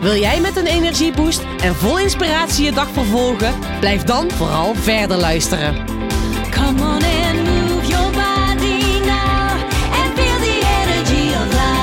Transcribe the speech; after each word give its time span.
Wil 0.00 0.16
jij 0.16 0.40
met 0.40 0.56
een 0.56 0.66
energieboost 0.66 1.40
en 1.62 1.74
vol 1.74 1.98
inspiratie 1.98 2.64
je 2.64 2.72
dag 2.72 2.88
vervolgen? 2.90 3.54
Blijf 3.80 4.02
dan 4.02 4.30
vooral 4.30 4.74
verder 4.74 5.16
luisteren. 5.16 5.86
Come 6.50 6.82
on 6.82 7.02
and 7.02 7.44
move 7.44 7.86
your 7.86 8.10
body 8.10 9.00
now 9.04 9.50
and 9.92 10.12
feel 10.14 10.38
the 10.38 10.60
energy 10.84 11.34
of 11.34 11.52
life. 11.52 11.76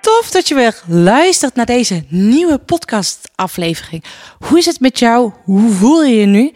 Tof 0.00 0.30
dat 0.30 0.48
je 0.48 0.54
weer 0.54 0.82
luistert 0.86 1.54
naar 1.54 1.66
deze 1.66 2.04
nieuwe 2.08 2.58
podcastaflevering. 2.58 4.04
Hoe 4.38 4.58
is 4.58 4.66
het 4.66 4.80
met 4.80 4.98
jou? 4.98 5.32
Hoe 5.44 5.70
voel 5.70 6.04
je 6.04 6.14
je 6.14 6.26
nu? 6.26 6.52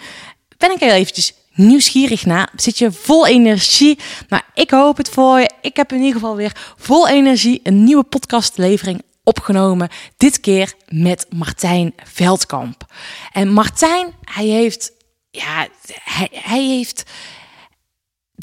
Ben 0.58 0.70
ik 0.70 0.80
heel 0.80 0.90
eventjes 0.90 1.34
nieuwsgierig 1.56 2.26
naar? 2.26 2.52
Zit 2.56 2.78
je 2.78 2.92
vol 2.92 3.26
energie? 3.26 3.98
Nou, 4.28 4.42
ik 4.54 4.70
hoop 4.70 4.96
het 4.96 5.08
voor 5.08 5.40
je. 5.40 5.50
Ik 5.60 5.76
heb 5.76 5.92
in 5.92 5.98
ieder 5.98 6.12
geval 6.12 6.36
weer 6.36 6.52
vol 6.76 7.08
energie 7.08 7.60
een 7.62 7.84
nieuwe 7.84 8.04
podcastlevering 8.04 9.02
opgenomen. 9.24 9.88
Dit 10.16 10.40
keer 10.40 10.74
met 10.88 11.26
Martijn 11.36 11.94
Veldkamp. 12.04 12.84
En 13.32 13.52
Martijn, 13.52 14.14
hij 14.24 14.46
heeft, 14.46 14.92
ja, 15.30 15.66
hij, 16.04 16.28
hij 16.32 16.64
heeft 16.64 17.02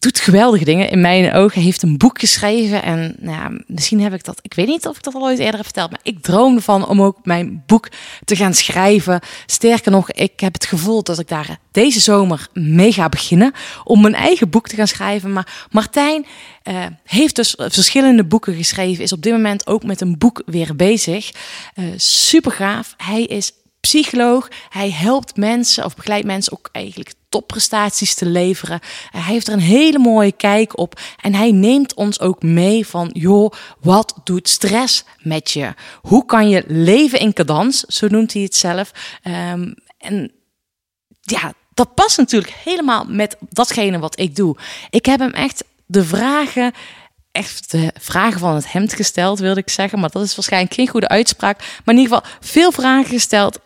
doet 0.03 0.19
geweldige 0.19 0.65
dingen 0.65 0.89
in 0.89 1.01
mijn 1.01 1.33
ogen. 1.33 1.61
Heeft 1.61 1.81
een 1.81 1.97
boek 1.97 2.19
geschreven 2.19 2.83
en 2.83 3.15
nou 3.19 3.37
ja, 3.37 3.61
misschien 3.67 4.01
heb 4.01 4.13
ik 4.13 4.23
dat, 4.23 4.39
ik 4.41 4.53
weet 4.53 4.67
niet 4.67 4.87
of 4.87 4.97
ik 4.97 5.03
dat 5.03 5.13
al 5.13 5.21
ooit 5.21 5.39
eerder 5.39 5.55
heb 5.55 5.63
verteld, 5.63 5.89
maar 5.89 5.99
ik 6.03 6.21
droomde 6.21 6.61
van 6.61 6.87
om 6.87 7.01
ook 7.01 7.17
mijn 7.23 7.63
boek 7.65 7.87
te 8.25 8.35
gaan 8.35 8.53
schrijven. 8.53 9.19
Sterker 9.45 9.91
nog, 9.91 10.11
ik 10.11 10.39
heb 10.39 10.53
het 10.53 10.65
gevoel 10.65 11.03
dat 11.03 11.19
ik 11.19 11.27
daar 11.27 11.57
deze 11.71 11.99
zomer 11.99 12.47
mee 12.53 12.91
ga 12.91 13.09
beginnen 13.09 13.53
om 13.83 14.01
mijn 14.01 14.15
eigen 14.15 14.49
boek 14.49 14.67
te 14.67 14.75
gaan 14.75 14.87
schrijven. 14.87 15.33
Maar 15.33 15.67
Martijn 15.71 16.25
eh, 16.63 16.85
heeft 17.03 17.35
dus 17.35 17.53
verschillende 17.57 18.25
boeken 18.25 18.55
geschreven, 18.55 19.03
is 19.03 19.13
op 19.13 19.21
dit 19.21 19.33
moment 19.33 19.67
ook 19.67 19.83
met 19.83 20.01
een 20.01 20.17
boek 20.17 20.41
weer 20.45 20.75
bezig. 20.75 21.31
Eh, 21.73 21.85
super 21.95 22.51
gaaf. 22.51 22.93
Hij 22.97 23.23
is 23.23 23.51
psycholoog. 23.87 24.47
Hij 24.69 24.91
helpt 24.91 25.35
mensen 25.35 25.85
of 25.85 25.95
begeleidt 25.95 26.25
mensen 26.25 26.53
ook 26.53 26.69
eigenlijk 26.71 27.13
topprestaties 27.29 28.15
te 28.15 28.25
leveren. 28.25 28.79
Hij 29.09 29.33
heeft 29.33 29.47
er 29.47 29.53
een 29.53 29.59
hele 29.59 29.99
mooie 29.99 30.31
kijk 30.31 30.77
op 30.77 30.99
en 31.21 31.33
hij 31.33 31.51
neemt 31.51 31.93
ons 31.93 32.19
ook 32.19 32.43
mee 32.43 32.87
van 32.87 33.09
joh, 33.13 33.51
wat 33.79 34.15
doet 34.23 34.49
stress 34.49 35.03
met 35.19 35.51
je? 35.51 35.73
Hoe 36.01 36.25
kan 36.25 36.49
je 36.49 36.63
leven 36.67 37.19
in 37.19 37.33
cadans? 37.33 37.79
Zo 37.79 38.07
noemt 38.07 38.33
hij 38.33 38.41
het 38.41 38.55
zelf. 38.55 38.91
Ehm, 39.23 39.73
en 39.97 40.31
ja, 41.21 41.53
dat 41.73 41.93
past 41.93 42.17
natuurlijk 42.17 42.53
helemaal 42.63 43.05
met 43.07 43.37
datgene 43.49 43.99
wat 43.99 44.19
ik 44.19 44.35
doe. 44.35 44.57
Ik 44.89 45.05
heb 45.05 45.19
hem 45.19 45.33
echt 45.33 45.63
de 45.85 46.03
vragen 46.03 46.73
echt 47.31 47.71
de 47.71 47.93
vragen 47.99 48.39
van 48.39 48.55
het 48.55 48.71
hemd 48.71 48.93
gesteld, 48.93 49.39
wilde 49.39 49.59
ik 49.59 49.69
zeggen. 49.69 49.99
Maar 49.99 50.09
dat 50.09 50.23
is 50.23 50.35
waarschijnlijk 50.35 50.73
geen 50.73 50.87
goede 50.87 51.07
uitspraak. 51.07 51.57
Maar 51.57 51.95
in 51.95 52.01
ieder 52.01 52.17
geval 52.17 52.31
veel 52.39 52.71
vragen 52.71 53.09
gesteld. 53.09 53.59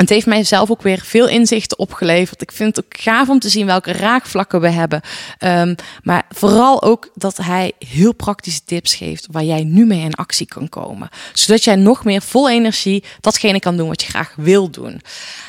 Het 0.00 0.08
heeft 0.08 0.26
mij 0.26 0.44
zelf 0.44 0.70
ook 0.70 0.82
weer 0.82 1.00
veel 1.00 1.28
inzichten 1.28 1.78
opgeleverd. 1.78 2.42
Ik 2.42 2.52
vind 2.52 2.76
het 2.76 2.84
ook 2.84 3.00
gaaf 3.00 3.28
om 3.28 3.38
te 3.38 3.48
zien 3.48 3.66
welke 3.66 3.92
raakvlakken 3.92 4.60
we 4.60 4.68
hebben. 4.68 5.00
Um, 5.38 5.74
maar 6.02 6.26
vooral 6.28 6.82
ook 6.82 7.10
dat 7.14 7.36
hij 7.36 7.72
heel 7.78 8.14
praktische 8.14 8.64
tips 8.64 8.94
geeft 8.94 9.26
waar 9.30 9.44
jij 9.44 9.64
nu 9.64 9.86
mee 9.86 10.00
in 10.00 10.14
actie 10.14 10.46
kan 10.46 10.68
komen. 10.68 11.08
Zodat 11.32 11.64
jij 11.64 11.76
nog 11.76 12.04
meer 12.04 12.22
vol 12.22 12.50
energie 12.50 13.04
datgene 13.20 13.60
kan 13.60 13.76
doen 13.76 13.88
wat 13.88 14.02
je 14.02 14.08
graag 14.08 14.34
wil 14.36 14.70
doen. 14.70 15.00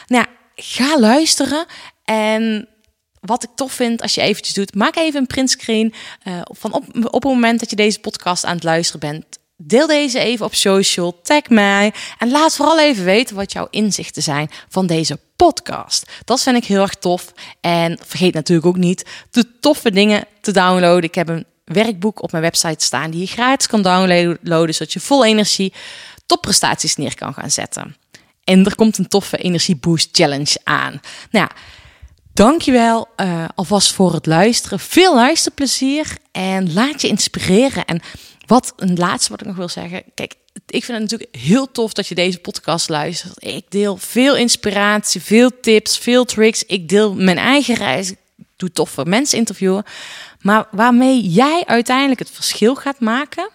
Nou, 0.08 0.26
ga 0.56 1.00
luisteren 1.00 1.66
en 2.04 2.68
wat 3.20 3.44
ik 3.44 3.50
tof 3.56 3.72
vind 3.72 4.02
als 4.02 4.16
je 4.16 4.22
eventjes 4.22 4.56
doet, 4.56 4.76
maak 4.76 4.96
even 4.96 5.20
een 5.20 5.28
printscreen 5.28 5.94
uh, 6.28 6.42
van 6.44 6.74
op, 6.74 6.84
op 7.06 7.24
het 7.24 7.32
moment 7.34 7.60
dat 7.60 7.70
je 7.70 7.76
deze 7.76 8.00
podcast 8.00 8.46
aan 8.46 8.56
het 8.56 8.64
luisteren 8.64 9.00
bent. 9.00 9.40
Deel 9.64 9.88
deze 9.88 10.20
even 10.20 10.46
op 10.46 10.56
social, 10.56 11.20
tag 11.22 11.50
mij 11.50 11.94
en 12.18 12.32
laat 12.32 12.56
vooral 12.56 12.80
even 12.80 13.04
weten 13.04 13.36
wat 13.36 13.52
jouw 13.52 13.68
inzichten 13.70 14.24
zijn 14.24 14.50
van 14.70 14.88
deze 14.88 15.20
podcast. 15.36 16.12
Dat 16.26 16.42
vind 16.42 16.58
ik 16.58 16.66
heel 16.66 16.82
erg 16.82 16.96
tof. 16.96 17.34
En 17.62 18.00
vergeet 18.06 18.34
natuurlijk 18.34 18.68
ook 18.68 18.78
niet 18.78 19.06
de 19.32 19.60
toffe 19.60 19.92
dingen 19.92 20.26
te 20.42 20.52
downloaden. 20.52 21.04
Ik 21.04 21.16
heb 21.16 21.30
een 21.30 21.46
werkboek 21.66 22.24
op 22.24 22.32
mijn 22.32 22.44
website 22.44 22.86
staan 22.86 23.12
die 23.12 23.20
je 23.20 23.28
gratis 23.28 23.68
kan 23.68 23.82
downloaden, 23.82 24.74
zodat 24.74 24.94
je 24.94 25.00
vol 25.00 25.26
energie 25.26 25.74
topprestaties 26.26 26.96
neer 26.96 27.16
kan 27.16 27.34
gaan 27.34 27.52
zetten. 27.52 27.96
En 28.44 28.66
er 28.66 28.76
komt 28.76 28.98
een 28.98 29.08
toffe 29.08 29.38
energieboost 29.38 30.10
challenge 30.12 30.58
aan. 30.64 31.02
Nou 31.32 31.48
ja, 31.48 31.52
Dankjewel 32.34 33.08
uh, 33.18 33.46
alvast 33.56 33.94
voor 33.94 34.14
het 34.14 34.26
luisteren. 34.26 34.80
Veel 34.80 35.16
luisterplezier 35.16 36.18
en 36.32 36.74
laat 36.74 37.02
je 37.02 37.08
inspireren. 37.08 37.86
En 37.86 38.02
wat 38.52 38.74
een 38.76 38.98
laatste 38.98 39.32
wat 39.32 39.42
ik 39.42 39.48
nog 39.48 39.56
wil 39.56 39.70
zeggen. 39.70 40.04
Kijk, 40.14 40.36
ik 40.68 40.84
vind 40.84 41.00
het 41.00 41.12
natuurlijk 41.12 41.36
heel 41.36 41.72
tof 41.72 41.94
dat 41.94 42.08
je 42.08 42.16
deze 42.16 42.40
podcast 42.40 42.90
luistert. 42.90 43.44
Ik 43.44 43.66
deel 43.70 43.98
veel 43.98 44.36
inspiratie, 44.36 45.22
veel 45.22 45.60
tips, 45.62 45.98
veel 45.98 46.26
tricks. 46.26 46.64
Ik 46.66 46.90
deel 46.90 47.14
mijn 47.14 47.38
eigen 47.38 47.76
reis. 47.76 48.12
Ik 48.12 48.18
doe 48.56 48.72
toffe 48.72 49.06
mensen 49.06 49.38
interviewen. 49.38 49.84
Maar 50.42 50.68
waarmee 50.72 51.22
jij 51.30 51.64
uiteindelijk 51.66 52.20
het 52.20 52.32
verschil 52.32 52.76
gaat 52.76 53.00
maken, 53.00 53.50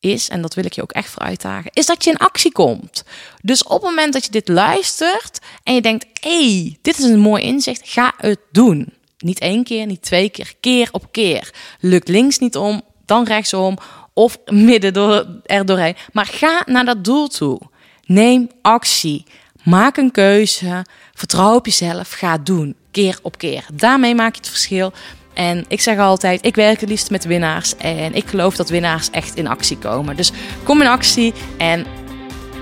is, 0.00 0.28
en 0.28 0.42
dat 0.42 0.54
wil 0.54 0.64
ik 0.64 0.72
je 0.72 0.82
ook 0.82 0.92
echt 0.92 1.10
voor 1.10 1.22
uitdagen, 1.22 1.70
is 1.74 1.86
dat 1.86 2.04
je 2.04 2.10
in 2.10 2.16
actie 2.16 2.52
komt. 2.52 3.04
Dus 3.42 3.62
op 3.62 3.82
het 3.82 3.90
moment 3.90 4.12
dat 4.12 4.24
je 4.24 4.30
dit 4.30 4.48
luistert 4.48 5.38
en 5.62 5.74
je 5.74 5.80
denkt, 5.80 6.06
hé, 6.20 6.60
hey, 6.60 6.78
dit 6.82 6.98
is 6.98 7.04
een 7.04 7.18
mooi 7.18 7.42
inzicht, 7.42 7.88
ga 7.88 8.14
het 8.16 8.40
doen. 8.52 8.95
Niet 9.18 9.38
één 9.38 9.64
keer, 9.64 9.86
niet 9.86 10.02
twee 10.02 10.28
keer, 10.28 10.52
keer 10.60 10.88
op 10.92 11.06
keer. 11.10 11.50
Lukt 11.80 12.08
links 12.08 12.38
niet 12.38 12.56
om, 12.56 12.82
dan 13.06 13.24
rechtsom 13.24 13.78
of 14.14 14.38
midden 14.46 14.92
door, 14.92 15.26
er 15.44 15.66
doorheen. 15.66 15.96
Maar 16.12 16.26
ga 16.26 16.62
naar 16.66 16.84
dat 16.84 17.04
doel 17.04 17.28
toe. 17.28 17.60
Neem 18.06 18.48
actie. 18.62 19.24
Maak 19.62 19.96
een 19.96 20.10
keuze. 20.10 20.84
Vertrouw 21.14 21.54
op 21.54 21.66
jezelf. 21.66 22.10
Ga 22.12 22.38
doen. 22.38 22.74
Keer 22.90 23.18
op 23.22 23.38
keer. 23.38 23.66
Daarmee 23.72 24.14
maak 24.14 24.34
je 24.34 24.40
het 24.40 24.48
verschil. 24.48 24.92
En 25.34 25.64
ik 25.68 25.80
zeg 25.80 25.98
altijd, 25.98 26.44
ik 26.44 26.54
werk 26.54 26.80
het 26.80 26.88
liefst 26.88 27.10
met 27.10 27.24
winnaars. 27.24 27.76
En 27.76 28.14
ik 28.14 28.26
geloof 28.26 28.56
dat 28.56 28.68
winnaars 28.68 29.10
echt 29.10 29.36
in 29.36 29.46
actie 29.46 29.78
komen. 29.78 30.16
Dus 30.16 30.32
kom 30.62 30.80
in 30.80 30.86
actie 30.86 31.32
en 31.58 31.86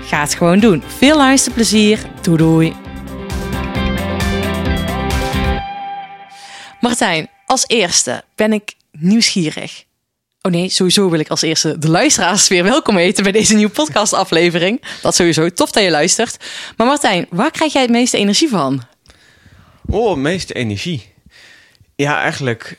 ga 0.05 0.21
het 0.21 0.35
gewoon 0.35 0.59
doen. 0.59 0.83
Veel 0.97 1.17
luisterplezier. 1.17 1.99
Doei 2.21 2.37
doei. 2.37 2.84
Martijn, 6.85 7.29
als 7.45 7.63
eerste 7.67 8.23
ben 8.35 8.53
ik 8.53 8.73
nieuwsgierig. 8.91 9.83
Oh 10.41 10.51
nee, 10.51 10.69
sowieso 10.69 11.09
wil 11.09 11.19
ik 11.19 11.27
als 11.27 11.41
eerste 11.41 11.77
de 11.77 11.89
luisteraars 11.89 12.47
weer 12.47 12.63
welkom 12.63 12.97
heten 12.97 13.23
bij 13.23 13.31
deze 13.31 13.55
nieuwe 13.55 13.71
podcastaflevering. 13.71 14.81
Dat 15.01 15.15
sowieso 15.15 15.49
tof 15.49 15.71
dat 15.71 15.83
je 15.83 15.89
luistert. 15.89 16.45
Maar 16.77 16.87
Martijn, 16.87 17.27
waar 17.29 17.51
krijg 17.51 17.73
jij 17.73 17.81
het 17.81 17.91
meeste 17.91 18.17
energie 18.17 18.49
van? 18.49 18.81
Oh, 19.85 20.17
meeste 20.17 20.53
energie. 20.53 21.13
Ja, 21.95 22.21
eigenlijk. 22.21 22.77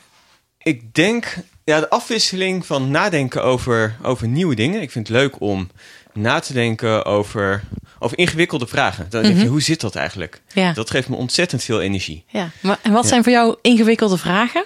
Ik 0.59 0.95
denk. 0.95 1.37
Ja, 1.65 1.81
de 1.81 1.91
afwisseling 1.91 2.67
van 2.67 2.91
nadenken 2.91 3.45
over, 3.45 3.97
over 4.03 4.29
nieuwe 4.29 4.55
dingen. 4.55 4.83
Ik 4.83 4.91
vind 4.91 5.09
het 5.09 5.17
leuk 5.17 5.41
om 5.41 5.71
na 6.13 6.41
te 6.41 6.53
denken 6.53 7.05
over, 7.05 7.65
over 7.99 8.19
ingewikkelde 8.19 8.67
vragen. 8.67 9.07
Dan 9.11 9.23
denk 9.23 9.41
je, 9.41 9.47
hoe 9.47 9.63
zit 9.63 9.81
dat 9.81 9.95
eigenlijk? 9.95 10.43
Ja. 10.53 10.73
Dat 10.73 10.91
geeft 10.91 11.09
me 11.09 11.17
ontzettend 11.17 11.63
veel 11.65 11.81
energie. 11.81 12.25
Ja, 12.29 12.51
maar 12.61 12.79
en 12.83 12.93
wat 12.93 13.07
zijn 13.07 13.23
voor 13.23 13.33
jou 13.33 13.57
ingewikkelde 13.63 14.17
vragen? 14.19 14.65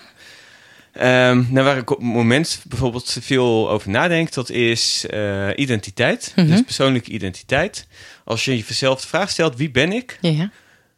Ehm, 0.92 1.44
nou, 1.48 1.64
waar 1.66 1.76
ik 1.76 1.90
op 1.90 1.96
het 1.96 2.06
moment 2.06 2.62
bijvoorbeeld 2.68 3.16
veel 3.20 3.70
over 3.70 3.90
nadenk, 3.90 4.32
dat 4.32 4.50
is 4.50 5.06
eh, 5.06 5.48
identiteit. 5.56 6.32
Mhm. 6.36 6.46
Dus 6.46 6.62
persoonlijke 6.62 7.10
identiteit. 7.10 7.86
Als 8.24 8.44
je 8.44 8.56
jezelf 8.58 9.00
de 9.00 9.06
vraag 9.06 9.30
stelt, 9.30 9.56
wie 9.56 9.70
ben 9.70 9.92
ik? 9.92 10.18
Ja. 10.20 10.50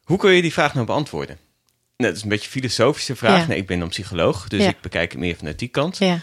Hoe 0.04 0.18
kun 0.18 0.32
je 0.32 0.42
die 0.42 0.52
vraag 0.52 0.74
nou 0.74 0.86
beantwoorden? 0.86 1.36
Nou, 1.96 2.08
dat 2.10 2.16
is 2.16 2.22
een 2.22 2.28
beetje 2.28 2.44
een 2.44 2.50
filosofische 2.60 3.16
vraag. 3.16 3.40
Ja. 3.40 3.46
Nee, 3.46 3.58
ik 3.58 3.66
ben 3.66 3.78
dan 3.78 3.88
psycholoog, 3.88 4.48
dus 4.48 4.62
Ja. 4.62 4.68
ik 4.68 4.80
bekijk 4.80 5.10
het 5.12 5.20
meer 5.20 5.36
vanuit 5.36 5.58
die 5.58 5.68
kant. 5.68 5.98
Ja. 5.98 6.20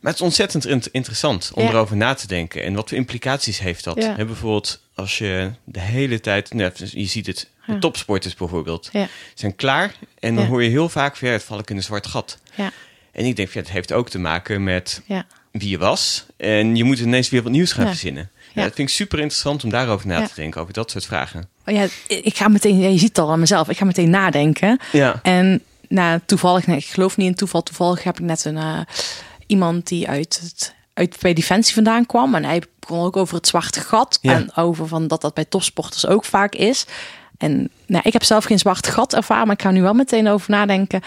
Maar 0.00 0.12
het 0.12 0.14
is 0.20 0.26
ontzettend 0.26 0.66
int- 0.66 0.88
interessant 0.92 1.50
om 1.54 1.66
erover 1.68 1.96
na 1.96 2.14
te 2.14 2.26
denken. 2.26 2.62
En 2.62 2.74
wat 2.74 2.88
voor 2.88 2.98
implicaties 2.98 3.58
heeft 3.58 3.84
dat? 3.84 4.02
Ja. 4.02 4.14
Hè, 4.16 4.24
bijvoorbeeld 4.24 4.80
als 5.00 5.18
je 5.18 5.50
de 5.64 5.80
hele 5.80 6.20
tijd... 6.20 6.54
Nou, 6.54 6.70
je 6.90 7.06
ziet 7.06 7.26
het, 7.26 7.48
de 7.66 7.78
topsporters 7.78 8.34
bijvoorbeeld, 8.34 8.88
Ja. 8.92 9.06
zijn 9.34 9.56
klaar. 9.56 9.94
En 10.18 10.34
dan 10.34 10.44
Ja. 10.44 10.50
hoor 10.50 10.62
je 10.62 10.68
heel 10.70 10.88
vaak, 10.88 11.16
van, 11.16 11.28
ja, 11.28 11.34
het 11.34 11.42
val 11.44 11.58
ik 11.58 11.70
in 11.70 11.76
een 11.76 11.82
zwart 11.82 12.06
gat. 12.06 12.38
Ja. 12.54 12.70
En 13.12 13.24
ik 13.24 13.36
denk, 13.36 13.50
ja, 13.50 13.60
het 13.60 13.70
heeft 13.70 13.92
ook 13.92 14.08
te 14.08 14.18
maken 14.18 14.64
met 14.64 15.02
wie 15.50 15.68
je 15.68 15.78
was. 15.78 16.26
En 16.36 16.76
je 16.76 16.84
moet 16.84 16.98
ineens 16.98 17.28
weer 17.28 17.42
wat 17.42 17.52
nieuws 17.52 17.72
gaan 17.72 17.86
verzinnen. 17.86 18.30
Ja, 18.54 18.62
dat 18.62 18.74
vind 18.74 18.88
ik 18.88 18.94
super 18.94 19.18
interessant 19.18 19.64
om 19.64 19.70
daarover 19.70 20.06
na 20.06 20.26
te 20.26 20.34
denken, 20.34 20.60
over 20.60 20.72
dat 20.72 20.90
soort 20.90 21.06
vragen. 21.06 21.48
Oh 21.66 21.74
ja, 21.74 21.86
ik 22.06 22.36
ga 22.36 22.48
meteen, 22.48 22.78
je 22.92 22.98
ziet 22.98 23.08
het 23.08 23.18
al 23.18 23.30
aan 23.30 23.40
mezelf, 23.40 23.68
ik 23.68 23.76
ga 23.76 23.84
meteen 23.84 24.10
nadenken. 24.10 24.78
Ja, 24.92 25.20
En 25.22 25.62
nou, 25.88 26.20
toevallig, 26.26 26.66
nee, 26.66 26.76
ik 26.76 26.84
geloof 26.84 27.16
niet 27.16 27.26
in 27.26 27.34
toeval, 27.34 27.62
toevallig 27.62 28.02
heb 28.02 28.18
ik 28.18 28.24
net 28.24 28.44
een, 28.44 28.56
eh, 28.56 28.80
iemand 29.46 29.86
die 29.88 30.08
uit, 30.08 30.40
het, 30.42 30.74
uit 31.00 31.16
bij 31.20 31.32
Defensie 31.32 31.74
vandaan 31.74 32.06
kwam. 32.06 32.34
En 32.34 32.44
hij 32.44 32.62
begon 32.78 33.04
ook 33.04 33.16
over 33.16 33.34
het 33.36 33.46
zwarte 33.46 33.80
gat. 33.80 34.18
Ja. 34.20 34.32
En 34.32 34.54
over 34.56 34.88
van 34.88 35.06
dat 35.08 35.20
dat 35.20 35.34
bij 35.34 35.44
topsporters 35.44 36.06
ook 36.06 36.24
vaak 36.24 36.54
is. 36.54 36.84
En 37.38 37.70
nou, 37.86 38.02
ik 38.06 38.12
heb 38.12 38.24
zelf 38.24 38.44
geen 38.44 38.58
zwart 38.58 38.86
gat 38.86 39.14
ervaren, 39.14 39.46
maar 39.46 39.56
ik 39.56 39.62
ga 39.62 39.70
nu 39.70 39.82
wel 39.82 39.92
meteen 39.94 40.28
over 40.28 40.50
nadenken. 40.50 41.00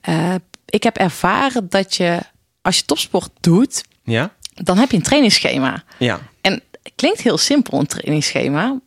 Eh, 0.00 0.34
ik 0.66 0.82
heb 0.82 0.96
ervaren 0.96 1.68
dat 1.68 1.94
je, 1.94 2.18
als 2.62 2.76
je 2.76 2.84
topsport 2.84 3.30
doet, 3.40 3.84
ja, 4.02 4.30
dan 4.54 4.78
heb 4.78 4.90
je 4.90 4.96
een 4.96 5.02
trainingsschema. 5.02 5.82
ja, 5.98 6.20
En 6.40 6.52
het 6.82 6.92
klinkt 6.96 7.20
heel 7.20 7.38
simpel, 7.38 7.78
een 7.78 7.86
trainingsschema. 7.86 8.78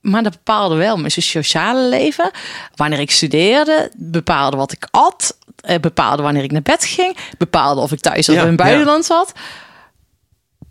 Maar 0.00 0.22
dat 0.22 0.32
bepaalde 0.32 0.74
wel 0.74 0.96
mijn 0.96 1.10
sociale 1.10 1.88
leven. 1.88 2.30
Wanneer 2.74 2.98
ik 3.00 3.10
studeerde, 3.10 3.90
bepaalde 3.96 4.56
wat 4.56 4.72
ik 4.72 4.88
at. 4.90 5.36
eh, 5.56 5.78
Bepaalde 5.80 6.22
wanneer 6.22 6.42
ik 6.42 6.52
naar 6.52 6.62
bed 6.62 6.84
ging. 6.84 7.16
Bepaalde 7.38 7.80
of 7.80 7.92
ik 7.92 8.00
thuis 8.00 8.28
of 8.28 8.34
Ja, 8.34 8.40
in 8.42 8.48
het 8.48 8.58
ja. 8.58 8.64
buitenland 8.64 9.04
zat. 9.04 9.32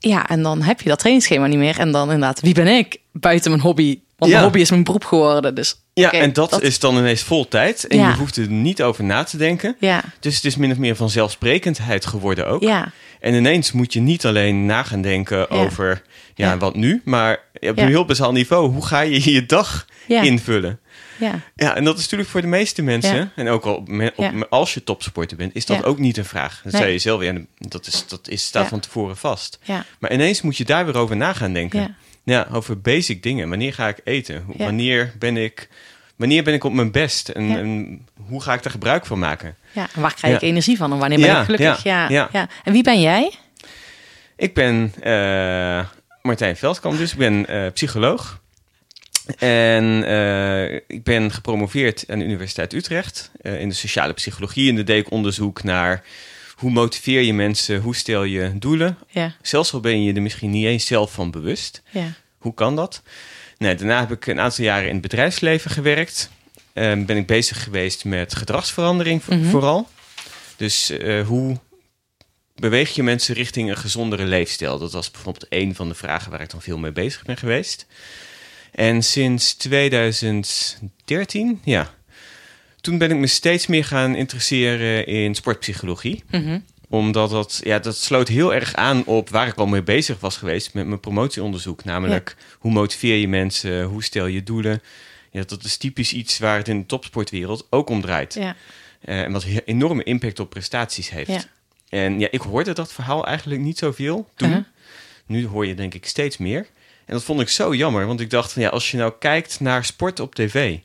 Ja, 0.10 0.30
en 0.30 0.42
dan 0.44 0.62
heb 0.62 0.82
je 0.82 0.90
dat 0.90 1.00
trainingsschema 1.00 1.48
niet 1.48 1.58
meer. 1.58 1.80
En 1.80 1.92
dan 1.92 2.02
inderdaad, 2.12 2.40
wie 2.42 2.54
ben 2.54 2.68
ik 2.68 2.98
buiten 3.12 3.52
mijn 3.52 3.64
hobby? 3.64 4.00
Want 4.18 4.32
Ja. 4.32 4.38
mijn 4.38 4.44
hobby 4.44 4.60
is 4.60 4.70
mijn 4.70 4.84
beroep 4.84 5.06
geworden. 5.06 5.56
Dus 5.56 5.76
ja 5.94 6.12
en 6.12 6.34
dat, 6.34 6.62
is 6.62 6.80
dan 6.80 6.98
ineens 6.98 7.22
vol 7.22 7.48
tijd. 7.48 7.88
En 7.88 7.98
Ja. 7.98 8.10
je 8.10 8.16
hoeft 8.16 8.36
er 8.38 8.48
niet 8.48 8.82
over 8.84 9.04
na 9.04 9.24
te 9.24 9.38
denken. 9.38 9.76
Ja, 9.80 10.04
Dus 10.20 10.36
het 10.36 10.46
is 10.46 10.56
min 10.56 10.72
of 10.72 10.78
meer 10.78 10.96
van 10.96 11.10
zelfsprekendheid 11.10 12.06
geworden 12.06 12.48
ook. 12.48 12.62
ja, 12.62 12.92
En 13.20 13.34
ineens 13.34 13.72
moet 13.72 13.94
je 13.94 14.00
niet 14.00 14.26
alleen 14.26 14.66
na 14.66 14.84
gaan 14.84 15.02
denken 15.02 15.50
over 15.50 16.02
ja, 16.36 16.58
wat 16.58 16.76
nu, 16.76 17.02
maar 17.06 17.40
op 17.54 17.78
een 17.78 17.88
heel 17.88 18.06
bazaal 18.06 18.32
niveau, 18.32 18.72
hoe 18.72 18.86
ga 18.86 19.00
je 19.00 19.32
je 19.34 19.46
dag 19.46 19.86
Ja. 20.08 20.22
invullen? 20.22 20.80
Ja, 21.24 21.40
Ja, 21.56 21.76
en 21.76 21.84
dat 21.84 21.96
is 21.98 22.02
natuurlijk 22.04 22.30
voor 22.30 22.42
de 22.42 22.48
meeste 22.48 22.82
mensen, 22.82 23.16
Ja. 23.16 23.32
en 23.36 23.48
ook 23.50 23.64
al 23.66 23.76
op- 23.76 24.48
als 24.50 24.74
je 24.74 24.84
topsporter 24.84 25.38
bent, 25.38 25.56
is 25.56 25.66
dat 25.66 25.84
ook 25.84 25.98
niet 26.00 26.18
een 26.18 26.26
vraag. 26.26 26.62
Dan 26.64 26.72
Nee. 26.72 26.82
zei 26.82 26.94
je 26.94 27.00
zelf, 27.00 27.22
ja, 27.24 27.34
dat, 27.58 27.88
is, 27.88 28.08
dat 28.08 28.28
is, 28.28 28.44
staat 28.46 28.68
van 28.68 28.80
tevoren 28.80 29.18
vast. 29.18 29.60
ja, 29.64 29.86
Maar 30.00 30.12
ineens 30.14 30.42
moet 30.42 30.58
je 30.58 30.66
daar 30.66 30.86
weer 30.86 30.98
over 30.98 31.16
na 31.16 31.34
gaan 31.34 31.54
denken. 31.54 31.96
Ja. 32.24 32.48
Over 32.52 32.82
basic 32.82 33.24
dingen. 33.24 33.50
Wanneer 33.50 33.74
ga 33.74 33.88
ik 33.88 33.98
eten? 34.04 34.46
Wanneer, 34.58 35.14
ben 35.20 35.38
ik, 35.38 35.70
wanneer 36.16 36.44
ben 36.44 36.54
ik 36.54 36.64
op 36.64 36.74
mijn 36.74 36.92
best? 36.92 37.30
En, 37.30 37.48
Ja. 37.48 37.58
en 37.58 38.02
hoe 38.28 38.42
ga 38.42 38.54
ik 38.54 38.64
daar 38.64 38.72
gebruik 38.72 39.06
van 39.06 39.20
maken? 39.20 39.56
ja. 39.72 39.88
En 39.96 40.02
waar 40.02 40.14
krijg 40.14 40.36
ik 40.36 40.42
Ja. 40.42 40.48
energie 40.48 40.78
van? 40.78 40.92
En 40.92 40.98
wanneer 40.98 41.18
ben 41.20 41.28
Ja, 41.28 41.40
ik 41.40 41.46
gelukkig? 41.46 41.84
ja, 41.84 42.02
Ja, 42.04 42.10
ja. 42.10 42.30
ja. 42.32 42.48
En 42.64 42.74
wie 42.74 42.84
ben 42.84 43.02
jij? 43.02 43.32
Ik 44.36 44.54
ben 44.54 44.94
eh, 45.02 45.86
Martijn 46.22 46.56
Veldkamp, 46.56 46.98
dus 46.98 47.12
ik 47.12 47.18
ben 47.18 47.48
eh, 47.48 47.72
psycholoog. 47.72 48.42
En 49.38 50.04
eh, 50.08 50.74
ik 50.88 51.04
ben 51.04 51.32
gepromoveerd 51.32 52.04
aan 52.08 52.20
de 52.20 52.26
Universiteit 52.26 52.74
Utrecht 52.74 53.32
eh, 53.42 53.60
in 53.62 53.70
de 53.70 53.76
sociale 53.76 54.14
psychologie. 54.14 54.70
En 54.70 54.76
daar 54.76 54.86
deed 54.86 55.06
ik 55.06 55.12
onderzoek 55.12 55.64
naar 55.64 56.04
hoe 56.56 56.72
motiveer 56.72 57.22
je 57.22 57.34
mensen, 57.34 57.82
hoe 57.82 57.96
stel 57.96 58.24
je 58.24 58.52
doelen. 58.58 58.98
Ja, 59.10 59.36
Zelfs 59.42 59.74
al 59.74 59.80
ben 59.80 60.04
je 60.04 60.14
er 60.14 60.22
misschien 60.22 60.50
niet 60.50 60.66
eens 60.66 60.86
zelf 60.86 61.12
van 61.14 61.32
bewust. 61.32 61.82
ja, 61.90 62.14
Hoe 62.38 62.54
kan 62.54 62.76
dat? 62.76 63.02
Nee, 63.58 63.76
daarna 63.76 64.00
heb 64.00 64.12
ik 64.12 64.28
een 64.28 64.40
aantal 64.40 64.64
jaren 64.66 64.88
in 64.88 64.94
het 64.94 65.02
bedrijfsleven 65.02 65.72
gewerkt. 65.72 66.30
En 66.74 67.06
ben 67.06 67.18
ik 67.18 67.28
bezig 67.28 67.64
geweest 67.64 68.06
met 68.06 68.36
gedragsverandering 68.36 69.22
Mhm. 69.26 69.50
vooral. 69.50 69.88
Dus 70.56 70.90
eh, 70.90 71.26
hoe 71.28 71.58
beweeg 72.56 72.96
je 72.96 73.04
mensen 73.04 73.36
richting 73.36 73.70
een 73.70 73.78
gezondere 73.78 74.26
leefstijl? 74.26 74.80
Dat 74.80 74.92
was 74.92 75.12
bijvoorbeeld 75.12 75.46
een 75.50 75.76
van 75.76 75.88
de 75.90 75.96
vragen 75.96 76.32
waar 76.32 76.42
ik 76.42 76.50
dan 76.50 76.62
veel 76.62 76.78
mee 76.78 76.92
bezig 76.92 77.24
ben 77.24 77.38
geweest. 77.38 77.86
En 78.74 79.04
sinds 79.04 79.54
2013, 79.54 81.62
ja, 81.64 81.94
toen 82.82 82.98
ben 82.98 83.12
ik 83.12 83.18
me 83.18 83.28
steeds 83.28 83.68
meer 83.68 83.86
gaan 83.86 84.16
interesseren 84.16 85.08
in 85.08 85.36
sportpsychologie 85.36 86.24
Mhm. 86.32 86.60
omdat 86.90 87.30
dat, 87.30 87.62
ja, 87.64 87.80
dat 87.80 87.96
sloot 87.98 88.28
heel 88.28 88.54
erg 88.54 88.76
aan 88.76 89.06
op 89.06 89.30
waar 89.30 89.48
ik 89.48 89.56
al 89.56 89.66
mee 89.66 89.84
bezig 89.84 90.20
was 90.20 90.38
geweest 90.38 90.74
met 90.74 90.88
mijn 90.88 91.00
promotieonderzoek. 91.00 91.84
Namelijk, 91.84 92.36
hoe 92.60 92.72
motiveer 92.72 93.16
je 93.16 93.28
mensen? 93.28 93.84
Hoe 93.84 94.04
stel 94.04 94.26
je 94.26 94.44
doelen? 94.44 94.82
Ja, 95.32 95.44
dat 95.48 95.64
is 95.64 95.78
typisch 95.78 96.14
iets 96.14 96.38
waar 96.38 96.58
het 96.58 96.68
in 96.68 96.80
de 96.80 96.86
topsportwereld 96.86 97.68
ook 97.70 97.90
om 97.90 98.02
draait. 98.02 98.34
ja, 98.34 98.56
Eh, 99.02 99.22
en 99.22 99.32
wat 99.32 99.46
enorme 99.66 100.04
impact 100.04 100.40
op 100.40 100.50
prestaties 100.50 101.10
heeft. 101.10 101.30
Ja. 101.32 101.44
En 101.90 102.20
ja, 102.20 102.28
ik 102.32 102.42
hoorde 102.42 102.74
dat 102.74 102.94
verhaal 102.94 103.28
eigenlijk 103.28 103.62
niet 103.62 103.78
zoveel 103.78 104.30
toen. 104.36 104.50
Uh-huh. 104.50 104.64
Nu 105.26 105.48
hoor 105.48 105.66
je 105.66 105.76
denk 105.76 105.94
ik 105.94 106.06
steeds 106.06 106.38
meer. 106.38 106.68
En 107.06 107.14
dat 107.14 107.24
vond 107.24 107.42
ik 107.42 107.50
zo 107.50 107.76
jammer, 107.76 108.06
want 108.06 108.20
ik 108.20 108.30
dacht 108.30 108.54
van 108.54 108.62
ja, 108.62 108.70
als 108.70 108.92
je 108.92 108.98
nou 108.98 109.14
kijkt 109.20 109.60
naar 109.60 109.86
sport 109.86 110.20
op 110.20 110.36
tv, 110.36 110.78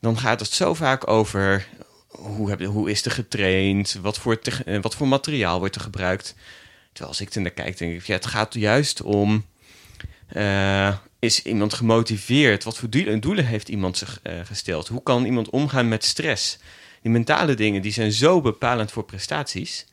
dan 0.00 0.18
gaat 0.18 0.40
het 0.40 0.50
zo 0.50 0.74
vaak 0.74 1.08
over 1.08 1.66
hoe, 2.08 2.50
heb, 2.50 2.64
hoe 2.64 2.90
is 2.90 3.04
er 3.04 3.10
getraind, 3.10 3.98
wat 4.02 4.18
voor, 4.18 4.38
eh, 4.64 4.80
wat 4.80 4.94
voor 4.94 5.08
materiaal 5.08 5.58
wordt 5.58 5.74
er 5.74 5.80
gebruikt. 5.80 6.34
Terwijl 6.92 7.08
als 7.08 7.20
ik 7.20 7.34
er 7.34 7.40
naar 7.40 7.50
kijk, 7.50 7.78
denk 7.78 7.94
ik, 7.94 8.06
ja, 8.06 8.14
het 8.14 8.26
gaat 8.26 8.54
juist 8.54 9.02
om, 9.02 9.44
eh, 10.26 10.96
is 11.18 11.42
iemand 11.42 11.74
gemotiveerd? 11.74 12.64
Wat 12.64 12.78
voor 12.78 12.90
doelen, 12.90 13.20
doelen 13.20 13.46
heeft 13.46 13.68
iemand 13.68 13.98
zich 13.98 14.20
eh, 14.22 14.34
gesteld? 14.44 14.88
Hoe 14.88 15.02
kan 15.02 15.24
iemand 15.24 15.50
omgaan 15.50 15.88
met 15.88 16.04
stress? 16.04 16.58
Die 17.02 17.12
mentale 17.12 17.54
dingen, 17.54 17.82
die 17.82 17.92
zijn 17.92 18.12
zo 18.12 18.40
bepalend 18.40 18.92
voor 18.92 19.04
prestaties. 19.04 19.86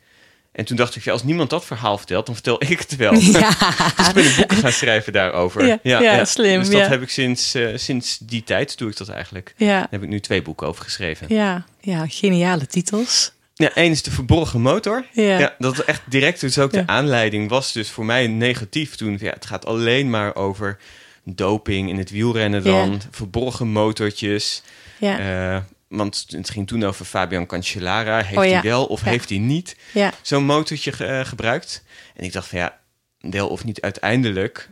En 0.52 0.64
toen 0.64 0.76
dacht 0.76 0.96
ik, 0.96 1.02
ja, 1.04 1.12
als 1.12 1.22
niemand 1.24 1.50
dat 1.50 1.64
verhaal 1.64 1.96
vertelt, 1.98 2.26
dan 2.26 2.34
vertel 2.34 2.62
ik 2.62 2.78
het 2.78 2.96
wel. 2.96 3.14
ja. 3.20 3.50
Dus 3.96 4.12
ben 4.12 4.24
ik 4.24 4.36
boeken 4.36 4.56
gaan 4.56 4.72
schrijven 4.72 5.12
daarover. 5.12 5.66
Ja, 5.82 6.00
ja, 6.00 6.24
slim, 6.24 6.58
Dus 6.60 6.70
dat 6.70 6.86
heb 6.88 7.02
ik 7.02 7.10
sinds, 7.10 7.54
eh, 7.54 7.68
sinds 7.74 8.18
die 8.18 8.44
tijd, 8.44 8.78
doe 8.78 8.90
ik 8.90 8.96
dat 8.96 9.08
eigenlijk. 9.08 9.54
Ja, 9.56 9.66
Daar 9.78 9.86
heb 9.90 10.02
ik 10.02 10.08
nu 10.08 10.20
twee 10.20 10.42
boeken 10.42 10.66
over 10.66 10.84
geschreven. 10.84 11.26
ja, 11.34 11.64
ja, 11.80 12.06
geniale 12.08 12.66
titels. 12.66 13.32
Ja, 13.54 13.70
één 13.74 13.90
is 13.90 14.02
de 14.02 14.10
verborgen 14.10 14.60
motor. 14.60 15.04
Ja. 15.12 15.54
dat 15.58 15.72
is 15.72 15.84
echt 15.84 16.02
direct 16.08 16.40
dus 16.40 16.58
ook 16.58 16.72
de 16.72 16.86
aanleiding 16.86 17.48
was 17.48 17.72
dus 17.72 17.90
voor 17.90 18.04
mij 18.04 18.26
negatief 18.26 18.94
toen. 18.94 19.16
Ja, 19.20 19.30
het 19.32 19.46
gaat 19.46 19.66
alleen 19.66 20.10
maar 20.10 20.34
over 20.34 20.78
doping 21.24 21.88
in 21.88 21.98
het 21.98 22.10
wielrennen 22.10 22.62
dan, 22.64 23.00
verborgen 23.10 23.68
motortjes. 23.68 24.62
Ja, 24.98 25.18
Eh, 25.18 25.60
want 25.90 26.26
het 26.28 26.50
ging 26.50 26.66
toen 26.66 26.82
over 26.84 27.04
Fabian 27.04 27.46
Cancellara. 27.46 28.22
Heeft 28.22 28.38
Oh 28.38 28.44
ja. 28.44 28.50
hij 28.52 28.62
wel 28.62 28.84
of 28.86 29.04
Ja. 29.04 29.10
heeft 29.10 29.28
hij 29.28 29.38
niet 29.38 29.76
ja, 29.92 30.12
zo'n 30.22 30.44
motortje 30.44 30.92
ge- 30.92 31.04
eh, 31.06 31.24
gebruikt? 31.24 31.84
En 32.16 32.24
ik 32.24 32.32
dacht 32.32 32.48
van 32.48 32.58
ja, 32.58 32.78
wel 33.18 33.48
of 33.48 33.64
niet 33.64 33.80
uiteindelijk. 33.80 34.68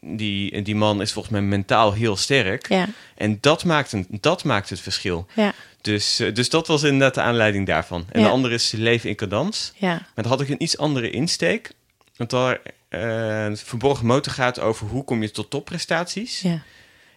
Die, 0.00 0.62
die 0.62 0.74
man 0.74 1.00
is 1.00 1.12
volgens 1.12 1.34
mij 1.34 1.42
mentaal 1.42 1.92
heel 1.92 2.16
sterk. 2.16 2.68
ja, 2.68 2.86
En 3.14 3.38
dat 3.40 3.64
maakt, 3.64 3.92
een, 3.92 4.06
dat 4.10 4.44
maakt 4.44 4.70
het 4.70 4.80
verschil. 4.80 5.26
ja, 5.34 5.52
Dus, 5.80 6.18
eh, 6.20 6.34
dus 6.34 6.50
dat 6.50 6.66
was 6.66 6.82
inderdaad 6.82 7.14
de 7.14 7.20
aanleiding 7.20 7.66
daarvan. 7.66 8.06
En 8.12 8.22
de 8.22 8.28
andere 8.28 8.54
is 8.54 8.70
leven 8.70 9.08
in 9.10 9.16
cadans. 9.16 9.72
ja, 9.76 9.88
Maar 9.88 10.24
dan 10.24 10.26
had 10.26 10.40
ik 10.40 10.48
een 10.48 10.62
iets 10.62 10.78
andere 10.78 11.10
insteek. 11.10 11.70
Want 12.16 12.30
daar 12.30 12.60
eh, 12.88 13.46
verborgen 13.54 14.06
motor 14.06 14.32
gaat 14.32 14.60
over 14.60 14.86
hoe 14.86 15.04
kom 15.04 15.22
je 15.22 15.30
tot 15.30 15.50
topprestaties. 15.50 16.40
ja, 16.40 16.62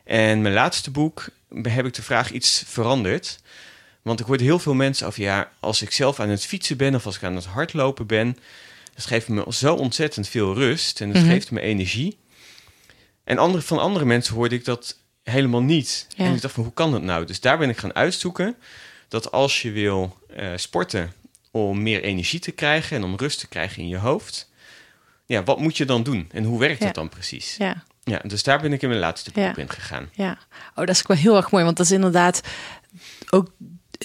En 0.09 0.41
mijn 0.41 0.53
laatste 0.53 0.91
boek 0.91 1.27
heb 1.63 1.85
ik 1.85 1.93
de 1.93 2.01
vraag 2.03 2.31
iets 2.31 2.63
veranderd. 2.67 3.39
Want 4.01 4.19
ik 4.19 4.25
hoorde 4.25 4.43
heel 4.43 4.59
veel 4.59 4.73
mensen 4.73 5.07
over, 5.07 5.21
ja, 5.21 5.51
als 5.59 5.81
ik 5.81 5.91
zelf 5.91 6.19
aan 6.19 6.29
het 6.29 6.45
fietsen 6.45 6.77
ben 6.77 6.95
of 6.95 7.05
als 7.05 7.15
ik 7.15 7.23
aan 7.23 7.35
het 7.35 7.45
hardlopen 7.45 8.05
ben, 8.07 8.37
dat 8.95 9.05
geeft 9.05 9.27
me 9.27 9.45
zo 9.49 9.75
ontzettend 9.75 10.27
veel 10.27 10.53
rust 10.53 11.01
en 11.01 11.09
het 11.09 11.17
Mhm. 11.23 11.27
geeft 11.31 11.51
me 11.51 11.61
energie. 11.61 12.17
En 13.23 13.37
andere, 13.37 13.63
van 13.63 13.79
andere 13.79 14.05
mensen 14.05 14.35
hoorde 14.35 14.55
ik 14.55 14.65
dat 14.65 14.97
helemaal 15.23 15.61
niet. 15.61 16.07
Ja. 16.15 16.25
En 16.25 16.33
ik 16.35 16.41
dacht 16.41 16.53
van, 16.53 16.63
hoe 16.63 16.73
kan 16.73 16.91
dat 16.91 17.01
nou? 17.01 17.25
Dus 17.25 17.39
daar 17.39 17.57
ben 17.57 17.69
ik 17.69 17.77
gaan 17.77 17.95
uitzoeken 17.95 18.55
dat 19.07 19.31
als 19.31 19.61
je 19.61 19.71
wil 19.71 20.17
eh, 20.35 20.47
sporten 20.55 21.13
om 21.51 21.83
meer 21.83 22.03
energie 22.03 22.39
te 22.39 22.51
krijgen 22.51 22.97
en 22.97 23.03
om 23.03 23.15
rust 23.15 23.39
te 23.39 23.47
krijgen 23.47 23.81
in 23.81 23.87
je 23.87 23.97
hoofd, 23.97 24.49
ja, 25.25 25.43
wat 25.43 25.59
moet 25.59 25.77
je 25.77 25.85
dan 25.85 26.03
doen? 26.03 26.29
En 26.31 26.43
hoe 26.43 26.59
werkt 26.59 26.79
Ja. 26.79 26.85
dat 26.85 26.95
dan 26.95 27.09
precies? 27.09 27.55
ja, 27.57 27.83
Ja, 28.09 28.19
dus 28.23 28.43
daar 28.43 28.61
ben 28.61 28.73
ik 28.73 28.81
in 28.81 28.87
mijn 28.89 29.01
laatste 29.01 29.31
boek 29.31 29.57
in 29.57 29.69
gegaan. 29.69 30.09
ja. 30.13 30.37
Oh, 30.75 30.85
dat 30.85 30.89
is 30.89 30.99
ook 30.99 31.07
wel 31.07 31.17
heel 31.17 31.35
erg 31.35 31.51
mooi, 31.51 31.63
want 31.63 31.77
dat 31.77 31.85
is 31.85 31.91
inderdaad 31.91 32.41
ook 33.29 33.47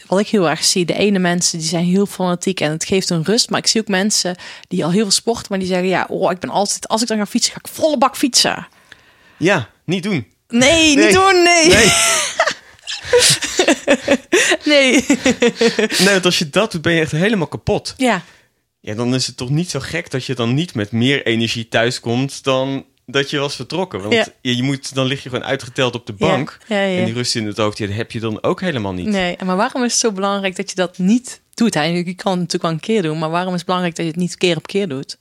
wat 0.06 0.20
ik 0.20 0.28
heel 0.28 0.48
erg 0.50 0.64
zie. 0.64 0.84
De 0.84 0.94
ene 0.94 1.18
mensen 1.18 1.58
die 1.58 1.68
zijn 1.68 1.84
heel 1.84 2.06
fanatiek 2.06 2.60
en 2.60 2.70
het 2.70 2.84
geeft 2.84 3.08
hun 3.08 3.24
rust, 3.24 3.50
maar 3.50 3.58
ik 3.58 3.66
zie 3.66 3.80
ook 3.80 3.88
mensen 3.88 4.36
die 4.68 4.84
al 4.84 4.90
heel 4.90 5.02
veel 5.02 5.10
sporten, 5.10 5.46
maar 5.48 5.58
die 5.58 5.68
zeggen 5.68 5.88
ja, 5.88 6.06
oh, 6.08 6.32
ik 6.32 6.38
ben 6.38 6.50
altijd 6.50 6.88
als 6.88 7.02
ik 7.02 7.08
dan 7.08 7.16
ga 7.18 7.26
fietsen, 7.26 7.52
ga 7.52 7.58
ik 7.62 7.68
volle 7.72 7.98
bak 7.98 8.16
fietsen. 8.16 8.66
Ja, 9.36 9.68
niet 9.84 10.02
doen. 10.02 10.32
Nee, 10.48 10.70
Nee. 10.96 11.04
niet 11.04 11.14
doen, 11.14 11.42
nee. 11.42 11.68
Nee, 11.68 11.92
Nee. 14.64 15.04
nee, 15.98 16.12
want 16.12 16.24
als 16.24 16.38
je 16.38 16.50
dat 16.50 16.72
doet, 16.72 16.82
ben 16.82 16.92
je 16.92 17.00
echt 17.00 17.10
helemaal 17.10 17.46
kapot. 17.46 17.94
Ja, 17.96 18.22
Ja, 18.80 18.94
dan 18.94 19.14
is 19.14 19.26
het 19.26 19.36
toch 19.36 19.50
niet 19.50 19.70
zo 19.70 19.80
gek 19.80 20.10
dat 20.10 20.24
je 20.24 20.34
dan 20.34 20.54
niet 20.54 20.74
met 20.74 20.92
meer 20.92 21.26
energie 21.26 21.68
thuiskomt 21.68 22.44
dan 22.44 22.84
dat 23.06 23.30
je 23.30 23.38
was 23.38 23.56
vertrokken. 23.56 24.00
Want 24.00 24.14
Ja. 24.14 24.26
je, 24.40 24.56
je 24.56 24.62
moet, 24.62 24.94
dan 24.94 25.06
lig 25.06 25.22
je 25.22 25.28
gewoon 25.28 25.44
uitgeteld 25.44 25.94
op 25.94 26.06
de 26.06 26.12
bank. 26.12 26.58
Ja, 26.68 26.76
ja, 26.76 26.82
ja. 26.86 26.98
En 26.98 27.04
die 27.04 27.14
rust 27.14 27.36
in 27.36 27.46
het 27.46 27.56
hoofd, 27.56 27.76
die 27.76 27.88
heb 27.88 28.10
je 28.12 28.20
dan 28.20 28.42
ook 28.42 28.60
helemaal 28.60 28.92
niet. 28.92 29.06
nee. 29.06 29.36
Maar 29.44 29.56
waarom 29.56 29.84
is 29.84 29.90
het 29.90 30.00
zo 30.00 30.12
belangrijk 30.12 30.56
dat 30.56 30.68
je 30.70 30.76
dat 30.76 30.98
niet 30.98 31.40
doet? 31.54 31.74
Hè? 31.74 31.82
Je 31.82 32.14
kan 32.14 32.30
het 32.32 32.40
natuurlijk 32.40 32.62
wel 32.62 32.70
een 32.72 32.80
keer 32.80 33.02
doen, 33.02 33.18
maar 33.18 33.30
waarom 33.30 33.48
is 33.52 33.56
het 33.56 33.64
belangrijk 33.66 33.96
dat 33.96 34.04
je 34.04 34.10
het 34.10 34.20
niet 34.20 34.36
keer 34.36 34.56
op 34.56 34.66
keer 34.66 34.88
doet? 34.88 35.18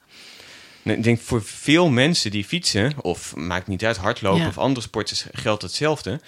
Nee, 0.81 0.97
Ik 0.97 1.03
denk 1.03 1.19
voor 1.19 1.43
veel 1.43 1.89
mensen 1.89 2.31
die 2.31 2.43
fietsen, 2.45 2.93
of 3.01 3.35
maakt 3.35 3.67
niet 3.67 3.85
uit, 3.85 3.97
hardlopen 3.97 4.47
of 4.47 4.57
andere 4.57 4.85
sporten, 4.85 5.17
geldt 5.33 5.61
hetzelfde. 5.61 6.21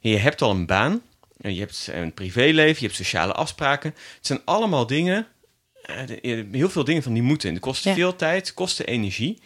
Je 0.00 0.16
hebt 0.16 0.42
al 0.42 0.50
een 0.50 0.66
baan, 0.66 1.00
je 1.40 1.58
hebt 1.58 1.88
een 1.92 2.12
privéleven, 2.14 2.80
je 2.80 2.86
hebt 2.86 2.96
sociale 2.96 3.32
afspraken. 3.32 3.90
Het 4.16 4.26
zijn 4.26 4.40
allemaal 4.44 4.86
dingen, 4.86 5.26
eh, 5.82 6.40
heel 6.52 6.70
veel 6.70 6.84
dingen 6.84 7.02
van 7.02 7.12
die 7.12 7.22
moeten. 7.22 7.48
En 7.48 7.54
het 7.54 7.64
kost 7.64 7.84
Ja. 7.84 7.94
veel 7.94 8.16
tijd, 8.16 8.54
kosten 8.54 8.86
energie. 8.86 9.38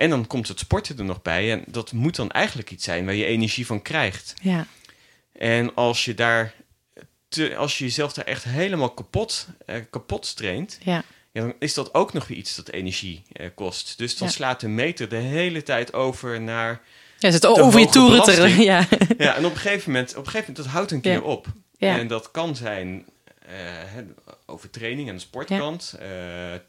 En 0.00 0.10
dan 0.10 0.26
komt 0.26 0.48
het 0.48 0.58
sporten 0.58 0.98
er 0.98 1.04
nog 1.04 1.22
bij. 1.22 1.52
En 1.52 1.64
dat 1.66 1.92
moet 1.92 2.16
dan 2.16 2.30
eigenlijk 2.30 2.70
iets 2.70 2.84
zijn 2.84 3.04
waar 3.04 3.14
je 3.14 3.24
energie 3.24 3.66
van 3.66 3.82
krijgt. 3.82 4.34
Ja, 4.42 4.66
En 5.32 5.74
als 5.74 6.04
je 6.04 6.14
daar 6.14 6.54
te, 7.28 7.56
als 7.56 7.78
je 7.78 7.84
jezelf 7.84 8.12
daar 8.12 8.24
echt 8.24 8.44
helemaal 8.44 8.90
kapot, 8.90 9.46
eh, 9.66 9.76
kapot 9.90 10.36
traint, 10.36 10.78
ja, 10.82 11.02
ja, 11.32 11.40
dan 11.42 11.54
is 11.58 11.74
dat 11.74 11.94
ook 11.94 12.12
nog 12.12 12.26
weer 12.26 12.38
iets 12.38 12.54
dat 12.56 12.68
energie 12.68 13.22
eh, 13.32 13.46
kost. 13.54 13.98
Dus 13.98 14.16
dan 14.16 14.28
Ja. 14.28 14.34
slaat 14.34 14.60
de 14.60 14.68
meter 14.68 15.08
de 15.08 15.16
hele 15.16 15.62
tijd 15.62 15.92
over 15.92 16.40
naar. 16.40 16.80
ja 17.18 17.30
Te 17.30 17.48
over 17.48 17.80
je 17.80 17.86
toeren. 17.88 18.62
Ja, 18.62 18.86
Ja, 19.18 19.36
en 19.36 19.44
op 19.44 19.52
een 19.52 19.58
gegeven 19.58 19.90
moment, 19.92 20.10
op 20.10 20.16
een 20.16 20.30
gegeven 20.30 20.46
moment 20.46 20.56
dat 20.56 20.66
houdt 20.66 20.90
een 20.90 21.00
keer 21.00 21.22
op. 21.22 21.46
En 21.78 22.06
dat 22.06 22.30
kan 22.30 22.56
zijn 22.56 23.04
eh, 23.50 23.92
hè, 23.92 24.02
overtraining 24.46 25.08
aan 25.08 25.14
de 25.14 25.20
sportkant, 25.20 25.94
eh, 25.98 26.08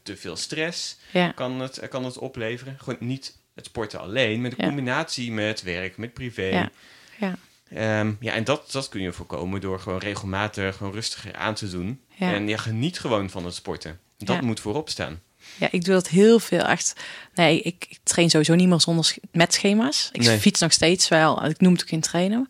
te 0.02 0.16
veel 0.16 0.36
stress 0.36 0.96
ja, 1.12 1.32
kan 1.32 1.60
het, 1.60 1.88
kan 1.88 2.04
het 2.04 2.18
opleveren. 2.18 2.76
Gewoon 2.78 2.96
niet 3.00 3.36
het 3.54 3.64
sporten 3.64 4.00
alleen, 4.00 4.40
maar 4.40 4.50
de 4.50 4.56
combinatie 4.56 5.32
met 5.32 5.62
werk, 5.62 5.96
met 5.96 6.12
privé. 6.12 6.42
ja, 6.46 6.70
ja. 7.18 7.34
Ehm, 7.70 8.12
ja, 8.20 8.32
en 8.32 8.44
dat, 8.44 8.72
dat 8.72 8.88
kun 8.88 9.00
je 9.00 9.12
voorkomen 9.12 9.60
door 9.60 9.80
gewoon 9.80 9.98
regelmatig 9.98 10.76
gewoon 10.76 10.92
rustiger 10.92 11.34
aan 11.36 11.54
te 11.54 11.70
doen. 11.70 12.00
Ja. 12.14 12.32
En 12.34 12.48
ja, 12.48 12.56
geniet 12.56 12.98
gewoon 12.98 13.30
van 13.30 13.44
het 13.44 13.54
sporten. 13.54 14.00
Dat 14.18 14.36
Ja. 14.36 14.42
moet 14.42 14.60
voorop 14.60 14.88
staan. 14.88 15.20
Ja, 15.56 15.68
ik 15.70 15.84
doe 15.84 15.94
dat 15.94 16.08
heel 16.08 16.38
veel. 16.38 16.60
Echt. 16.64 16.94
Nee, 17.34 17.60
ik, 17.60 17.86
ik 17.88 17.98
train 18.02 18.30
sowieso 18.30 18.54
niet 18.54 18.68
meer 18.68 18.80
zonder 18.80 19.14
met 19.32 19.54
schema's. 19.54 20.08
Ik 20.12 20.22
Nee. 20.22 20.38
fiets 20.38 20.60
nog 20.60 20.72
steeds 20.72 21.08
wel. 21.08 21.44
Ik 21.44 21.60
noem 21.60 21.72
het 21.72 21.82
ook 21.82 21.88
geen 21.88 22.00
trainen. 22.00 22.48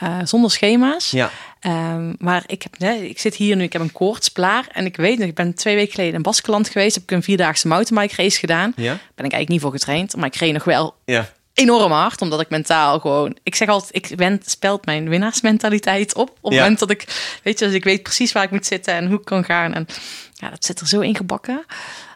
Eh, 0.00 0.18
zonder 0.24 0.50
schema's. 0.50 1.10
Ja, 1.10 1.30
Ehm, 1.60 2.12
maar 2.18 2.42
ik, 2.46 2.62
heb, 2.62 2.78
nee, 2.78 3.08
ik 3.08 3.18
zit 3.20 3.34
hier 3.34 3.56
nu, 3.56 3.62
ik 3.62 3.72
heb 3.72 3.82
een 3.82 3.92
koortsplaar. 3.92 4.66
En 4.72 4.84
ik 4.84 4.96
weet 4.96 5.18
nog, 5.18 5.28
ik 5.28 5.34
ben 5.34 5.54
twee 5.54 5.74
weken 5.74 5.92
geleden 5.94 6.14
in 6.14 6.22
Baskeland 6.22 6.68
geweest. 6.68 6.94
Heb 6.94 7.02
ik 7.04 7.10
een 7.10 7.22
vierdaagse 7.22 7.68
mountainbike 7.68 8.22
race 8.22 8.38
gedaan. 8.38 8.72
ja, 8.76 8.82
Ben 8.92 8.98
ik 9.24 9.32
eigenlijk 9.32 9.48
niet 9.48 9.60
voor 9.60 9.70
getraind. 9.70 10.16
Maar 10.16 10.26
ik 10.26 10.34
reed 10.34 10.52
nog 10.52 10.64
wel 10.64 10.94
ja. 11.04 11.30
enorm 11.54 11.92
hard. 11.92 12.22
Omdat 12.22 12.40
ik 12.40 12.48
mentaal 12.50 13.00
gewoon... 13.00 13.36
Ik 13.42 13.54
zeg 13.54 13.68
altijd, 13.68 14.10
ik 14.10 14.16
ben, 14.16 14.40
spelt 14.44 14.84
mijn 14.86 15.08
winnaarsmentaliteit 15.08 16.14
op. 16.14 16.28
Op 16.28 16.42
het 16.42 16.52
Ja. 16.52 16.60
moment 16.60 16.78
dat 16.78 16.90
ik... 16.90 17.04
Weet 17.42 17.58
je, 17.58 17.64
dus 17.64 17.74
ik 17.74 17.84
weet 17.84 18.02
precies 18.02 18.32
waar 18.32 18.44
ik 18.44 18.50
moet 18.50 18.66
zitten 18.66 18.94
en 18.94 19.06
hoe 19.06 19.18
ik 19.18 19.24
kan 19.24 19.44
gaan. 19.44 19.74
En 19.74 19.86
ja, 20.34 20.50
dat 20.50 20.64
zit 20.64 20.80
er 20.80 20.88
zo 20.88 21.00
in 21.00 21.16
gebakken. 21.16 21.64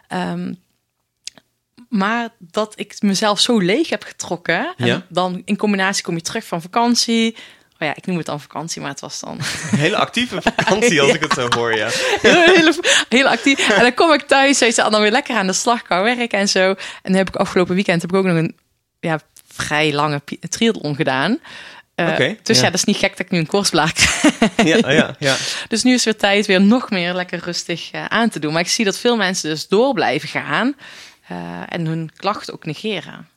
Ehm, 0.07 0.53
maar 1.89 2.29
dat 2.39 2.73
ik 2.75 3.01
mezelf 3.01 3.39
zo 3.39 3.57
leeg 3.59 3.89
heb 3.89 4.03
getrokken. 4.03 4.73
En 4.77 4.85
Ja. 4.87 5.05
dan 5.09 5.41
in 5.45 5.57
combinatie 5.57 6.03
kom 6.03 6.15
je 6.15 6.21
terug 6.21 6.45
van 6.45 6.61
vakantie. 6.61 7.35
Oh 7.81 7.87
ja, 7.87 7.95
ik 7.95 8.05
noem 8.05 8.17
het 8.17 8.25
dan 8.25 8.41
vakantie, 8.41 8.81
maar 8.81 8.89
het 8.89 8.99
was 8.99 9.19
dan 9.19 9.39
Een 9.71 9.77
hele 9.77 9.97
actieve 9.97 10.41
vakantie 10.41 11.01
als 11.01 11.13
ik 11.17 11.21
het 11.21 11.33
zo 11.33 11.47
hoor, 11.55 11.75
ja. 11.75 11.87
heel, 12.21 12.43
heel, 12.43 12.73
heel 13.09 13.27
actief. 13.27 13.69
En 13.69 13.81
dan 13.81 13.93
kom 13.93 14.13
ik 14.13 14.21
thuis, 14.21 14.59
weet 14.59 14.75
je, 14.75 14.89
dan 14.89 15.01
weer 15.01 15.11
lekker 15.11 15.35
aan 15.35 15.47
de 15.47 15.53
slag 15.53 15.81
kan 15.81 16.03
werken 16.03 16.39
en 16.39 16.49
zo. 16.49 16.69
En 16.69 16.75
dan 17.01 17.13
heb 17.13 17.27
ik 17.27 17.35
afgelopen 17.35 17.75
weekend 17.75 18.01
heb 18.01 18.11
ik 18.11 18.17
ook 18.17 18.25
nog 18.25 18.37
een 18.37 18.55
ja, 18.99 19.19
vrij 19.47 19.93
lange 19.93 20.21
triathlon 20.49 20.95
gedaan. 20.95 21.39
Oké, 21.95 22.37
dus 22.43 22.57
ja. 22.57 22.63
ja. 22.63 22.69
dat 22.69 22.79
is 22.79 22.85
niet 22.85 22.97
gek 22.97 23.09
dat 23.09 23.19
ik 23.19 23.31
nu 23.31 23.39
een 23.39 23.45
koersblaak 23.45 23.93
krijg. 23.93 24.39
Ja, 24.83 24.91
ja, 24.91 25.15
ja. 25.19 25.35
Dus 25.67 25.83
nu 25.83 25.93
is 25.93 26.03
weer 26.03 26.17
tijd 26.17 26.45
weer 26.45 26.61
nog 26.61 26.89
meer 26.89 27.13
lekker 27.13 27.39
rustig 27.43 27.91
eh, 27.91 28.05
aan 28.05 28.29
te 28.29 28.39
doen. 28.39 28.53
Maar 28.53 28.61
ik 28.61 28.67
zie 28.67 28.85
dat 28.85 28.97
veel 28.97 29.15
mensen 29.15 29.49
dus 29.49 29.67
door 29.67 29.93
blijven 29.93 30.29
gaan 30.29 30.75
eh, 31.27 31.37
en 31.67 31.85
hun 31.85 32.11
klachten 32.15 32.53
ook 32.53 32.65
negeren. 32.65 33.27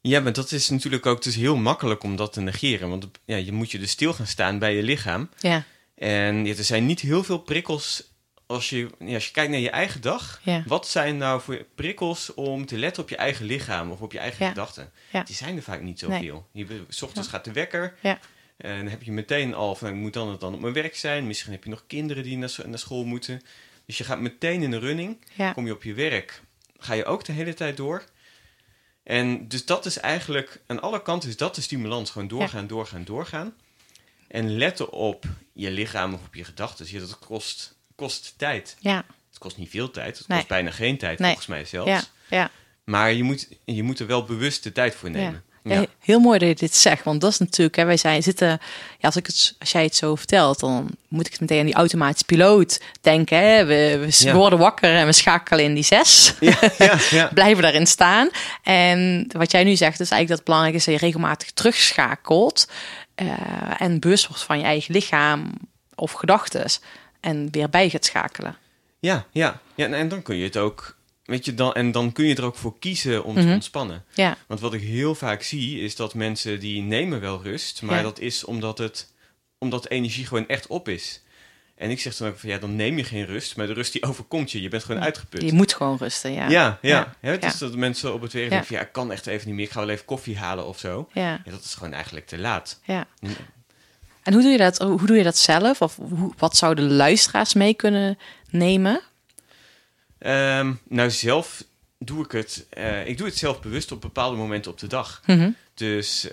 Ja, 0.00 0.20
maar 0.20 0.32
dat 0.32 0.52
is 0.52 0.68
natuurlijk 0.68 1.06
ook 1.06 1.22
dus 1.22 1.34
heel 1.34 1.56
makkelijk 1.56 2.02
om 2.02 2.16
dat 2.16 2.32
te 2.32 2.40
negeren. 2.40 2.88
Want 2.88 3.06
ja, 3.24 3.36
je 3.36 3.52
moet 3.52 3.70
je 3.70 3.78
dus 3.78 3.90
stil 3.90 4.12
gaan 4.12 4.26
staan 4.26 4.58
bij 4.58 4.74
je 4.76 4.82
lichaam. 4.82 5.30
Ja, 5.38 5.64
En 5.94 6.44
ja, 6.46 6.54
er 6.56 6.64
zijn 6.64 6.86
niet 6.86 7.00
heel 7.00 7.24
veel 7.24 7.38
prikkels 7.38 8.12
als 8.46 8.70
je, 8.70 8.88
ja, 8.98 9.14
als 9.14 9.26
je 9.26 9.32
kijkt 9.32 9.50
naar 9.50 9.60
je 9.60 9.70
eigen 9.70 10.00
dag. 10.00 10.40
Ja. 10.44 10.62
Wat 10.66 10.88
zijn 10.88 11.16
nou 11.16 11.40
voor 11.40 11.66
prikkels 11.74 12.34
om 12.34 12.66
te 12.66 12.78
letten 12.78 13.02
op 13.02 13.08
je 13.08 13.16
eigen 13.16 13.46
lichaam 13.46 13.90
of 13.90 14.00
op 14.00 14.12
je 14.12 14.18
eigen 14.18 14.48
gedachten? 14.48 14.90
Ja. 15.12 15.22
Die 15.22 15.34
zijn 15.34 15.56
er 15.56 15.62
vaak 15.62 15.82
niet 15.82 16.02
Nee. 16.06 16.10
zoveel. 16.18 16.48
Je, 16.52 16.64
be- 16.64 16.84
s 16.88 17.02
ochtends 17.02 17.28
gaat 17.28 17.44
de 17.44 17.52
wekker 17.52 17.94
ja, 18.02 18.18
en 18.56 18.76
dan 18.78 18.88
heb 18.88 19.02
je 19.02 19.12
meteen 19.12 19.54
al 19.54 19.74
van, 19.74 19.88
ik 19.88 19.94
moet 19.94 20.12
dan 20.12 20.28
het 20.30 20.40
dan 20.40 20.54
op 20.54 20.60
mijn 20.60 20.72
werk 20.72 20.96
zijn. 20.96 21.26
Misschien 21.26 21.52
heb 21.52 21.64
je 21.64 21.70
nog 21.70 21.84
kinderen 21.86 22.22
die 22.22 22.36
naar, 22.36 22.54
naar 22.66 22.78
school 22.78 23.04
moeten. 23.04 23.40
Dus 23.86 23.98
je 23.98 24.04
gaat 24.04 24.20
meteen 24.20 24.62
in 24.62 24.70
de 24.70 24.78
running. 24.78 25.24
ja, 25.34 25.52
Kom 25.52 25.66
je 25.66 25.72
op 25.72 25.82
je 25.82 25.94
werk, 25.94 26.40
ga 26.78 26.94
je 26.94 27.04
ook 27.04 27.24
de 27.24 27.32
hele 27.32 27.54
tijd 27.54 27.76
door. 27.76 28.04
En 29.08 29.48
dus 29.48 29.64
dat 29.64 29.86
is 29.86 29.98
eigenlijk, 29.98 30.60
aan 30.66 30.80
alle 30.82 31.02
kanten 31.02 31.28
is 31.28 31.36
dat 31.36 31.54
de 31.54 31.60
stimulans. 31.60 32.10
Gewoon 32.10 32.28
doorgaan, 32.28 32.66
doorgaan, 32.66 33.04
doorgaan. 33.04 33.54
En 34.28 34.56
letten 34.56 34.90
op 34.92 35.24
je 35.52 35.70
lichaam 35.70 36.14
of 36.14 36.20
op 36.26 36.34
je 36.34 36.44
gedachten. 36.44 36.86
Ja, 36.88 36.98
dat 36.98 37.18
kost, 37.18 37.74
kost 37.94 38.34
tijd. 38.36 38.76
ja, 38.80 39.04
Het 39.28 39.38
kost 39.38 39.56
niet 39.56 39.70
veel 39.70 39.90
tijd. 39.90 40.18
Het 40.18 40.28
Nee. 40.28 40.36
kost 40.38 40.48
bijna 40.50 40.70
geen 40.70 40.98
tijd, 40.98 41.18
Nee. 41.18 41.26
volgens 41.28 41.46
mij 41.48 41.64
zelfs. 41.64 41.90
ja, 41.90 42.02
ja. 42.36 42.50
Maar 42.84 43.12
je 43.12 43.22
moet, 43.22 43.48
je 43.64 43.82
moet 43.82 43.98
er 44.00 44.06
wel 44.06 44.24
bewust 44.24 44.62
de 44.62 44.72
tijd 44.72 44.94
voor 44.94 45.10
nemen. 45.10 45.44
Ja. 45.68 45.86
Heel 46.00 46.18
mooi 46.20 46.38
dat 46.38 46.48
je 46.48 46.54
dit 46.54 46.74
zegt, 46.74 47.04
want 47.04 47.20
dat 47.20 47.30
is 47.30 47.38
natuurlijk, 47.38 47.76
hè, 47.76 47.84
wij 47.84 47.96
zijn 47.96 48.22
zitten, 48.22 48.48
ja, 48.48 48.58
als, 49.00 49.16
ik 49.16 49.26
het, 49.26 49.54
als 49.58 49.72
jij 49.72 49.82
het 49.82 49.96
zo 49.96 50.14
vertelt, 50.14 50.60
dan 50.60 50.88
moet 51.08 51.26
ik 51.26 51.32
het 51.32 51.40
meteen 51.40 51.58
aan 51.58 51.64
die 51.66 51.74
automatische 51.74 52.24
piloot 52.24 52.80
denken. 53.00 53.38
Hè? 53.38 53.64
We, 53.64 53.98
we 53.98 54.24
Ja. 54.24 54.34
worden 54.34 54.58
wakker 54.58 54.94
en 54.94 55.06
we 55.06 55.12
schakelen 55.12 55.64
in 55.64 55.74
die 55.74 55.84
zes, 55.84 56.34
Ja, 56.40 56.58
ja, 56.78 56.98
ja. 57.10 57.30
blijven 57.34 57.62
daarin 57.62 57.86
staan. 57.86 58.28
En 58.62 59.26
wat 59.36 59.50
jij 59.50 59.64
nu 59.64 59.76
zegt, 59.76 60.00
is 60.00 60.10
eigenlijk 60.10 60.28
dat 60.28 60.36
het 60.38 60.46
belangrijk 60.46 60.74
is 60.76 60.84
dat 60.84 60.94
je 60.94 61.00
regelmatig 61.00 61.50
terugschakelt 61.50 62.68
eh, 63.14 63.26
en 63.78 64.00
bewust 64.00 64.26
wordt 64.28 64.42
van 64.42 64.58
je 64.58 64.64
eigen 64.64 64.94
lichaam 64.94 65.50
of 65.94 66.12
gedachten 66.12 66.64
en 67.20 67.48
weer 67.50 67.70
bij 67.70 67.88
gaat 67.90 68.04
schakelen. 68.04 68.56
ja, 69.00 69.26
ja. 69.30 69.60
ja 69.74 69.86
en 69.88 70.08
dan 70.08 70.22
kun 70.22 70.36
je 70.36 70.44
het 70.44 70.56
ook, 70.56 70.96
weet 71.28 71.44
je, 71.44 71.54
dan, 71.54 71.72
en 71.74 71.92
dan 71.92 72.12
kun 72.12 72.24
je 72.26 72.34
er 72.34 72.44
ook 72.44 72.56
voor 72.56 72.78
kiezen 72.78 73.24
om 73.24 73.34
Mhm. 73.34 73.46
te 73.46 73.52
ontspannen. 73.52 74.04
Ja, 74.14 74.36
Want 74.46 74.60
wat 74.60 74.74
ik 74.74 74.80
heel 74.80 75.14
vaak 75.14 75.42
zie, 75.42 75.80
is 75.80 75.96
dat 75.96 76.14
mensen 76.14 76.60
die 76.60 76.82
nemen 76.82 77.20
wel 77.20 77.42
rust, 77.42 77.82
maar 77.82 77.96
Ja. 77.96 78.02
dat 78.02 78.18
is 78.18 78.44
omdat, 78.44 78.78
het, 78.78 79.12
omdat 79.58 79.82
de 79.82 79.88
energie 79.88 80.26
gewoon 80.26 80.48
echt 80.48 80.66
op 80.66 80.88
is. 80.88 81.22
En 81.76 81.90
ik 81.90 82.00
zeg 82.00 82.16
dan 82.16 82.28
ook 82.28 82.38
van 82.38 82.48
ja, 82.48 82.58
dan 82.58 82.76
neem 82.76 82.96
je 82.96 83.04
geen 83.04 83.26
rust, 83.26 83.56
maar 83.56 83.66
de 83.66 83.72
rust 83.72 83.92
die 83.92 84.02
overkomt 84.08 84.50
je. 84.52 84.60
Je 84.62 84.68
bent 84.68 84.84
gewoon 84.84 85.02
uitgeput. 85.02 85.42
je 85.42 85.52
moet 85.52 85.74
gewoon 85.74 85.96
rusten, 85.96 86.32
ja. 86.32 86.48
ja, 86.48 86.78
ja. 86.82 87.14
Ja. 87.20 87.30
het 87.30 87.44
is 87.44 87.58
dat 87.58 87.76
mensen 87.76 88.14
op 88.14 88.20
het 88.22 88.32
werk 88.32 88.44
Ja. 88.44 88.50
denken 88.50 88.66
van 88.68 88.76
ja, 88.76 88.82
ik 88.82 88.92
kan 88.92 89.12
echt 89.12 89.26
even 89.26 89.46
niet 89.46 89.56
meer. 89.56 89.64
Ik 89.64 89.70
ga 89.70 89.80
wel 89.80 89.88
even 89.88 90.04
koffie 90.04 90.36
halen 90.38 90.66
of 90.66 90.78
zo. 90.78 91.08
Ja, 91.12 91.40
dat 91.44 91.64
is 91.64 91.74
gewoon 91.74 91.92
eigenlijk 91.92 92.26
te 92.26 92.38
laat. 92.38 92.80
ja. 92.84 93.06
En 94.22 94.32
hoe 94.34 94.42
doe 94.42 94.50
je 94.52 94.58
dat, 94.58 94.78
hoe 94.78 95.06
doe 95.06 95.16
je 95.16 95.22
dat 95.22 95.36
zelf? 95.38 95.82
Of 95.82 95.96
hoe, 95.96 96.32
wat 96.38 96.56
zouden 96.56 96.88
de 96.88 96.94
luisteraars 96.94 97.54
mee 97.54 97.74
kunnen 97.74 98.18
nemen? 98.50 99.00
Ehm, 100.18 100.72
nou, 100.88 101.10
zelf 101.10 101.64
doe 101.98 102.24
ik 102.24 102.32
het. 102.32 102.66
eh, 102.70 103.06
ik 103.06 103.18
doe 103.18 103.26
het 103.26 103.36
zelf 103.36 103.60
bewust 103.60 103.92
op 103.92 104.00
bepaalde 104.00 104.36
momenten 104.36 104.70
op 104.70 104.78
de 104.78 104.86
dag. 104.86 105.22
Mhm. 105.26 105.50
Dus 105.74 106.26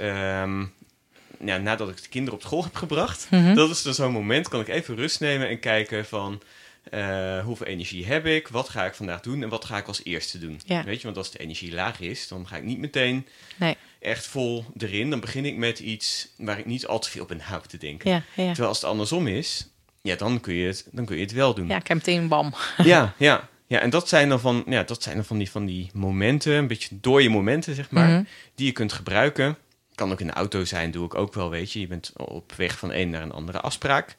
ja, 1.40 1.58
nadat 1.58 1.90
ik 1.90 2.02
de 2.04 2.10
kinderen 2.10 2.40
op 2.40 2.46
school 2.46 2.64
heb 2.64 2.76
gebracht, 2.76 3.28
Mhm. 3.30 3.54
dat 3.56 3.70
is 3.70 3.82
dan 3.82 3.94
zo'n 3.94 4.12
moment, 4.12 4.48
kan 4.48 4.60
ik 4.60 4.68
even 4.68 4.96
rust 4.96 5.20
nemen 5.20 5.48
en 5.48 5.60
kijken 5.60 6.06
van 6.06 6.42
eh, 6.86 7.40
hoeveel 7.44 7.66
energie 7.66 8.06
heb 8.06 8.26
ik, 8.26 8.48
wat 8.48 8.70
ga 8.70 8.86
ik 8.86 8.94
vandaag 8.94 9.22
doen 9.22 9.44
en 9.44 9.50
wat 9.50 9.66
ga 9.66 9.78
ik 9.78 9.88
als 9.88 10.04
eerste 10.04 10.40
doen. 10.40 10.62
Ja. 10.66 10.84
Weet 10.84 10.98
je, 10.98 11.04
want 11.06 11.18
als 11.18 11.32
de 11.32 11.38
energie 11.40 11.74
laag 11.74 12.00
is, 12.00 12.28
dan 12.28 12.48
ga 12.48 12.56
ik 12.58 12.64
niet 12.64 12.78
meteen 12.80 13.28
Nee. 13.56 13.78
echt 14.00 14.28
vol 14.28 14.66
erin. 14.78 15.10
Dan 15.10 15.20
begin 15.20 15.46
ik 15.46 15.56
met 15.56 15.80
iets 15.80 16.28
waar 16.38 16.60
ik 16.60 16.66
niet 16.66 16.88
al 16.88 17.00
te 17.00 17.10
veel 17.10 17.22
op 17.24 17.34
na 17.36 17.44
hoef 17.58 17.66
te 17.68 17.78
denken. 17.78 18.10
Ja, 18.12 18.16
ja. 18.36 18.46
Terwijl 18.46 18.68
als 18.68 18.82
het 18.82 18.90
andersom 18.90 19.28
is, 19.28 19.68
ja, 20.02 20.16
dan 20.16 20.40
kun 20.40 20.54
je 20.54 20.68
het, 20.68 20.88
dan 20.92 21.06
kun 21.06 21.16
je 21.16 21.22
het 21.22 21.32
wel 21.32 21.54
doen. 21.54 21.68
ja, 21.68 21.76
ik 21.78 21.88
heb 21.88 21.98
meteen 21.98 22.22
een 22.22 22.28
bam. 22.28 22.54
Ja, 22.84 23.14
ja. 23.18 23.50
Ja, 23.68 23.80
en 23.80 23.90
dat 23.90 24.08
zijn 24.10 24.30
dan 24.30 24.40
van, 24.40 24.64
ja, 24.68 24.84
dat 24.84 25.04
zijn 25.04 25.16
dan 25.16 25.26
van, 25.26 25.38
die, 25.38 25.52
van 25.52 25.66
die 25.66 25.90
momenten, 25.94 26.54
een 26.54 26.68
beetje 26.68 26.98
dode 27.02 27.30
momenten, 27.30 27.76
zeg 27.76 27.90
maar, 27.92 28.10
Mhm. 28.10 28.24
die 28.56 28.66
je 28.66 28.72
kunt 28.72 28.94
gebruiken. 28.94 29.58
Kan 29.96 30.12
ook 30.12 30.20
in 30.20 30.28
de 30.28 30.34
auto 30.34 30.66
zijn, 30.66 30.92
doe 30.92 31.06
ik 31.06 31.16
ook 31.16 31.34
wel, 31.34 31.50
weet 31.50 31.72
je. 31.72 31.80
Je 31.80 31.88
bent 31.88 32.12
op 32.16 32.52
weg 32.58 32.78
van 32.78 32.92
een 32.92 33.10
naar 33.10 33.22
een 33.22 33.32
andere 33.32 33.60
afspraak. 33.62 34.16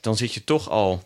Dan 0.00 0.16
zit 0.16 0.34
je 0.34 0.44
toch 0.44 0.68
al 0.70 1.02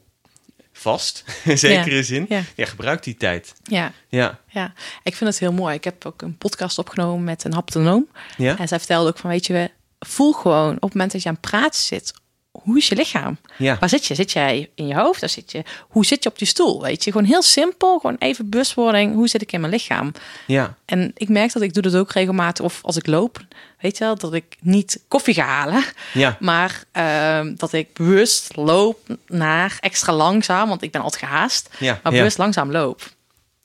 vast, 0.73 1.25
in 1.45 1.59
zekere 1.59 2.03
zin. 2.03 2.27
Ja. 2.29 2.43
Ja, 2.57 2.67
gebruik 2.67 3.03
die 3.03 3.17
tijd. 3.17 3.55
Ja, 3.63 3.93
Ja, 4.09 4.39
ja. 4.49 4.73
Ik 5.03 5.17
vind 5.17 5.31
het 5.31 5.39
heel 5.39 5.53
mooi. 5.53 5.75
Ik 5.75 5.85
heb 5.85 6.07
ook 6.07 6.23
een 6.23 6.39
podcast 6.39 6.79
opgenomen 6.79 7.25
met 7.25 7.45
een 7.45 7.53
haptonoom. 7.53 8.09
ja, 8.37 8.59
En 8.59 8.69
zij 8.69 8.79
vertelde 8.79 9.09
ook 9.09 9.19
van, 9.19 9.31
weet 9.31 9.47
je, 9.47 9.71
voel 10.01 10.33
gewoon 10.33 10.75
op 10.75 10.83
het 10.83 10.93
moment 10.93 11.13
dat 11.13 11.23
je 11.23 11.29
aan 11.29 11.39
het 11.41 11.51
praten 11.51 11.81
zit, 11.83 12.15
hoe 12.53 12.77
is 12.79 12.89
je 12.89 12.97
lichaam? 12.97 13.39
ja. 13.59 13.77
Waar 13.81 13.89
zit 13.89 14.07
je? 14.07 14.15
Zit 14.15 14.33
jij 14.33 14.71
in 14.75 14.87
je 14.87 14.95
hoofd? 14.95 15.23
Of 15.23 15.31
zit 15.31 15.53
je, 15.53 15.63
hoe 15.89 16.07
zit 16.07 16.23
je 16.23 16.29
op 16.29 16.39
die 16.39 16.47
stoel? 16.47 16.83
Weet 16.83 17.05
je, 17.05 17.13
gewoon 17.13 17.27
heel 17.27 17.43
simpel, 17.43 17.99
gewoon 17.99 18.17
even 18.19 18.49
bewustwording. 18.51 19.15
Hoe 19.15 19.29
zit 19.29 19.43
ik 19.43 19.53
in 19.53 19.61
mijn 19.61 19.73
lichaam? 19.73 20.13
ja. 20.47 20.75
En 20.85 21.11
ik 21.17 21.29
merk 21.29 21.53
dat 21.53 21.63
ik 21.63 21.75
doe 21.75 21.83
dat 21.83 21.95
ook 21.97 22.13
regelmatig. 22.13 22.65
Of 22.65 22.79
als 22.83 22.97
ik 22.97 23.07
loop, 23.07 23.41
weet 23.81 23.99
je 23.99 24.05
wel, 24.05 24.17
dat 24.19 24.35
ik 24.35 24.57
niet 24.61 25.01
koffie 25.09 25.35
ga 25.35 25.45
halen. 25.45 25.85
Ja, 26.13 26.37
Maar 26.41 26.85
ehm, 26.93 27.55
dat 27.57 27.73
ik 27.73 27.93
bewust 27.93 28.57
loop 28.57 28.99
naar 29.27 29.77
extra 29.81 30.13
langzaam. 30.13 30.69
Want 30.69 30.83
ik 30.83 30.91
ben 30.91 31.01
altijd 31.01 31.23
gehaast. 31.23 31.69
ja, 31.79 32.01
Maar 32.03 32.13
bewust 32.13 32.39
langzaam 32.39 32.71
loop. 32.71 33.03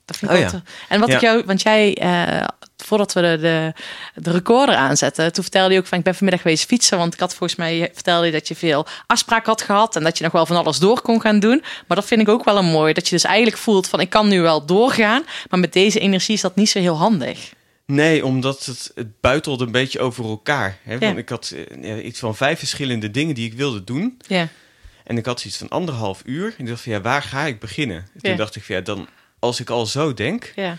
Dat 0.08 0.18
vind 0.18 0.32
ik 0.32 0.38
Oh, 0.38 0.44
ja. 0.52 0.62
En 0.90 1.00
wat 1.00 1.10
Ja. 1.10 1.16
ik 1.16 1.22
jou, 1.22 1.44
want 1.46 1.62
jij, 1.62 1.96
eh, 1.98 2.44
voordat 2.78 3.14
we 3.14 3.22
de, 3.22 3.38
de, 3.42 3.74
de 4.22 4.32
recorder 4.32 4.76
aanzetten, 4.76 5.34
toen 5.34 5.44
vertelde 5.44 5.74
je 5.74 5.80
ook 5.80 5.86
van 5.88 5.98
ik 5.98 6.04
ben 6.04 6.16
vanmiddag 6.16 6.42
geweest 6.42 6.66
fietsen, 6.66 6.98
want 6.98 7.14
ik 7.14 7.20
had 7.20 7.36
volgens 7.36 7.60
mij 7.60 7.92
vertelde 7.94 8.26
je 8.26 8.32
dat 8.32 8.48
je 8.48 8.56
veel 8.56 8.86
afspraken 9.08 9.46
had 9.50 9.62
gehad 9.62 9.96
en 9.96 10.04
dat 10.04 10.18
je 10.18 10.24
nog 10.24 10.34
wel 10.34 10.46
van 10.46 10.56
alles 10.56 10.78
door 10.80 11.02
kon 11.02 11.22
gaan 11.22 11.40
doen. 11.40 11.64
Maar 11.88 11.98
dat 11.98 12.06
vind 12.06 12.22
ik 12.22 12.30
ook 12.30 12.44
wel 12.44 12.58
een 12.58 12.66
mooi, 12.66 12.94
dat 12.94 13.08
je 13.08 13.16
dus 13.16 13.24
eigenlijk 13.24 13.58
voelt 13.58 13.88
van 13.88 14.00
ik 14.00 14.10
kan 14.10 14.28
nu 14.28 14.42
wel 14.42 14.66
doorgaan, 14.66 15.24
maar 15.50 15.60
met 15.60 15.74
deze 15.74 16.00
energie 16.00 16.36
is 16.36 16.42
dat 16.42 16.56
niet 16.56 16.70
zo 16.70 16.80
heel 16.80 16.98
handig. 16.98 17.54
Nee, 17.86 18.26
omdat 18.26 18.66
het, 18.66 18.92
het 18.96 19.22
buitelde 19.22 19.66
een 19.66 19.72
beetje 19.72 20.00
over 20.00 20.26
elkaar. 20.26 20.78
Hè? 20.84 20.94
Ja. 20.94 21.00
Want 21.00 21.18
ik 21.18 21.30
had 21.30 21.54
eh, 21.56 21.84
ja, 21.84 22.02
iets 22.02 22.20
van 22.20 22.36
vijf 22.36 22.60
verschillende 22.60 23.12
dingen 23.12 23.36
die 23.36 23.46
ik 23.52 23.54
wilde 23.58 23.84
doen. 23.84 24.18
Ja, 24.28 24.48
En 25.04 25.18
ik 25.18 25.26
had 25.26 25.40
zoiets 25.40 25.60
van 25.60 25.70
anderhalf 25.70 26.22
uur. 26.26 26.46
En 26.58 26.64
ik 26.64 26.68
dacht 26.68 26.82
van, 26.82 26.92
ja, 26.92 27.02
waar 27.02 27.22
ga 27.22 27.46
ik 27.46 27.60
beginnen? 27.60 27.98
En 27.98 28.22
Toen 28.22 28.36
dacht 28.36 28.56
ik 28.56 28.64
van, 28.64 28.76
ja, 28.76 28.82
dan, 28.82 29.08
als 29.48 29.60
ik 29.60 29.70
al 29.70 29.86
zo 29.86 30.14
denk, 30.14 30.52
ja, 30.56 30.78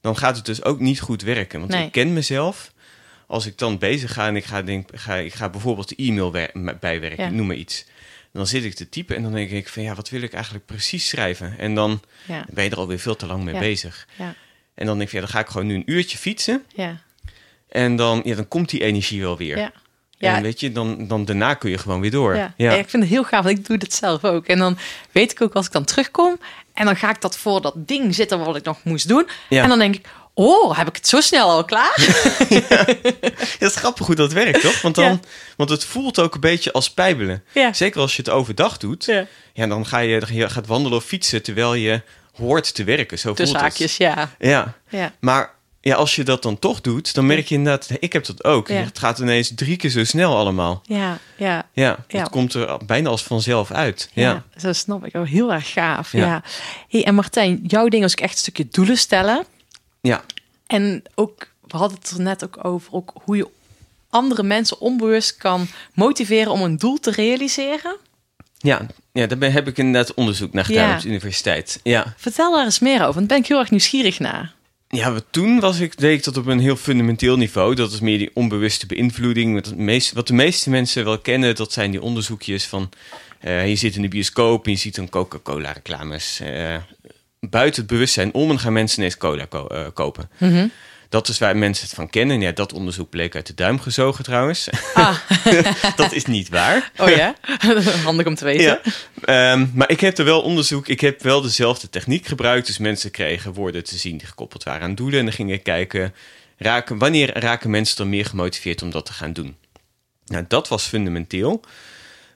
dan 0.00 0.16
gaat 0.16 0.36
het 0.36 0.44
dus 0.46 0.62
ook 0.64 0.80
niet 0.80 1.00
goed 1.00 1.22
werken. 1.22 1.58
Want 1.60 1.72
Nee. 1.72 1.86
ik 1.86 1.92
ken 1.92 2.12
mezelf. 2.12 2.72
Als 3.26 3.46
ik 3.46 3.58
dan 3.58 3.78
bezig 3.78 4.12
ga 4.12 4.26
en 4.26 4.36
ik 4.36 4.44
ga, 4.44 4.62
denk, 4.62 4.88
ga, 4.94 5.14
ik 5.16 5.34
ga 5.34 5.48
bijvoorbeeld 5.48 5.88
de 5.88 5.96
e-mail 5.96 6.30
bijwerken, 6.80 7.24
Ja. 7.24 7.30
noem 7.30 7.46
maar 7.46 7.56
iets. 7.56 7.84
Dan 8.32 8.46
zit 8.46 8.64
ik 8.64 8.74
te 8.74 8.88
typen 8.88 9.16
en 9.16 9.22
dan 9.22 9.32
denk 9.32 9.50
ik 9.50 9.68
van, 9.68 9.82
ja, 9.82 9.94
wat 9.94 10.08
wil 10.08 10.22
ik 10.22 10.32
eigenlijk 10.32 10.66
precies 10.66 11.08
schrijven? 11.08 11.58
En 11.58 11.74
dan 11.74 12.02
ja, 12.26 12.44
ben 12.50 12.64
je 12.64 12.70
er 12.70 12.76
alweer 12.76 12.98
veel 12.98 13.16
te 13.16 13.26
lang 13.26 13.44
mee 13.44 13.58
bezig. 13.58 14.06
ja, 14.18 14.34
En 14.74 14.86
dan 14.86 14.98
denk 14.98 15.00
ik 15.02 15.08
van, 15.10 15.18
ja, 15.20 15.24
dan 15.26 15.34
ga 15.34 15.40
ik 15.40 15.48
gewoon 15.50 15.66
nu 15.66 15.74
een 15.74 15.90
uurtje 15.90 16.18
fietsen. 16.18 16.64
ja, 16.74 17.02
En 17.68 17.96
dan, 17.96 18.20
ja, 18.24 18.34
dan 18.34 18.48
komt 18.48 18.68
die 18.70 18.82
energie 18.82 19.20
wel 19.20 19.36
weer. 19.36 19.72
Ja. 20.20 20.36
En 20.36 20.42
weet 20.42 20.60
je, 20.60 20.72
dan, 20.72 21.06
dan 21.06 21.24
daarna 21.24 21.54
kun 21.54 21.70
je 21.70 21.78
gewoon 21.78 22.00
weer 22.00 22.10
door. 22.10 22.36
Ja. 22.36 22.54
Ja. 22.56 22.72
Ik 22.72 22.88
vind 22.88 23.02
het 23.02 23.12
heel 23.12 23.24
gaaf, 23.24 23.44
want 23.44 23.58
ik 23.58 23.66
doe 23.66 23.76
het 23.76 23.94
zelf 23.94 24.24
ook. 24.24 24.46
En 24.46 24.58
dan 24.58 24.78
weet 25.12 25.30
ik 25.30 25.42
ook 25.42 25.54
als 25.54 25.66
ik 25.66 25.72
dan 25.72 25.84
terugkom 25.84 26.38
en 26.74 26.84
dan 26.84 26.96
ga 26.96 27.10
ik 27.10 27.20
dat 27.20 27.36
voor 27.38 27.60
dat 27.60 27.74
ding 27.76 28.14
zitten 28.14 28.38
wat 28.44 28.56
ik 28.56 28.64
nog 28.64 28.84
moest 28.84 29.08
doen. 29.08 29.28
Ja. 29.48 29.62
En 29.62 29.68
dan 29.68 29.78
denk 29.78 29.94
ik, 29.94 30.06
oh, 30.34 30.76
heb 30.76 30.88
ik 30.88 30.96
het 30.96 31.08
zo 31.08 31.20
snel 31.20 31.48
al 31.50 31.64
klaar? 31.64 31.94
Ja, 32.48 32.84
het 33.36 33.62
is 33.62 33.76
grappig 33.76 34.06
hoe 34.06 34.14
dat 34.14 34.32
werkt, 34.32 34.60
toch? 34.60 34.82
Want, 34.82 34.94
dan, 34.94 35.22
want 35.56 35.70
het 35.70 35.84
voelt 35.84 36.18
ook 36.18 36.34
een 36.34 36.40
beetje 36.40 36.72
als 36.72 36.90
pijbelen. 36.90 37.44
Ja. 37.52 37.72
Zeker 37.72 38.00
als 38.00 38.16
je 38.16 38.22
het 38.22 38.30
overdag 38.30 38.78
doet. 38.78 39.04
Ja. 39.04 39.26
Ja. 39.52 39.66
dan 39.66 39.86
ga 39.86 39.98
je, 39.98 40.22
je 40.32 40.48
gaat 40.48 40.66
wandelen 40.66 40.98
of 40.98 41.04
fietsen 41.04 41.42
terwijl 41.42 41.74
je 41.74 42.02
hoort 42.34 42.74
te 42.74 42.84
werken. 42.84 43.18
Zo 43.18 43.32
Tussen 43.34 43.58
voelt 43.58 43.70
haakjes, 43.70 43.98
het. 43.98 44.14
ja. 44.14 44.30
Ja, 44.38 44.74
ja. 44.88 45.12
maar 45.20 45.54
ja, 45.80 45.94
als 45.94 46.16
je 46.16 46.22
dat 46.24 46.42
dan 46.42 46.58
toch 46.58 46.80
doet, 46.80 47.14
dan 47.14 47.26
merk 47.26 47.46
je 47.48 47.54
inderdaad... 47.54 47.88
Ik 48.00 48.12
heb 48.12 48.24
dat 48.26 48.44
ook. 48.44 48.68
Ja. 48.68 48.74
Het 48.74 48.98
gaat 48.98 49.18
ineens 49.18 49.52
drie 49.54 49.76
keer 49.76 49.90
zo 49.90 50.04
snel 50.04 50.36
allemaal. 50.36 50.82
Ja, 50.84 51.18
ja. 51.36 51.68
Ja, 51.72 52.04
Ja. 52.08 52.18
het 52.18 52.28
komt 52.28 52.54
er 52.54 52.78
bijna 52.86 53.08
als 53.08 53.22
vanzelf 53.22 53.70
uit. 53.70 54.10
Ja, 54.12 54.22
Ja, 54.30 54.60
zo 54.60 54.72
snap 54.72 55.06
ik. 55.06 55.14
Oh, 55.14 55.26
heel 55.28 55.52
erg 55.52 55.72
gaaf. 55.72 56.12
Ja. 56.12 56.42
Hey, 56.88 57.04
en 57.04 57.14
Martijn, 57.14 57.60
jouw 57.66 57.88
ding 57.88 58.04
is 58.04 58.12
ook 58.12 58.20
echt 58.20 58.32
een 58.32 58.38
stukje 58.38 58.66
doelen 58.70 58.96
stellen. 58.96 59.44
ja. 60.00 60.22
En 60.66 61.02
ook, 61.14 61.48
we 61.66 61.76
hadden 61.76 61.98
het 61.98 62.10
er 62.10 62.20
net 62.20 62.44
ook 62.44 62.64
over, 62.64 62.92
ook 62.92 63.12
hoe 63.24 63.36
je 63.36 63.48
andere 64.10 64.42
mensen 64.42 64.80
onbewust 64.80 65.36
kan 65.36 65.66
motiveren 65.94 66.52
om 66.52 66.62
een 66.62 66.76
doel 66.76 66.98
te 67.00 67.10
realiseren. 67.10 67.96
ja. 68.58 68.86
ja 69.12 69.26
daar 69.26 69.52
heb 69.52 69.68
ik 69.68 69.78
inderdaad 69.78 70.14
onderzoek 70.14 70.52
naar 70.52 70.64
gedaan 70.64 70.94
op 70.94 71.00
de 71.02 71.08
universiteit. 71.08 71.80
Ja. 71.82 72.14
Vertel 72.16 72.52
daar 72.52 72.64
eens 72.64 72.78
meer 72.78 73.00
over, 73.00 73.14
want 73.14 73.16
daar 73.16 73.26
ben 73.26 73.36
ik 73.38 73.46
heel 73.46 73.58
erg 73.58 73.70
nieuwsgierig 73.70 74.18
naar. 74.18 74.54
Ja, 74.92 75.20
toen 75.30 75.60
was 75.60 75.80
ik, 75.80 75.98
deed 75.98 76.18
ik 76.18 76.24
dat 76.24 76.36
op 76.36 76.46
een 76.46 76.58
heel 76.58 76.76
fundamenteel 76.76 77.36
niveau. 77.36 77.74
Dat 77.74 77.92
is 77.92 78.00
meer 78.00 78.18
die 78.18 78.30
onbewuste 78.34 78.86
beïnvloeding. 78.86 79.54
Wat, 79.54 79.76
meest, 79.76 80.12
wat 80.12 80.26
de 80.26 80.32
meeste 80.32 80.70
mensen 80.70 81.04
wel 81.04 81.18
kennen, 81.18 81.54
dat 81.54 81.72
zijn 81.72 81.90
die 81.90 82.02
onderzoekjes 82.02 82.66
van... 82.66 82.88
eh, 83.40 83.68
je 83.68 83.76
zit 83.76 83.96
in 83.96 84.02
de 84.02 84.08
bioscoop 84.08 84.64
en 84.64 84.70
je 84.70 84.78
ziet 84.78 84.96
een 84.96 85.08
Coca-Cola 85.08 85.72
reclames. 85.72 86.40
Eh, 86.40 86.76
buiten 87.40 87.82
het 87.82 87.90
bewustzijn 87.90 88.34
om 88.34 88.42
en 88.42 88.48
dan 88.48 88.58
gaan 88.58 88.72
mensen 88.72 88.98
ineens 88.98 89.16
cola 89.16 89.46
eh, 89.50 89.86
kopen. 89.94 90.30
Dat 91.10 91.28
is 91.28 91.38
waar 91.38 91.56
mensen 91.56 91.86
het 91.86 91.94
van 91.94 92.10
kennen. 92.10 92.40
Ja, 92.40 92.52
dat 92.52 92.72
onderzoek 92.72 93.10
bleek 93.10 93.34
uit 93.34 93.46
de 93.46 93.54
duim 93.54 93.80
gezogen 93.80 94.24
trouwens. 94.24 94.68
Ah, 94.94 95.16
dat 95.96 96.12
is 96.12 96.24
niet 96.24 96.48
waar. 96.48 96.92
oh 96.96 97.08
ja? 97.08 97.34
Handig 98.04 98.26
om 98.26 98.34
te 98.34 98.44
weten. 98.44 98.64
Ja, 98.64 98.80
ehm, 99.24 99.66
maar 99.74 99.90
ik 99.90 100.00
heb 100.00 100.18
er 100.18 100.24
wel 100.24 100.42
onderzoek. 100.42 100.88
Ik 100.88 101.00
heb 101.00 101.22
wel 101.22 101.40
dezelfde 101.40 101.88
techniek 101.88 102.26
gebruikt. 102.26 102.66
Dus 102.66 102.78
mensen 102.78 103.10
kregen 103.10 103.52
woorden 103.52 103.84
te 103.84 103.96
zien 103.96 104.16
die 104.16 104.26
gekoppeld 104.26 104.62
waren 104.62 104.82
aan 104.82 104.94
doelen. 104.94 105.18
En 105.18 105.24
dan 105.24 105.34
ging 105.34 105.52
ik 105.52 105.62
kijken, 105.62 106.14
raken, 106.56 106.98
wanneer 106.98 107.38
raken 107.38 107.70
mensen 107.70 107.96
dan 107.96 108.08
meer 108.08 108.26
gemotiveerd 108.26 108.82
om 108.82 108.90
dat 108.90 109.06
te 109.06 109.12
gaan 109.12 109.32
doen? 109.32 109.56
Nou, 110.26 110.44
dat 110.48 110.68
was 110.68 110.84
fundamenteel. 110.84 111.60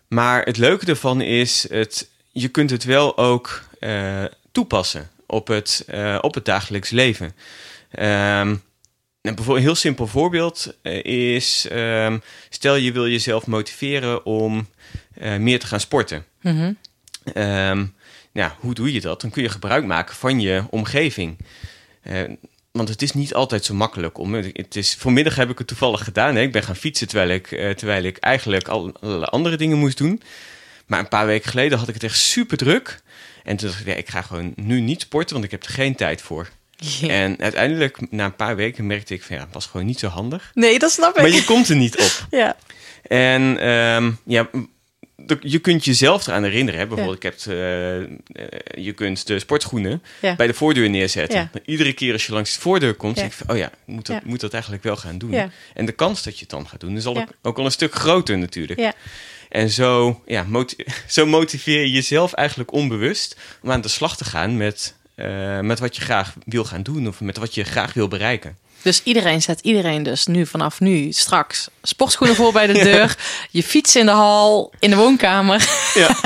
Maar 0.09 0.45
het 0.45 0.57
leuke 0.57 0.87
ervan 0.87 1.21
is, 1.21 1.67
het, 1.71 2.09
je 2.33 2.49
kunt 2.49 2.71
het 2.71 2.85
wel 2.85 3.19
ook 3.19 3.63
eh, 3.81 4.25
toepassen 4.53 5.11
op 5.27 5.47
het, 5.47 5.85
eh, 5.87 6.19
op 6.21 6.35
het 6.35 6.45
dagelijks 6.45 6.91
leven. 6.91 7.35
Ehm, 7.95 8.57
een 9.25 9.57
heel 9.57 9.75
simpel 9.75 10.07
voorbeeld 10.07 10.77
eh, 10.83 11.05
is, 11.35 11.67
ehm, 11.71 12.19
stel 12.49 12.75
je 12.75 12.93
wil 12.93 13.09
jezelf 13.09 13.47
motiveren 13.47 14.27
om 14.27 14.67
eh, 15.15 15.37
meer 15.37 15.59
te 15.59 15.67
gaan 15.67 15.81
sporten. 15.81 16.25
Ehm, 17.33 17.85
nou, 18.33 18.53
hoe 18.59 18.75
doe 18.75 18.93
je 18.93 19.01
dat? 19.01 19.21
Dan 19.21 19.31
kun 19.31 19.43
je 19.43 19.49
gebruik 19.49 19.85
maken 19.85 20.15
van 20.15 20.41
je 20.41 20.65
omgeving. 20.71 21.37
Eh, 22.03 22.23
want 22.73 22.89
het 22.89 23.03
is 23.03 23.13
niet 23.13 23.35
altijd 23.35 23.65
zo 23.65 23.75
makkelijk 23.75 24.19
om. 24.19 24.35
Het 24.35 24.77
is, 24.77 24.95
vanmiddag 24.95 25.37
heb 25.37 25.51
ik 25.51 25.59
het 25.59 25.67
toevallig 25.67 26.05
gedaan. 26.05 26.35
Hè. 26.35 26.41
Ik 26.41 26.53
ben 26.53 26.63
gaan 26.63 26.77
fietsen 26.77 27.09
terwijl 27.09 27.31
ik, 27.31 27.47
terwijl 27.77 28.03
ik 28.03 28.17
eigenlijk 28.17 28.69
al 28.69 28.93
allerlei 29.01 29.31
andere 29.31 29.57
dingen 29.57 29.79
moest 29.79 29.99
doen. 29.99 30.23
Maar 30.87 30.99
een 30.99 31.09
paar 31.09 31.27
weken 31.27 31.51
geleden 31.51 31.79
had 31.79 31.89
ik 31.89 31.95
het 31.95 32.03
echt 32.03 32.19
super 32.19 32.57
druk. 32.57 33.03
En 33.45 33.57
toen 33.57 33.69
dacht 33.69 33.81
ik, 33.81 33.87
ja, 33.87 33.95
ik 33.95 34.09
ga 34.09 34.23
gewoon 34.23 34.53
nu 34.57 34.81
niet 34.81 35.01
sporten, 35.01 35.33
want 35.33 35.45
ik 35.45 35.51
heb 35.51 35.65
er 35.65 35.71
geen 35.71 35.95
tijd 35.95 36.23
voor. 36.23 36.49
En 37.09 37.37
uiteindelijk, 37.41 38.11
na 38.11 38.25
een 38.25 38.37
paar 38.37 38.57
weken, 38.57 38.87
merkte 38.87 39.15
ik 39.15 39.23
van 39.23 39.37
ja, 39.37 39.43
het 39.43 39.53
was 39.55 39.67
gewoon 39.67 39.87
niet 39.87 39.99
zo 39.99 40.09
handig. 40.09 40.51
Nee, 40.55 40.79
dat 40.79 40.91
snap 40.91 41.15
ik. 41.17 41.21
Maar 41.23 41.31
je 41.31 41.45
komt 41.45 41.69
er 41.69 41.77
niet 41.77 41.99
op. 41.99 42.27
Ja. 42.31 42.57
En 43.03 43.59
ehm, 43.61 44.11
ja, 44.25 44.49
je 45.41 45.59
kunt 45.59 45.85
jezelf 45.85 46.27
eraan 46.27 46.43
herinneren. 46.43 46.81
Hè? 46.81 46.87
Bijvoorbeeld, 46.87 47.17
ik 47.17 47.23
heb, 47.23 47.39
eh, 47.47 48.03
eh, 48.03 48.07
je 48.77 48.93
kunt 48.93 49.27
de 49.27 49.39
sportschoenen 49.39 50.03
Ja. 50.21 50.37
bij 50.37 50.47
de 50.47 50.55
voordeur 50.55 50.91
neerzetten. 50.91 51.39
Ja. 51.39 51.61
Iedere 51.65 51.93
keer 51.93 52.13
als 52.13 52.27
je 52.27 52.33
langs 52.33 52.55
de 52.55 52.61
voordeur 52.61 52.95
komt, 52.95 53.15
denk 53.17 53.31
ik 53.31 53.37
van, 53.37 53.51
oh 53.51 53.57
ja, 53.57 53.71
moet 53.87 54.07
dat, 54.07 54.25
moet 54.25 54.41
dat 54.41 54.53
eigenlijk 54.53 54.83
wel 54.83 54.97
gaan 54.97 55.19
doen. 55.19 55.51
En 55.75 55.85
de 55.87 55.93
kans 55.93 56.23
dat 56.23 56.35
je 56.35 56.41
het 56.41 56.51
dan 56.51 56.69
gaat 56.69 56.81
doen, 56.81 56.97
is 56.97 57.07
al 57.07 57.27
ook, 57.43 57.59
al 57.59 57.65
een 57.65 57.71
stuk 57.71 57.95
groter 57.95 58.39
natuurlijk. 58.39 58.81
Ja. 58.81 58.93
En 59.49 59.71
zo, 59.71 60.23
ja, 60.27 60.45
moti- 60.49 60.85
zo 61.07 61.27
motiveer 61.27 61.81
je 61.81 61.91
jezelf 61.91 62.33
eigenlijk 62.33 62.73
onbewust 62.73 63.37
om 63.63 63.71
aan 63.71 63.81
de 63.81 63.89
slag 63.89 64.17
te 64.17 64.25
gaan 64.25 64.57
met, 64.57 64.95
eh, 65.15 65.61
met 65.61 65.79
wat 65.79 65.97
je 65.97 66.03
graag 66.03 66.33
wil 66.45 66.65
gaan 66.65 66.83
doen 66.83 67.09
of 67.09 67.21
met 67.21 67.37
wat 67.37 67.55
je 67.55 67.65
graag 67.65 67.93
wil 67.93 68.09
bereiken. 68.09 68.57
Dus 68.83 69.01
iedereen 69.05 69.43
zet 69.43 69.61
iedereen 69.61 70.03
dus 70.03 70.27
nu 70.27 70.47
vanaf 70.47 70.81
nu 70.81 71.13
straks 71.13 71.69
sportschoenen 71.83 72.37
voor 72.37 72.53
bij 72.53 72.67
de 72.67 72.73
deur, 72.93 73.17
je 73.51 73.63
fiets 73.63 73.97
in 73.97 74.07
de 74.07 74.13
hal, 74.13 74.73
in 74.79 74.91
de 74.91 74.97
woonkamer. 74.97 75.69
Ja. 75.95 76.17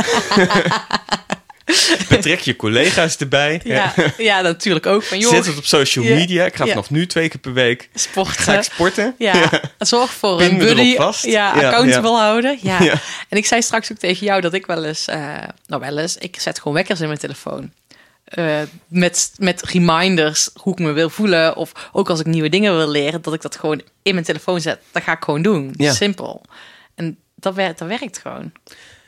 Betrek 2.09 2.41
je 2.41 2.57
collega's 2.57 3.17
erbij. 3.17 3.61
Ja, 3.65 3.95
ja 4.19 4.41
natuurlijk 4.41 4.87
ook. 4.87 5.03
Van 5.03 5.19
joh, 5.19 5.31
Zet 5.35 5.47
het 5.47 5.57
op 5.59 5.65
social 5.65 6.05
media. 6.05 6.45
Ik 6.45 6.57
ga 6.57 6.67
vanaf 6.67 6.91
nu 6.91 7.07
twee 7.07 7.29
keer 7.29 7.41
per 7.41 7.53
week 7.53 7.89
sporten. 7.95 8.43
ga 8.43 8.57
ik 8.57 8.63
sporten. 8.63 9.15
Ja, 9.19 9.63
zorg 9.79 10.11
voor 10.11 10.37
Pin 10.37 10.51
een 10.51 10.59
buddy. 10.59 10.97
vast. 10.97 11.25
Ja, 11.25 11.51
accountable 11.53 12.17
houden. 12.17 12.59
Ja. 12.63 12.83
Ja. 12.83 12.95
En 13.29 13.37
ik 13.37 13.47
zei 13.47 13.63
straks 13.63 13.93
ook 13.93 13.99
tegen 13.99 14.27
jou 14.27 14.41
dat 14.41 14.55
ik 14.55 14.67
wel 14.67 14.85
eens, 14.85 15.07
eh, 15.07 15.37
nou 15.67 15.83
wel 15.83 15.99
eens, 15.99 16.17
ik 16.17 16.41
zet 16.41 16.59
gewoon 16.59 16.75
wekkers 16.75 17.01
in 17.01 17.07
mijn 17.07 17.19
telefoon. 17.19 17.73
Eh, 18.29 18.61
met, 18.87 19.33
met 19.39 19.63
reminders 19.63 20.51
hoe 20.55 20.73
ik 20.73 20.79
me 20.79 20.93
wil 20.93 21.11
voelen. 21.11 21.57
Of 21.57 21.73
ook 21.93 22.11
als 22.11 22.21
ik 22.21 22.27
nieuwe 22.27 22.49
dingen 22.49 22.77
wil 22.77 22.89
leren, 22.89 23.23
dat 23.23 23.35
ik 23.35 23.43
dat 23.43 23.57
gewoon 23.57 23.83
in 24.03 24.13
mijn 24.15 24.27
telefoon 24.27 24.61
zet. 24.61 24.79
Dat 24.93 25.03
ga 25.03 25.13
ik 25.13 25.25
gewoon 25.25 25.43
doen. 25.43 25.75
Ja. 25.77 25.93
Simpel. 25.93 26.43
En 26.95 27.19
dat 27.35 27.55
werkt, 27.55 27.79
dat 27.79 27.89
werkt 27.89 28.19
gewoon. 28.19 28.53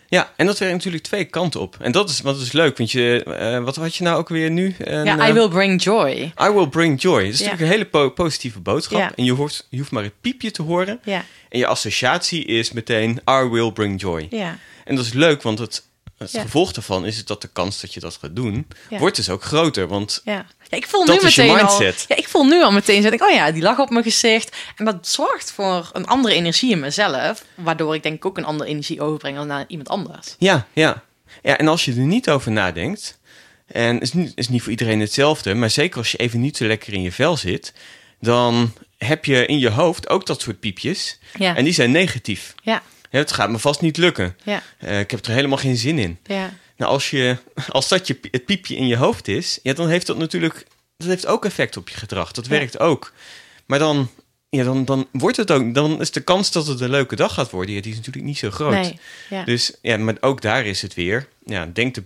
Ja, 0.08 0.32
en 0.36 0.46
dat 0.46 0.58
werkt 0.58 0.74
natuurlijk 0.74 1.02
twee 1.04 1.24
kanten 1.24 1.60
op. 1.60 1.76
En 1.80 1.92
dat 1.92 2.10
is 2.10 2.20
wat 2.20 2.40
is 2.40 2.52
leuk, 2.52 2.78
want 2.78 2.90
je, 2.90 3.24
eh, 3.24 3.62
wat 3.64 3.76
had 3.76 3.94
je 3.96 4.04
nou 4.04 4.18
ook 4.18 4.28
weer 4.28 4.50
nu? 4.50 4.74
Een, 4.78 5.04
ja, 5.04 5.18
eh, 5.18 5.28
I 5.28 5.32
will 5.32 5.48
bring 5.48 5.82
joy. 5.82 6.10
I 6.42 6.48
will 6.52 6.66
bring 6.68 7.00
joy. 7.02 7.22
Dat 7.24 7.32
is 7.32 7.38
Ja. 7.38 7.44
natuurlijk 7.44 7.60
een 7.72 7.76
hele 7.78 7.84
po- 7.90 8.10
positieve 8.10 8.60
boodschap. 8.60 8.98
Ja. 8.98 9.12
En 9.16 9.24
je 9.24 9.32
hoeft, 9.32 9.66
je 9.70 9.78
hoeft 9.78 9.90
maar 9.90 10.02
het 10.02 10.20
piepje 10.20 10.50
te 10.50 10.62
horen. 10.62 11.00
Ja, 11.04 11.24
En 11.48 11.58
je 11.58 11.66
associatie 11.66 12.44
is 12.44 12.72
meteen 12.72 13.20
I 13.30 13.48
will 13.50 13.72
bring 13.72 14.00
joy. 14.00 14.26
ja, 14.30 14.58
En 14.84 14.94
dat 14.96 15.04
is 15.04 15.12
leuk, 15.12 15.42
want 15.42 15.58
het, 15.58 15.82
het 16.20 16.30
Ja. 16.32 16.40
gevolg 16.42 16.72
daarvan 16.72 17.06
is 17.06 17.24
dat 17.24 17.42
de 17.42 17.48
kans 17.48 17.80
dat 17.80 17.94
je 17.94 18.00
dat 18.00 18.18
gaat 18.20 18.36
doen, 18.36 18.66
Ja. 18.90 18.98
wordt 18.98 19.16
dus 19.16 19.28
ook 19.30 19.42
groter. 19.42 19.88
Want 19.88 20.20
ja. 20.24 20.46
ja 20.68 20.76
ik 20.76 20.86
voel 20.86 21.04
Dat 21.06 21.20
nu 21.20 21.26
is 21.28 21.34
je 21.34 21.42
meteen 21.42 21.56
al. 21.56 21.62
mindset. 21.78 22.04
Ja, 22.08 22.16
ik 22.16 22.28
voel 22.28 22.44
nu 22.44 22.62
al 22.62 22.72
meteen. 22.72 23.02
Zeg 23.02 23.12
ik, 23.12 23.22
oh 23.22 23.30
ja, 23.30 23.50
die 23.52 23.62
lach 23.62 23.78
op 23.78 23.90
mijn 23.90 24.04
gezicht. 24.04 24.56
En 24.76 24.84
dat 24.84 25.08
zorgt 25.08 25.52
voor 25.52 25.90
een 25.92 26.06
andere 26.06 26.34
energie 26.34 26.70
in 26.70 26.80
mezelf. 26.80 27.44
Waardoor 27.54 27.94
ik 27.94 28.02
denk 28.02 28.14
ik 28.16 28.24
ook 28.24 28.38
een 28.38 28.44
andere 28.44 28.70
energie 28.70 29.00
overbreng 29.00 29.36
dan 29.36 29.46
naar 29.46 29.64
iemand 29.68 29.88
anders. 29.88 30.34
Ja, 30.38 30.66
ja. 30.72 31.02
ja, 31.42 31.56
en 31.58 31.68
als 31.68 31.84
je 31.84 31.92
er 31.92 31.98
niet 31.98 32.30
over 32.30 32.52
nadenkt, 32.52 33.18
en 33.66 33.94
het 33.94 34.02
is 34.02 34.12
niet, 34.12 34.32
is 34.34 34.48
niet 34.48 34.60
voor 34.62 34.70
iedereen 34.70 35.00
hetzelfde, 35.00 35.54
maar 35.54 35.70
zeker 35.70 35.98
als 35.98 36.10
je 36.12 36.18
even 36.18 36.40
niet 36.40 36.56
zo 36.56 36.66
lekker 36.66 36.92
in 36.92 37.02
je 37.02 37.12
vel 37.12 37.36
zit, 37.36 37.72
dan 38.20 38.72
heb 38.98 39.24
je 39.24 39.46
in 39.46 39.58
je 39.58 39.70
hoofd 39.70 40.08
ook 40.08 40.26
dat 40.26 40.40
soort 40.40 40.60
piepjes. 40.60 41.18
En 41.38 41.64
die 41.64 41.72
zijn 41.72 41.90
negatief. 41.90 42.54
Ja, 42.62 42.82
Ja, 43.10 43.18
het 43.18 43.32
gaat 43.32 43.50
me 43.50 43.58
vast 43.58 43.80
niet 43.80 43.96
lukken. 43.96 44.36
ja, 44.44 44.62
Eh, 44.78 44.98
ik 45.00 45.10
heb 45.10 45.24
er 45.24 45.32
helemaal 45.32 45.58
geen 45.58 45.76
zin 45.76 45.98
in. 45.98 46.18
ja. 46.26 46.50
Nou, 46.76 46.92
als, 46.92 47.10
je, 47.10 47.36
als 47.68 47.88
dat 47.88 48.06
je, 48.06 48.18
het 48.30 48.44
piepje 48.44 48.76
in 48.76 48.86
je 48.86 48.96
hoofd 48.96 49.28
is, 49.28 49.58
ja, 49.62 49.72
dan 49.72 49.88
heeft 49.88 50.06
dat 50.06 50.18
natuurlijk 50.18 50.66
dat 50.96 51.08
heeft 51.08 51.26
ook 51.26 51.44
effect 51.44 51.76
op 51.76 51.88
je 51.88 51.96
gedrag. 51.96 52.32
Dat 52.32 52.46
werkt 52.46 52.78
ook. 52.78 53.12
Maar 53.66 53.78
dan, 53.78 54.10
ja, 54.48 54.64
dan, 54.64 54.84
dan 54.84 55.08
wordt 55.12 55.36
het 55.36 55.50
ook, 55.50 55.74
dan 55.74 56.00
is 56.00 56.10
de 56.10 56.20
kans 56.20 56.52
dat 56.52 56.66
het 56.66 56.80
een 56.80 56.90
leuke 56.90 57.16
dag 57.16 57.34
gaat 57.34 57.50
worden, 57.50 57.74
ja, 57.74 57.80
die 57.80 57.90
is 57.90 57.96
natuurlijk 57.96 58.24
niet 58.26 58.38
zo 58.38 58.50
groot. 58.50 58.72
Nee, 58.72 58.98
ja. 59.30 59.44
Dus 59.44 59.72
ja, 59.82 59.96
maar 59.96 60.16
ook 60.20 60.40
daar 60.42 60.66
is 60.66 60.82
het 60.82 60.94
weer. 60.94 61.28
Ja, 61.44 61.66
denk 61.72 61.96
er 61.96 62.02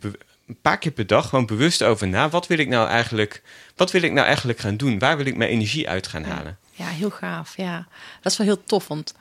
een 0.47 0.61
paar 0.63 0.79
keer 0.79 0.93
per 0.93 1.07
dag 1.07 1.29
gewoon 1.29 1.47
bewust 1.47 1.83
over 1.83 2.09
na. 2.09 2.29
Wat 2.29 2.47
wil 2.47 2.59
ik 2.59 2.69
nou 2.69 2.89
eigenlijk, 2.89 3.43
wat 3.77 3.91
wil 3.91 4.03
ik 4.03 4.13
nou 4.13 4.27
eigenlijk 4.27 4.59
gaan 4.59 4.77
doen? 4.77 4.99
Waar 4.99 5.17
wil 5.17 5.27
ik 5.27 5.37
mijn 5.37 5.51
energie 5.51 5.89
uit 5.89 6.07
gaan 6.07 6.25
halen? 6.25 6.59
Ja, 6.73 6.87
heel 6.87 7.11
gaaf. 7.11 7.57
Ja, 7.57 7.87
dat 8.21 8.33
is 8.33 8.39
wel 8.39 8.47
heel 8.47 8.65
tof. 8.65 8.89
Want 8.89 9.15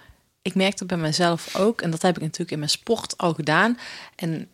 ik 0.43 0.55
merkte 0.55 0.85
bij 0.85 0.97
mezelf 0.97 1.55
ook, 1.55 1.81
en 1.81 1.91
dat 1.91 2.01
heb 2.01 2.15
ik 2.15 2.21
natuurlijk 2.21 2.51
in 2.51 2.57
mijn 2.57 2.69
sport 2.69 3.17
al 3.17 3.33
gedaan. 3.33 3.79
En 4.15 4.47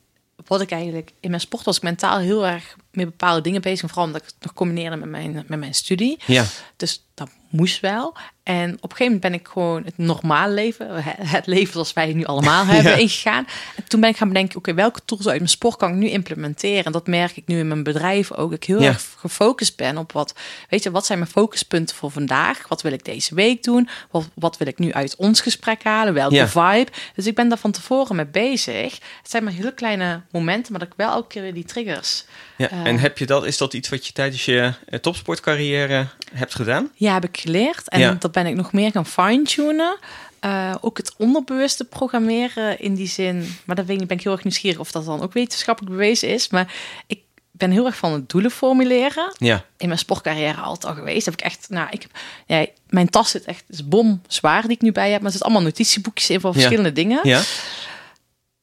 wat 0.46 0.62
ik 0.62 0.72
eigenlijk 0.72 1.12
in 1.20 1.30
mijn 1.30 1.42
sport 1.42 1.66
was 1.66 1.78
ik 1.78 1.84
mentaal 1.84 2.18
heel 2.18 2.48
erg 2.48 2.76
met 2.92 3.06
bepaalde 3.06 3.42
dingen 3.42 3.62
bezig. 3.62 3.88
Vooral 3.88 4.06
omdat 4.06 4.22
ik 4.22 4.28
het 4.28 4.44
nog 4.44 4.54
combineerde 4.54 4.96
met 4.96 5.10
mijn, 5.10 5.46
met 5.48 5.60
mijn 5.60 5.74
studie. 5.74 6.20
Ja, 6.26 6.46
Dus 6.76 7.06
dat 7.14 7.30
moest 7.50 7.80
wel. 7.80 8.16
En 8.44 8.70
op 8.82 8.92
een 8.92 8.98
gegeven 8.98 9.06
moment 9.06 9.22
ben 9.22 9.34
ik 9.34 9.48
gewoon 9.48 9.84
het 9.86 9.98
normale 9.98 10.54
leven, 10.54 10.88
het 11.28 11.46
leven 11.46 11.74
zoals 11.74 11.94
wij 11.94 12.08
het 12.08 12.16
nu 12.16 12.26
allemaal 12.26 12.66
hebben, 12.76 12.92
Ja. 12.92 12.98
ingegaan. 12.98 13.48
En 13.76 13.84
toen 13.88 14.00
ben 14.00 14.10
ik 14.10 14.18
gaan 14.18 14.28
bedenken, 14.28 14.58
oké, 14.58 14.74
welke 14.74 15.00
tools 15.06 15.28
uit 15.28 15.38
mijn 15.38 15.50
sport 15.50 15.76
kan 15.78 15.90
ik 15.90 15.96
nu 15.96 16.10
implementeren? 16.10 16.84
En 16.84 16.92
dat 16.92 17.08
merk 17.08 17.38
ik 17.38 17.48
nu 17.48 17.60
in 17.60 17.68
mijn 17.68 17.84
bedrijf 17.84 18.32
ook. 18.32 18.52
Ik 18.54 18.64
heel 18.64 18.82
Ja. 18.82 18.88
erg 18.88 19.06
gefocust 19.18 19.76
ben 19.78 19.98
op 19.98 20.12
wat, 20.12 20.34
weet 20.70 20.84
je, 20.84 20.92
wat 20.92 21.06
zijn 21.06 21.20
mijn 21.20 21.32
focuspunten 21.32 21.96
voor 21.96 22.12
vandaag? 22.12 22.68
Wat 22.68 22.82
wil 22.82 22.92
ik 22.92 23.06
deze 23.06 23.36
week 23.36 23.64
doen? 23.64 23.90
Wat, 24.12 24.30
wat 24.34 24.58
wil 24.58 24.68
ik 24.68 24.80
nu 24.80 24.94
uit 24.94 25.16
ons 25.16 25.42
gesprek 25.42 25.84
halen? 25.84 26.14
Welke 26.14 26.36
Ja. 26.36 26.48
vibe? 26.48 26.92
Dus 27.16 27.26
ik 27.28 27.36
ben 27.36 27.50
daar 27.50 27.58
van 27.58 27.72
tevoren 27.72 28.16
mee 28.16 28.26
bezig. 28.28 28.94
Het 29.22 29.30
zijn 29.32 29.44
maar 29.44 29.54
hele 29.54 29.74
kleine 29.74 30.22
momenten, 30.32 30.72
maar 30.72 30.80
dat 30.82 30.90
ik 30.90 30.96
wel 30.98 31.12
elke 31.12 31.28
keer 31.28 31.42
weer 31.42 31.54
die 31.54 31.66
triggers 31.66 32.26
ja. 32.58 32.70
Eh. 32.70 32.86
en 32.86 33.00
heb 33.00 33.18
je 33.18 33.26
dat, 33.26 33.46
is 33.46 33.58
dat 33.58 33.74
iets 33.74 33.90
wat 33.90 34.08
je 34.08 34.14
tijdens 34.14 34.46
je 34.46 34.74
eh, 34.90 35.00
topsportcarrière 35.00 36.08
hebt 36.34 36.56
gedaan? 36.56 36.92
Ja, 36.96 37.14
heb 37.14 37.24
ik 37.26 37.38
geleerd. 37.38 37.90
En 37.90 38.00
Ja. 38.00 38.14
dat 38.20 38.32
ben 38.32 38.39
ik 38.48 38.56
nog 38.56 38.74
meer 38.74 38.92
gaan 38.92 39.06
fine-tunen. 39.06 39.98
Eh, 40.40 40.76
ook 40.82 40.98
het 40.98 41.14
onderbewuste 41.18 41.86
programmeren 41.86 42.80
in 42.80 42.96
die 42.96 43.08
zin. 43.08 43.56
Maar 43.66 43.76
dat 43.76 43.86
weet 43.86 43.94
ik 43.94 44.00
niet, 44.00 44.08
ben 44.08 44.18
ik 44.18 44.24
heel 44.24 44.32
erg 44.32 44.44
nieuwsgierig 44.44 44.80
of 44.80 44.92
dat 44.92 45.06
dan 45.06 45.22
ook 45.22 45.34
wetenschappelijk 45.34 45.96
bewezen 45.96 46.30
is. 46.30 46.50
Maar 46.50 46.74
ik 47.08 47.20
ben 47.52 47.72
heel 47.72 47.86
erg 47.86 47.96
van 47.98 48.14
het 48.14 48.30
doelen 48.30 48.52
formuleren. 48.52 49.34
Ja, 49.38 49.66
In 49.78 49.88
mijn 49.88 50.00
sportcarrière 50.00 50.62
altijd 50.62 50.86
al 50.94 50.98
geweest. 50.98 51.26
Heb 51.26 51.34
ik 51.34 51.42
echt, 51.42 51.70
nou, 51.70 51.88
ik 51.92 52.02
heb, 52.02 52.12
ja, 52.46 52.66
mijn 52.90 53.10
tas 53.10 53.30
zit 53.30 53.46
echt, 53.46 53.64
is 53.68 53.88
bom 53.88 54.22
zwaar 54.28 54.62
die 54.62 54.72
ik 54.72 54.82
nu 54.82 54.92
bij 54.92 55.10
heb. 55.12 55.18
Maar 55.18 55.26
er 55.26 55.32
zitten 55.32 55.50
allemaal 55.50 55.68
notitieboekjes 55.70 56.30
in 56.30 56.40
van 56.40 56.50
Ja. 56.52 56.56
verschillende 56.56 56.92
dingen. 56.92 57.20
ja, 57.24 57.42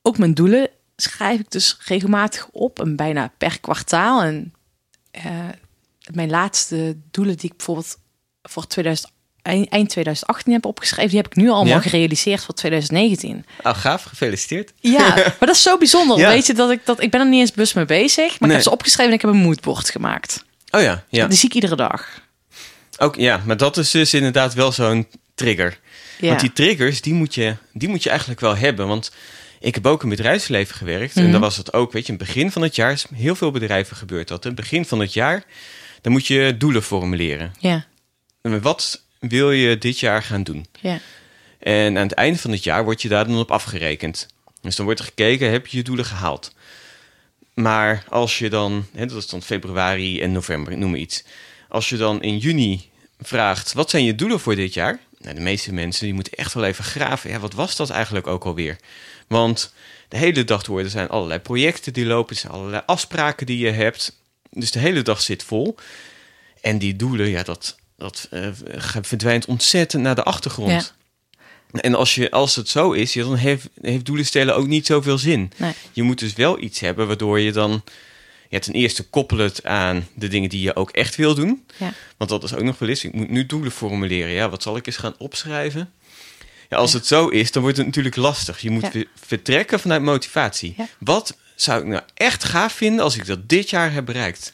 Ook 0.02 0.18
mijn 0.18 0.34
doelen 0.34 0.68
schrijf 0.96 1.40
ik 1.40 1.50
dus 1.50 1.76
regelmatig 1.84 2.48
op. 2.52 2.80
En 2.80 2.96
bijna 2.96 3.32
per 3.38 3.60
kwartaal. 3.60 4.22
En 4.22 4.54
eh, 5.10 5.24
mijn 6.12 6.30
laatste 6.30 6.96
doelen 7.10 7.36
die 7.36 7.50
ik 7.50 7.56
bijvoorbeeld 7.56 7.96
voor 8.42 8.66
2000, 8.66 9.12
eind 9.46 9.68
eind 9.68 9.88
2018 9.88 10.52
heb 10.52 10.64
opgeschreven, 10.66 11.08
die 11.10 11.18
heb 11.18 11.26
ik 11.26 11.36
nu 11.36 11.48
allemaal 11.50 11.74
Ja. 11.74 11.80
gerealiseerd 11.80 12.44
voor 12.44 12.54
2019. 12.54 13.44
oh, 13.62 13.74
gaaf, 13.78 14.02
gefeliciteerd. 14.02 14.72
Ja, 14.80 15.14
maar 15.16 15.36
dat 15.38 15.54
is 15.54 15.62
zo 15.62 15.78
bijzonder. 15.78 16.18
Ja. 16.18 16.28
Weet 16.28 16.46
je 16.46 16.54
dat 16.54 16.70
ik 16.70 16.80
dat 16.84 17.02
ik 17.02 17.10
ben 17.10 17.20
er 17.20 17.28
niet 17.28 17.40
eens 17.40 17.52
bewust 17.52 17.74
mee 17.74 17.84
bezig, 17.84 18.40
maar 18.40 18.48
ik 18.48 18.54
heb 18.54 18.64
ze 18.64 18.70
opgeschreven 18.70 19.10
en 19.12 19.16
ik 19.18 19.24
heb 19.24 19.30
een 19.30 19.36
moodboard 19.40 19.90
gemaakt. 19.90 20.44
Oh 20.70 20.80
ja, 20.80 21.04
ja. 21.08 21.26
Die 21.26 21.38
zie 21.38 21.48
ik 21.48 21.54
iedere 21.54 21.76
dag. 21.76 22.20
Ook, 22.98 23.16
ja, 23.16 23.40
maar 23.46 23.56
dat 23.56 23.76
is 23.76 23.90
dus 23.90 24.14
inderdaad 24.14 24.54
wel 24.54 24.72
zo'n 24.72 25.06
trigger. 25.34 25.78
Ja. 26.20 26.28
Want 26.28 26.40
die 26.40 26.52
triggers, 26.52 27.00
die 27.02 27.14
moet, 27.14 27.34
je, 27.34 27.56
die 27.72 27.88
moet 27.88 28.02
je 28.02 28.08
eigenlijk 28.08 28.40
wel 28.40 28.56
hebben. 28.56 28.86
Want 28.86 29.10
ik 29.60 29.74
heb 29.74 29.86
ook 29.86 30.02
in 30.02 30.08
bedrijfsleven 30.08 30.74
gewerkt. 30.76 31.16
En 31.16 31.22
Mhm. 31.22 31.32
dan 31.32 31.40
was 31.40 31.56
het 31.56 31.72
ook, 31.72 31.92
weet 31.92 32.06
je, 32.06 32.12
in 32.12 32.18
het 32.18 32.26
begin 32.28 32.50
van 32.52 32.62
het 32.62 32.74
jaar... 32.76 32.92
is 32.92 33.06
heel 33.14 33.34
veel 33.34 33.50
bedrijven 33.50 33.96
gebeurt 33.96 34.28
dat. 34.28 34.44
In 34.44 34.50
het 34.50 34.60
begin 34.60 34.84
van 34.84 35.00
het 35.00 35.12
jaar, 35.12 35.44
dan 36.00 36.12
moet 36.12 36.26
je 36.26 36.54
doelen 36.58 36.82
formuleren. 36.82 37.54
ja, 37.58 37.84
En 38.42 38.60
Wat 38.62 39.02
wil 39.28 39.50
je 39.50 39.78
dit 39.78 40.00
jaar 40.00 40.22
gaan 40.22 40.42
doen? 40.42 40.66
ja, 40.80 40.98
En 41.58 41.98
aan 41.98 42.06
het 42.06 42.12
einde 42.12 42.38
van 42.38 42.50
het 42.50 42.64
jaar 42.64 42.84
word 42.84 43.02
je 43.02 43.08
daar 43.08 43.26
dan 43.26 43.38
op 43.38 43.50
afgerekend. 43.50 44.28
Dus 44.60 44.76
dan 44.76 44.84
wordt 44.84 45.00
er 45.00 45.06
gekeken, 45.06 45.50
heb 45.50 45.66
je 45.66 45.76
je 45.76 45.82
doelen 45.82 46.04
gehaald? 46.04 46.54
Maar 47.54 48.04
als 48.08 48.38
je 48.38 48.50
dan, 48.50 48.86
hè, 48.92 49.06
dat 49.06 49.16
is 49.16 49.28
dan 49.28 49.42
februari 49.42 50.20
en 50.20 50.32
november, 50.32 50.78
noem 50.78 50.90
maar 50.90 50.98
iets. 50.98 51.24
Als 51.68 51.88
je 51.88 51.96
dan 51.96 52.22
in 52.22 52.38
juni 52.38 52.90
vraagt, 53.20 53.72
wat 53.72 53.90
zijn 53.90 54.04
je 54.04 54.14
doelen 54.14 54.40
voor 54.40 54.54
dit 54.54 54.74
jaar? 54.74 54.98
Nou, 55.18 55.34
de 55.34 55.40
meeste 55.40 55.72
mensen 55.72 56.04
die 56.04 56.14
moeten 56.14 56.32
echt 56.32 56.54
wel 56.54 56.64
even 56.64 56.84
graven. 56.84 57.30
Ja, 57.30 57.38
wat 57.38 57.52
was 57.52 57.76
dat 57.76 57.90
eigenlijk 57.90 58.26
ook 58.26 58.44
alweer? 58.44 58.76
Want 59.26 59.72
de 60.08 60.16
hele 60.16 60.44
dag 60.44 60.62
door, 60.62 60.80
er 60.80 60.90
zijn 60.90 61.08
allerlei 61.08 61.40
projecten 61.40 61.92
die 61.92 62.06
lopen, 62.06 62.34
er 62.34 62.40
zijn 62.40 62.52
allerlei 62.52 62.82
afspraken 62.86 63.46
die 63.46 63.58
je 63.58 63.70
hebt. 63.70 64.18
Dus 64.50 64.70
de 64.70 64.78
hele 64.78 65.02
dag 65.02 65.20
zit 65.22 65.42
vol. 65.42 65.76
En 66.60 66.78
die 66.78 66.96
doelen, 66.96 67.28
ja, 67.28 67.42
dat, 67.42 67.76
dat 67.96 68.28
eh, 68.30 68.48
verdwijnt 69.02 69.46
ontzettend 69.46 70.02
naar 70.02 70.14
de 70.14 70.22
achtergrond. 70.22 70.70
Ja. 70.70 71.80
En 71.80 71.94
als, 71.94 72.14
je, 72.14 72.30
als 72.30 72.56
het 72.56 72.68
zo 72.68 72.92
is, 72.92 73.12
dan 73.12 73.34
heeft, 73.34 73.68
heeft 73.80 74.04
doelen 74.04 74.26
stellen 74.26 74.56
ook 74.56 74.66
niet 74.66 74.86
zoveel 74.86 75.18
zin. 75.18 75.52
nee, 75.56 75.72
Je 75.92 76.02
moet 76.02 76.18
dus 76.18 76.32
wel 76.32 76.60
iets 76.62 76.80
hebben 76.80 77.06
waardoor 77.06 77.40
je 77.40 77.52
dan 77.52 77.82
ja, 78.48 78.58
ten 78.58 78.72
eerste 78.72 79.02
koppel 79.02 79.38
het 79.38 79.64
aan 79.64 80.08
de 80.14 80.28
dingen 80.28 80.48
die 80.48 80.60
je 80.60 80.76
ook 80.76 80.90
echt 80.90 81.16
wil 81.16 81.34
doen. 81.34 81.64
ja, 81.76 81.92
Want 82.16 82.30
dat 82.30 82.42
is 82.44 82.54
ook 82.54 82.62
nog 82.62 82.78
wel 82.78 82.88
eens. 82.88 83.04
Ik 83.04 83.12
moet 83.14 83.30
nu 83.30 83.46
doelen 83.46 83.70
formuleren. 83.72 84.30
Ja, 84.32 84.48
wat 84.48 84.62
zal 84.62 84.76
ik 84.76 84.86
eens 84.86 84.96
gaan 84.96 85.14
opschrijven? 85.18 85.92
Ja, 86.68 86.76
als 86.76 86.92
het 86.92 87.06
zo 87.06 87.28
is, 87.28 87.52
dan 87.52 87.62
wordt 87.62 87.76
het 87.76 87.86
natuurlijk 87.86 88.16
lastig. 88.16 88.60
Je 88.60 88.70
moet 88.70 88.88
Ja. 88.92 89.02
vertrekken 89.26 89.80
vanuit 89.80 90.02
motivatie. 90.02 90.76
Wat 90.98 91.36
zou 91.54 91.80
ik 91.80 91.86
nou 91.86 92.02
echt 92.14 92.44
gaaf 92.44 92.72
vinden 92.72 93.04
als 93.04 93.16
ik 93.16 93.26
dat 93.26 93.48
dit 93.48 93.70
jaar 93.70 93.92
heb 93.92 94.04
bereikt? 94.04 94.52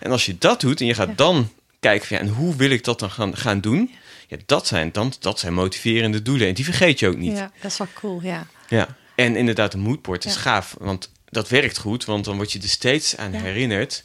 En 0.00 0.10
als 0.10 0.26
je 0.26 0.38
dat 0.38 0.60
doet 0.60 0.80
en 0.80 0.86
je 0.86 0.94
gaat 0.94 1.18
dan 1.18 1.52
kijken 1.82 2.06
van, 2.08 2.16
ja, 2.16 2.22
en 2.22 2.28
hoe 2.28 2.56
wil 2.56 2.70
ik 2.70 2.84
dat 2.84 2.98
dan 2.98 3.10
gaan, 3.10 3.36
gaan 3.36 3.60
doen? 3.60 3.90
Ja, 4.28 4.36
dat 4.46 4.66
zijn, 4.66 4.92
dan, 4.92 5.12
dat 5.20 5.38
zijn 5.38 5.54
motiverende 5.54 6.22
doelen. 6.22 6.48
En 6.48 6.54
die 6.54 6.64
vergeet 6.64 6.98
je 6.98 7.08
ook 7.08 7.16
niet. 7.16 7.36
ja, 7.36 7.50
dat 7.60 7.70
is 7.70 7.78
wel 7.78 7.88
cool, 7.94 8.20
ja. 8.22 8.46
Ja, 8.68 8.96
en 9.14 9.36
inderdaad, 9.36 9.74
een 9.74 9.80
moodboard 9.80 10.24
is 10.24 10.34
Ja. 10.34 10.40
gaaf. 10.40 10.76
Want 10.78 11.10
dat 11.24 11.48
werkt 11.48 11.78
goed, 11.78 12.04
want 12.04 12.24
dan 12.24 12.36
word 12.36 12.52
je 12.52 12.58
er 12.58 12.68
steeds 12.68 13.16
aan 13.16 13.32
Ja. 13.32 13.40
herinnerd. 13.40 14.04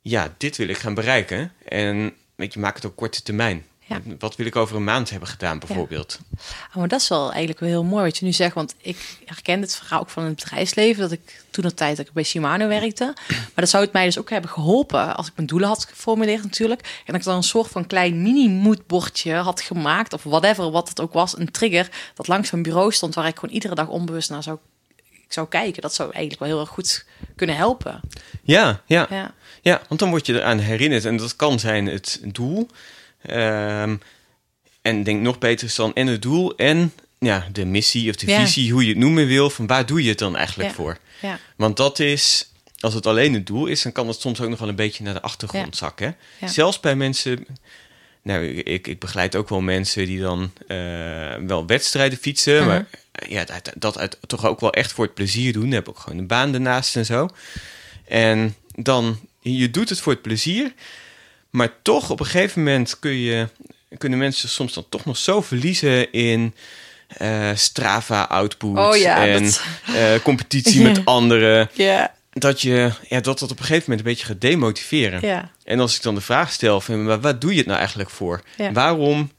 Ja, 0.00 0.34
dit 0.38 0.56
wil 0.56 0.68
ik 0.68 0.76
gaan 0.78 0.94
bereiken. 0.94 1.52
En 1.68 2.12
weet 2.34 2.52
je, 2.54 2.60
maak 2.60 2.74
het 2.74 2.86
ook 2.86 2.96
korte 2.96 3.22
termijn. 3.22 3.64
Ja. 3.86 4.00
Wat 4.18 4.36
wil 4.36 4.46
ik 4.46 4.56
over 4.56 4.76
een 4.76 4.84
maand 4.84 5.10
hebben 5.10 5.28
gedaan, 5.28 5.58
bijvoorbeeld? 5.58 6.18
Oh, 6.68 6.76
maar 6.76 6.88
dat 6.88 7.00
is 7.00 7.08
wel 7.08 7.30
eigenlijk 7.30 7.60
wel 7.60 7.68
heel 7.68 7.84
mooi 7.84 8.04
wat 8.04 8.18
je 8.18 8.24
nu 8.24 8.32
zegt. 8.32 8.54
Want 8.54 8.74
ik 8.78 9.18
herken 9.24 9.60
het 9.60 9.76
verhaal 9.76 10.00
ook 10.00 10.10
van 10.10 10.24
het 10.24 10.34
bedrijfsleven. 10.34 11.00
Dat 11.00 11.12
ik 11.12 11.44
toen 11.50 11.64
de 11.64 11.74
tijd 11.74 11.96
dat 11.96 12.06
ik 12.06 12.12
bij 12.12 12.22
Shimano 12.22 12.68
werkte. 12.68 13.12
Maar 13.28 13.50
dat 13.54 13.68
zou 13.68 13.84
het 13.84 13.92
mij 13.92 14.04
dus 14.04 14.18
ook 14.18 14.30
hebben 14.30 14.50
geholpen. 14.50 15.16
Als 15.16 15.26
ik 15.26 15.32
mijn 15.36 15.46
doelen 15.46 15.68
had 15.68 15.84
geformuleerd 15.84 16.42
natuurlijk. 16.42 16.80
En 16.80 17.12
dat 17.12 17.14
ik 17.14 17.22
dan 17.22 17.36
een 17.36 17.42
soort 17.42 17.70
van 17.70 17.86
klein 17.86 18.22
mini-moodbordje 18.22 19.34
had 19.34 19.60
gemaakt. 19.60 20.12
Of 20.12 20.22
whatever, 20.22 20.70
wat 20.70 20.88
het 20.88 21.00
ook 21.00 21.12
was. 21.12 21.38
Een 21.38 21.50
trigger 21.50 21.88
dat 22.14 22.28
langs 22.28 22.50
mijn 22.50 22.62
bureau 22.62 22.92
stond. 22.92 23.14
Waar 23.14 23.26
ik 23.26 23.38
gewoon 23.38 23.54
iedere 23.54 23.74
dag 23.74 23.88
onbewust 23.88 24.30
naar 24.30 24.42
zou, 24.42 24.58
ik 24.96 25.32
zou 25.32 25.48
kijken. 25.48 25.82
Dat 25.82 25.94
zou 25.94 26.10
eigenlijk 26.10 26.40
wel 26.40 26.50
heel 26.50 26.60
erg 26.60 26.68
goed 26.74 27.06
kunnen 27.36 27.56
helpen. 27.56 28.00
Ja, 28.42 28.82
ja, 28.86 29.06
Ja, 29.10 29.34
ja, 29.62 29.82
want 29.88 30.00
dan 30.00 30.10
word 30.10 30.26
je 30.26 30.34
eraan 30.34 30.58
herinnerd. 30.58 31.04
En 31.04 31.16
dat 31.16 31.36
kan 31.36 31.58
zijn 31.58 31.86
het 31.86 32.20
doel. 32.24 32.68
Ehm, 33.26 33.96
en 34.82 34.98
ik 34.98 35.04
denk 35.04 35.20
nog 35.20 35.38
beter 35.38 35.66
is 35.66 35.74
dan 35.74 35.94
en 35.94 36.06
het 36.06 36.22
doel 36.22 36.56
en 36.56 36.92
ja, 37.18 37.46
de 37.52 37.64
missie 37.64 38.10
of 38.10 38.16
de 38.16 38.26
Ja. 38.26 38.40
visie, 38.44 38.72
hoe 38.72 38.82
je 38.82 38.88
het 38.88 38.98
noemen 38.98 39.26
wil. 39.26 39.50
Van 39.50 39.66
waar 39.66 39.86
doe 39.86 40.02
je 40.02 40.08
het 40.08 40.18
dan 40.18 40.36
eigenlijk 40.36 40.68
Ja. 40.68 40.74
voor? 40.74 40.98
ja, 41.20 41.38
Want 41.56 41.76
dat 41.76 41.98
is, 41.98 42.50
als 42.80 42.94
het 42.94 43.06
alleen 43.06 43.34
het 43.34 43.46
doel 43.46 43.66
is, 43.66 43.82
dan 43.82 43.92
kan 43.92 44.08
het 44.08 44.20
soms 44.20 44.40
ook 44.40 44.48
nog 44.48 44.58
wel 44.58 44.68
een 44.68 44.74
beetje 44.76 45.04
naar 45.04 45.14
de 45.14 45.22
achtergrond 45.22 45.76
zakken. 45.76 46.16
Zelfs 46.44 46.80
bij 46.80 46.96
mensen, 46.96 47.46
nou, 48.22 48.44
ik, 48.46 48.86
ik 48.86 48.98
begeleid 48.98 49.36
ook 49.36 49.48
wel 49.48 49.60
mensen 49.60 50.06
die 50.06 50.20
dan 50.20 50.50
eh, 50.68 50.76
wel 51.46 51.66
wedstrijden 51.66 52.18
fietsen, 52.18 52.56
Mhm. 52.58 52.66
maar 52.66 52.86
eh, 53.12 53.30
ja, 53.30 53.44
dat, 53.44 53.72
dat 53.76 53.98
uit, 53.98 54.18
toch 54.26 54.46
ook 54.46 54.60
wel 54.60 54.72
echt 54.72 54.92
voor 54.92 55.04
het 55.04 55.14
plezier 55.14 55.52
doen. 55.52 55.70
Heb 55.70 55.88
ook 55.88 55.98
gewoon 55.98 56.18
een 56.18 56.26
baan 56.26 56.54
ernaast 56.54 56.96
en 56.96 57.04
zo. 57.06 57.28
En 58.08 58.54
dan, 58.74 59.18
je 59.40 59.70
doet 59.70 59.88
het 59.88 60.00
voor 60.00 60.12
het 60.12 60.22
plezier, 60.22 60.72
maar 61.54 61.72
toch 61.82 62.10
op 62.10 62.20
een 62.20 62.26
gegeven 62.26 62.62
moment 62.62 62.98
kun 62.98 63.12
je, 63.16 63.48
kunnen 63.98 64.18
mensen 64.18 64.48
soms 64.48 64.72
dan 64.72 64.86
toch 64.88 65.04
nog 65.04 65.16
zo 65.16 65.40
verliezen 65.42 66.12
in 66.12 66.54
eh, 67.08 67.50
Strava 67.54 68.22
output 68.22 68.78
Oh 68.78 68.96
ja, 68.96 69.26
en 69.26 69.42
dat- 69.42 69.62
eh, 69.94 70.14
competitie 70.22 70.82
met 70.82 71.04
anderen. 71.18 71.70
Dat 72.32 72.60
je 72.60 72.90
ja, 73.08 73.20
dat, 73.20 73.38
dat 73.38 73.50
op 73.50 73.58
een 73.58 73.64
gegeven 73.64 73.82
moment 73.90 73.98
een 74.06 74.12
beetje 74.12 74.26
gaat 74.26 74.40
demotiveren. 74.40 75.20
En 75.64 75.80
als 75.80 75.96
ik 75.96 76.02
dan 76.02 76.14
de 76.14 76.20
vraag 76.20 76.52
stel 76.52 76.80
van 76.80 77.04
maar 77.04 77.20
wat 77.20 77.40
doe 77.40 77.50
je 77.52 77.56
het 77.58 77.66
nou 77.66 77.78
eigenlijk 77.78 78.10
voor? 78.10 78.42
Waarom, 78.72 79.30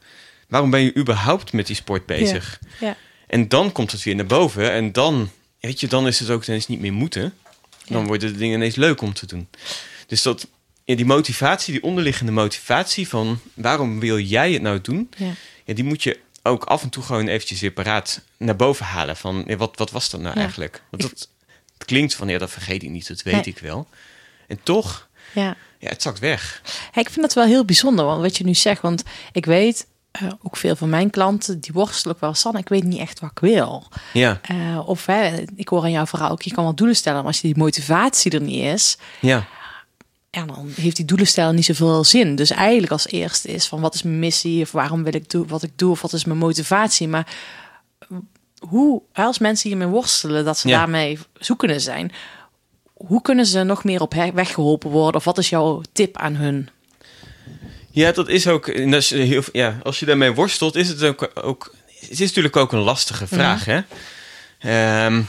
waarom 0.48 0.70
ben 0.70 0.80
je 0.80 0.96
überhaupt 0.96 1.52
met 1.52 1.66
die 1.66 1.76
sport 1.76 2.06
bezig? 2.06 2.58
En 3.26 3.48
dan 3.48 3.72
komt 3.72 3.92
het 3.92 4.02
weer 4.02 4.14
naar 4.14 4.26
boven 4.26 4.70
en 4.72 4.92
dan, 4.92 5.30
weet 5.60 5.80
je, 5.80 5.86
dan 5.86 6.06
is 6.06 6.18
het 6.18 6.30
ook 6.30 6.46
ineens 6.46 6.66
niet 6.66 6.80
meer 6.80 6.92
moeten. 6.92 7.34
Dan 7.88 8.06
worden 8.06 8.32
de 8.32 8.38
dingen 8.38 8.56
ineens 8.56 8.74
leuk 8.76 9.00
om 9.00 9.12
te 9.12 9.26
doen. 9.26 9.48
Dus 10.06 10.22
dat, 10.22 10.46
ja, 10.86 10.94
die 10.96 11.04
motivatie, 11.04 11.72
die 11.72 11.82
onderliggende 11.82 12.32
motivatie 12.32 13.08
van 13.08 13.40
waarom 13.54 14.00
wil 14.00 14.18
jij 14.18 14.52
het 14.52 14.62
nou 14.62 14.80
doen? 14.80 15.10
ja. 15.16 15.30
Ja, 15.64 15.74
die 15.74 15.84
moet 15.84 16.02
je 16.02 16.18
ook 16.42 16.64
af 16.64 16.82
en 16.82 16.88
toe 16.88 17.02
gewoon 17.02 17.26
eventjes 17.28 17.60
weer 17.60 17.70
paraat 17.70 18.20
naar 18.36 18.56
boven 18.56 18.86
halen. 18.86 19.16
Van 19.16 19.44
ja, 19.46 19.56
wat, 19.56 19.72
wat 19.76 19.90
was 19.90 20.10
dat 20.10 20.20
nou 20.20 20.36
eigenlijk? 20.36 20.82
Want 20.90 21.02
dat, 21.02 21.10
het 21.78 21.86
klinkt 21.86 22.14
van 22.14 22.28
ja, 22.28 22.38
dat 22.38 22.50
vergeet 22.50 22.82
ik 22.82 22.90
niet, 22.90 23.08
dat 23.08 23.22
weet 23.22 23.34
Nee. 23.34 23.44
ik 23.44 23.58
wel. 23.58 23.86
En 24.46 24.58
toch, 24.62 25.08
ja. 25.34 25.56
ja, 25.78 25.88
het 25.88 26.02
zakt 26.02 26.18
weg. 26.18 26.62
Hey, 26.92 27.02
ik 27.02 27.08
vind 27.10 27.20
dat 27.20 27.34
wel 27.34 27.44
heel 27.44 27.64
bijzonder, 27.64 28.04
want 28.04 28.20
wat 28.22 28.36
je 28.36 28.44
nu 28.44 28.54
zegt. 28.54 28.82
Want 28.82 29.02
ik 29.32 29.46
weet, 29.46 29.86
eh, 30.10 30.22
ook 30.42 30.56
veel 30.56 30.76
van 30.76 30.88
mijn 30.88 31.10
klanten, 31.10 31.60
die 31.60 31.72
worstelen 31.72 32.14
ook 32.14 32.20
wel. 32.20 32.34
San, 32.34 32.56
ik 32.56 32.68
weet 32.68 32.84
niet 32.84 33.00
echt 33.00 33.20
wat 33.20 33.30
ik 33.30 33.38
wil. 33.38 33.88
Ja, 34.12 34.40
Eh, 34.42 34.88
of 34.88 35.06
hè, 35.06 35.44
ik 35.56 35.68
hoor 35.68 35.82
aan 35.82 35.90
jouw 35.90 36.06
verhaal 36.06 36.30
ook, 36.30 36.42
je 36.42 36.52
kan 36.54 36.64
wel 36.64 36.74
doelen 36.74 36.96
stellen. 36.96 37.18
Maar 37.18 37.26
als 37.26 37.40
die 37.40 37.56
motivatie 37.56 38.30
er 38.30 38.40
niet 38.40 38.62
is, 38.64 38.96
ja, 39.20 39.46
ja, 40.36 40.44
dan 40.44 40.72
heeft 40.74 40.96
die 40.96 41.04
doelen 41.04 41.26
stellen 41.26 41.54
niet 41.54 41.64
zoveel 41.64 42.04
zin. 42.04 42.36
Dus 42.36 42.50
eigenlijk 42.50 42.92
als 42.92 43.06
eerste 43.06 43.48
is 43.48 43.66
van 43.66 43.80
wat 43.80 43.94
is 43.94 44.02
mijn 44.02 44.18
missie 44.18 44.62
of 44.62 44.72
waarom 44.72 45.02
wil 45.02 45.14
ik 45.14 45.30
doen 45.30 45.46
wat 45.48 45.62
ik 45.62 45.70
doe 45.76 45.90
of 45.90 46.02
wat 46.02 46.12
is 46.12 46.24
mijn 46.24 46.38
motivatie. 46.38 47.08
Maar 47.08 47.26
hoe, 48.58 49.02
als 49.12 49.38
mensen 49.38 49.68
hiermee 49.68 49.88
worstelen, 49.88 50.44
dat 50.44 50.58
ze 50.58 50.68
Ja. 50.68 50.78
daarmee 50.78 51.18
zoekende 51.38 51.78
zijn, 51.78 52.12
hoe 52.92 53.22
kunnen 53.22 53.46
ze 53.46 53.62
nog 53.62 53.84
meer 53.84 54.00
op 54.00 54.14
weg 54.34 54.52
geholpen 54.54 54.90
worden? 54.90 55.14
Of 55.14 55.24
wat 55.24 55.38
is 55.38 55.48
jouw 55.48 55.82
tip 55.92 56.16
aan 56.16 56.34
hun? 56.34 56.68
ja, 57.90 58.12
dat 58.12 58.28
is 58.28 58.46
ook. 58.46 58.66
dat 58.90 59.00
is 59.02 59.10
heel, 59.10 59.42
ja, 59.52 59.78
als 59.82 59.98
je 60.00 60.06
daarmee 60.06 60.32
worstelt, 60.34 60.74
is 60.74 60.88
het 60.88 61.02
ook, 61.02 61.30
ook. 61.34 61.74
Het 62.00 62.10
is 62.10 62.18
natuurlijk 62.28 62.56
ook 62.56 62.72
een 62.72 62.78
lastige 62.78 63.26
vraag, 63.26 63.64
hè? 63.64 63.80
Ehm, 64.58 65.22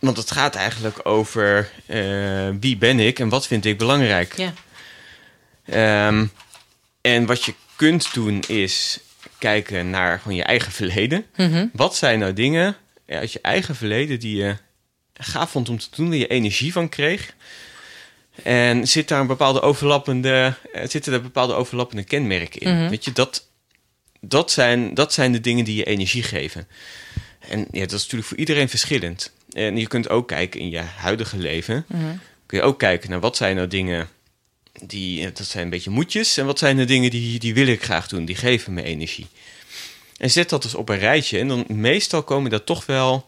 want 0.00 0.16
het 0.16 0.30
gaat 0.30 0.54
eigenlijk 0.54 1.00
over 1.06 1.70
eh, 1.86 2.48
wie 2.60 2.76
ben 2.76 2.98
ik 3.00 3.18
en 3.18 3.28
wat 3.28 3.46
vind 3.46 3.64
ik 3.64 3.78
belangrijk. 3.78 4.36
Ja, 4.36 4.52
Ehm, 5.70 6.26
en 7.00 7.26
wat 7.26 7.44
je 7.44 7.54
kunt 7.76 8.14
doen 8.14 8.42
is 8.46 9.00
kijken 9.38 9.90
naar 9.90 10.18
gewoon 10.18 10.36
je 10.36 10.42
eigen 10.42 10.72
verleden. 10.72 11.26
Wat 11.72 11.96
zijn 11.96 12.18
nou 12.18 12.32
dingen 12.32 12.76
uit 13.06 13.32
je 13.32 13.40
eigen 13.40 13.76
verleden 13.76 14.20
die 14.20 14.36
je 14.36 14.56
gaaf 15.14 15.50
vond 15.50 15.68
om 15.68 15.78
te 15.78 15.88
doen, 15.96 16.08
waar 16.08 16.18
je 16.18 16.26
energie 16.26 16.72
van 16.72 16.88
kreeg? 16.88 17.34
En 18.42 18.86
zit 18.88 19.08
daar 19.08 19.20
een 19.20 19.26
bepaalde 19.26 19.60
overlappende, 19.60 20.54
eh, 20.72 20.88
zitten 20.88 21.12
er 21.12 21.22
bepaalde 21.22 21.54
overlappende 21.54 22.04
kenmerken 22.04 22.60
in? 22.60 22.88
Weet 22.88 23.04
je, 23.04 23.12
dat, 23.12 23.48
dat, 24.20 24.50
zijn, 24.50 24.94
dat 24.94 25.12
zijn 25.12 25.32
de 25.32 25.40
dingen 25.40 25.64
die 25.64 25.76
je 25.76 25.84
energie 25.84 26.22
geven. 26.22 26.68
En 27.38 27.66
ja, 27.70 27.80
dat 27.80 27.92
is 27.92 28.02
natuurlijk 28.02 28.28
voor 28.28 28.38
iedereen 28.38 28.68
verschillend. 28.68 29.32
En 29.52 29.76
je 29.76 29.86
kunt 29.86 30.08
ook 30.08 30.28
kijken 30.28 30.60
in 30.60 30.70
je 30.70 30.78
huidige 30.78 31.36
leven. 31.38 31.84
Kun 32.46 32.58
je 32.58 32.64
ook 32.64 32.78
kijken 32.78 33.10
naar 33.10 33.20
wat 33.20 33.36
zijn 33.36 33.56
nou 33.56 33.68
dingen 33.68 34.08
die, 34.86 35.32
dat 35.32 35.46
zijn 35.46 35.64
een 35.64 35.70
beetje 35.70 35.90
moedjes. 35.90 36.36
En 36.36 36.46
wat 36.46 36.58
zijn 36.58 36.76
de 36.76 36.84
dingen 36.84 37.10
die, 37.10 37.38
die 37.38 37.54
wil 37.54 37.66
ik 37.66 37.82
graag 37.84 38.08
doen, 38.08 38.24
die 38.24 38.36
geven 38.36 38.74
me 38.74 38.82
energie. 38.82 39.26
En 40.16 40.30
zet 40.30 40.48
dat 40.48 40.62
dus 40.62 40.74
op 40.74 40.88
een 40.88 40.98
rijtje. 40.98 41.38
En 41.38 41.48
dan 41.48 41.64
meestal 41.68 42.22
komen 42.22 42.50
daar 42.50 42.64
toch 42.64 42.86
wel 42.86 43.26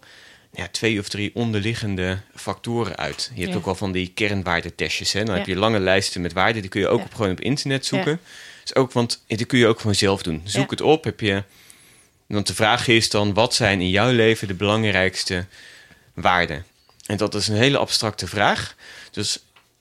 ja, 0.54 0.68
twee 0.68 0.98
of 0.98 1.08
drie 1.08 1.30
onderliggende 1.34 2.18
factoren 2.34 2.96
uit. 2.96 3.30
Je 3.34 3.40
hebt 3.40 3.52
Ja. 3.52 3.58
ook 3.58 3.64
wel 3.64 3.74
van 3.74 3.92
die 3.92 4.10
kernwaardetestjes. 4.14 5.12
Hè? 5.12 5.24
Dan 5.24 5.34
heb 5.36 5.46
je 5.46 5.56
lange 5.56 5.78
lijsten 5.80 6.20
met 6.20 6.32
waarden. 6.32 6.60
Die 6.62 6.70
kun 6.70 6.80
je 6.80 6.88
ook 6.88 6.98
Ja. 6.98 7.04
op, 7.04 7.14
gewoon 7.14 7.30
op 7.30 7.40
internet 7.40 7.86
zoeken. 7.86 8.20
Dus 8.62 8.74
ook, 8.74 8.92
want 8.92 9.22
die 9.26 9.44
kun 9.44 9.58
je 9.58 9.66
ook 9.66 9.78
gewoon 9.80 9.94
zelf 9.94 10.22
doen. 10.22 10.40
Zoek 10.44 10.70
het 10.70 10.80
op. 10.80 11.04
Heb 11.04 11.20
je, 11.20 11.42
want 12.26 12.46
de 12.46 12.54
vraag 12.54 12.88
is 12.88 13.10
dan, 13.10 13.34
wat 13.34 13.54
zijn 13.54 13.80
in 13.80 13.90
jouw 13.90 14.12
leven 14.12 14.48
de 14.48 14.54
belangrijkste 14.54 15.46
waarden? 16.14 16.64
En 17.06 17.16
dat 17.16 17.34
is 17.34 17.48
een 17.48 17.56
hele 17.56 17.78
abstracte 17.78 18.26
vraag. 18.26 18.74
Dus 19.10 19.38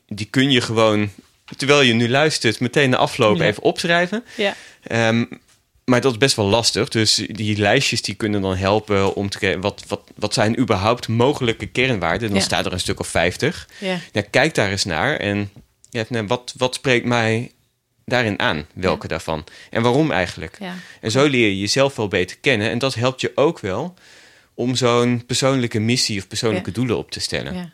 die 0.08 0.28
kun 0.30 0.52
je 0.52 0.62
gewoon, 0.62 1.10
terwijl 1.58 1.82
je 1.82 1.94
nu 1.94 2.10
luistert, 2.10 2.60
meteen 2.60 2.89
na 2.89 2.98
afloop 2.98 3.38
Ja. 3.38 3.46
even 3.46 3.63
opschrijven. 3.63 4.24
ja, 4.38 4.56
Ehm, 4.84 5.26
maar 5.86 6.02
dat 6.02 6.12
is 6.12 6.17
best 6.17 6.36
wel 6.36 6.46
lastig. 6.46 6.89
Dus 6.89 7.15
die 7.28 7.58
lijstjes 7.58 8.02
die 8.02 8.15
kunnen 8.15 8.41
dan 8.41 8.56
helpen 8.56 9.15
om 9.15 9.30
te 9.30 9.38
kijken... 9.39 9.62
wat, 9.62 9.84
wat, 9.88 10.02
wat 10.15 10.34
zijn 10.34 10.60
überhaupt 10.60 11.08
mogelijke 11.08 11.65
kernwaarden? 11.65 12.28
Dan 12.30 12.38
Ja. 12.38 12.44
staat 12.44 12.65
er 12.65 12.74
een 12.74 12.80
stuk 12.80 13.00
of 13.00 13.08
50. 13.08 13.67
ja. 13.80 13.98
Ja, 14.12 14.22
kijk 14.30 14.56
daar 14.56 14.70
eens 14.72 14.84
naar 14.86 15.17
en 15.17 15.50
ja, 15.89 16.04
nou, 16.10 16.28
wat, 16.28 16.54
wat 16.58 16.76
spreekt 16.76 17.06
mij 17.06 17.52
daarin 18.06 18.39
aan? 18.39 18.65
Welke 18.74 19.08
daarvan? 19.08 19.44
En 19.70 19.82
waarom 19.82 20.12
eigenlijk? 20.12 20.58
ja. 20.60 20.74
En 21.02 21.12
zo 21.12 21.26
leer 21.26 21.48
je 21.48 21.60
jezelf 21.60 21.96
wel 21.96 22.08
beter 22.08 22.38
kennen. 22.38 22.70
En 22.70 22.78
dat 22.80 22.94
helpt 22.94 23.22
je 23.22 23.32
ook 23.36 23.60
wel 23.60 23.94
om 24.62 24.76
zo'n 24.76 25.24
persoonlijke 25.26 25.80
missie 25.80 26.19
of 26.19 26.28
persoonlijke 26.28 26.69
Ja. 26.69 26.76
doelen 26.76 26.97
op 26.97 27.12
te 27.12 27.19
stellen. 27.19 27.54
Ja, 27.54 27.69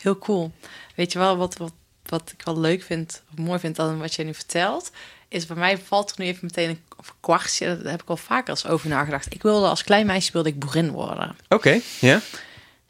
heel 0.00 0.18
cool. 0.18 0.52
Weet 0.94 1.12
je 1.12 1.18
wel, 1.18 1.36
wat, 1.36 1.56
wat, 1.56 1.72
wat 2.06 2.32
ik 2.38 2.42
wel 2.44 2.60
leuk 2.60 2.82
vind, 2.82 3.22
of 3.32 3.38
mooi 3.38 3.58
vind 3.58 3.78
aan 3.78 3.98
wat 3.98 4.14
jij 4.14 4.24
nu 4.24 4.34
vertelt, 4.34 4.90
is 5.28 5.46
bij 5.46 5.56
mij 5.56 5.78
valt 5.78 6.10
er 6.10 6.16
nu 6.18 6.26
even 6.26 6.40
meteen 6.42 6.68
een 6.68 6.80
kwartje, 7.20 7.78
daar 7.82 7.90
heb 7.92 8.02
ik 8.02 8.08
al 8.08 8.16
vaker 8.16 8.50
eens 8.50 8.66
over 8.66 8.88
nagedacht. 8.88 9.34
Ik 9.34 9.42
wilde 9.42 9.66
als 9.68 9.82
klein 9.84 10.06
meisje 10.06 10.32
wilde 10.32 10.48
ik 10.48 10.58
boerin 10.58 10.90
worden. 10.90 11.36
Oké, 11.48 11.80
ja? 12.00 12.20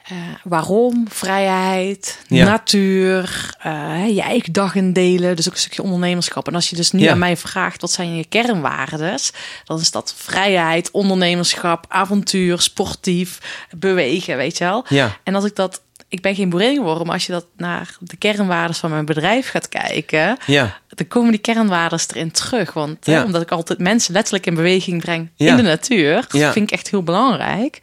Eh, 0.08 0.16
waarom? 0.44 1.06
Vrijheid, 1.08 2.18
Ja. 2.26 2.44
natuur, 2.44 3.54
eh, 3.58 4.08
je 4.14 4.22
eigen 4.22 4.52
dag 4.52 4.74
indelen, 4.74 5.36
dus 5.36 5.46
ook 5.48 5.54
een 5.54 5.60
stukje 5.60 5.82
ondernemerschap. 5.82 6.46
En 6.48 6.54
als 6.54 6.70
je 6.70 6.76
dus 6.76 6.90
nu 6.92 7.00
Ja. 7.02 7.10
aan 7.12 7.18
mij 7.18 7.36
vraagt, 7.36 7.80
wat 7.80 7.90
zijn 7.90 8.16
je 8.16 8.24
kernwaardes? 8.24 9.32
Dan 9.64 9.80
is 9.80 9.90
dat 9.90 10.14
vrijheid, 10.16 10.90
ondernemerschap, 10.90 11.84
avontuur, 11.88 12.60
sportief, 12.60 13.38
bewegen, 13.76 14.36
weet 14.36 14.58
je 14.58 14.64
wel? 14.64 14.84
Ja. 14.88 15.16
En 15.22 15.34
als 15.34 15.44
ik 15.44 15.56
dat, 15.56 15.80
ik 16.08 16.20
ben 16.22 16.34
geen 16.34 16.50
boerin 16.50 16.76
geworden, 16.76 17.04
maar 17.06 17.14
als 17.14 17.26
je 17.26 17.32
dat 17.32 17.46
naar 17.56 17.96
de 18.00 18.16
kernwaardes 18.16 18.78
van 18.78 18.90
mijn 18.90 19.04
bedrijf 19.04 19.48
gaat 19.50 19.68
kijken, 19.68 20.36
Ja, 20.46 20.78
dan 20.88 21.08
komen 21.08 21.30
die 21.30 21.40
kernwaardes 21.40 22.06
erin 22.08 22.30
terug. 22.30 22.72
Want 22.72 23.06
hè, 23.06 23.22
omdat 23.22 23.42
ik 23.42 23.50
altijd 23.50 23.78
mensen 23.78 24.12
letterlijk 24.14 24.46
in 24.46 24.54
beweging 24.54 25.02
breng 25.02 25.30
in 25.36 25.56
de 25.56 25.62
natuur, 25.62 26.24
vind 26.28 26.56
ik 26.56 26.70
echt 26.70 26.90
heel 26.90 27.02
belangrijk. 27.02 27.78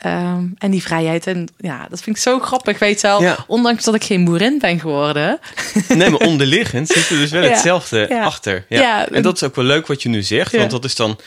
Ehm, 0.00 0.44
en 0.58 0.70
die 0.70 0.82
vrijheid. 0.82 1.26
En 1.26 1.48
ja, 1.58 1.86
dat 1.90 2.02
vind 2.02 2.16
ik 2.16 2.22
zo 2.22 2.38
grappig. 2.38 2.78
Weet 2.78 3.00
je 3.00 3.06
wel, 3.06 3.22
Ja. 3.22 3.44
ondanks 3.46 3.84
dat 3.84 3.94
ik 3.94 4.04
geen 4.04 4.24
boerin 4.24 4.58
ben 4.58 4.80
geworden. 4.80 5.38
nee, 5.88 6.10
maar 6.10 6.20
onderliggend 6.20 6.88
zit 6.88 7.10
er 7.10 7.16
dus 7.16 7.30
wel 7.30 7.42
Ja. 7.44 7.48
hetzelfde 7.50 8.06
Ja. 8.08 8.24
achter. 8.24 8.64
Ja. 8.68 9.08
En 9.08 9.22
dat 9.22 9.34
is 9.34 9.42
ook 9.42 9.54
wel 9.54 9.64
leuk 9.64 9.86
wat 9.86 10.02
je 10.02 10.08
nu 10.08 10.22
zegt, 10.22 10.56
want 10.56 10.70
dat 10.70 10.84
is 10.84 10.94
dan... 10.94 11.18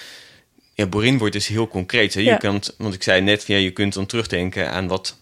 Ja, 0.74 0.86
boerin 0.86 1.18
wordt 1.18 1.34
dus 1.34 1.48
heel 1.48 1.68
concreet. 1.68 2.14
Hè? 2.14 2.20
Je 2.22 2.38
kan, 2.38 2.62
want 2.78 2.94
ik 2.94 3.04
zei 3.04 3.22
net, 3.22 3.48
ja, 3.48 3.58
je 3.58 3.72
kunt 3.72 3.94
dan 3.94 4.06
terugdenken 4.06 4.72
aan 4.72 4.88
wat 4.88 5.18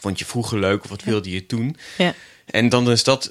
vond 0.00 0.18
je 0.18 0.24
vroeger 0.24 0.58
leuk 0.58 0.84
of 0.84 0.90
wat 0.90 1.02
wilde 1.02 1.30
je 1.30 1.44
doen. 1.46 1.76
Ja, 1.96 2.14
En 2.46 2.68
dan 2.68 2.90
is 2.90 3.04
dat, 3.04 3.30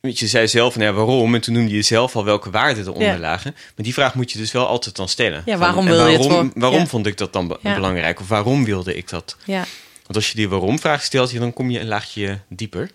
weet 0.00 0.18
je, 0.18 0.26
zei 0.26 0.48
zelf, 0.48 0.76
nou 0.76 0.88
ja, 0.88 0.92
waarom? 0.96 1.34
En 1.34 1.40
toen 1.40 1.54
noemde 1.54 1.74
je 1.74 1.82
zelf 1.82 2.16
al 2.16 2.24
welke 2.24 2.50
waarden 2.50 2.82
eronder 2.84 3.02
Ja. 3.08 3.18
lagen. 3.18 3.52
Maar 3.54 3.84
die 3.84 3.92
vraag 3.94 4.14
moet 4.14 4.32
je 4.32 4.38
dus 4.38 4.52
wel 4.52 4.66
altijd 4.66 4.96
dan 4.96 5.08
stellen. 5.08 5.42
Ja, 5.46 5.56
waarom 5.56 5.84
wil 5.84 6.06
je 6.06 6.16
het 6.18 6.26
waarom, 6.26 6.50
voor- 6.52 6.60
Waarom 6.60 6.78
ja. 6.80 6.86
vond 6.86 7.06
ik 7.06 7.16
dat 7.16 7.32
dan 7.32 7.56
belangrijk? 7.62 8.20
Of 8.20 8.28
waarom 8.28 8.64
wilde 8.64 8.96
ik 8.96 9.08
dat? 9.08 9.36
ja, 9.44 9.64
Want 10.02 10.14
als 10.16 10.28
je 10.30 10.34
die 10.36 10.48
waarom-vraag 10.48 11.02
stelt, 11.02 11.38
dan 11.38 11.52
kom 11.52 11.70
je 11.70 11.80
een 11.80 11.88
laagje 11.88 12.38
dieper. 12.48 12.90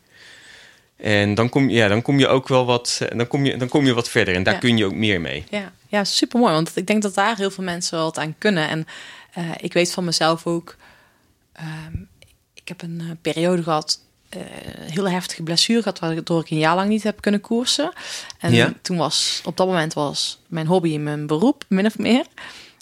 En 0.97 1.35
dan 1.35 1.49
kom 1.49 1.69
je, 1.69 1.75
ja, 1.75 1.87
dan 1.87 2.01
kom 2.01 2.19
je 2.19 2.27
ook 2.27 2.47
wel 2.47 2.65
wat, 2.65 2.99
eh, 3.09 3.17
dan 3.17 3.27
kom 3.27 3.45
je, 3.45 3.57
dan 3.57 3.67
kom 3.67 3.85
je 3.85 3.93
wat 3.93 4.09
verder. 4.09 4.35
En 4.35 4.43
daar 4.43 4.57
kun 4.57 4.77
je 4.77 4.85
ook 4.85 4.93
meer 4.93 5.21
mee. 5.21 5.43
ja, 5.49 5.71
ja 5.87 6.03
super 6.03 6.39
mooi. 6.39 6.53
Want 6.53 6.71
ik 6.77 6.87
denk 6.87 7.01
dat 7.01 7.13
daar 7.15 7.35
heel 7.37 7.51
veel 7.51 7.63
mensen 7.63 7.95
wel 7.97 8.05
wat 8.05 8.17
aan 8.17 8.35
kunnen. 8.37 8.67
En 8.69 8.85
eh, 9.33 9.43
ik 9.57 9.73
weet 9.73 9.91
van 9.91 10.03
mezelf 10.03 10.47
ook. 10.47 10.75
ehm, 11.53 11.93
ik 12.53 12.67
heb 12.67 12.81
een 12.81 12.99
eh, 12.99 13.05
periode 13.21 13.63
gehad. 13.63 13.99
Eh, 14.35 14.91
hele 14.91 15.09
heftige 15.09 15.43
blessure 15.43 15.81
gehad, 15.81 15.99
waardoor 15.99 16.41
ik 16.41 16.49
een 16.49 16.57
jaar 16.57 16.75
lang 16.75 16.89
niet 16.89 17.03
heb 17.03 17.21
kunnen 17.21 17.41
koersen. 17.41 17.91
En 18.39 18.53
Ja. 18.53 18.73
toen 18.81 18.97
was, 18.97 19.41
op 19.45 19.57
dat 19.57 19.67
moment 19.67 19.93
was 19.93 20.39
mijn 20.47 20.67
hobby 20.67 20.97
mijn 20.97 21.27
beroep, 21.27 21.63
min 21.67 21.85
of 21.85 21.97
meer. 21.97 22.25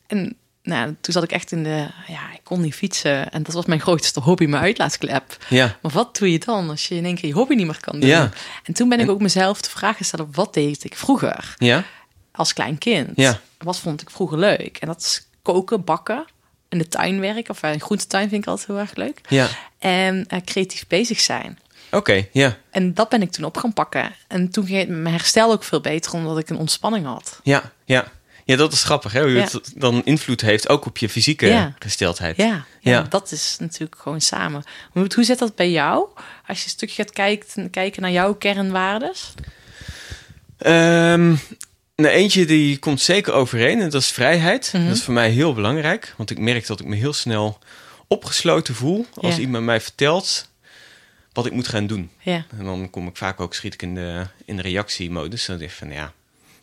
En 0.07 0.35
nou, 0.63 0.95
toen 1.01 1.13
zat 1.13 1.23
ik 1.23 1.31
echt 1.31 1.51
in 1.51 1.63
de, 1.63 1.87
ja, 2.07 2.31
ik 2.33 2.39
kon 2.43 2.61
niet 2.61 2.75
fietsen. 2.75 3.31
En 3.31 3.43
dat 3.43 3.53
was 3.53 3.65
mijn 3.65 3.79
grootste 3.79 4.19
hobby, 4.19 4.45
mijn 4.45 4.63
uitlaatklep. 4.63 5.37
Ja, 5.49 5.77
Maar 5.81 5.91
wat 5.91 6.17
doe 6.17 6.31
je 6.31 6.39
dan 6.39 6.69
als 6.69 6.87
je 6.87 6.95
in 6.95 7.05
één 7.05 7.15
keer 7.15 7.29
je 7.29 7.35
hobby 7.35 7.55
niet 7.55 7.65
meer 7.65 7.79
kan 7.79 7.99
doen? 7.99 8.09
Ja. 8.09 8.29
En 8.63 8.73
toen 8.73 8.89
ben 8.89 8.99
ik 8.99 9.09
ook 9.09 9.21
mezelf 9.21 9.61
de 9.61 9.69
vraag 9.69 9.97
gesteld, 9.97 10.35
wat 10.35 10.53
deed 10.53 10.83
ik 10.83 10.95
vroeger 10.95 11.55
ja, 11.57 11.83
als 12.31 12.53
klein 12.53 12.77
kind? 12.77 13.09
Ja. 13.15 13.39
Wat 13.57 13.79
vond 13.79 14.01
ik 14.01 14.09
vroeger 14.09 14.37
leuk? 14.37 14.77
En 14.77 14.87
dat 14.87 14.99
is 15.01 15.25
koken, 15.41 15.83
bakken, 15.83 16.25
in 16.71 16.77
de 16.77 16.87
tuin 16.87 17.19
werken. 17.19 17.49
Of 17.49 17.61
eh, 17.63 17.73
in 17.73 17.81
groentetuin 17.81 18.29
vind 18.29 18.43
ik 18.43 18.49
altijd 18.49 18.67
heel 18.67 18.79
erg 18.79 18.95
leuk. 18.95 19.21
ja. 19.27 19.47
En 19.79 20.25
eh, 20.27 20.39
creatief 20.45 20.87
bezig 20.87 21.19
zijn. 21.19 21.59
Oké, 21.91 22.27
ja, 22.31 22.57
En 22.69 22.93
dat 22.93 23.09
ben 23.09 23.21
ik 23.21 23.31
toen 23.31 23.45
op 23.45 23.57
gaan 23.57 23.73
pakken. 23.73 24.11
En 24.27 24.49
toen 24.49 24.65
ging 24.65 24.79
het 24.79 24.89
mijn 24.89 25.15
herstel 25.15 25.51
ook 25.51 25.63
veel 25.63 25.81
beter, 25.81 26.13
omdat 26.13 26.37
ik 26.37 26.49
een 26.49 26.57
ontspanning 26.57 27.05
had. 27.05 27.39
ja, 27.43 27.71
ja. 27.85 28.07
Ja, 28.45 28.55
dat 28.55 28.73
is 28.73 28.83
grappig, 28.83 29.11
hè? 29.13 29.21
Hoe 29.21 29.31
Ja. 29.31 29.41
het 29.41 29.73
dan 29.75 30.01
invloed 30.05 30.41
heeft 30.41 30.69
ook 30.69 30.85
op 30.85 30.97
je 30.97 31.09
fysieke 31.09 31.45
Ja. 31.47 31.73
gesteldheid. 31.79 32.37
Ja, 32.37 32.45
ja, 32.45 32.63
Ja. 32.79 33.01
dat 33.01 33.31
is 33.31 33.55
natuurlijk 33.59 34.01
gewoon 34.01 34.21
samen. 34.21 34.63
Hoe, 34.91 35.11
hoe 35.15 35.23
zit 35.23 35.39
dat 35.39 35.55
bij 35.55 35.71
jou? 35.71 36.07
Als 36.47 36.57
je 36.57 36.63
een 36.63 36.69
stukje 36.69 36.95
gaat 37.03 37.11
kijken, 37.13 37.69
kijken 37.69 38.01
naar 38.01 38.11
jouw 38.11 38.33
kernwaardes? 38.33 39.33
Ehm, 40.57 41.35
nou, 42.01 42.13
eentje 42.13 42.45
die 42.45 42.77
komt 42.77 43.01
zeker 43.01 43.33
overeen 43.33 43.81
en 43.81 43.89
dat 43.89 44.01
is 44.01 44.11
vrijheid. 44.11 44.71
Mhm. 44.73 44.85
Dat 44.87 44.95
is 44.95 45.03
voor 45.03 45.13
mij 45.13 45.29
heel 45.29 45.53
belangrijk, 45.53 46.13
want 46.17 46.29
ik 46.31 46.37
merk 46.39 46.67
dat 46.67 46.79
ik 46.79 46.85
me 46.85 46.95
heel 46.95 47.13
snel 47.13 47.59
opgesloten 48.07 48.75
voel 48.75 49.05
als 49.13 49.35
Ja. 49.35 49.41
iemand 49.41 49.65
mij 49.65 49.81
vertelt 49.81 50.49
wat 51.33 51.45
ik 51.45 51.51
moet 51.51 51.67
gaan 51.67 51.87
doen. 51.87 52.09
Ja, 52.19 52.45
En 52.57 52.65
dan 52.65 52.89
kom 52.89 53.07
ik 53.07 53.17
vaak 53.17 53.39
ook 53.39 53.53
schiet 53.53 53.73
ik 53.73 53.81
in 53.81 53.95
de, 53.95 54.25
in 54.45 54.55
de 54.55 54.61
reactiemodus. 54.61 55.45
Dan 55.45 55.57
denk 55.57 55.69
ik 55.71 55.77
van 55.77 55.91
ja, 55.91 56.13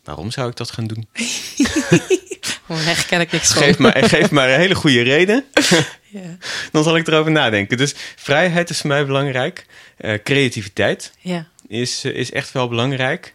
waarom 0.03 0.31
zou 0.31 0.49
ik 0.49 0.55
dat 0.55 0.71
gaan 0.71 0.87
doen? 0.87 1.07
daar 2.67 2.83
herken 2.85 3.19
ik 3.21 3.31
niks 3.31 3.53
van. 3.53 3.63
Geef 3.63 3.77
maar, 3.77 4.03
geef 4.03 4.31
maar 4.31 4.49
een 4.49 4.59
hele 4.59 4.75
goede 4.75 5.01
reden. 5.01 5.43
Ja, 6.11 6.37
Dan 6.71 6.83
zal 6.83 6.97
ik 6.97 7.07
erover 7.07 7.31
nadenken. 7.31 7.77
Dus 7.77 7.93
vrijheid 8.15 8.69
is 8.69 8.77
voor 8.79 8.87
mij 8.89 9.05
belangrijk. 9.05 9.65
Eh, 9.97 10.13
creativiteit 10.23 11.11
ja, 11.19 11.47
is, 11.67 12.05
is 12.05 12.31
echt 12.31 12.51
wel 12.51 12.67
belangrijk. 12.67 13.33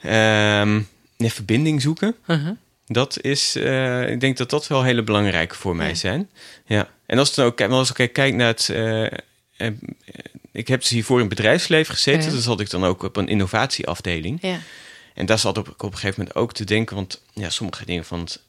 Ehm 0.00 0.80
ja, 1.18 1.28
verbinding 1.28 1.82
zoeken. 1.82 2.14
Uh-huh. 2.26 2.56
Dat 2.86 3.20
is, 3.20 3.56
eh, 3.56 4.10
ik 4.10 4.20
denk 4.20 4.36
dat 4.36 4.50
dat 4.50 4.66
wel 4.66 4.82
hele 4.82 5.02
belangrijke 5.02 5.54
voor 5.54 5.76
mij 5.76 5.94
zijn. 5.94 6.30
Ja. 6.66 6.88
En 7.06 7.18
als, 7.18 7.26
het 7.26 7.36
dan 7.36 7.46
ook, 7.46 7.60
als 7.60 7.92
ik 7.92 8.12
kijk 8.12 8.34
naar 8.34 8.46
het. 8.46 8.68
eh, 8.68 9.70
ik 10.52 10.68
heb 10.68 10.80
dus 10.80 10.88
hiervoor 10.88 11.20
in 11.20 11.26
het 11.26 11.34
bedrijfsleven 11.34 11.94
gezeten. 11.94 12.30
Ja. 12.30 12.36
Dus 12.36 12.44
had 12.44 12.60
ik 12.60 12.70
dan 12.70 12.84
ook 12.84 13.02
op 13.02 13.16
een 13.16 13.28
innovatieafdeling. 13.28 14.38
Ja. 14.42 14.60
En 15.14 15.26
daar 15.26 15.38
zat 15.38 15.56
ik 15.56 15.82
op 15.82 15.92
een 15.92 15.98
gegeven 15.98 16.14
moment 16.18 16.36
ook 16.36 16.52
te 16.52 16.64
denken. 16.64 16.96
Want 16.96 17.22
ja, 17.32 17.50
sommige 17.50 17.84
dingen 17.84 18.04
van 18.04 18.20
het 18.20 18.40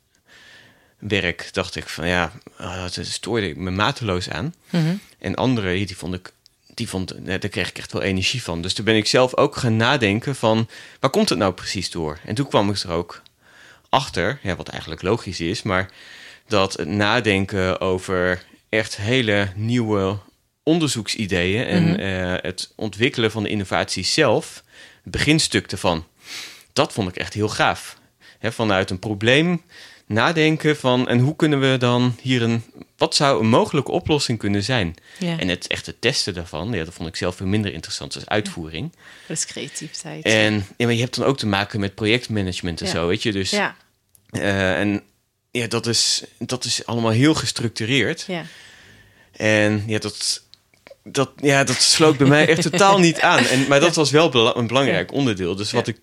werk 0.97 1.49
dacht 1.51 1.75
ik 1.75 1.89
van 1.89 2.07
ja, 2.07 2.31
ah, 2.57 2.81
dat 2.81 2.99
stoorde 3.05 3.49
ik 3.49 3.55
me 3.55 3.71
mateloos 3.71 4.29
aan. 4.29 4.53
Mhm. 4.69 4.95
En 5.19 5.35
andere, 5.35 5.85
die 5.85 5.97
vond 5.97 6.13
ik, 6.13 6.31
die 6.79 6.89
vond, 6.89 7.13
daar 7.25 7.39
kreeg 7.39 7.69
ik 7.69 7.77
echt 7.77 7.91
wel 7.91 8.01
energie 8.01 8.43
van. 8.43 8.61
Dus 8.61 8.73
toen 8.73 8.85
ben 8.85 8.95
ik 8.95 9.05
zelf 9.07 9.35
ook 9.37 9.55
gaan 9.55 9.75
nadenken 9.77 10.35
van, 10.35 10.69
waar 10.99 11.09
komt 11.09 11.29
het 11.29 11.37
nou 11.37 11.53
precies 11.53 11.89
door? 11.91 12.19
En 12.25 12.35
toen 12.35 12.47
kwam 12.47 12.69
ik 12.69 12.77
er 12.77 12.91
ook 12.91 13.21
achter, 13.89 14.39
ja, 14.43 14.55
wat 14.55 14.67
eigenlijk 14.67 15.01
logisch 15.01 15.39
is, 15.39 15.61
maar 15.61 15.89
dat 16.47 16.73
het 16.73 16.87
nadenken 16.87 17.81
over 17.81 18.43
echt 18.69 18.97
hele 18.97 19.51
nieuwe 19.55 20.17
onderzoeksideeën 20.63 21.65
en 21.65 21.83
Mhm. 21.91 21.99
eh, 21.99 22.33
het 22.41 22.73
ontwikkelen 22.75 23.31
van 23.31 23.43
de 23.43 23.49
innovatie 23.49 24.03
zelf, 24.03 24.63
het 25.03 25.11
beginstuk 25.11 25.71
ervan, 25.71 26.05
dat 26.73 26.93
vond 26.93 27.09
ik 27.09 27.15
echt 27.15 27.33
heel 27.33 27.49
gaaf. 27.49 27.97
Vanuit 28.41 28.89
een 28.89 28.99
probleem 28.99 29.61
nadenken 30.13 30.77
van, 30.77 31.07
en 31.07 31.19
hoe 31.19 31.35
kunnen 31.35 31.59
we 31.71 31.77
dan 31.77 32.15
hier 32.21 32.41
een, 32.41 32.63
wat 32.97 33.15
zou 33.15 33.39
een 33.41 33.49
mogelijke 33.49 33.91
oplossing 33.91 34.37
kunnen 34.39 34.63
zijn? 34.63 34.95
Ja. 35.19 35.37
En 35.39 35.47
het 35.47 35.67
echte 35.67 35.99
testen 35.99 36.33
daarvan, 36.33 36.71
ja, 36.71 36.83
dat 36.83 36.93
vond 36.93 37.07
ik 37.09 37.15
zelf 37.15 37.35
veel 37.35 37.45
minder 37.47 37.73
interessant 37.73 38.15
als 38.15 38.25
uitvoering. 38.25 38.91
Dat 39.27 39.37
is 39.37 39.45
creativiteit. 39.45 40.23
En 40.25 40.53
ja, 40.77 40.85
maar 40.85 40.93
je 40.95 41.01
hebt 41.01 41.15
dan 41.15 41.25
ook 41.25 41.37
te 41.37 41.47
maken 41.47 41.79
met 41.79 41.95
projectmanagement 41.95 42.81
en 42.81 42.85
Ja. 42.87 42.91
zo, 42.93 43.07
weet 43.07 43.23
je. 43.23 43.31
Dus, 43.31 43.49
ja, 43.49 43.75
eh, 44.29 44.79
en 44.79 45.01
ja, 45.51 45.67
dat 45.67 45.87
is, 45.87 46.23
dat 46.37 46.63
is 46.65 46.85
allemaal 46.85 47.11
heel 47.11 47.33
gestructureerd. 47.33 48.23
ja. 48.27 48.43
En 49.31 49.83
ja, 49.87 49.99
dat, 49.99 50.43
dat, 51.03 51.31
ja, 51.41 51.63
dat 51.63 51.81
sloot 51.81 52.17
bij 52.17 52.27
mij 52.27 52.47
echt 52.47 52.61
totaal 52.71 52.99
niet 52.99 53.19
aan. 53.21 53.45
En, 53.45 53.67
maar 53.67 53.79
dat 53.79 53.95
was 53.95 54.11
wel 54.11 54.29
bela- 54.29 54.55
een 54.55 54.67
belangrijk 54.67 55.11
onderdeel. 55.11 55.55
Dus 55.55 55.71
wat 55.71 55.87
ik 55.87 55.97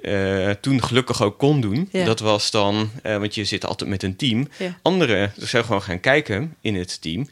eh, 0.00 0.50
toen 0.50 0.82
gelukkig 0.82 1.22
ook 1.22 1.38
kon 1.38 1.60
doen, 1.60 1.88
Ja. 1.92 2.04
dat 2.04 2.20
was 2.20 2.50
dan, 2.50 2.90
eh, 3.02 3.16
want 3.16 3.34
je 3.34 3.44
zit 3.44 3.66
altijd 3.66 3.90
met 3.90 4.02
een 4.02 4.16
team. 4.16 4.48
Ja. 4.58 4.78
Anderen 4.82 5.32
dus 5.36 5.50
zou 5.50 5.64
gewoon 5.64 5.82
gaan 5.82 6.00
kijken 6.00 6.54
in 6.60 6.74
het 6.74 7.00
team. 7.00 7.28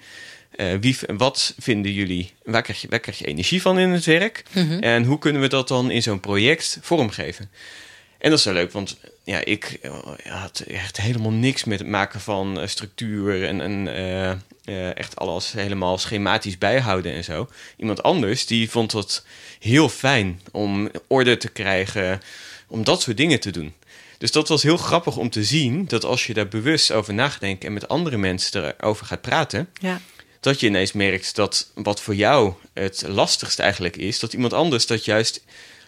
Eh, 0.50 0.66
wie, 0.80 0.96
wat 1.16 1.54
vinden 1.58 1.92
jullie, 1.92 2.32
waar 2.44 2.62
krijg, 2.62 2.80
je, 2.80 2.88
waar 2.88 3.00
krijg 3.00 3.18
je 3.18 3.26
energie 3.26 3.62
van 3.62 3.78
in 3.78 3.90
het 3.90 4.04
werk? 4.04 4.42
Mhm. 4.52 4.78
En 4.78 5.04
hoe 5.04 5.18
kunnen 5.18 5.42
we 5.42 5.48
dat 5.48 5.68
dan 5.68 5.90
in 5.90 6.02
zo'n 6.02 6.20
project 6.20 6.78
vormgeven? 6.80 7.50
En 8.18 8.30
dat 8.30 8.38
is 8.38 8.44
wel 8.44 8.54
leuk, 8.54 8.72
want 8.72 8.96
ja, 9.24 9.44
ik 9.44 9.78
had 10.24 10.64
echt 10.66 11.00
helemaal 11.00 11.30
niks 11.30 11.64
met 11.64 11.78
het 11.78 11.88
maken 11.88 12.20
van 12.20 12.60
structuur 12.64 13.44
en, 13.44 13.60
en 13.60 13.88
echt 14.96 15.16
alles 15.16 15.52
helemaal 15.52 15.98
schematisch 15.98 16.58
bijhouden 16.58 17.12
en 17.12 17.24
zo. 17.24 17.48
Iemand 17.76 18.02
anders 18.02 18.46
die 18.46 18.70
vond 18.70 18.92
het 18.92 19.24
heel 19.60 19.88
fijn 19.88 20.40
om 20.52 20.90
orde 21.06 21.36
te 21.36 21.48
krijgen, 21.48 22.20
om 22.68 22.84
dat 22.84 23.02
soort 23.02 23.16
dingen 23.16 23.40
te 23.40 23.50
doen. 23.50 23.74
Dus 24.18 24.32
dat 24.32 24.48
was 24.48 24.62
heel 24.62 24.76
grappig 24.76 25.16
om 25.16 25.30
te 25.30 25.44
zien 25.44 25.86
dat 25.86 26.04
als 26.04 26.26
je 26.26 26.34
daar 26.34 26.48
bewust 26.48 26.92
over 26.92 27.14
nadenkt 27.14 27.64
en 27.64 27.72
met 27.72 27.88
andere 27.88 28.16
mensen 28.16 28.74
erover 28.78 29.06
gaat 29.06 29.20
praten, 29.20 29.68
ja. 29.80 30.00
dat 30.40 30.60
je 30.60 30.66
ineens 30.66 30.92
merkt 30.92 31.34
dat 31.34 31.70
wat 31.74 32.00
voor 32.00 32.14
jou 32.14 32.52
het 32.72 33.04
lastigste 33.06 33.62
eigenlijk 33.62 33.96
is, 33.96 34.18
dat 34.18 34.32
iemand 34.32 34.52
anders 34.52 34.86
dat 34.86 35.04
juist 35.04 35.44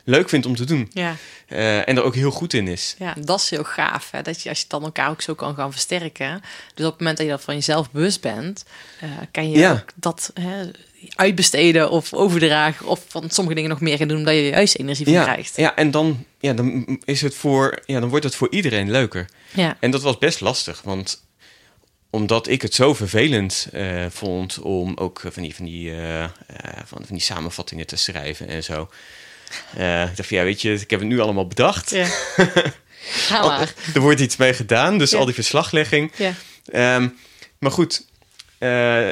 leuk 0.09 0.29
vindt 0.29 0.47
om 0.47 0.57
te 0.57 0.65
doen. 0.65 0.91
ja. 0.93 1.17
Eh, 1.47 1.89
en 1.89 1.97
er 1.97 2.03
ook 2.03 2.15
heel 2.15 2.31
goed 2.31 2.53
in 2.55 2.69
is. 2.69 2.95
Ja, 2.99 3.15
dat 3.21 3.41
is 3.41 3.51
heel 3.51 3.65
gaaf. 3.65 4.11
Hè? 4.11 4.23
Dat 4.23 4.43
je, 4.43 4.49
als 4.49 4.61
je 4.61 4.65
dan 4.69 4.83
elkaar 4.85 5.11
ook 5.11 5.21
zo 5.23 5.35
kan 5.35 5.55
gaan 5.55 5.73
versterken. 5.73 6.41
Dus 6.75 6.85
op 6.87 6.91
het 6.91 6.99
moment 7.01 7.17
dat 7.17 7.27
je 7.27 7.33
dat 7.33 7.43
van 7.43 7.55
jezelf 7.55 7.91
bewust 7.91 8.21
bent, 8.21 8.65
eh, 9.01 9.09
kan 9.33 9.51
je 9.51 9.59
Ja. 9.59 9.73
ook 9.73 9.85
dat 9.95 10.31
hè, 10.35 10.71
uitbesteden 11.15 11.91
of 11.91 12.13
overdragen. 12.15 12.87
Of 12.87 13.05
van 13.09 13.31
sommige 13.31 13.55
dingen 13.57 13.71
nog 13.71 13.81
meer 13.81 13.97
gaan 13.97 14.09
doen, 14.09 14.17
omdat 14.19 14.35
je 14.35 14.43
juist 14.49 14.75
energie 14.77 15.05
van 15.05 15.15
Ja, 15.15 15.23
krijgt. 15.23 15.57
ja, 15.57 15.77
en 15.77 15.91
dan, 15.91 16.25
ja, 16.41 16.53
dan, 16.53 16.99
is 17.05 17.21
het 17.21 17.35
voor, 17.35 17.79
ja, 17.87 18.01
dan 18.01 18.09
wordt 18.09 18.25
het 18.25 18.35
voor 18.35 18.51
iedereen 18.51 18.91
leuker. 18.91 19.29
Ja. 19.55 19.77
En 19.81 19.91
dat 19.91 20.03
was 20.03 20.19
best 20.19 20.41
lastig, 20.41 20.83
want 20.83 21.25
omdat 22.11 22.49
ik 22.49 22.63
het 22.63 22.75
zo 22.75 22.95
vervelend 22.95 23.69
eh, 23.73 24.07
vond 24.11 24.59
om 24.61 24.97
ook 24.97 25.21
van 25.31 25.43
die, 25.43 25.55
van, 25.55 25.65
die, 25.65 25.93
van, 26.85 26.99
van 27.07 27.15
die 27.17 27.21
samenvattingen 27.21 27.87
te 27.87 27.97
schrijven 27.97 28.49
en 28.49 28.65
zo. 28.65 28.89
Eh, 29.77 30.03
ik 30.03 30.17
dacht 30.17 30.29
van, 30.29 30.37
ja, 30.39 30.45
weet 30.45 30.63
je, 30.63 30.73
ik 30.73 30.91
heb 30.91 31.01
het 31.01 31.09
nu 31.09 31.21
allemaal 31.21 31.47
bedacht. 31.47 31.91
Ja. 31.91 32.07
Ga 33.01 33.47
maar. 33.47 33.75
er 33.95 34.01
wordt 34.01 34.21
iets 34.21 34.37
mee 34.37 34.55
gedaan, 34.55 34.99
dus 34.99 35.11
Ja. 35.11 35.19
al 35.19 35.25
die 35.25 35.35
verslaglegging. 35.35 36.13
Ja. 36.17 36.33
Ehm, 36.73 37.09
maar 37.59 37.71
goed, 37.71 38.05
eh, 38.59 39.09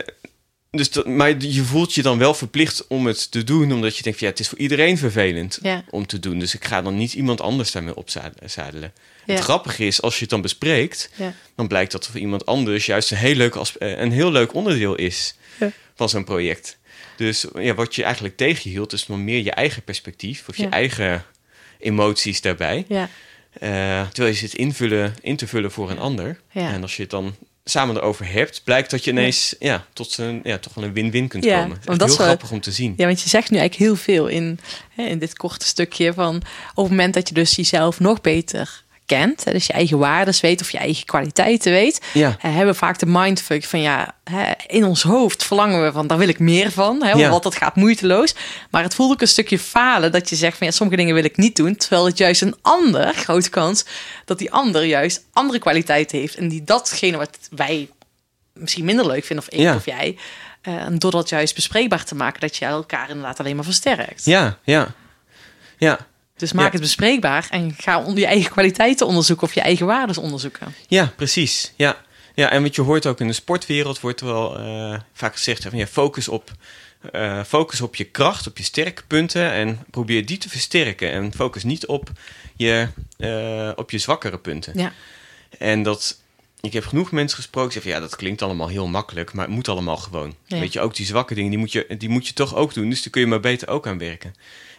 dus 0.70 0.90
dat, 0.90 1.06
maar 1.06 1.34
je 1.38 1.62
voelt 1.64 1.94
je 1.94 2.02
dan 2.02 2.18
wel 2.18 2.34
verplicht 2.34 2.86
om 2.86 3.06
het 3.06 3.30
te 3.30 3.44
doen, 3.44 3.72
omdat 3.72 3.96
je 3.96 4.02
denkt, 4.02 4.18
van, 4.18 4.26
ja, 4.28 4.32
het 4.34 4.42
is 4.42 4.48
voor 4.48 4.58
iedereen 4.58 4.98
vervelend 4.98 5.58
Ja. 5.62 5.84
om 5.90 6.06
te 6.06 6.18
doen. 6.20 6.38
Dus 6.38 6.54
ik 6.54 6.64
ga 6.64 6.82
dan 6.82 6.96
niet 6.96 7.12
iemand 7.14 7.40
anders 7.40 7.70
daarmee 7.72 7.96
opzadelen. 7.96 8.92
Ja. 9.26 9.34
Het 9.34 9.42
grappige 9.44 9.86
is, 9.86 10.02
als 10.02 10.14
je 10.14 10.20
het 10.20 10.30
dan 10.30 10.40
bespreekt, 10.40 11.10
Ja. 11.16 11.32
dan 11.56 11.68
blijkt 11.68 11.92
dat 11.92 12.06
voor 12.06 12.20
iemand 12.20 12.46
anders 12.46 12.86
juist 12.86 13.10
een 13.10 13.16
heel 13.16 13.34
leuk, 13.34 13.54
eh, 13.54 13.98
een 13.98 14.12
heel 14.12 14.30
leuk 14.32 14.54
onderdeel 14.54 14.94
is 14.94 15.34
van 15.94 16.08
zo'n 16.08 16.24
project. 16.24 16.78
Dus 17.16 17.46
ja, 17.54 17.74
wat 17.74 17.94
je 17.94 18.02
eigenlijk 18.02 18.36
tegenhield, 18.36 18.92
is 18.92 19.06
nog 19.06 19.18
meer 19.18 19.42
je 19.44 19.50
eigen 19.50 19.82
perspectief 19.82 20.48
of 20.48 20.56
je 20.56 20.62
Ja. 20.62 20.70
eigen 20.70 21.24
emoties 21.78 22.40
daarbij. 22.40 22.84
Ja. 22.88 23.08
Eh, 23.52 24.06
terwijl 24.08 24.32
je 24.34 24.38
zit 24.38 24.54
invullen, 24.54 25.14
in 25.20 25.36
te 25.36 25.46
vullen 25.46 25.70
voor 25.70 25.90
een 25.90 25.98
ander. 25.98 26.40
En 26.52 26.82
als 26.82 26.96
je 26.96 27.02
het 27.02 27.10
dan 27.10 27.34
samen 27.64 27.96
erover 27.96 28.32
hebt, 28.32 28.64
blijkt 28.64 28.90
dat 28.90 29.04
je 29.04 29.10
ineens 29.10 29.54
ja. 29.58 29.86
tot 29.92 30.18
een, 30.18 30.40
ja, 30.44 30.58
toch 30.58 30.74
wel 30.74 30.84
een 30.84 30.92
win-win 30.92 31.28
kunt 31.28 31.44
Ja, 31.44 31.60
komen. 31.60 31.78
Want 31.84 31.98
dat 31.98 32.08
is 32.08 32.16
heel 32.16 32.24
wel- 32.24 32.34
grappig 32.34 32.50
om 32.56 32.60
te 32.60 32.70
zien. 32.72 32.94
Ja, 32.96 33.06
want 33.06 33.22
je 33.22 33.28
zegt 33.28 33.50
nu 33.50 33.58
eigenlijk 33.58 33.88
heel 33.90 33.96
veel 34.04 34.26
in, 34.26 34.58
hè, 34.94 35.04
in 35.04 35.18
dit 35.18 35.36
korte 35.36 35.66
stukje 35.66 36.12
van 36.12 36.36
op 36.74 36.82
het 36.84 36.90
moment 36.90 37.14
dat 37.14 37.28
je 37.28 37.34
dus 37.34 37.56
jezelf 37.56 38.00
nog 38.00 38.20
beter 38.20 38.84
kent, 39.06 39.44
dus 39.44 39.66
je 39.66 39.72
eigen 39.72 39.98
waardes 39.98 40.40
weet 40.40 40.60
of 40.60 40.70
je 40.70 40.78
eigen 40.78 41.04
kwaliteiten 41.04 41.72
weet, 41.72 42.00
Ja. 42.12 42.36
hebben 42.38 42.66
we 42.66 42.74
vaak 42.74 42.98
de 42.98 43.06
mindfuck 43.06 43.64
van 43.64 43.80
ja, 43.80 44.14
hè, 44.24 44.52
in 44.66 44.84
ons 44.84 45.02
hoofd 45.02 45.44
verlangen 45.44 45.84
we 45.84 45.92
van 45.92 46.06
daar 46.06 46.18
wil 46.18 46.28
ik 46.28 46.38
meer 46.38 46.70
van, 46.72 47.02
hè, 47.02 47.10
Ja. 47.12 47.30
want 47.30 47.42
dat 47.42 47.54
gaat 47.56 47.76
moeiteloos. 47.76 48.34
Maar 48.70 48.82
het 48.82 48.94
voelt 48.94 49.12
ook 49.12 49.20
een 49.20 49.28
stukje 49.28 49.58
falen 49.58 50.12
dat 50.12 50.28
je 50.28 50.36
zegt 50.36 50.58
van 50.58 50.66
ja, 50.66 50.72
sommige 50.72 50.98
dingen 50.98 51.14
wil 51.14 51.24
ik 51.24 51.36
niet 51.36 51.56
doen, 51.56 51.76
terwijl 51.76 52.04
het 52.06 52.18
juist 52.18 52.42
een 52.42 52.56
ander, 52.62 53.14
grote 53.14 53.50
kans, 53.50 53.84
dat 54.24 54.38
die 54.38 54.52
ander 54.52 54.84
juist 54.84 55.24
andere 55.32 55.58
kwaliteiten 55.58 56.18
heeft 56.18 56.34
en 56.36 56.48
die 56.48 56.64
datgene 56.64 57.16
wat 57.16 57.38
wij 57.50 57.88
misschien 58.52 58.84
minder 58.84 59.06
leuk 59.06 59.24
vinden 59.24 59.44
of 59.46 59.52
ik 59.52 59.60
Ja. 59.60 59.74
of 59.74 59.84
jij, 59.86 60.18
eh, 60.62 60.74
en 60.74 60.98
door 60.98 61.10
dat 61.10 61.28
juist 61.28 61.54
bespreekbaar 61.54 62.04
te 62.04 62.14
maken, 62.14 62.40
dat 62.40 62.56
je 62.56 62.64
elkaar 62.64 63.08
inderdaad 63.08 63.40
alleen 63.40 63.54
maar 63.56 63.64
versterkt. 63.64 64.24
Ja, 64.24 64.58
ja. 64.64 64.94
Ja, 65.78 65.98
Dus 66.36 66.52
maak 66.52 66.64
Ja. 66.64 66.72
het 66.72 66.80
bespreekbaar 66.80 67.46
en 67.50 67.74
ga 67.78 68.02
onder 68.02 68.18
je 68.18 68.26
eigen 68.26 68.50
kwaliteiten 68.50 69.06
onderzoeken 69.06 69.46
of 69.46 69.54
je 69.54 69.60
eigen 69.60 69.86
waarden 69.86 70.22
onderzoeken. 70.22 70.74
ja 70.88 71.12
precies. 71.16 71.72
Ja. 71.76 71.96
ja, 72.34 72.50
en 72.50 72.62
wat 72.62 72.74
je 72.74 72.82
hoort 72.82 73.06
ook 73.06 73.20
in 73.20 73.26
de 73.26 73.32
sportwereld, 73.32 74.00
wordt 74.00 74.20
wel 74.20 74.58
eh, 74.58 74.98
vaak 75.12 75.34
gezegd, 75.36 75.62
van, 75.62 75.78
ja, 75.78 75.86
focus, 75.86 76.28
op, 76.28 76.50
eh, 77.12 77.44
focus 77.44 77.80
op 77.80 77.94
je 77.96 78.04
kracht, 78.04 78.46
op 78.46 78.58
je 78.58 78.64
sterke 78.64 79.02
punten 79.06 79.52
en 79.52 79.78
probeer 79.90 80.26
die 80.26 80.38
te 80.38 80.48
versterken. 80.48 81.12
En 81.12 81.32
focus 81.34 81.64
niet 81.64 81.86
op 81.86 82.10
je, 82.56 82.88
eh, 83.18 83.70
op 83.76 83.90
je 83.90 83.98
zwakkere 83.98 84.38
punten. 84.38 84.72
Ja, 84.78 84.92
En 85.58 85.82
dat, 85.82 86.20
ik 86.60 86.72
heb 86.72 86.86
genoeg 86.86 87.10
mensen 87.10 87.36
gesproken 87.36 87.70
die 87.72 87.80
zeggen, 87.82 88.00
ja, 88.00 88.06
dat 88.08 88.16
klinkt 88.16 88.42
allemaal 88.42 88.68
heel 88.68 88.86
makkelijk, 88.86 89.32
maar 89.32 89.44
het 89.44 89.54
moet 89.54 89.68
allemaal 89.68 89.96
gewoon. 89.96 90.34
Ja. 90.46 90.58
Weet 90.58 90.72
je, 90.72 90.80
ook 90.80 90.94
die 90.94 91.06
zwakke 91.06 91.34
dingen, 91.34 91.50
die 91.50 91.58
moet, 91.58 91.72
je, 91.72 91.94
die 91.98 92.08
moet 92.08 92.26
je 92.26 92.32
toch 92.32 92.54
ook 92.54 92.74
doen. 92.74 92.90
Dus 92.90 93.02
daar 93.02 93.10
kun 93.10 93.20
je 93.20 93.26
maar 93.26 93.40
beter 93.40 93.68
ook 93.68 93.86
aan 93.86 93.98
werken. 93.98 94.34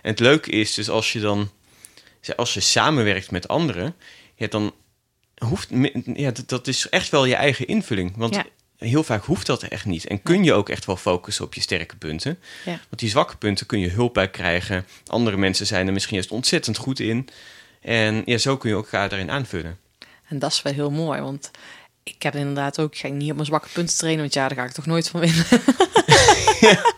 En 0.07 0.13
het 0.13 0.21
leuke 0.21 0.51
is 0.51 0.73
dus 0.73 0.89
als 0.89 1.13
je 1.13 1.19
dan, 1.19 1.51
als 2.35 2.53
je 2.53 2.59
samenwerkt 2.59 3.31
met 3.31 3.47
anderen, 3.47 3.95
ja, 4.35 4.47
dan 4.47 4.73
hoeft, 5.37 5.69
ja, 6.13 6.31
dat, 6.31 6.49
dat 6.49 6.67
is 6.67 6.89
echt 6.89 7.09
wel 7.09 7.25
je 7.25 7.35
eigen 7.35 7.67
invulling. 7.67 8.13
Want 8.17 8.35
Ja. 8.35 8.45
heel 8.77 9.03
vaak 9.03 9.23
hoeft 9.25 9.45
dat 9.45 9.63
echt 9.63 9.85
niet. 9.85 10.05
En 10.07 10.21
kun 10.23 10.43
je 10.43 10.53
ook 10.53 10.69
echt 10.69 10.85
wel 10.85 10.97
focussen 10.97 11.45
op 11.45 11.53
je 11.53 11.61
sterke 11.61 11.95
punten. 11.95 12.39
ja. 12.65 12.71
Want 12.71 12.99
die 12.99 13.09
zwakke 13.09 13.37
punten 13.37 13.65
kun 13.65 13.79
je 13.79 13.89
hulp 13.89 14.13
bij 14.13 14.29
krijgen. 14.29 14.85
Andere 15.07 15.37
mensen 15.37 15.65
zijn 15.67 15.87
er 15.87 15.93
misschien 15.93 16.15
juist 16.15 16.31
ontzettend 16.31 16.77
goed 16.77 16.99
in. 16.99 17.27
En 17.81 18.21
ja, 18.25 18.37
zo 18.37 18.57
kun 18.57 18.69
je 18.69 18.75
elkaar 18.75 19.09
daarin 19.09 19.31
aanvullen. 19.31 19.79
En 20.27 20.39
dat 20.39 20.51
is 20.51 20.61
wel 20.61 20.73
heel 20.73 20.91
mooi, 20.91 21.21
want 21.21 21.51
ik 22.03 22.23
heb 22.23 22.35
inderdaad 22.35 22.79
ook, 22.79 22.93
ik 22.93 22.99
ga 22.99 23.07
niet 23.07 23.29
op 23.29 23.35
mijn 23.35 23.47
zwakke 23.47 23.69
punten 23.73 23.97
trainen, 23.97 24.21
want 24.21 24.33
ja, 24.33 24.47
daar 24.47 24.57
ga 24.57 24.63
ik 24.65 24.71
toch 24.71 24.85
nooit 24.85 25.09
van 25.09 25.19
winnen. 25.19 25.45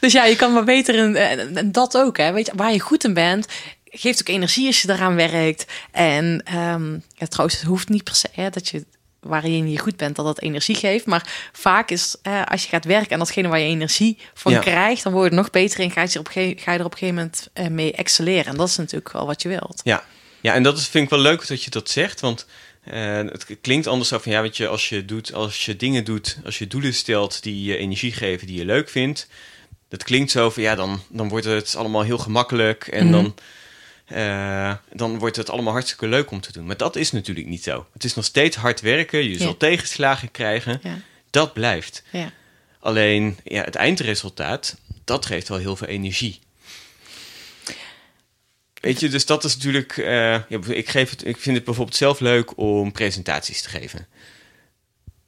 Dus 0.00 0.12
ja, 0.12 0.24
je 0.24 0.36
kan 0.36 0.52
maar 0.52 0.64
beter 0.64 0.94
in, 0.94 1.16
en, 1.16 1.56
en 1.56 1.72
dat 1.72 1.96
ook, 1.96 2.16
hè. 2.16 2.32
Weet 2.32 2.46
je, 2.46 2.52
waar 2.56 2.72
je 2.72 2.80
goed 2.80 3.04
in 3.04 3.14
bent, 3.14 3.46
geeft 3.84 4.20
ook 4.20 4.28
energie 4.28 4.66
als 4.66 4.80
je 4.80 4.86
daaraan 4.86 5.14
werkt. 5.14 5.66
En 5.92 6.42
ehm, 6.44 6.92
ja, 6.92 7.26
trouwens, 7.28 7.58
het 7.58 7.68
hoeft 7.68 7.88
niet 7.88 8.04
per 8.04 8.14
se 8.14 8.28
hè, 8.32 8.50
dat 8.50 8.68
je 8.68 8.84
waarin 9.20 9.70
je 9.70 9.78
goed 9.78 9.96
bent, 9.96 10.16
dat 10.16 10.24
dat 10.24 10.40
energie 10.40 10.74
geeft. 10.74 11.06
Maar 11.06 11.50
vaak 11.52 11.90
is 11.90 12.16
eh, 12.22 12.42
als 12.44 12.62
je 12.62 12.68
gaat 12.68 12.84
werken 12.84 13.10
en 13.10 13.18
datgene 13.18 13.48
waar 13.48 13.58
je 13.58 13.64
energie 13.66 14.18
van 14.34 14.52
Ja. 14.52 14.58
krijgt, 14.58 15.02
dan 15.02 15.12
word 15.12 15.24
je 15.24 15.30
er 15.30 15.36
nog 15.36 15.50
beter 15.50 15.80
in. 15.80 15.90
Ga 15.90 16.02
je, 16.02 16.08
er 16.12 16.18
op, 16.18 16.28
ge- 16.28 16.54
ga 16.58 16.72
je 16.72 16.78
er 16.78 16.84
op 16.84 16.92
een 16.92 16.98
gegeven 16.98 17.14
moment 17.14 17.48
eh, 17.52 17.66
mee 17.66 17.92
excelleren. 17.92 18.46
En 18.46 18.56
dat 18.56 18.68
is 18.68 18.76
natuurlijk 18.76 19.12
wel 19.12 19.26
wat 19.26 19.42
je 19.42 19.48
wilt. 19.48 19.80
Ja, 19.84 20.04
ja 20.40 20.54
en 20.54 20.62
dat 20.62 20.78
is, 20.78 20.86
vind 20.86 21.04
ik 21.04 21.10
wel 21.10 21.18
leuk 21.18 21.46
dat 21.48 21.62
je 21.64 21.70
dat 21.70 21.90
zegt. 21.90 22.20
Want 22.20 22.46
eh, 22.84 23.16
het 23.16 23.46
klinkt 23.60 23.86
anders 23.86 24.08
zo 24.08 24.18
van 24.18 24.32
ja, 24.32 24.42
weet 24.42 24.56
je, 24.56 24.68
als 24.68 24.88
je, 24.88 25.04
doet, 25.04 25.34
als 25.34 25.64
je 25.64 25.76
dingen 25.76 26.04
doet, 26.04 26.38
als 26.44 26.58
je 26.58 26.66
doelen 26.66 26.94
stelt 26.94 27.42
die 27.42 27.62
je 27.64 27.76
energie 27.76 28.12
geven, 28.12 28.46
die 28.46 28.56
je 28.58 28.64
leuk 28.64 28.88
vindt. 28.88 29.28
Dat 29.90 30.02
klinkt 30.02 30.30
zo 30.30 30.50
van 30.50 30.62
ja, 30.62 30.74
dan, 30.74 31.02
dan 31.08 31.28
wordt 31.28 31.46
het 31.46 31.76
allemaal 31.76 32.02
heel 32.02 32.18
gemakkelijk 32.18 32.86
en 32.86 33.04
Mhm. 33.04 33.12
dan, 33.12 33.34
eh, 34.06 34.74
dan 34.92 35.18
wordt 35.18 35.36
het 35.36 35.50
allemaal 35.50 35.72
hartstikke 35.72 36.06
leuk 36.08 36.30
om 36.30 36.40
te 36.40 36.52
doen. 36.52 36.66
Maar 36.66 36.76
dat 36.76 36.96
is 36.96 37.12
natuurlijk 37.12 37.46
niet 37.46 37.62
zo. 37.62 37.86
Het 37.92 38.04
is 38.04 38.14
nog 38.14 38.24
steeds 38.24 38.56
hard 38.56 38.80
werken, 38.80 39.28
je 39.28 39.38
zult 39.38 39.58
tegenslagen 39.58 40.30
krijgen. 40.30 40.80
Ja. 40.82 40.98
Dat 41.30 41.52
blijft. 41.52 42.02
Ja. 42.12 42.32
Alleen 42.80 43.38
ja, 43.44 43.64
het 43.64 43.74
eindresultaat, 43.74 44.76
dat 45.04 45.26
geeft 45.26 45.48
wel 45.48 45.58
heel 45.58 45.76
veel 45.76 45.86
energie. 45.86 46.40
Weet 48.80 49.00
je, 49.00 49.08
dus 49.08 49.26
dat 49.26 49.44
is 49.44 49.54
natuurlijk. 49.56 49.96
eh, 49.96 50.34
ik, 50.68 50.88
geef 50.88 51.10
het, 51.10 51.26
ik 51.26 51.36
vind 51.36 51.56
het 51.56 51.64
bijvoorbeeld 51.64 51.96
zelf 51.96 52.20
leuk 52.20 52.58
om 52.58 52.92
presentaties 52.92 53.62
te 53.62 53.68
geven. 53.68 54.06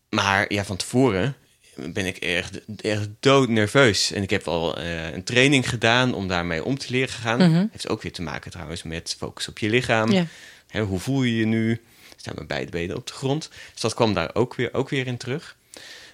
Maar 0.09 0.53
ja, 0.53 0.65
van 0.65 0.77
tevoren 0.77 1.37
ben 1.75 2.07
ik 2.07 2.17
erg, 2.17 2.51
erg 2.81 3.07
doodnerveus. 3.21 4.13
En 4.13 4.23
ik 4.23 4.31
heb 4.31 4.49
al 4.49 4.77
eh, 4.77 5.13
een 5.13 5.25
training 5.25 5.69
gedaan 5.69 6.15
om 6.15 6.29
daarmee 6.29 6.65
om 6.65 6.79
te 6.79 6.87
leren 6.91 7.15
gaan. 7.15 7.69
Heeft 7.71 7.89
ook 7.89 8.03
weer 8.03 8.13
te 8.13 8.23
maken 8.23 8.51
trouwens 8.51 8.83
met 8.83 9.17
focus 9.19 9.49
op 9.49 9.59
je 9.59 9.69
lichaam. 9.69 10.29
Hè, 10.69 10.83
hoe 10.83 10.99
voel 10.99 11.23
je 11.23 11.37
je 11.37 11.47
nu? 11.47 11.81
Staan 12.17 12.35
mijn 12.35 12.47
beide 12.47 12.71
benen 12.71 12.97
op 12.97 13.07
de 13.07 13.13
grond. 13.13 13.51
Dus 13.73 13.81
dat 13.81 13.95
kwam 13.95 14.15
daar 14.15 14.35
ook 14.35 14.55
weer, 14.55 14.75
ook 14.75 14.89
weer 14.89 15.07
in 15.07 15.17
terug. 15.17 15.57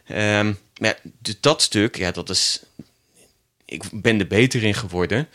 Ehm, 0.06 0.52
maar 0.80 0.98
ja, 1.22 1.34
dat 1.40 1.62
stuk, 1.62 1.96
ja, 1.96 2.10
dat 2.10 2.30
is. 2.30 2.62
Ik 3.64 3.82
ben 3.92 4.18
er 4.18 4.26
beter 4.26 4.62
in 4.62 4.74
geworden. 4.74 5.28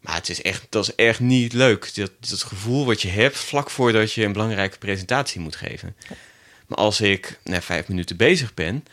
Maar 0.00 0.14
het 0.14 0.28
is 0.28 0.42
echt, 0.42 0.66
dat 0.68 0.88
is 0.88 0.94
echt 0.94 1.20
niet 1.20 1.52
leuk. 1.52 1.94
Dat, 1.94 2.10
dat 2.18 2.42
gevoel 2.42 2.86
wat 2.86 3.02
je 3.02 3.08
hebt 3.08 3.36
vlak 3.36 3.70
voordat 3.70 4.12
je 4.12 4.24
een 4.24 4.32
belangrijke 4.32 4.78
presentatie 4.78 5.40
moet 5.40 5.56
geven. 5.56 5.96
Maar 6.66 6.78
als 6.78 7.00
ik 7.00 7.38
na 7.44 7.62
vijf 7.62 7.88
minuten 7.88 8.16
bezig 8.16 8.54
ben, 8.54 8.84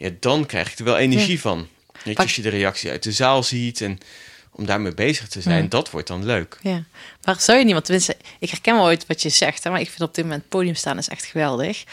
ja, 0.00 0.10
dan 0.20 0.46
krijg 0.46 0.72
ik 0.72 0.78
er 0.78 0.84
wel 0.84 0.96
energie 0.96 1.40
van. 1.40 1.68
Weet 2.04 2.16
je, 2.16 2.22
als 2.22 2.36
je 2.36 2.42
de 2.42 2.48
reactie 2.48 2.90
uit 2.90 3.02
de 3.02 3.12
zaal 3.12 3.42
ziet 3.42 3.80
en 3.80 3.98
om 4.50 4.66
daarmee 4.66 4.94
bezig 4.94 5.28
te 5.28 5.40
zijn, 5.40 5.68
dat 5.68 5.90
wordt 5.90 6.06
dan 6.08 6.24
leuk. 6.24 6.58
Ja, 6.62 6.82
maar 7.24 7.40
zou 7.40 7.58
je 7.58 7.64
niet, 7.64 7.72
want 7.72 7.84
tenminste, 7.84 8.16
ik 8.38 8.50
herken 8.50 8.74
wel 8.74 8.84
ooit 8.84 9.06
wat 9.06 9.22
je 9.22 9.28
zegt, 9.28 9.64
hè, 9.64 9.70
maar 9.70 9.80
ik 9.80 9.88
vind 9.88 10.00
op 10.00 10.14
dit 10.14 10.24
moment 10.24 10.48
podium 10.48 10.74
staan 10.74 10.98
is 10.98 11.08
echt 11.08 11.24
geweldig. 11.24 11.84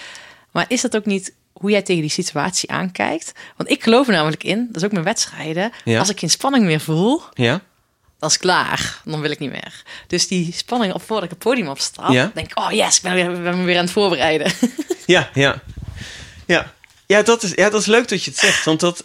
Maar 0.51 0.65
is 0.67 0.81
dat 0.81 0.95
ook 0.95 1.05
niet 1.05 1.33
hoe 1.53 1.71
jij 1.71 1.81
tegen 1.81 2.01
die 2.01 2.11
situatie 2.11 2.71
aankijkt? 2.71 3.31
Want 3.57 3.69
ik 3.69 3.83
geloof 3.83 4.07
er 4.07 4.13
namelijk 4.13 4.43
in, 4.43 4.65
dat 4.67 4.75
is 4.75 4.83
ook 4.83 4.91
mijn 4.91 5.03
wedstrijden, 5.03 5.71
Ja. 5.83 5.99
als 5.99 6.09
ik 6.09 6.19
geen 6.19 6.29
spanning 6.29 6.65
meer 6.65 6.79
voel, 6.79 7.21
Ja? 7.33 7.61
dat 8.19 8.31
is 8.31 8.37
klaar. 8.37 9.01
Dan 9.05 9.21
wil 9.21 9.31
ik 9.31 9.39
niet 9.39 9.51
meer. 9.51 9.83
Dus 10.07 10.27
die 10.27 10.53
spanning 10.53 10.93
op 10.93 11.01
voordat 11.01 11.23
ik 11.23 11.29
het 11.29 11.39
podium 11.39 11.67
opstap, 11.67 12.11
Ja. 12.11 12.31
denk 12.33 12.51
ik, 12.51 12.59
oh 12.59 12.71
yes, 12.71 12.95
ik 12.97 13.01
ben, 13.01 13.13
weer, 13.13 13.41
ben 13.41 13.57
me 13.59 13.63
weer 13.65 13.77
aan 13.77 13.83
het 13.83 13.91
voorbereiden. 13.93 14.51
Ja, 15.05 15.29
ja. 15.33 15.61
Ja, 16.45 16.73
ja, 17.07 17.21
dat, 17.21 17.43
is, 17.43 17.51
ja 17.55 17.69
dat 17.69 17.81
is 17.81 17.87
leuk 17.87 18.07
dat 18.07 18.23
je 18.23 18.29
het 18.31 18.39
zegt. 18.39 18.65
Want 18.65 18.79
dat. 18.79 19.03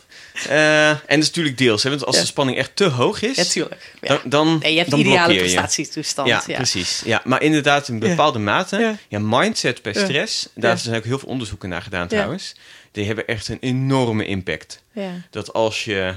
eh, 0.48 0.88
en 0.90 0.98
dat 1.08 1.18
is 1.18 1.26
natuurlijk 1.26 1.58
deels. 1.58 1.82
Hè, 1.82 1.90
want 1.90 2.04
als 2.04 2.14
Ja. 2.14 2.20
de 2.20 2.26
spanning 2.26 2.58
echt 2.58 2.76
te 2.76 2.84
hoog 2.84 3.22
is. 3.22 3.36
Ja, 3.36 3.44
tuurlijk. 3.44 3.92
Ja. 4.00 4.08
Dan, 4.08 4.20
dan, 4.24 4.58
Nee, 4.62 4.72
je 4.72 4.78
hebt 4.78 4.90
dan 4.90 5.00
ideale 5.00 5.36
prestatietoestand. 5.36 6.28
Ja, 6.28 6.42
precies. 6.46 7.02
Ja, 7.04 7.20
maar 7.24 7.42
inderdaad, 7.42 7.88
in 7.88 7.98
bepaalde 7.98 8.38
mate. 8.38 8.96
Ja. 9.08 9.18
Mindset 9.18 9.82
bij 9.82 9.92
Ja. 9.94 10.04
stress. 10.04 10.48
Daar 10.54 10.78
zijn 10.78 10.96
ook 10.96 11.04
heel 11.04 11.18
veel 11.18 11.28
onderzoeken 11.28 11.68
naar 11.68 11.82
gedaan 11.82 12.08
trouwens. 12.08 12.54
Die 12.92 13.06
hebben 13.06 13.26
echt 13.26 13.48
een 13.48 13.58
enorme 13.60 14.24
impact. 14.26 14.82
Ja. 14.92 15.10
Dat 15.30 15.52
als 15.52 15.84
je. 15.84 16.14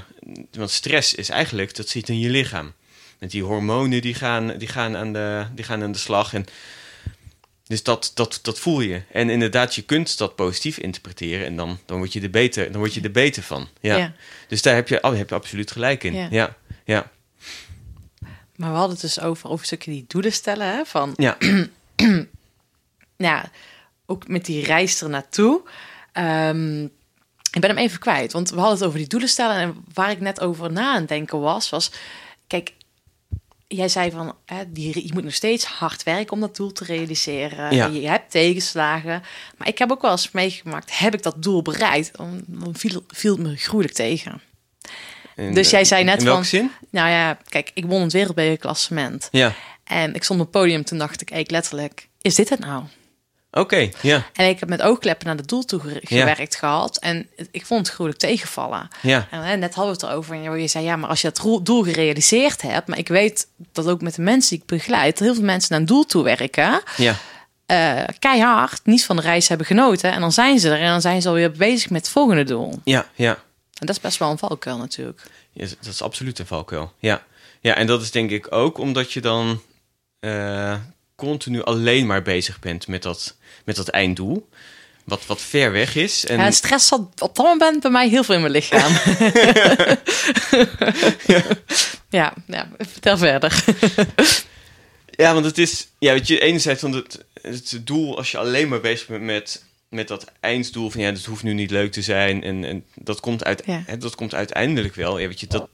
Want 0.52 0.70
stress 0.70 1.14
is 1.14 1.28
eigenlijk, 1.28 1.76
dat 1.76 1.88
zit 1.88 2.08
in 2.08 2.18
je 2.18 2.28
lichaam. 2.28 2.72
Met 3.18 3.30
die 3.30 3.42
hormonen 3.42 4.00
die 4.02 4.14
gaan, 4.14 4.54
die 4.58 4.68
gaan, 4.68 4.96
aan, 4.96 5.12
de, 5.12 5.44
die 5.54 5.64
gaan 5.64 5.82
aan 5.82 5.92
de 5.92 5.98
slag. 5.98 6.34
En 6.34 6.46
dus 7.66 7.82
dat, 7.82 8.10
dat, 8.14 8.38
dat 8.42 8.58
voel 8.58 8.80
je. 8.80 9.02
En 9.12 9.30
inderdaad, 9.30 9.74
je 9.74 9.82
kunt 9.82 10.18
dat 10.18 10.36
positief 10.36 10.78
interpreteren. 10.78 11.46
En 11.46 11.56
dan, 11.56 11.78
dan, 11.86 11.98
word, 11.98 12.12
je 12.12 12.20
er 12.20 12.30
beter, 12.30 12.72
dan 12.72 12.80
word 12.80 12.94
je 12.94 13.00
er 13.00 13.10
beter 13.10 13.42
van. 13.42 13.68
Ja. 13.80 13.96
Ja. 13.96 14.12
Dus 14.48 14.62
daar 14.62 14.74
heb 14.74 14.88
je, 14.88 15.02
oh, 15.02 15.16
heb 15.16 15.28
je 15.28 15.34
absoluut 15.34 15.70
gelijk 15.70 16.04
in. 16.04 16.14
Ja. 16.14 16.28
Ja, 16.30 16.56
ja, 16.84 17.10
Maar 18.56 18.70
we 18.70 18.76
hadden 18.76 18.90
het 18.90 19.00
dus 19.00 19.20
over, 19.20 19.44
over 19.44 19.58
een 19.58 19.64
stukje 19.64 19.90
die 19.90 20.04
doelen 20.08 20.32
stellen. 20.32 20.66
Hè, 20.66 20.84
van, 20.84 21.12
ja. 21.16 21.36
ja, 23.16 23.50
ook 24.06 24.28
met 24.28 24.44
die 24.44 24.64
reis 24.64 25.00
er 25.00 25.08
naartoe. 25.08 25.62
Ehm, 26.12 26.84
ik 27.52 27.60
ben 27.60 27.70
hem 27.70 27.78
even 27.78 27.98
kwijt, 27.98 28.32
want 28.32 28.50
we 28.50 28.56
hadden 28.56 28.78
het 28.78 28.86
over 28.86 28.98
die 28.98 29.08
doelen 29.08 29.28
stellen. 29.28 29.56
En 29.56 29.84
waar 29.94 30.10
ik 30.10 30.20
net 30.20 30.40
over 30.40 30.72
na 30.72 30.92
aan 30.92 31.00
het 31.00 31.08
denken 31.08 31.40
was, 31.40 31.70
was... 31.70 31.90
Kijk, 32.46 32.72
jij 33.68 33.88
zei 33.88 34.10
van, 34.10 34.36
hè, 34.46 34.72
die, 34.72 35.06
je 35.06 35.12
moet 35.14 35.24
nog 35.24 35.34
steeds 35.34 35.64
hard 35.64 36.02
werken 36.02 36.32
om 36.32 36.40
dat 36.40 36.56
doel 36.56 36.72
te 36.72 36.84
realiseren. 36.84 37.74
Ja. 37.74 37.86
Je 37.86 38.08
hebt 38.08 38.30
tegenslagen. 38.30 39.22
Maar 39.56 39.68
ik 39.68 39.78
heb 39.78 39.90
ook 39.90 40.02
wel 40.02 40.10
eens 40.10 40.30
meegemaakt, 40.30 40.98
heb 40.98 41.14
ik 41.14 41.22
dat 41.22 41.42
doel 41.42 41.62
bereikt? 41.62 42.16
Dan, 42.16 42.44
viel, 42.72 43.04
viel 43.08 43.32
het 43.36 43.42
me 43.46 43.56
gruwelijk 43.56 43.94
tegen. 43.94 44.40
En, 45.36 45.54
Dus 45.54 45.70
jij 45.70 45.80
eh, 45.80 45.86
zei 45.86 46.04
net 46.04 46.20
In 46.20 46.26
van- 46.26 46.44
zin? 46.44 46.70
Nou 46.90 47.08
ja, 47.10 47.38
kijk, 47.48 47.70
ik 47.74 47.84
won 47.86 48.02
het 48.02 48.12
wereldbekerklassement. 48.12 49.28
Ja. 49.30 49.54
En 49.84 50.14
ik 50.14 50.24
stond 50.24 50.40
op 50.40 50.46
het 50.52 50.54
podium, 50.62 50.84
toen 50.84 50.98
dacht 50.98 51.20
ik, 51.20 51.30
ik 51.30 51.50
letterlijk, 51.50 52.08
is 52.20 52.34
dit 52.34 52.48
het 52.48 52.58
nou? 52.58 52.84
Oké, 53.50 53.90
ja. 54.02 54.26
En 54.32 54.48
ik 54.48 54.60
heb 54.60 54.68
met 54.68 54.82
oogkleppen 54.82 55.26
naar 55.26 55.36
het 55.36 55.48
doel 55.48 55.64
toe 55.64 55.80
Ja. 55.92 55.98
gewerkt 56.02 56.56
gehad. 56.56 56.96
En 56.98 57.28
ik 57.50 57.66
vond 57.66 57.86
het 57.86 57.94
gruwelijk 57.94 58.20
tegenvallen. 58.22 58.88
Ja. 59.02 59.28
En 59.30 59.58
net 59.58 59.74
hadden 59.74 59.94
we 59.94 60.00
het 60.00 60.10
erover. 60.12 60.34
En 60.34 60.60
je- 60.60 60.68
zei, 60.68 60.84
ja, 60.84 60.96
maar 60.96 61.08
als 61.08 61.20
je 61.20 61.32
dat 61.32 61.66
doel 61.66 61.82
gerealiseerd 61.82 62.62
hebt... 62.62 62.86
maar 62.88 62.98
ik 62.98 63.08
weet 63.08 63.48
dat 63.72 63.86
ook 63.88 64.00
met 64.00 64.14
de 64.14 64.22
mensen 64.22 64.50
die 64.50 64.58
ik 64.58 64.66
begeleid... 64.66 65.18
dat 65.18 65.26
heel 65.26 65.34
veel 65.34 65.44
mensen 65.44 65.70
naar 65.70 65.80
een 65.80 65.86
doel 65.86 66.04
toe 66.04 66.22
werken... 66.24 66.82
Ja. 66.96 67.14
eh, 67.66 68.02
keihard 68.18 68.80
niet 68.84 69.04
van 69.04 69.16
de 69.16 69.22
reis 69.22 69.48
hebben 69.48 69.66
genoten. 69.66 70.12
En 70.12 70.20
dan 70.20 70.32
zijn 70.32 70.58
ze 70.58 70.70
er 70.70 70.80
en 70.80 70.88
dan 70.90 71.00
zijn 71.00 71.22
ze 71.22 71.28
alweer 71.28 71.52
bezig 71.52 71.90
met 71.90 72.00
het 72.00 72.10
volgende 72.10 72.44
doel. 72.44 72.80
Ja, 72.84 73.06
ja. 73.14 73.30
En 73.78 73.86
dat 73.86 73.96
is 73.96 74.00
best 74.02 74.18
wel 74.18 74.30
een 74.30 74.38
valkuil 74.38 74.78
natuurlijk. 74.78 75.22
Ja, 75.52 75.66
dat 75.80 75.92
is 75.92 76.02
absoluut 76.02 76.38
een 76.38 76.46
valkuil. 76.46 76.92
Ja. 76.98 77.22
ja, 77.60 77.74
en 77.74 77.86
dat 77.86 78.02
is 78.02 78.10
denk 78.10 78.30
ik 78.30 78.52
ook 78.52 78.78
omdat 78.78 79.12
je 79.12 79.20
dan 79.20 79.62
eh, 80.20 80.74
continu 81.16 81.62
alleen 81.62 82.06
maar 82.06 82.22
bezig 82.22 82.58
bent 82.58 82.86
met 82.86 83.02
dat, 83.02 83.36
met 83.64 83.76
dat 83.76 83.88
einddoel. 83.88 84.48
Wat, 85.04 85.26
wat 85.26 85.40
ver 85.40 85.72
weg 85.72 85.94
is. 85.96 86.26
En, 86.26 86.38
Ja, 86.38 86.50
stress 86.50 86.86
zat 86.86 87.00
op 87.00 87.36
dat 87.36 87.46
moment 87.46 87.80
bij 87.82 87.90
mij 87.90 88.08
heel 88.08 88.24
veel 88.24 88.34
in 88.34 88.40
mijn 88.40 88.52
lichaam. 88.52 88.92
ja. 92.08 92.34
ja, 92.46 92.68
vertel 92.78 93.18
verder. 93.18 93.64
Ja, 95.10 95.32
want 95.34 95.44
het 95.44 95.58
is, 95.58 95.88
ja, 95.98 96.12
weet 96.12 96.26
je, 96.26 96.40
enerzijds 96.40 96.80
van 96.80 96.92
het, 96.92 97.24
het 97.42 97.80
doel, 97.84 98.16
als 98.16 98.30
je 98.30 98.38
alleen 98.38 98.68
maar 98.68 98.80
bezig 98.80 99.06
bent 99.06 99.22
met, 99.22 99.64
met 99.88 100.08
dat 100.08 100.24
einddoel 100.40 100.90
van 100.90 101.00
ja, 101.00 101.10
het 101.10 101.24
hoeft 101.24 101.42
nu 101.42 101.54
niet 101.54 101.70
leuk 101.70 101.92
te 101.92 102.02
zijn 102.02 102.42
en, 102.42 102.64
en 102.64 102.84
dat, 102.94 103.20
komt 103.20 103.44
uit, 103.44 103.62
Ja. 103.66 103.82
hè, 103.86 103.98
dat 103.98 104.14
komt 104.14 104.34
uiteindelijk 104.34 104.94
wel. 104.94 105.18
Ja, 105.18 105.26
weet 105.26 105.40
je, 105.40 105.46
dat, 105.46 105.68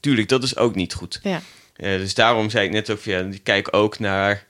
tuurlijk, 0.00 0.28
dat 0.28 0.42
is 0.42 0.56
ook 0.56 0.74
niet 0.74 0.94
goed. 0.94 1.20
ja. 1.22 1.42
Dus 1.76 2.14
daarom 2.14 2.50
zei 2.50 2.66
ik 2.66 2.72
net 2.72 2.90
ook, 2.90 2.98
van, 3.00 3.12
ja, 3.12 3.18
ik 3.20 3.44
kijk 3.44 3.74
ook 3.76 3.98
naar 3.98 4.46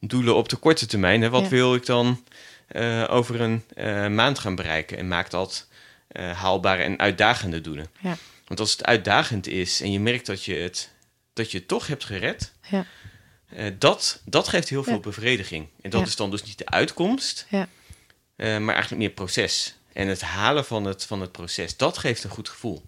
doelen 0.00 0.34
op 0.36 0.48
de 0.48 0.56
korte 0.56 0.86
termijn. 0.86 1.22
Hè. 1.22 1.30
Wat 1.30 1.42
Ja. 1.42 1.48
wil 1.48 1.74
ik 1.74 1.86
dan 1.86 2.24
eh, 2.66 3.04
over 3.08 3.40
een 3.40 3.64
eh, 3.74 4.06
maand 4.08 4.38
gaan 4.38 4.54
bereiken? 4.54 4.98
En 4.98 5.08
maak 5.08 5.30
dat 5.30 5.66
eh, 6.08 6.30
haalbare 6.32 6.82
en 6.82 6.98
uitdagende 6.98 7.60
doelen. 7.60 7.86
Ja. 8.00 8.16
Want 8.46 8.60
als 8.60 8.70
het 8.72 8.84
uitdagend 8.84 9.46
is 9.46 9.80
en 9.80 9.92
je 9.92 10.00
merkt 10.00 10.26
dat 10.26 10.44
je 10.44 10.54
het, 10.54 10.90
dat 11.32 11.50
je 11.50 11.58
het 11.58 11.68
toch 11.68 11.86
hebt 11.86 12.04
gered, 12.04 12.52
Ja. 12.70 12.86
dat, 13.78 14.22
dat 14.24 14.48
geeft 14.48 14.68
heel 14.68 14.84
veel 14.84 15.00
bevrediging. 15.00 15.68
En 15.82 15.90
dat 15.90 16.06
is 16.06 16.16
dan 16.16 16.30
dus 16.30 16.42
niet 16.42 16.58
de 16.58 16.66
uitkomst, 16.66 17.46
Ja. 17.48 17.68
maar 18.36 18.74
eigenlijk 18.74 18.96
meer 19.02 19.10
proces. 19.10 19.76
En 19.92 20.08
het 20.08 20.20
halen 20.20 20.64
van 20.64 20.84
het, 20.84 21.04
van 21.04 21.20
het 21.20 21.32
proces, 21.32 21.76
dat 21.76 21.98
geeft 21.98 22.24
een 22.24 22.30
goed 22.30 22.48
gevoel. 22.48 22.82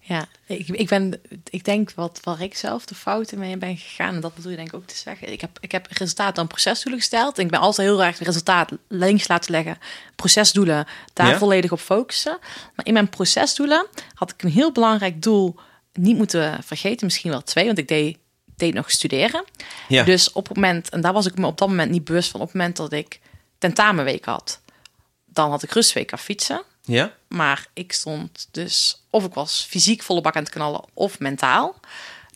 Ja, 0.00 0.26
ik, 0.46 0.68
ik, 0.68 0.88
ben, 0.88 1.20
ik 1.50 1.64
denk 1.64 1.92
wat 1.94 2.20
waar 2.22 2.40
ik 2.40 2.56
zelf 2.56 2.84
de 2.84 2.94
fouten 2.94 3.38
mee 3.38 3.56
ben 3.56 3.76
gegaan, 3.76 4.14
en 4.14 4.20
dat 4.20 4.34
bedoel 4.34 4.50
je 4.50 4.56
denk 4.56 4.68
ik 4.68 4.74
ook 4.74 4.86
te 4.86 4.96
zeggen. 4.96 5.32
Ik 5.32 5.40
heb, 5.40 5.58
ik 5.60 5.72
heb 5.72 5.86
resultaat 5.90 6.34
dan 6.34 6.46
procesdoelen 6.46 7.00
gesteld. 7.00 7.38
En 7.38 7.44
ik 7.44 7.50
ben 7.50 7.60
altijd 7.60 7.88
heel 7.88 8.02
erg 8.02 8.18
resultaat 8.18 8.70
links 8.88 9.28
laten 9.28 9.50
leggen, 9.50 9.78
procesdoelen, 10.16 10.86
daar 11.12 11.28
Ja? 11.28 11.38
volledig 11.38 11.72
op 11.72 11.80
focussen. 11.80 12.38
Maar 12.74 12.86
in 12.86 12.92
mijn 12.92 13.08
procesdoelen 13.08 13.86
had 14.14 14.30
ik 14.30 14.42
een 14.42 14.50
heel 14.50 14.72
belangrijk 14.72 15.22
doel 15.22 15.56
niet 15.92 16.16
moeten 16.16 16.62
vergeten, 16.62 17.06
misschien 17.06 17.30
wel 17.30 17.42
twee, 17.42 17.66
want 17.66 17.78
ik 17.78 17.88
deed, 17.88 18.18
deed 18.56 18.74
nog 18.74 18.90
studeren. 18.90 19.44
Ja, 19.88 20.04
Dus 20.04 20.32
op 20.32 20.48
het 20.48 20.56
moment, 20.56 20.88
en 20.88 21.00
daar 21.00 21.12
was 21.12 21.26
ik 21.26 21.38
me 21.38 21.46
op 21.46 21.58
dat 21.58 21.68
moment 21.68 21.90
niet 21.90 22.04
bewust 22.04 22.30
van, 22.30 22.40
op 22.40 22.46
het 22.46 22.56
moment 22.56 22.76
dat 22.76 22.92
ik 22.92 23.20
tentamenweek 23.58 24.24
had, 24.24 24.60
dan 25.26 25.50
had 25.50 25.62
ik 25.62 25.70
rustweek 25.70 26.12
af 26.12 26.22
fietsen. 26.22 26.62
Ja? 26.82 27.12
Maar 27.28 27.66
ik 27.72 27.92
stond 27.92 28.48
dus, 28.50 29.02
of 29.10 29.24
ik 29.24 29.34
was 29.34 29.66
fysiek 29.68 30.02
volle 30.02 30.20
bak 30.20 30.36
aan 30.36 30.42
het 30.42 30.52
knallen, 30.52 30.84
of 30.94 31.18
mentaal. 31.18 31.80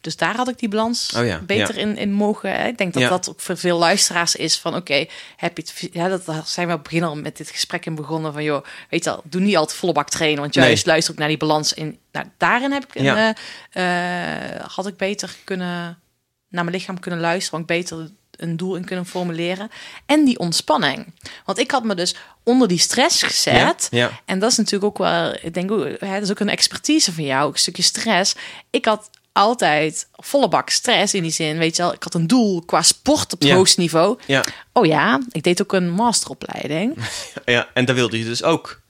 Dus 0.00 0.16
daar 0.16 0.36
had 0.36 0.48
ik 0.48 0.58
die 0.58 0.68
balans 0.68 1.12
Oh 1.16 1.26
ja, 1.26 1.38
beter 1.40 1.74
ja. 1.74 1.80
in, 1.80 1.96
in 1.96 2.12
mogen. 2.12 2.50
Hè. 2.52 2.66
Ik 2.66 2.78
denk 2.78 2.92
dat 2.92 3.02
Ja. 3.02 3.08
dat 3.08 3.28
ook 3.28 3.40
voor 3.40 3.56
veel 3.56 3.78
luisteraars 3.78 4.36
is 4.36 4.58
van 4.58 4.74
oké, 4.76 5.06
heb 5.36 5.56
je 5.56 5.62
het, 5.62 5.88
ja, 5.92 6.08
dat 6.08 6.48
zijn 6.48 6.66
we 6.66 6.72
op 6.72 6.78
het 6.78 6.88
begin 6.88 7.02
al 7.04 7.16
met 7.16 7.36
dit 7.36 7.50
gesprek 7.50 7.86
in 7.86 7.94
begonnen 7.94 8.32
van 8.32 8.44
joh, 8.44 8.64
weet 8.90 9.04
je 9.04 9.10
al, 9.10 9.20
doe 9.24 9.40
niet 9.40 9.56
altijd 9.56 9.78
volle 9.78 9.92
bak 9.92 10.08
trainen, 10.08 10.40
want 10.40 10.54
juist 10.54 10.84
Nee. 10.84 10.92
luister 10.92 11.12
ook 11.12 11.18
naar 11.18 11.28
die 11.28 11.36
balans 11.36 11.72
in. 11.72 11.98
Nou, 12.12 12.26
daarin 12.36 12.72
heb 12.72 12.84
ik 12.84 12.94
een, 12.94 13.04
Ja. 13.04 13.34
eh, 13.70 14.54
eh, 14.54 14.64
had 14.74 14.86
ik 14.86 14.96
beter 14.96 15.36
kunnen 15.44 15.98
naar 16.48 16.64
mijn 16.64 16.76
lichaam 16.76 17.00
kunnen 17.00 17.20
luisteren, 17.20 17.52
want 17.52 17.66
beter 17.66 18.10
een 18.36 18.56
doel 18.56 18.74
in 18.76 18.84
kunnen 18.84 19.06
formuleren 19.06 19.70
en 20.06 20.24
die 20.24 20.38
ontspanning. 20.38 21.12
Want 21.44 21.58
ik 21.58 21.70
had 21.70 21.84
me 21.84 21.94
dus 21.94 22.14
onder 22.42 22.68
die 22.68 22.78
stress 22.78 23.22
gezet. 23.22 23.88
Ja, 23.90 23.98
ja. 23.98 24.20
En 24.24 24.38
dat 24.38 24.50
is 24.50 24.56
natuurlijk 24.56 24.84
ook 24.84 24.98
wel, 24.98 25.36
ik 25.42 25.54
denk, 25.54 25.70
ook, 25.70 26.00
dat 26.00 26.22
is 26.22 26.30
ook 26.30 26.40
een 26.40 26.48
expertise 26.48 27.12
van 27.12 27.24
jou, 27.24 27.46
ook 27.46 27.52
een 27.52 27.58
stukje 27.58 27.82
stress. 27.82 28.34
Ik 28.70 28.84
had 28.84 29.10
altijd 29.32 30.08
volle 30.12 30.48
bak 30.48 30.70
stress 30.70 31.14
in 31.14 31.22
die 31.22 31.30
zin, 31.30 31.58
weet 31.58 31.76
je 31.76 31.82
wel. 31.82 31.92
Ik 31.92 32.02
had 32.02 32.14
een 32.14 32.26
doel 32.26 32.62
qua 32.62 32.82
sport 32.82 33.32
op 33.32 33.38
het 33.40 33.48
Ja. 33.48 33.54
hoogste 33.54 33.80
niveau. 33.80 34.18
Ja, 34.26 34.44
Oh 34.72 34.86
ja, 34.86 35.20
ik 35.30 35.42
deed 35.42 35.62
ook 35.62 35.72
een 35.72 35.90
masteropleiding. 35.90 36.96
ja, 37.44 37.68
en 37.74 37.84
daar 37.84 37.94
wilde 37.94 38.18
je 38.18 38.24
dus 38.24 38.42
ook. 38.42 38.80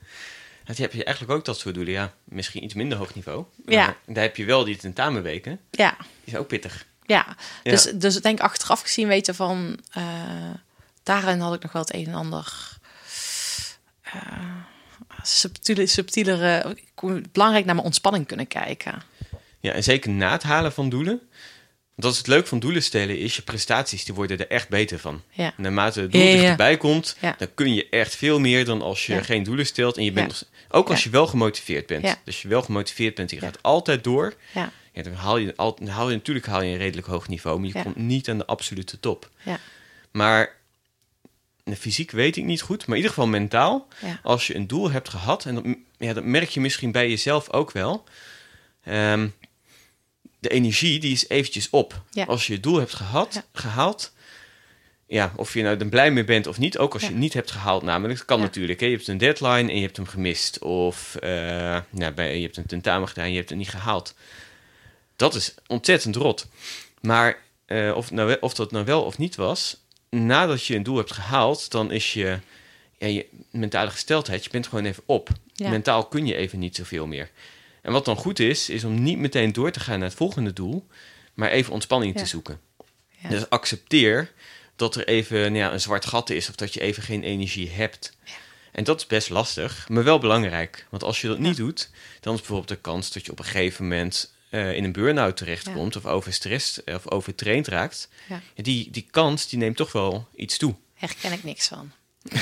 Dat 0.64 0.76
heb 0.76 0.92
je 0.92 1.05
eigenlijk 1.05 1.38
ook 1.38 1.44
dat 1.44 1.59
soort 1.59 1.74
doelen. 1.74 1.92
Ja, 1.92 2.12
misschien 2.24 2.64
iets 2.64 2.74
minder 2.74 2.99
hoog 2.99 3.14
niveau. 3.14 3.44
Maar 3.64 3.74
Ja. 3.74 3.97
Daar 4.07 4.22
heb 4.22 4.36
je 4.36 4.44
wel 4.44 4.64
die 4.64 4.76
tentamenweken. 4.76 5.61
Ja, 5.70 5.97
Die 6.24 6.34
is 6.34 6.36
ook 6.40 6.47
pittig. 6.47 6.86
Ja. 7.07 7.36
Ja. 7.62 7.70
Dus, 7.70 7.82
dus 7.94 8.16
ik 8.16 8.22
denk 8.22 8.40
achteraf 8.40 8.80
gezien 8.80 9.09
weten 9.09 9.34
van, 9.34 9.78
eh, 9.90 10.04
daarin 11.02 11.40
had 11.40 11.54
ik 11.54 11.62
nog 11.62 11.72
wel 11.72 11.82
het 11.82 11.94
een 11.94 12.07
en 12.07 12.14
ander. 12.14 12.78
eh 14.02 14.12
subtiele, 15.22 15.86
subtielere, 15.86 16.76
kon 16.94 17.26
belangrijk 17.32 17.64
naar 17.64 17.74
mijn 17.74 17.86
ontspanning 17.86 18.26
kunnen 18.26 18.46
kijken. 18.46 19.02
Ja, 19.61 19.72
en 19.72 19.82
zeker 19.82 20.11
na 20.11 20.32
het 20.32 20.42
halen 20.42 20.72
van 20.72 20.88
doelen. 20.88 21.20
Dat 21.99 22.12
is 22.12 22.18
het 22.18 22.26
leuk 22.26 22.47
van 22.47 22.59
doelen 22.59 22.82
stellen, 22.82 23.18
is 23.18 23.36
je 23.36 23.42
prestaties, 23.42 24.05
die 24.05 24.14
worden 24.14 24.38
er 24.38 24.49
echt 24.49 24.68
beter 24.68 24.99
van. 24.99 25.22
Ja. 25.30 25.53
Naarmate 25.57 26.01
het 26.01 26.12
doel 26.12 26.20
Ja, 26.20 26.26
ja, 26.26 26.32
ja. 26.34 26.40
dichterbij 26.40 26.76
komt, 26.76 27.16
dan 27.38 27.55
kun 27.55 27.74
je 27.74 27.88
echt 27.88 28.16
veel 28.16 28.40
meer 28.40 28.64
dan 28.64 28.82
als 28.82 29.07
je 29.07 29.24
geen 29.24 29.42
doelen 29.42 29.66
stelt. 29.66 29.97
En 29.97 30.05
je 30.05 30.12
bent, 30.12 30.26
nog- 30.28 30.42
ook 30.68 30.88
als 30.90 31.05
je 31.05 31.11
wel 31.11 31.26
gemotiveerd 31.26 31.86
bent. 31.86 32.16
Dus 32.24 32.42
je 32.42 32.49
wel 32.49 32.62
gemotiveerd 32.62 33.14
bent, 33.14 33.30
je 33.30 33.38
gaat 33.40 33.62
altijd 33.62 34.05
door. 34.05 34.34
Ja, 34.55 34.72
Ja, 34.92 35.03
dan 35.03 35.12
haal 35.12 35.36
je, 35.36 35.53
al, 35.57 35.78
haal 35.86 36.09
je 36.11 36.16
natuurlijk 36.16 36.47
haal 36.47 36.62
je 36.62 36.70
een 36.72 36.78
redelijk 36.78 37.07
hoog 37.07 37.28
niveau, 37.28 37.59
maar 37.59 37.68
je 37.68 37.74
Ja. 37.76 37.82
komt 37.82 37.97
niet 37.97 38.28
aan 38.28 38.38
de 38.38 38.47
absolute 38.47 39.01
top. 39.01 39.30
ja, 39.42 39.59
Maar 40.11 40.55
fysiek 41.78 42.11
weet 42.11 42.36
ik 42.36 42.44
niet 42.44 42.61
goed, 42.62 42.78
maar 42.78 42.97
in 42.97 43.03
ieder 43.03 43.09
geval 43.11 43.26
mentaal. 43.28 43.88
ja. 44.03 44.20
Als 44.22 44.47
je 44.47 44.55
een 44.57 44.66
doel 44.66 44.90
hebt 44.90 45.09
gehad, 45.09 45.44
en 45.44 45.55
dat, 45.55 45.64
ja, 45.99 46.12
dat 46.12 46.24
merk 46.24 46.49
je 46.49 46.61
misschien 46.61 46.92
bij 46.92 47.09
jezelf 47.09 47.51
ook 47.53 47.72
wel. 47.72 48.05
Ehm, 48.84 49.28
de 50.49 50.55
energie 50.55 50.99
die 50.99 51.12
is 51.12 51.28
eventjes 51.28 51.70
op. 51.70 52.03
Ja. 52.11 52.24
Als 52.24 52.47
je 52.47 52.53
het 52.53 52.62
doel 52.62 52.78
hebt 52.78 52.94
gehad, 52.94 53.34
Ja. 53.34 53.44
gehaald, 53.53 54.12
ja, 55.07 55.32
of 55.36 55.55
je 55.55 55.62
nou 55.62 55.78
er 55.78 55.86
blij 55.86 56.11
mee 56.11 56.24
bent 56.24 56.47
of 56.47 56.59
niet, 56.59 56.78
ook 56.78 56.92
als 56.92 57.03
je 57.03 57.09
het 57.09 57.16
niet 57.16 57.32
hebt 57.32 57.51
gehaald, 57.51 57.82
namelijk, 57.82 58.18
dat 58.18 58.26
kan 58.26 58.40
natuurlijk. 58.40 58.80
Hè? 58.80 58.86
Je 58.86 58.92
hebt 58.92 59.09
een 59.09 59.18
deadline 59.18 59.70
en 59.70 59.76
je 59.76 59.82
hebt 59.82 59.97
hem 59.97 60.07
gemist. 60.07 60.59
Of 60.59 61.14
eh, 61.14 61.30
nou, 61.90 62.12
bij, 62.12 62.36
je 62.36 62.42
hebt 62.42 62.57
een 62.57 62.66
tentamen 62.66 63.09
gedaan 63.09 63.24
en 63.24 63.30
je 63.30 63.36
hebt 63.36 63.49
het 63.49 63.59
niet 63.59 63.68
gehaald. 63.68 64.14
Dat 65.16 65.34
is 65.34 65.55
ontzettend 65.66 66.16
rot. 66.16 66.47
Maar 67.01 67.38
eh, 67.64 67.92
of, 67.97 68.11
nou, 68.11 68.36
of 68.40 68.55
dat 68.55 68.70
nou 68.70 68.84
wel 68.84 69.03
of 69.03 69.18
niet 69.18 69.36
was, 69.36 69.76
nadat 70.11 70.64
je 70.64 70.74
een 70.74 70.82
doel 70.82 70.97
hebt 70.97 71.12
gehaald, 71.12 71.70
dan 71.70 71.90
is 71.90 72.12
je, 72.12 72.38
ja, 72.99 73.07
je 73.07 73.26
mentale 73.51 73.90
gesteldheid, 73.90 74.44
je 74.44 74.51
bent 74.51 74.66
gewoon 74.66 74.84
even 74.84 75.03
op. 75.07 75.28
Ja. 75.55 75.68
Mentaal 75.70 76.07
kun 76.07 76.26
je 76.26 76.34
even 76.34 76.59
niet 76.59 76.76
zoveel 76.76 77.07
meer. 77.07 77.30
En 77.87 77.93
wat 77.93 78.05
dan 78.05 78.16
goed 78.16 78.39
is, 78.39 78.68
is 78.70 78.84
om 78.84 79.03
niet 79.03 79.18
meteen 79.18 79.53
door 79.53 79.70
te 79.70 79.80
gaan 79.80 79.99
naar 79.99 80.09
het 80.09 80.16
volgende 80.16 80.53
doel, 80.53 80.87
maar 81.34 81.51
even 81.51 81.72
ontspanning 81.72 82.14
Ja. 82.14 82.20
te 82.22 82.26
zoeken. 82.28 82.61
Ja. 83.22 83.28
Dus 83.28 83.49
accepteer 83.51 84.32
dat 84.76 84.95
er 84.97 85.09
even 85.09 85.39
nou 85.41 85.55
ja, 85.57 85.72
een 85.72 85.80
zwart 85.80 86.07
gat 86.07 86.30
is 86.30 86.49
of 86.49 86.55
dat 86.55 86.74
je 86.74 86.80
even 86.80 87.03
geen 87.03 87.22
energie 87.22 87.70
hebt. 87.70 88.16
En 88.72 88.84
dat 88.84 89.01
is 89.01 89.07
best 89.07 89.28
lastig, 89.30 89.89
maar 89.89 90.05
wel 90.05 90.18
belangrijk. 90.18 90.87
Want 90.91 91.03
als 91.03 91.20
je 91.20 91.26
dat 91.28 91.39
niet 91.39 91.57
doet, 91.57 91.91
dan 92.20 92.32
is 92.34 92.39
bijvoorbeeld 92.39 92.68
de 92.68 92.76
kans 92.76 93.12
dat 93.12 93.24
je 93.26 93.32
op 93.32 93.39
een 93.39 93.45
gegeven 93.45 93.82
moment 93.89 94.34
eh, 94.51 94.72
in 94.74 94.84
een 94.84 94.93
burn-out 94.93 95.37
terechtkomt 95.37 95.97
of 95.97 96.07
overstrest 96.07 96.82
of 96.84 97.11
overtraind 97.11 97.66
raakt. 97.68 98.09
Die, 98.55 98.91
die 98.91 99.07
kans 99.11 99.49
die 99.49 99.59
neemt 99.59 99.76
toch 99.76 99.93
wel 99.93 100.28
iets 100.34 100.57
toe. 100.57 100.74
herken 100.95 101.32
ik 101.32 101.45
niks 101.45 101.68
van. 101.68 101.93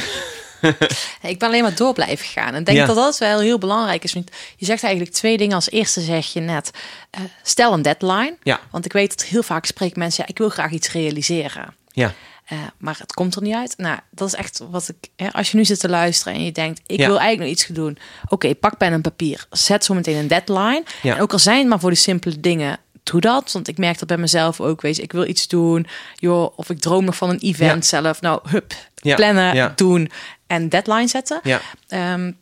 ik 1.23 1.39
ben 1.39 1.49
alleen 1.49 1.63
maar 1.63 1.75
door 1.75 1.93
blijven 1.93 2.27
gaan. 2.27 2.55
En 2.55 2.65
denk 2.65 2.79
Ja. 2.79 2.87
dat 2.87 2.97
dat 2.97 3.19
wel 3.19 3.41
heel 3.41 3.59
belangrijk 3.59 4.05
is. 4.05 4.13
Want 4.13 4.31
je 4.57 4.67
zegt 4.67 4.83
eigenlijk 4.83 5.15
twee 5.15 5.37
dingen. 5.37 5.55
Als 5.55 5.71
eerste 5.71 6.01
zeg 6.01 6.33
je 6.33 6.41
net, 6.41 6.71
eh, 7.11 7.21
stel 7.43 7.73
een 7.73 7.83
deadline. 7.83 8.37
Ja, 8.43 8.61
Want 8.71 8.85
ik 8.85 8.93
weet 8.93 9.09
dat 9.19 9.27
heel 9.27 9.43
vaak 9.43 9.65
spreekt 9.67 9.97
mensen, 9.97 10.23
ja, 10.27 10.31
ik 10.31 10.39
wil 10.39 10.49
graag 10.49 10.71
iets 10.71 10.93
realiseren. 10.93 11.75
ja, 11.93 12.13
Eh, 12.45 12.59
maar 12.79 12.97
het 12.99 13.13
komt 13.15 13.35
er 13.37 13.43
niet 13.43 13.55
uit. 13.55 13.75
Nou, 13.77 13.99
dat 14.11 14.29
is 14.29 14.35
echt 14.35 14.61
wat 14.71 14.89
ik. 14.89 15.11
Hè, 15.17 15.33
als 15.33 15.51
je 15.51 15.57
nu 15.57 15.65
zit 15.65 15.81
te 15.81 15.89
luisteren 15.89 16.35
en 16.35 16.45
je 16.45 16.53
denkt, 16.53 16.81
ik 16.87 16.99
Ja. 16.99 17.07
wil 17.07 17.19
eigenlijk 17.19 17.41
nog 17.41 17.51
iets 17.51 17.65
gaan 17.65 17.75
doen. 17.75 17.99
Oké, 18.29 18.55
pak 18.55 18.77
pen 18.79 18.93
en 18.93 19.01
papier. 19.01 19.47
Zet 19.51 19.85
zo 19.85 19.95
meteen 19.95 20.17
een 20.17 20.29
deadline. 20.29 20.83
Ja. 21.03 21.15
En 21.15 21.21
ook 21.23 21.33
al 21.33 21.39
zijn 21.39 21.59
het 21.59 21.67
maar 21.69 21.81
voor 21.81 21.91
de 21.91 21.97
simpele 21.97 22.41
dingen, 22.41 22.79
doe 23.03 23.21
dat. 23.21 23.53
Want 23.53 23.69
ik 23.69 23.79
merk 23.79 23.99
dat 23.99 24.09
bij 24.09 24.17
mezelf 24.17 24.61
ook. 24.61 24.81
Wees, 24.81 24.99
ik 24.99 25.13
wil 25.13 25.27
iets 25.29 25.49
doen. 25.49 25.87
Joh, 26.15 26.59
of 26.59 26.71
ik 26.71 26.79
droom 26.81 27.05
nog 27.05 27.17
van 27.17 27.31
een 27.31 27.39
event 27.39 27.87
zelf. 27.87 28.21
Nou, 28.21 28.41
hup, 28.49 28.75
plannen, 28.95 29.55
Ja. 29.55 29.73
doen 29.77 30.11
en 30.55 30.69
deadline 30.69 31.09
zetten. 31.09 31.41
ja, 31.43 31.61
Ehm, 31.89 32.33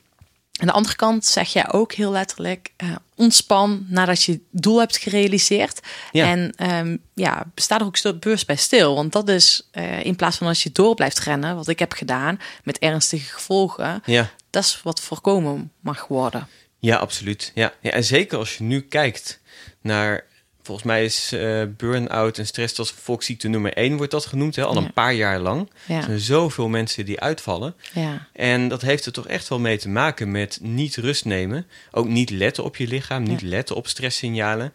aan 0.62 0.66
de 0.68 0.72
andere 0.72 0.96
kant 0.96 1.24
zeg 1.26 1.52
jij 1.52 1.72
ook 1.72 1.92
heel 1.92 2.10
letterlijk: 2.10 2.72
eh, 2.76 2.88
ontspan 3.14 3.86
nadat 3.88 4.22
je 4.22 4.40
doel 4.50 4.78
hebt 4.78 4.96
gerealiseerd. 4.96 5.80
Ja. 6.12 6.26
En 6.26 6.52
ehm, 6.56 6.96
ja, 7.14 7.44
sta 7.54 7.78
er 7.78 7.84
ook 7.84 8.20
bewust 8.20 8.46
bij 8.46 8.56
stil. 8.56 8.94
Want 8.94 9.12
dat 9.12 9.28
is 9.28 9.68
eh, 9.70 10.04
in 10.04 10.16
plaats 10.16 10.36
van 10.36 10.46
als 10.46 10.62
je 10.62 10.72
door 10.72 10.94
blijft 10.94 11.18
rennen, 11.18 11.56
wat 11.56 11.68
ik 11.68 11.78
heb 11.78 11.92
gedaan 11.92 12.40
met 12.64 12.78
ernstige 12.78 13.32
gevolgen, 13.32 14.02
ja. 14.04 14.30
dat 14.50 14.64
is 14.64 14.80
wat 14.82 15.00
voorkomen 15.00 15.72
mag 15.80 16.06
worden. 16.06 16.48
Ja, 16.78 16.96
absoluut. 16.96 17.52
Ja. 17.54 17.72
ja, 17.80 17.90
en 17.90 18.04
zeker 18.04 18.38
als 18.38 18.56
je 18.56 18.64
nu 18.64 18.80
kijkt 18.80 19.40
naar... 19.80 20.24
Volgens 20.62 20.86
mij 20.86 21.04
is 21.04 21.32
eh 21.32 21.62
burn-out 21.76 22.38
en 22.38 22.46
stress 22.46 22.78
als 22.78 22.90
volksziekte 22.92 23.48
nummer 23.48 23.72
1 23.72 23.96
wordt 23.96 24.12
dat 24.12 24.26
genoemd. 24.26 24.56
Hè? 24.56 24.64
Al 24.64 24.74
Ja. 24.74 24.80
een 24.80 24.92
paar 24.92 25.14
jaar 25.14 25.38
lang. 25.40 25.70
Er 25.88 26.02
zijn 26.02 26.18
zoveel 26.18 26.68
mensen 26.68 27.04
die 27.04 27.20
uitvallen. 27.20 27.74
ja, 27.92 28.26
En 28.32 28.68
dat 28.68 28.82
heeft 28.82 29.06
er 29.06 29.12
toch 29.12 29.26
echt 29.28 29.48
wel 29.48 29.58
mee 29.58 29.78
te 29.78 29.88
maken 29.88 30.30
met 30.30 30.58
niet 30.62 30.96
rust 30.96 31.24
nemen. 31.24 31.66
Ook 31.90 32.06
niet 32.08 32.30
letten 32.30 32.64
op 32.64 32.76
je 32.76 32.86
lichaam, 32.86 33.22
niet 33.22 33.42
letten 33.42 33.76
op 33.76 33.86
stresssignalen. 33.86 34.72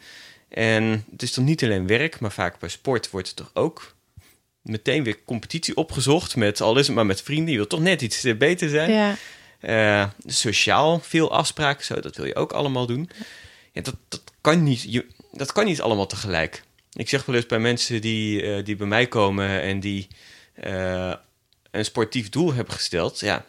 En 0.50 1.06
het 1.12 1.22
is 1.22 1.32
toch 1.32 1.46
niet 1.46 1.64
alleen 1.64 1.88
werk, 1.88 2.20
maar 2.20 2.32
vaak 2.32 2.60
bij 2.60 2.70
sport 2.70 3.10
wordt 3.10 3.30
er 3.30 3.36
toch 3.36 3.52
ook 3.54 3.96
meteen 4.62 5.04
weer 5.04 5.18
competitie 5.26 5.76
opgezocht. 5.76 6.36
Met, 6.36 6.62
al 6.62 6.78
is 6.78 6.88
het 6.88 6.96
maar 6.96 7.06
met 7.06 7.22
vrienden, 7.22 7.52
je 7.52 7.58
wil 7.58 7.68
toch 7.68 7.80
net 7.80 8.02
iets 8.02 8.24
eh, 8.24 8.38
beter 8.38 8.70
zijn. 8.70 8.92
ja, 8.92 9.16
Eh, 9.60 10.08
sociaal 10.26 11.00
veel 11.00 11.32
afspraken, 11.32 11.86
zo, 11.86 12.00
dat 12.00 12.16
wil 12.16 12.26
je 12.26 12.36
ook 12.36 12.52
allemaal 12.52 12.86
doen. 12.86 13.10
Ja, 13.72 13.82
dat, 13.82 13.96
dat, 14.08 14.22
kan 14.42 14.64
niet, 14.64 14.82
je, 14.92 15.06
dat 15.38 15.52
kan 15.52 15.66
niet 15.66 15.82
allemaal 15.82 16.08
tegelijk. 16.08 16.64
Ik 16.94 17.10
zeg 17.10 17.26
wel 17.26 17.36
eens 17.36 17.46
bij 17.46 17.60
mensen 17.60 18.02
die, 18.02 18.42
eh, 18.42 18.66
die 18.66 18.76
bij 18.76 18.88
mij 18.88 19.08
komen 19.08 19.62
en 19.62 19.80
die 19.80 20.08
eh, 20.54 21.14
een 21.72 21.86
sportief 21.86 22.30
doel 22.30 22.54
hebben 22.54 22.74
gesteld. 22.74 23.20
Ja, 23.20 23.46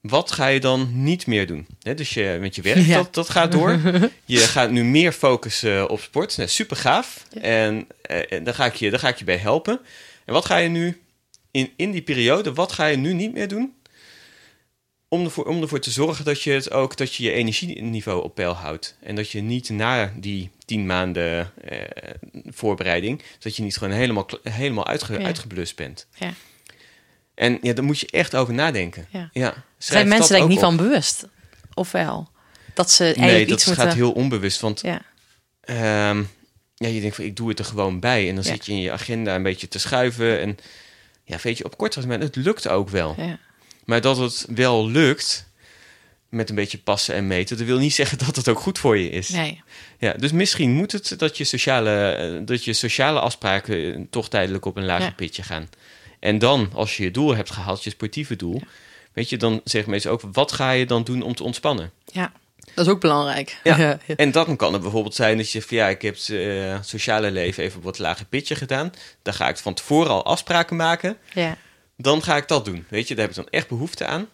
wat 0.00 0.30
ga 0.32 0.46
je 0.46 0.60
dan 0.60 0.90
niet 0.92 1.26
meer 1.26 1.46
doen? 1.46 1.66
Hè, 1.82 1.94
dus 1.94 2.14
je, 2.14 2.36
met 2.40 2.54
je 2.54 2.62
werk, 2.62 2.86
Ja. 2.86 2.96
dat, 2.96 3.14
dat 3.14 3.30
gaat 3.30 3.52
door. 3.52 3.78
Je 4.24 4.38
gaat 4.38 4.70
nu 4.70 4.84
meer 4.84 5.12
focussen 5.12 5.88
op 5.88 6.00
sport. 6.00 6.36
Nou, 6.36 6.48
super 6.48 6.76
gaaf. 6.76 7.24
En, 7.40 7.86
eh, 8.02 8.32
en 8.32 8.44
daar, 8.44 8.54
ga 8.54 8.64
ik 8.66 8.74
je, 8.74 8.90
daar 8.90 9.00
ga 9.00 9.08
ik 9.08 9.18
je 9.18 9.24
bij 9.24 9.36
helpen. 9.36 9.80
En 10.24 10.32
wat 10.32 10.44
ga 10.44 10.56
je 10.56 10.68
nu 10.68 11.00
in, 11.50 11.72
in 11.76 11.90
die 11.90 12.02
periode, 12.02 12.52
wat 12.52 12.72
ga 12.72 12.86
je 12.86 12.96
nu 12.96 13.12
niet 13.12 13.32
meer 13.32 13.48
doen? 13.48 13.74
Om 15.08 15.24
ervoor, 15.24 15.44
om 15.44 15.62
ervoor 15.62 15.80
te 15.80 15.90
zorgen 15.90 16.24
dat 16.24 16.42
je 16.42 16.50
het 16.50 16.70
ook 16.70 16.96
dat 16.96 17.14
je 17.14 17.24
je 17.24 17.32
energieniveau 17.32 18.22
op 18.22 18.34
peil 18.34 18.52
houdt. 18.52 18.96
En 19.00 19.14
dat 19.14 19.30
je 19.30 19.40
niet 19.40 19.68
na 19.70 20.12
die 20.16 20.50
tien 20.64 20.86
maanden 20.86 21.52
eh, 21.64 21.78
voorbereiding, 22.46 23.22
dat 23.38 23.56
je 23.56 23.62
niet 23.62 23.76
gewoon 23.76 23.94
helemaal, 23.94 24.28
helemaal 24.42 24.86
uitge, 24.86 25.18
Ja. 25.18 25.24
uitgeblust 25.26 25.76
bent. 25.76 26.06
ja. 26.14 26.32
En 27.34 27.58
ja, 27.62 27.72
daar 27.72 27.84
moet 27.84 27.98
je 28.00 28.06
echt 28.10 28.34
over 28.36 28.54
nadenken. 28.54 29.06
Ja. 29.10 29.30
Ja. 29.32 29.64
Zijn 29.78 30.08
mensen 30.08 30.40
ook 30.42 30.48
niet 30.48 30.56
op. 30.58 30.62
van 30.64 30.76
bewust? 30.76 31.28
Of 31.74 31.92
wel? 31.92 32.28
Dat 32.74 32.90
ze 32.90 33.04
eigenlijk 33.04 33.32
Nee, 33.36 33.46
dat 33.46 33.58
iets 33.58 33.66
gaat 33.66 33.76
moeten... 33.76 33.96
heel 33.96 34.12
onbewust. 34.12 34.60
Want 34.60 34.80
Ja, 34.80 35.02
ehm, 35.60 36.22
ja, 36.74 36.88
je 36.88 37.00
denkt 37.00 37.16
van 37.16 37.24
ik 37.24 37.36
doe 37.36 37.48
het 37.48 37.58
er 37.58 37.64
gewoon 37.64 38.00
bij. 38.00 38.28
En 38.28 38.34
dan 38.34 38.44
Ja. 38.44 38.50
zit 38.50 38.66
je 38.66 38.72
in 38.72 38.80
je 38.80 38.92
agenda 38.92 39.34
een 39.34 39.42
beetje 39.42 39.68
te 39.68 39.78
schuiven. 39.78 40.40
En 40.40 40.56
ja, 41.24 41.38
weet 41.42 41.58
je, 41.58 41.64
op 41.64 41.76
korte 41.76 41.98
termijn, 41.98 42.20
het 42.20 42.36
lukt 42.36 42.68
ook 42.68 42.88
wel. 42.88 43.14
ja, 43.18 43.38
Maar 43.88 44.00
dat 44.00 44.16
het 44.16 44.46
wel 44.54 44.88
lukt, 44.88 45.46
met 46.28 46.48
een 46.48 46.54
beetje 46.54 46.78
passen 46.78 47.14
en 47.14 47.26
meten, 47.26 47.56
dat 47.56 47.66
wil 47.66 47.78
niet 47.78 47.94
zeggen 47.94 48.18
dat 48.18 48.36
het 48.36 48.48
ook 48.48 48.58
goed 48.58 48.78
voor 48.78 48.98
je 48.98 49.10
is. 49.10 49.28
nee. 49.28 49.62
Ja, 49.98 50.12
dus 50.12 50.32
misschien 50.32 50.70
moet 50.72 50.92
het 50.92 51.14
dat 51.18 51.36
je 51.36 51.44
sociale, 51.44 52.10
eh, 52.10 52.40
dat 52.44 52.64
je 52.64 52.72
sociale 52.72 53.20
afspraken 53.20 53.94
eh, 53.94 54.00
toch 54.10 54.28
tijdelijk 54.28 54.64
op 54.64 54.76
een 54.76 54.84
lager 54.84 55.04
Ja. 55.06 55.12
pitje 55.12 55.42
gaan. 55.42 55.68
En 56.20 56.38
dan, 56.38 56.70
als 56.74 56.96
je 56.96 57.02
je 57.02 57.10
doel 57.10 57.34
hebt 57.34 57.50
gehaald, 57.50 57.84
je 57.84 57.90
sportieve 57.90 58.36
doel, 58.36 58.62
weet 59.12 59.28
je, 59.28 59.36
dan 59.36 59.60
zeggen 59.64 59.90
mensen 59.90 60.10
ook, 60.10 60.20
wat 60.32 60.52
ga 60.52 60.70
je 60.70 60.86
dan 60.86 61.04
doen 61.04 61.22
om 61.22 61.34
te 61.34 61.42
ontspannen? 61.42 61.90
Ja, 62.04 62.32
Dat 62.74 62.86
is 62.86 62.92
ook 62.92 63.00
belangrijk. 63.00 63.60
Ja. 63.64 63.98
En 64.16 64.30
dan 64.30 64.56
kan 64.56 64.72
het 64.72 64.82
bijvoorbeeld 64.82 65.14
zijn 65.14 65.36
dat 65.36 65.50
je 65.52 65.62
van 65.62 65.76
ja, 65.76 65.88
ik 65.88 66.02
heb 66.02 66.14
het 66.14 66.28
eh, 66.30 66.78
sociale 66.82 67.30
leven 67.30 67.62
even 67.64 67.78
op 67.78 67.84
wat 67.84 67.98
lager 67.98 68.26
pitje 68.26 68.54
gedaan. 68.54 68.90
Dan 69.22 69.34
ga 69.34 69.48
ik 69.48 69.56
van 69.56 69.74
tevoren 69.74 70.10
al 70.10 70.24
afspraken 70.24 70.76
maken. 70.76 71.16
ja. 71.34 71.56
Dan 72.00 72.22
ga 72.22 72.36
ik 72.36 72.48
dat 72.48 72.64
doen. 72.64 72.84
Weet 72.88 73.08
je, 73.08 73.14
daar 73.14 73.26
heb 73.28 73.36
ik 73.36 73.42
dan 73.42 73.50
echt 73.50 73.68
behoefte 73.68 74.06
aan. 74.06 74.28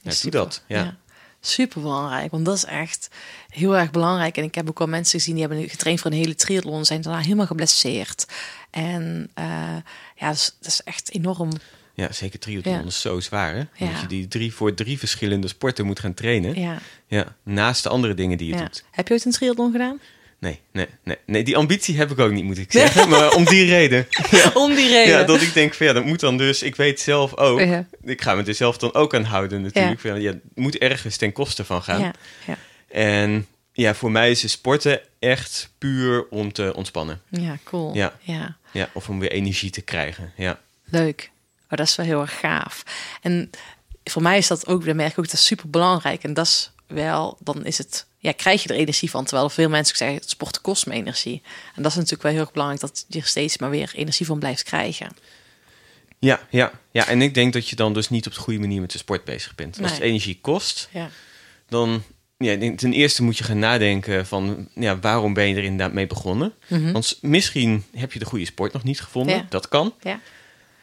Ja, 0.00 0.12
doe 0.22 0.30
dat. 0.30 0.62
Ja. 0.68 0.96
Super 1.40 1.82
belangrijk, 1.82 2.30
want 2.30 2.44
dat 2.44 2.56
is 2.56 2.64
echt 2.64 3.08
heel 3.48 3.76
erg 3.76 3.90
belangrijk. 3.90 4.36
En 4.36 4.44
ik 4.44 4.54
heb 4.54 4.68
ook 4.68 4.80
al 4.80 4.86
mensen 4.86 5.18
gezien 5.18 5.34
die 5.36 5.46
hebben 5.46 5.68
getraind 5.68 6.00
voor 6.00 6.10
een 6.10 6.16
hele 6.16 6.34
triathlon, 6.34 6.84
zijn 6.84 7.00
daarna 7.00 7.20
helemaal 7.20 7.46
geblesseerd. 7.46 8.26
En 8.70 9.30
eh, 9.34 9.44
ja, 10.16 10.26
dat 10.26 10.34
is, 10.34 10.56
dat 10.60 10.72
is 10.72 10.82
echt 10.82 11.10
enorm. 11.12 11.50
Ja, 11.94 12.12
zeker 12.12 12.38
triathlon 12.38 12.74
Ja. 12.74 12.84
is 12.84 13.00
zo 13.00 13.20
zwaar. 13.20 13.54
Hè? 13.54 13.86
Dat 13.86 14.00
je 14.00 14.06
die 14.06 14.28
drie 14.28 14.54
voor 14.54 14.74
drie 14.74 14.98
verschillende 14.98 15.48
sporten 15.48 15.86
moet 15.86 16.00
gaan 16.00 16.14
trainen. 16.14 16.60
Ja. 16.60 16.78
Ja, 17.06 17.36
naast 17.42 17.82
de 17.82 17.88
andere 17.88 18.14
dingen 18.14 18.38
die 18.38 18.54
je 18.54 18.56
doet. 18.60 18.84
Heb 18.90 19.08
je 19.08 19.14
ooit 19.14 19.24
een 19.24 19.32
triathlon 19.32 19.72
gedaan? 19.72 20.00
Nee, 20.42 20.60
nee, 20.72 20.86
nee, 21.04 21.16
nee, 21.26 21.44
die 21.44 21.56
ambitie 21.56 21.96
heb 21.96 22.10
ik 22.10 22.18
ook 22.18 22.32
niet, 22.32 22.44
moet 22.44 22.58
ik 22.58 22.72
zeggen. 22.72 23.08
Maar 23.08 23.34
om 23.34 23.44
die 23.44 23.64
reden. 23.64 24.06
Om 24.54 24.74
die 24.74 24.88
reden. 24.88 25.18
Ja, 25.18 25.24
dat 25.24 25.42
ik 25.42 25.54
denk 25.54 25.74
van 25.74 25.86
ja, 25.86 25.92
dat 25.92 26.04
moet 26.04 26.20
dan 26.20 26.36
dus. 26.36 26.62
Ik 26.62 26.76
weet 26.76 27.00
zelf 27.00 27.36
ook. 27.36 27.60
Ja. 27.60 27.86
Ik 28.02 28.22
ga 28.22 28.34
me 28.34 28.42
er 28.42 28.54
zelf 28.54 28.78
dan 28.78 28.94
ook 28.94 29.14
aan 29.14 29.24
houden 29.24 29.62
natuurlijk. 29.62 30.02
Ja, 30.02 30.14
het 30.14 30.40
moet 30.54 30.78
ergens 30.78 31.16
ten 31.16 31.32
koste 31.32 31.64
van 31.64 31.82
gaan. 31.82 32.00
ja, 32.00 32.12
ja. 32.46 32.56
En 32.88 33.46
ja, 33.72 33.94
voor 33.94 34.10
mij 34.10 34.30
is 34.30 34.50
sporten 34.50 35.00
echt 35.18 35.70
puur 35.78 36.28
om 36.28 36.52
te 36.52 36.72
ontspannen. 36.74 37.20
ja, 37.28 37.58
cool. 37.64 37.94
Ja. 37.94 38.18
ja. 38.20 38.56
Ja, 38.72 38.88
of 38.92 39.08
om 39.08 39.18
weer 39.18 39.32
energie 39.32 39.70
te 39.70 39.80
krijgen. 39.80 40.32
Ja. 40.36 40.60
Leuk. 40.84 41.30
Oh, 41.70 41.78
dat 41.78 41.86
is 41.86 41.96
wel 41.96 42.06
heel 42.06 42.20
erg 42.20 42.38
gaaf. 42.38 42.82
En 43.20 43.50
voor 44.04 44.22
mij 44.22 44.38
is 44.38 44.46
dat 44.46 44.66
ook, 44.66 44.84
dan 44.84 44.96
merk 44.96 45.12
ik 45.12 45.18
ook, 45.18 45.24
dat 45.24 45.34
is 45.34 45.46
super 45.46 45.70
belangrijk. 45.70 46.22
En 46.22 46.34
dat 46.34 46.46
is 46.46 46.72
wel, 46.86 47.36
dan 47.40 47.64
is 47.64 47.78
het, 47.78 48.06
ja, 48.22 48.32
krijg 48.32 48.62
je 48.62 48.68
er 48.68 48.74
energie 48.74 49.10
van. 49.10 49.24
Terwijl 49.24 49.50
veel 49.50 49.68
mensen 49.68 49.96
zeggen, 49.96 50.16
het 50.16 50.30
sporten 50.30 50.62
kost 50.62 50.86
me 50.86 50.92
energie. 50.94 51.42
En 51.74 51.82
dat 51.82 51.90
is 51.90 51.96
natuurlijk 51.96 52.22
wel 52.22 52.32
heel 52.32 52.40
erg 52.40 52.52
belangrijk, 52.52 52.80
dat 52.80 53.04
je 53.08 53.18
er 53.20 53.26
steeds 53.26 53.58
maar 53.58 53.70
weer 53.70 53.92
energie 53.94 54.26
van 54.26 54.38
blijft 54.38 54.62
krijgen. 54.62 55.08
Ja, 56.18 56.40
ja, 56.50 56.72
ja, 56.90 57.06
en 57.06 57.22
ik 57.22 57.34
denk 57.34 57.52
dat 57.52 57.68
je 57.68 57.76
dan 57.76 57.92
dus 57.94 58.08
niet 58.10 58.26
op 58.26 58.34
de 58.34 58.40
goede 58.40 58.58
manier 58.60 58.80
met 58.80 58.90
de 58.92 58.98
sport 58.98 59.24
bezig 59.24 59.54
bent. 59.54 59.82
Als 59.82 59.90
het 59.90 60.00
energie 60.00 60.38
kost, 60.40 60.88
Ja, 60.92 61.10
dan... 61.68 62.02
Ja, 62.36 62.74
ten 62.76 62.92
eerste 62.92 63.22
moet 63.22 63.38
je 63.38 63.44
gaan 63.44 63.58
nadenken 63.58 64.26
van... 64.26 64.68
Ja, 64.74 64.98
waarom 64.98 65.34
ben 65.34 65.48
je 65.48 65.54
er 65.54 65.62
inderdaad 65.62 65.92
mee 65.92 66.06
begonnen? 66.06 66.52
Want 66.68 67.04
s- 67.04 67.18
misschien 67.20 67.84
heb 67.94 68.12
je 68.12 68.18
de 68.18 68.24
goede 68.24 68.44
sport 68.44 68.72
nog 68.72 68.82
niet 68.82 69.00
gevonden. 69.00 69.36
Ja. 69.36 69.46
Dat 69.48 69.68
kan. 69.68 69.94
ja, 70.00 70.20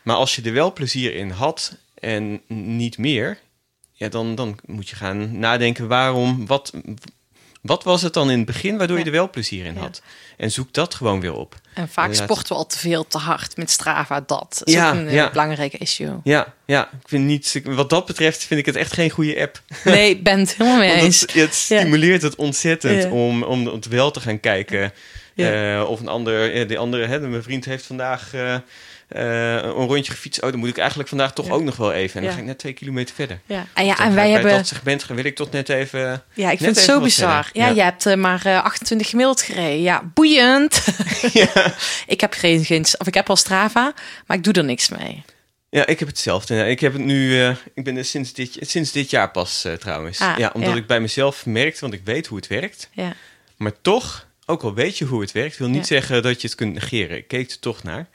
Maar 0.01 0.15
als 0.15 0.35
je 0.35 0.41
er 0.41 0.53
wel 0.53 0.73
plezier 0.73 1.15
in 1.15 1.29
had 1.29 1.77
en 1.93 2.41
niet 2.47 2.97
meer... 2.97 3.39
Ja, 3.93 4.07
dan, 4.09 4.35
dan 4.35 4.59
moet 4.65 4.89
je 4.89 4.95
gaan 4.95 5.39
nadenken 5.39 5.87
waarom... 5.87 6.45
Wat, 6.45 6.73
wat 7.61 7.83
was 7.83 8.01
het 8.01 8.13
dan 8.13 8.29
in 8.31 8.37
het 8.37 8.45
begin 8.45 8.77
waardoor 8.77 8.97
je 8.97 9.03
er 9.03 9.11
wel 9.11 9.29
plezier 9.29 9.65
in 9.65 9.77
had? 9.77 10.01
En 10.37 10.51
zoek 10.51 10.73
dat 10.73 10.93
gewoon 10.95 11.19
weer 11.21 11.33
op. 11.33 11.55
en 11.73 11.89
vaak 11.89 12.05
Inderdaad. 12.05 12.29
sporten 12.29 12.47
we 12.53 12.57
al 12.59 12.65
te 12.65 12.77
veel, 12.77 13.07
te 13.07 13.17
hard 13.17 13.57
met 13.57 13.69
Strava. 13.69 14.23
Dat 14.25 14.61
is 14.63 14.73
Ja, 14.73 14.89
ook 14.89 14.95
een 14.95 15.07
eh, 15.07 15.13
ja. 15.13 15.29
belangrijke 15.29 15.77
issue. 15.77 16.11
Ja, 16.23 16.53
ja, 16.65 16.83
ik 17.01 17.07
vind 17.07 17.25
niet, 17.25 17.61
wat 17.63 17.89
dat 17.89 18.05
betreft 18.05 18.43
vind 18.43 18.59
ik 18.59 18.65
het 18.65 18.75
echt 18.75 18.93
geen 18.93 19.09
goede 19.09 19.41
app. 19.41 19.61
Nee, 19.83 20.09
ik 20.09 20.23
ben 20.23 20.39
het 20.39 20.55
helemaal 20.55 20.79
mee 20.87 20.91
eens. 20.93 21.21
het, 21.21 21.33
het 21.33 21.53
stimuleert 21.53 22.21
het 22.21 22.35
ontzettend 22.35 23.11
om, 23.11 23.43
om 23.43 23.65
het 23.65 23.87
wel 23.87 24.11
te 24.11 24.19
gaan 24.21 24.39
kijken. 24.39 24.93
Eh, 25.35 25.85
of 25.87 25.99
een 25.99 26.07
ander, 26.07 26.53
eh, 26.53 26.67
de 26.67 26.77
andere, 26.77 27.05
hè, 27.05 27.19
mijn 27.19 27.43
vriend 27.43 27.65
heeft 27.65 27.85
vandaag 27.85 28.31
een 29.09 29.87
rondje 29.87 30.11
gefietst. 30.11 30.41
Oh, 30.43 30.49
dan 30.49 30.59
moet 30.59 30.69
ik 30.69 30.77
eigenlijk 30.77 31.09
vandaag 31.09 31.33
toch 31.33 31.45
Ja. 31.47 31.51
ook 31.53 31.63
nog 31.63 31.75
wel 31.75 31.93
even. 31.93 32.15
En 32.15 32.21
dan 32.21 32.29
Ja. 32.29 32.31
ga 32.35 32.39
ik 32.41 32.47
net 32.47 32.57
twee 32.57 32.73
kilometer 32.73 33.15
verder. 33.15 33.39
Ja, 33.45 33.65
en, 33.73 33.85
ja, 33.85 33.97
en 33.99 34.05
wij 34.05 34.13
bij 34.23 34.29
hebben... 34.29 34.51
dat 34.51 34.67
segment 34.67 35.05
wil 35.07 35.25
ik 35.25 35.35
toch 35.35 35.51
net 35.51 35.69
even... 35.69 36.23
Ja, 36.33 36.51
ik 36.51 36.57
vind 36.57 36.75
het 36.75 36.85
zo 36.85 37.01
bizar. 37.01 37.49
Ja, 37.53 37.67
Ja. 37.67 37.73
je 37.73 37.81
hebt 37.81 38.05
eh, 38.05 38.15
maar 38.15 38.45
eh, 38.45 38.63
28 38.63 39.09
gemiddeld 39.09 39.41
gereden. 39.41 39.81
Ja, 39.81 40.01
boeiend. 40.13 40.85
ik 42.07 42.21
heb 42.21 42.33
geen, 42.33 42.65
geen, 42.65 42.85
of 42.97 43.07
ik 43.07 43.13
heb 43.13 43.29
al 43.29 43.35
Strava, 43.35 43.93
maar 44.25 44.37
ik 44.37 44.43
doe 44.43 44.53
er 44.53 44.63
niks 44.63 44.89
mee. 44.89 45.23
Ja, 45.69 45.85
ik 45.85 45.99
heb 45.99 46.07
hetzelfde. 46.07 46.65
Ik 46.67 46.79
heb 46.79 46.93
het 46.93 47.01
nu, 47.01 47.41
eh, 47.41 47.55
ik 47.73 47.83
ben 47.83 47.97
er 47.97 48.05
sinds 48.05 48.33
dit, 48.33 48.57
sinds 48.61 48.91
dit 48.91 49.09
jaar 49.09 49.31
pas 49.31 49.63
eh, 49.65 49.73
trouwens. 49.73 50.19
Ah, 50.19 50.37
ja, 50.37 50.49
omdat 50.53 50.69
ja. 50.71 50.75
ik 50.75 50.87
bij 50.87 50.99
mezelf 50.99 51.45
merkte, 51.45 51.79
want 51.81 51.93
ik 51.93 52.01
weet 52.03 52.27
hoe 52.27 52.37
het 52.37 52.47
werkt. 52.47 52.89
Ja, 52.91 53.13
Maar 53.57 53.71
toch, 53.81 54.27
ook 54.45 54.63
al 54.63 54.73
weet 54.73 54.97
je 54.97 55.05
hoe 55.05 55.21
het 55.21 55.31
werkt, 55.31 55.57
wil 55.57 55.67
niet 55.67 55.77
Ja. 55.87 55.95
zeggen 55.99 56.23
dat 56.23 56.41
je 56.41 56.47
het 56.47 56.55
kunt 56.57 56.73
negeren. 56.73 57.17
Ik 57.17 57.27
keek 57.27 57.51
er 57.51 57.59
toch 57.59 57.83
naar. 57.83 58.07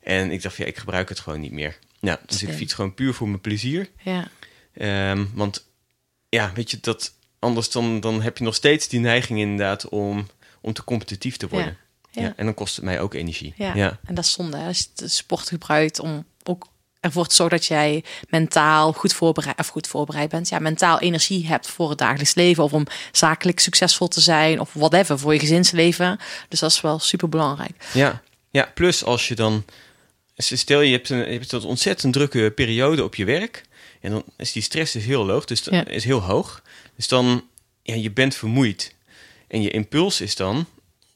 En 0.00 0.30
ik 0.30 0.42
dacht, 0.42 0.56
ja, 0.56 0.64
ik 0.64 0.78
gebruik 0.78 1.08
het 1.08 1.20
gewoon 1.20 1.40
niet 1.40 1.52
meer. 1.52 1.78
Ja, 2.00 2.20
dus 2.26 2.42
ik 2.42 2.52
fiets 2.52 2.74
gewoon 2.74 2.94
puur 2.94 3.14
voor 3.14 3.28
mijn 3.28 3.40
plezier. 3.40 3.88
ja, 4.02 4.28
Ehm, 4.74 5.24
want 5.34 5.66
ja, 6.28 6.52
weet 6.54 6.70
je, 6.70 6.78
dat, 6.80 7.12
anders 7.38 7.70
dan, 7.70 8.00
dan 8.00 8.22
heb 8.22 8.38
je 8.38 8.44
nog 8.44 8.54
steeds 8.54 8.88
die 8.88 9.00
neiging 9.00 9.38
inderdaad 9.38 9.88
om, 9.88 10.26
om 10.60 10.72
te 10.72 10.84
competitief 10.84 11.36
te 11.36 11.48
worden. 11.48 11.76
Ja. 12.10 12.22
Ja. 12.22 12.32
en 12.36 12.44
dan 12.44 12.54
kost 12.54 12.76
het 12.76 12.84
mij 12.84 13.00
ook 13.00 13.14
energie. 13.14 13.54
ja. 13.56 13.74
ja. 13.74 13.98
En 14.04 14.14
dat 14.14 14.24
is 14.24 14.32
zonde. 14.32 14.56
hè, 14.56 14.66
Als 14.66 14.78
je 14.78 14.86
de 14.94 15.08
sport 15.08 15.48
gebruikt 15.48 15.98
om 16.00 16.24
ook 16.42 16.68
ervoor 17.00 17.26
te 17.26 17.34
zorgen 17.34 17.56
dat 17.58 17.66
jij 17.66 18.04
mentaal 18.28 18.92
goed 18.92 19.12
voorbereid, 19.12 19.58
of 19.58 19.68
goed 19.68 19.86
voorbereid 19.86 20.30
bent. 20.30 20.48
Ja, 20.48 20.58
mentaal 20.58 20.98
energie 21.00 21.46
hebt 21.46 21.66
voor 21.66 21.88
het 21.88 21.98
dagelijks 21.98 22.34
leven. 22.34 22.64
Of 22.64 22.72
om 22.72 22.86
zakelijk 23.12 23.60
succesvol 23.60 24.08
te 24.08 24.20
zijn. 24.20 24.60
Of 24.60 24.72
whatever, 24.72 25.18
voor 25.18 25.32
je 25.32 25.38
gezinsleven. 25.40 26.18
Dus 26.48 26.60
dat 26.60 26.70
is 26.70 26.80
wel 26.80 26.98
super 26.98 27.28
belangrijk. 27.28 27.84
Ja, 27.92 28.22
ja, 28.50 28.70
plus 28.74 29.04
als 29.04 29.28
je 29.28 29.34
dan... 29.34 29.64
Stel, 30.40 30.80
je 30.80 30.92
hebt 30.92 31.08
een, 31.10 31.18
je 31.18 31.24
hebt 31.38 31.52
een 31.52 31.62
ontzettend 31.62 32.12
drukke 32.12 32.52
periode 32.54 33.04
op 33.04 33.14
je 33.14 33.24
werk. 33.24 33.62
En 34.00 34.10
dan 34.10 34.24
is 34.36 34.52
die 34.52 34.62
stress 34.62 34.96
is 34.96 35.04
heel 35.04 35.28
hoog. 35.30 35.44
Dus 35.44 35.64
Ja. 35.70 35.86
is 35.86 36.04
heel 36.04 36.22
hoog. 36.22 36.62
Dus 36.96 37.08
dan, 37.08 37.44
ja, 37.82 37.94
je 37.94 38.10
bent 38.10 38.34
vermoeid. 38.34 38.94
En 39.48 39.62
je 39.62 39.70
impuls 39.70 40.20
is 40.20 40.36
dan 40.36 40.66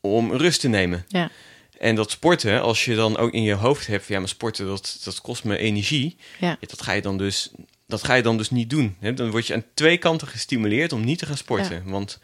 om 0.00 0.32
rust 0.32 0.60
te 0.60 0.68
nemen. 0.68 1.04
Ja, 1.08 1.30
En 1.78 1.94
dat 1.94 2.10
sporten, 2.10 2.62
als 2.62 2.84
je 2.84 2.94
dan 2.94 3.16
ook 3.16 3.32
in 3.32 3.42
je 3.42 3.54
hoofd 3.54 3.86
hebt... 3.86 4.06
Ja, 4.06 4.18
maar 4.18 4.28
sporten, 4.28 4.66
dat, 4.66 5.00
dat 5.04 5.20
kost 5.20 5.44
me 5.44 5.58
energie. 5.58 6.16
ja, 6.40 6.56
dat 6.60 6.82
ga 6.82 6.92
je 6.92 7.02
dan 7.02 7.18
dus, 7.18 7.50
dat 7.86 8.04
ga 8.04 8.14
je 8.14 8.22
dan 8.22 8.36
dus 8.36 8.50
niet 8.50 8.70
doen. 8.70 8.96
Hè? 9.00 9.14
Dan 9.14 9.30
word 9.30 9.46
je 9.46 9.54
aan 9.54 9.64
twee 9.74 9.96
kanten 9.98 10.28
gestimuleerd 10.28 10.92
om 10.92 11.04
niet 11.04 11.18
te 11.18 11.26
gaan 11.26 11.36
sporten. 11.36 11.82
Want 11.84 12.18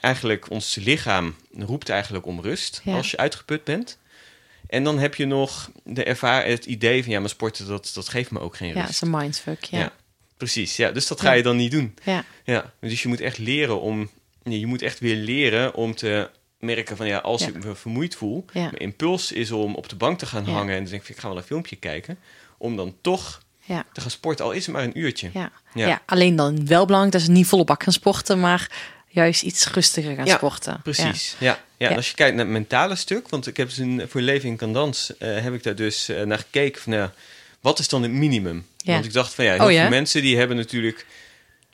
eigenlijk, 0.00 0.50
ons 0.50 0.74
lichaam 0.74 1.34
roept 1.58 1.88
eigenlijk 1.88 2.26
om 2.26 2.40
rust 2.40 2.80
Ja. 2.84 2.96
als 2.96 3.10
je 3.10 3.16
uitgeput 3.16 3.64
bent. 3.64 3.98
En 4.72 4.84
dan 4.84 4.98
heb 4.98 5.14
je 5.14 5.26
nog 5.26 5.70
de 5.84 6.04
ervaar 6.04 6.46
het 6.46 6.64
idee 6.66 7.02
van 7.02 7.12
ja, 7.12 7.20
maar 7.20 7.28
sporten 7.28 7.66
dat, 7.66 7.90
dat 7.94 8.08
geeft 8.08 8.30
me 8.30 8.40
ook 8.40 8.56
geen 8.56 8.68
ja, 8.68 8.74
rust. 8.74 8.86
het 8.86 8.94
is 8.94 9.00
een 9.00 9.10
mindfuck. 9.10 9.64
Ja, 9.64 9.78
ja. 9.78 9.92
precies. 10.36 10.76
Ja, 10.76 10.90
dus 10.90 11.06
dat 11.06 11.20
ga 11.20 11.30
Ja. 11.30 11.36
je 11.36 11.42
dan 11.42 11.56
niet 11.56 11.70
doen. 11.70 11.94
ja. 12.04 12.24
Ja, 12.44 12.72
dus 12.80 13.02
je 13.02 13.08
moet 13.08 13.20
echt 13.20 13.38
leren 13.38 13.80
om, 13.80 14.10
je 14.42 14.66
moet 14.66 14.82
echt 14.82 14.98
weer 14.98 15.16
leren 15.16 15.74
om 15.74 15.94
te 15.94 16.30
merken 16.58 16.96
van 16.96 17.06
ja, 17.06 17.18
als 17.18 17.40
Ja. 17.42 17.48
ik 17.48 17.64
me 17.64 17.74
vermoeid 17.74 18.14
voel, 18.14 18.44
Ja. 18.52 18.60
mijn 18.60 18.76
impuls 18.76 19.32
is 19.32 19.50
om 19.50 19.74
op 19.74 19.88
de 19.88 19.96
bank 19.96 20.18
te 20.18 20.26
gaan 20.26 20.44
Ja. 20.44 20.52
hangen 20.52 20.74
en 20.76 20.82
dan 20.82 20.90
denk 20.90 21.02
ik, 21.02 21.08
ik 21.08 21.16
ga 21.18 21.28
wel 21.28 21.36
een 21.36 21.42
filmpje 21.42 21.76
kijken, 21.76 22.18
om 22.58 22.76
dan 22.76 22.94
toch 23.00 23.42
ja. 23.60 23.84
te 23.92 24.00
gaan 24.00 24.10
sporten, 24.10 24.44
al 24.44 24.50
is 24.52 24.66
het 24.66 24.74
maar 24.74 24.84
een 24.84 24.98
uurtje. 24.98 25.30
Ja. 25.32 25.52
Ja. 25.74 25.86
Ja. 25.86 26.02
alleen 26.06 26.36
dan 26.36 26.66
wel 26.66 26.84
belangrijk 26.84 27.14
dat 27.14 27.22
ze 27.24 27.30
niet 27.30 27.46
volle 27.46 27.64
bak 27.64 27.82
gaan 27.82 27.92
sporten, 27.92 28.40
maar 28.40 28.70
juist 29.12 29.42
iets 29.42 29.66
rustiger 29.66 30.14
gaan 30.14 30.26
Ja, 30.26 30.36
sporten. 30.36 30.80
Precies, 30.82 31.36
ja. 31.38 31.64
Ja, 31.76 31.94
als 31.94 32.08
je 32.08 32.14
kijkt 32.14 32.36
naar 32.36 32.44
het 32.44 32.54
mentale 32.54 32.96
stuk, 32.96 33.28
want 33.28 33.46
ik 33.46 33.56
heb 33.56 33.68
dus 33.68 33.78
een, 33.78 34.02
voor 34.08 34.20
Leven 34.20 34.48
in 34.48 34.56
Candans 34.56 35.16
eh, 35.18 35.42
heb 35.42 35.54
ik 35.54 35.62
daar 35.62 35.74
dus 35.74 36.08
eh, 36.08 36.22
naar 36.22 36.38
gekeken 36.38 36.82
van, 36.82 36.92
nou, 36.92 37.10
wat 37.60 37.78
is 37.78 37.88
dan 37.88 38.02
het 38.02 38.10
minimum? 38.12 38.66
Want 38.84 39.04
ik 39.04 39.12
dacht 39.12 39.34
van 39.34 39.44
ja, 39.44 39.52
heel 39.52 39.60
Oh, 39.60 39.66
veel 39.80 39.88
mensen 39.88 40.22
die 40.22 40.36
hebben 40.36 40.56
natuurlijk 40.56 41.06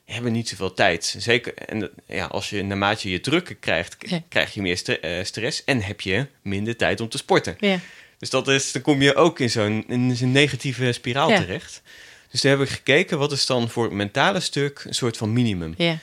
hebben 0.05 0.32
niet 0.32 0.49
zoveel 0.49 0.74
tijd. 0.74 1.14
Zeker, 1.18 1.55
en 1.55 1.91
ja, 2.07 2.24
als 2.26 2.51
je 2.51 2.62
naarmate 2.62 3.07
je 3.09 3.12
je 3.14 3.20
drukker 3.20 3.55
krijgt, 3.55 3.97
krijg 4.28 4.55
je 4.55 4.62
meer 4.62 4.76
st- 4.76 4.89
eh, 4.89 5.24
stress 5.24 5.64
en 5.64 5.82
heb 5.82 6.01
je 6.01 6.26
minder 6.43 6.76
tijd 6.76 7.01
om 7.01 7.09
te 7.09 7.18
sporten. 7.18 7.57
Dus 8.18 8.30
dat 8.30 8.49
is, 8.49 8.72
dan 8.72 8.82
kom 8.82 9.03
je 9.03 9.14
ook 9.14 9.39
in 9.41 9.51
zo'n 9.51 9.84
in 9.89 10.16
zo'n 10.16 10.32
negatieve 10.32 10.93
spiraal 10.93 11.28
terecht. 11.28 11.82
Dus 12.30 12.41
daar 12.41 12.59
heb 12.59 12.66
ik 12.66 12.72
gekeken, 12.72 13.18
wat 13.18 13.32
is 13.32 13.47
dan 13.47 13.68
voor 13.70 13.84
het 13.84 13.93
mentale 13.93 14.41
stuk 14.41 14.82
een 14.86 14.95
soort 14.95 15.16
van 15.16 15.32
minimum? 15.32 15.74
Ja. 15.76 15.99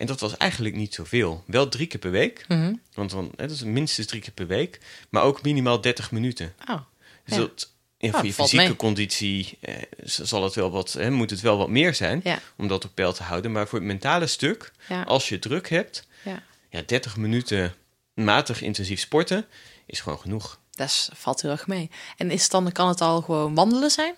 En 0.00 0.06
dat 0.06 0.20
was 0.20 0.36
eigenlijk 0.36 0.74
niet 0.74 0.94
zoveel. 0.94 1.42
Wel 1.46 1.68
drie 1.68 1.86
keer 1.86 2.00
per 2.00 2.10
week. 2.10 2.44
Mhm. 2.48 2.74
Want 2.94 3.10
dan, 3.10 3.24
hè, 3.36 3.46
dat 3.46 3.56
is 3.56 3.62
minstens 3.62 4.06
drie 4.06 4.20
keer 4.20 4.32
per 4.32 4.46
week. 4.46 4.78
Maar 5.10 5.22
ook 5.22 5.42
minimaal 5.42 5.80
30 5.80 6.10
minuten. 6.10 6.54
Oh. 6.68 6.76
Dus 7.24 7.34
Ja. 7.34 7.40
dat, 7.40 7.70
ja, 7.98 8.08
Oh, 8.08 8.14
voor 8.14 8.24
je 8.26 8.32
fysieke 8.32 8.64
mee. 8.64 8.76
conditie 8.76 9.58
eh, 9.60 9.74
zal 10.04 10.44
het 10.44 10.54
wel 10.54 10.70
wat, 10.70 10.92
hè, 10.92 11.10
moet 11.10 11.30
het 11.30 11.40
wel 11.40 11.56
wat 11.58 11.68
meer 11.68 11.94
zijn. 11.94 12.20
Ja. 12.24 12.38
Om 12.56 12.68
dat 12.68 12.84
op 12.84 12.90
peil 12.94 13.12
te 13.12 13.22
houden. 13.22 13.52
Maar 13.52 13.68
voor 13.68 13.78
het 13.78 13.88
mentale 13.88 14.26
stuk, 14.26 14.72
als 15.04 15.28
je 15.28 15.38
druk 15.38 15.68
hebt, 15.68 16.06
Ja. 16.24 16.42
ja, 16.70 16.82
30 16.86 17.16
minuten 17.16 17.74
matig 18.14 18.62
intensief 18.62 19.00
sporten 19.00 19.46
is 19.86 20.00
gewoon 20.00 20.18
genoeg. 20.18 20.58
Dat 20.70 21.10
valt 21.14 21.42
heel 21.42 21.50
erg 21.50 21.66
mee. 21.66 21.90
En 22.16 22.30
is 22.30 22.42
het 22.42 22.50
dan, 22.50 22.72
kan 22.72 22.88
het 22.88 23.00
al 23.00 23.20
gewoon 23.22 23.54
wandelen 23.54 23.90
zijn? 23.90 24.14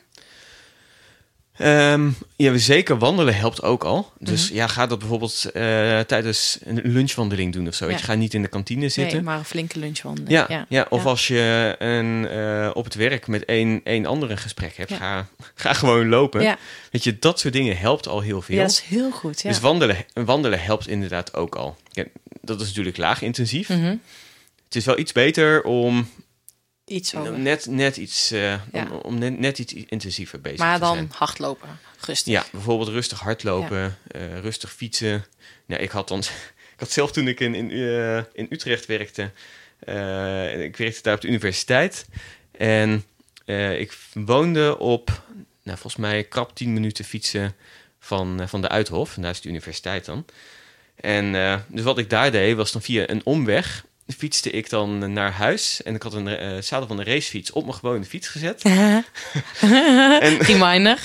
Ehm, 1.57 2.11
ja, 2.37 2.57
zeker 2.57 2.99
wandelen 2.99 3.35
helpt 3.35 3.63
ook 3.63 3.85
al. 3.85 4.13
Dus 4.19 4.47
Mhm. 4.49 4.55
ja, 4.55 4.67
ga 4.67 4.87
dat 4.87 4.99
bijvoorbeeld 4.99 5.45
eh, 5.45 6.01
tijdens 6.01 6.59
een 6.65 6.81
lunchwandeling 6.85 7.53
doen 7.53 7.69
of 7.69 7.75
zo. 7.75 7.87
Ja. 7.87 7.97
je, 7.97 8.03
ga 8.03 8.15
niet 8.15 8.35
in 8.35 8.43
de 8.43 8.49
kantine 8.49 8.89
zitten. 8.89 9.15
Nee, 9.17 9.25
maar 9.25 9.39
een 9.39 9.45
flinke 9.45 9.79
lunchwandeling. 9.79 10.33
Ja, 10.33 10.47
ja. 10.49 10.67
ja. 10.69 10.87
of 10.91 11.07
als 11.07 11.27
je 11.27 11.75
een, 11.79 12.29
eh, 12.29 12.71
op 12.75 12.85
het 12.85 12.95
werk 12.95 13.27
met 13.27 13.45
één, 13.45 13.81
één 13.85 14.07
ander 14.07 14.31
een 14.31 14.39
gesprek 14.39 14.77
hebt, 14.77 14.93
ga, 14.93 15.27
ga 15.55 15.73
gewoon 15.73 16.09
lopen. 16.09 16.57
Weet 16.91 17.05
je, 17.05 17.19
dat 17.19 17.41
soort 17.41 17.53
dingen 17.53 17.77
helpt 17.77 18.09
al 18.09 18.21
heel 18.21 18.43
veel. 18.43 18.57
Ja, 18.57 18.63
dat 18.63 18.71
is 18.71 18.81
heel 18.81 19.11
goed. 19.11 19.43
Ja. 19.43 19.49
Dus 19.49 19.61
wandelen, 19.61 19.97
wandelen 20.15 20.61
helpt 20.63 20.89
inderdaad 20.89 21.35
ook 21.35 21.55
al. 21.55 21.77
Dat 22.41 22.61
is 22.61 22.67
natuurlijk 22.67 22.97
laag 22.97 23.23
intensief. 23.23 23.69
Mhm. 23.69 23.97
Het 24.65 24.77
is 24.81 24.85
wel 24.85 24.99
iets 24.99 25.13
beter 25.13 25.63
om 25.63 26.09
Iets 26.93 27.13
net, 27.37 27.67
net 27.67 27.97
iets, 27.97 28.31
eh, 28.31 28.41
Ja. 28.51 28.61
om, 28.73 28.91
om 28.91 29.19
net, 29.19 29.39
net 29.39 29.59
iets 29.59 29.73
intensiever 29.73 30.41
bezig 30.41 30.59
maar 30.59 30.75
te 30.75 30.81
dan 30.81 30.95
zijn. 30.95 31.11
hardlopen. 31.15 31.79
Rustig. 32.01 32.33
Ja, 32.33 32.45
bijvoorbeeld 32.53 32.89
rustig 32.89 33.21
hardlopen, 33.21 33.99
eh, 34.07 34.39
rustig 34.39 34.73
fietsen. 34.73 35.25
Ja, 35.67 35.77
ik 35.77 35.91
had 35.91 36.09
dan, 36.09 36.19
ik 36.75 36.79
had 36.79 36.91
zelf 36.91 37.13
toen 37.13 37.29
ik 37.29 37.41
in, 37.41 37.55
in, 37.55 37.71
eh, 37.71 38.17
in 38.33 38.47
Utrecht 38.51 38.87
werkte, 38.87 39.23
ik 40.61 40.77
werkte 40.77 41.03
daar 41.03 41.15
op 41.15 41.21
de 41.21 41.29
universiteit. 41.29 42.07
En 42.51 43.05
ik 43.79 43.99
woonde 44.15 44.79
op, 44.79 45.23
nou, 45.63 45.79
volgens 45.79 45.97
mij 45.97 46.25
krap 46.25 46.57
10 46.57 46.73
minuten 46.73 47.05
fietsen 47.05 47.55
van, 47.99 48.49
van 48.49 48.61
de 48.61 48.69
Uithof. 48.69 49.17
En 49.17 49.23
daar 49.23 49.31
is 49.31 49.41
de 49.41 49.49
universiteit 49.49 50.05
dan. 50.05 50.25
En 50.95 51.33
dus 51.69 51.83
wat 51.85 51.99
ik 51.99 52.11
daar 52.11 52.31
deed, 52.31 52.57
was 52.57 52.73
dan 52.73 52.83
via 52.83 53.09
een 53.09 53.21
omweg 53.25 53.85
fietste 54.13 54.51
ik 54.51 54.71
dan 54.71 55.13
naar 55.13 55.33
huis. 55.33 55.83
En 55.83 55.95
ik 55.95 56.03
had 56.03 56.13
een 56.15 56.29
eh, 56.29 56.61
zadel 56.63 56.87
van 56.87 56.99
een 56.99 57.05
racefiets 57.05 57.51
op 57.53 57.63
mijn 57.65 57.75
gewone 57.77 58.05
fiets 58.05 58.29
gezet. 58.29 58.63
En- 60.21 60.39
Reminder. 60.39 60.99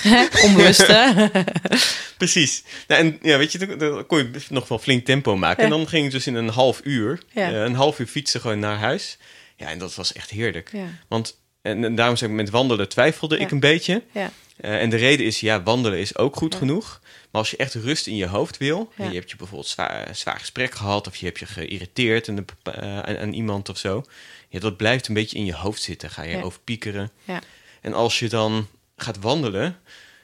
Onbewust. 0.44 0.86
Precies. 2.18 2.62
Nou, 2.86 3.00
en 3.02 3.18
ja, 3.22 3.38
weet 3.38 3.52
je, 3.52 3.76
dan, 3.76 4.06
kon 4.06 4.18
je 4.18 4.30
nog 4.48 4.68
wel 4.68 4.78
flink 4.78 5.04
tempo 5.04 5.36
maken. 5.36 5.64
En 5.64 5.70
dan 5.70 5.88
ging 5.88 6.04
ik 6.06 6.10
dus 6.10 6.26
in 6.26 6.34
een 6.34 6.48
half 6.48 6.80
uur, 6.84 7.20
Ja. 7.32 7.48
eh, 7.50 7.62
een 7.62 7.74
half 7.74 7.98
uur 7.98 8.06
fietsen 8.06 8.40
gewoon 8.40 8.58
naar 8.58 8.76
huis. 8.76 9.18
Ja, 9.56 9.66
en 9.68 9.78
dat 9.78 9.94
was 9.94 10.12
echt 10.12 10.30
heerlijk. 10.30 10.68
ja. 10.72 10.84
Want, 11.08 11.38
en, 11.62 11.84
en 11.84 11.94
daarom 11.94 12.16
zeg 12.16 12.28
ik, 12.28 12.34
met 12.34 12.50
wandelen 12.50 12.88
twijfelde 12.88 13.38
ik 13.38 13.50
een 13.50 13.60
beetje. 13.60 14.02
Ja. 14.12 14.30
Eh, 14.56 14.80
en 14.82 14.90
de 14.90 14.96
reden 14.96 15.26
is, 15.26 15.40
ja, 15.40 15.62
wandelen 15.62 15.98
is 15.98 16.16
ook 16.16 16.36
goed 16.36 16.54
genoeg. 16.54 17.00
Maar 17.30 17.40
als 17.40 17.50
je 17.50 17.56
echt 17.56 17.74
rust 17.74 18.06
in 18.06 18.16
je 18.16 18.26
hoofd 18.26 18.56
wil, 18.56 18.92
en 18.96 19.08
je 19.08 19.14
hebt 19.18 19.30
je 19.30 19.36
bijvoorbeeld 19.36 19.68
zwaar, 19.70 20.16
zwaar 20.16 20.38
gesprek 20.38 20.74
gehad, 20.74 21.06
of 21.06 21.16
je 21.16 21.26
hebt 21.26 21.38
je 21.38 21.46
geïrriteerd 21.46 22.28
aan, 22.28 22.34
de, 22.36 22.44
eh, 22.62 22.98
aan, 22.98 23.18
aan 23.18 23.32
iemand 23.32 23.68
of 23.68 23.78
zo, 23.78 24.04
ja, 24.48 24.58
dat 24.60 24.76
blijft 24.76 25.08
een 25.08 25.14
beetje 25.14 25.36
in 25.38 25.44
je 25.44 25.54
hoofd 25.54 25.82
zitten. 25.82 26.10
Ga 26.10 26.22
je 26.22 26.44
over 26.44 26.60
piekeren. 26.60 27.10
Ja. 27.24 27.40
En 27.80 27.94
als 27.94 28.18
je 28.18 28.28
dan 28.28 28.66
gaat 28.96 29.18
wandelen, 29.20 29.76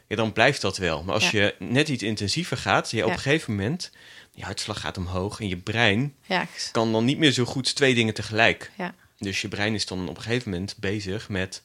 ja, 0.08 0.16
dan 0.16 0.32
blijft 0.32 0.60
dat 0.60 0.76
wel. 0.76 1.02
Maar 1.02 1.14
als 1.14 1.30
Ja. 1.30 1.40
je 1.40 1.54
net 1.58 1.88
iets 1.88 2.02
intensiever 2.02 2.56
gaat, 2.56 2.90
ja, 2.90 3.04
op 3.04 3.10
een 3.10 3.18
gegeven 3.18 3.54
moment, 3.54 3.90
je 4.32 4.44
hartslag 4.44 4.80
gaat 4.80 4.96
omhoog 4.96 5.40
en 5.40 5.48
je 5.48 5.56
brein 5.56 6.14
Ja. 6.26 6.46
kan 6.72 6.92
dan 6.92 7.04
niet 7.04 7.18
meer 7.18 7.32
zo 7.32 7.44
goed 7.44 7.74
twee 7.74 7.94
dingen 7.94 8.14
tegelijk. 8.14 8.70
Ja. 8.76 8.94
Dus 9.18 9.40
je 9.40 9.48
brein 9.48 9.74
is 9.74 9.86
dan 9.86 10.08
op 10.08 10.16
een 10.16 10.22
gegeven 10.22 10.50
moment 10.50 10.74
bezig 10.78 11.28
met 11.28 11.60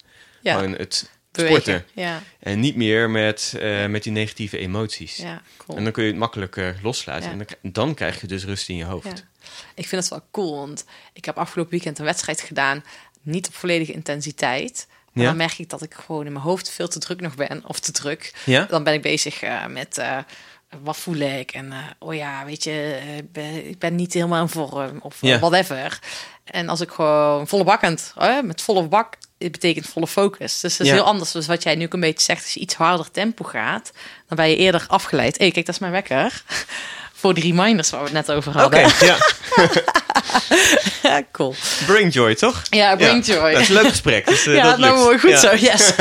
het 0.77 1.09
Bewegen. 1.31 1.61
sporten. 1.61 1.85
Ja. 1.93 2.21
En 2.39 2.59
niet 2.59 2.75
meer 2.75 3.09
met, 3.09 3.55
eh, 3.59 3.85
met 3.85 4.03
die 4.03 4.11
negatieve 4.11 4.57
emoties. 4.57 5.15
Ja. 5.15 5.41
Cool. 5.57 5.77
En 5.77 5.83
dan 5.83 5.93
kun 5.93 6.03
je 6.03 6.09
het 6.09 6.19
makkelijker 6.19 6.79
loslaten. 6.83 7.23
Ja. 7.23 7.31
En 7.31 7.37
dan, 7.37 7.71
dan 7.71 7.93
krijg 7.93 8.21
je 8.21 8.27
dus 8.27 8.45
rust 8.45 8.69
in 8.69 8.75
je 8.75 8.83
hoofd. 8.85 9.05
Ja. 9.05 9.47
Ik 9.75 9.87
vind 9.87 10.01
het 10.01 10.09
wel 10.09 10.23
cool, 10.31 10.55
want 10.57 10.85
ik 11.13 11.25
heb 11.25 11.37
afgelopen 11.37 11.71
weekend 11.71 11.99
een 11.99 12.05
wedstrijd 12.05 12.41
gedaan. 12.41 12.83
Niet 13.21 13.47
op 13.47 13.53
volledige 13.53 13.91
intensiteit. 13.93 14.87
Maar 15.13 15.25
dan 15.25 15.37
merk 15.37 15.57
ik 15.57 15.69
dat 15.69 15.81
ik 15.81 15.93
gewoon 15.93 16.25
in 16.25 16.31
mijn 16.31 16.43
hoofd 16.43 16.69
veel 16.69 16.87
te 16.87 16.99
druk 16.99 17.21
nog 17.21 17.35
ben. 17.35 17.63
Of 17.65 17.79
te 17.79 17.91
druk. 17.91 18.33
Ja? 18.45 18.65
Dan 18.65 18.83
ben 18.83 18.93
ik 18.93 19.01
bezig 19.01 19.41
eh, 19.41 19.65
met 19.65 19.97
eh, 19.97 20.17
wat 20.81 20.97
voel 20.97 21.15
ik. 21.15 21.51
En 21.51 21.71
eh, 21.71 21.77
oh 21.99 22.13
ja, 22.15 22.45
weet 22.45 22.63
je, 22.63 22.99
eh, 23.01 23.17
ik 23.17 23.31
ben, 23.31 23.67
ik 23.69 23.79
ben 23.79 23.95
niet 23.95 24.13
helemaal 24.13 24.41
in 24.41 24.49
vorm. 24.49 24.99
Of 25.01 25.23
eh, 25.23 25.39
whatever. 25.39 25.99
En 26.43 26.69
als 26.69 26.81
ik 26.81 26.89
gewoon 26.89 27.47
volle 27.47 27.63
bakkend, 27.63 28.13
eh, 28.17 28.41
met 28.41 28.61
volle 28.61 28.87
bak, 28.87 29.17
het 29.39 29.51
betekent 29.51 29.87
volle 29.87 30.07
focus. 30.07 30.59
Dus 30.59 30.77
dat 30.77 30.85
is 30.87 30.93
Ja. 30.93 30.93
heel 30.99 31.03
anders. 31.05 31.31
Dus 31.31 31.47
wat 31.47 31.63
jij 31.63 31.75
nu 31.75 31.85
ook 31.85 31.93
een 31.93 31.99
beetje 31.99 32.25
zegt, 32.25 32.43
als 32.43 32.53
je 32.53 32.59
iets 32.59 32.73
harder 32.75 33.11
tempo 33.11 33.43
gaat, 33.43 33.91
dan 34.27 34.37
ben 34.37 34.49
je 34.49 34.55
eerder 34.55 34.85
afgeleid. 34.87 35.37
Hé, 35.37 35.51
kijk, 35.51 35.65
dat 35.65 35.75
is 35.75 35.81
mijn 35.81 35.91
wekker. 35.91 36.43
Voor 37.19 37.33
die 37.33 37.43
reminders 37.43 37.89
waar 37.89 37.99
we 37.99 38.05
het 38.05 38.27
net 38.27 38.31
over 38.31 38.63
Oké, 38.65 38.79
hadden. 38.81 39.07
ja. 39.07 39.17
Ja, 41.03 41.23
cool. 41.31 41.55
Bring 41.85 42.13
joy, 42.13 42.35
toch? 42.35 42.61
Ja, 42.69 42.95
bring 42.95 43.25
joy. 43.25 43.51
Dat 43.51 43.61
is 43.61 43.67
een 43.69 43.73
leuk 43.75 43.87
gesprek. 43.87 44.25
Dus, 44.27 44.45
eh, 44.45 44.55
ja, 44.55 44.63
dat 44.63 44.77
nou 44.77 44.95
mooi, 44.97 45.19
goed 45.19 45.29
Ja. 45.29 45.37
zo, 45.37 45.55
yes. 45.55 45.93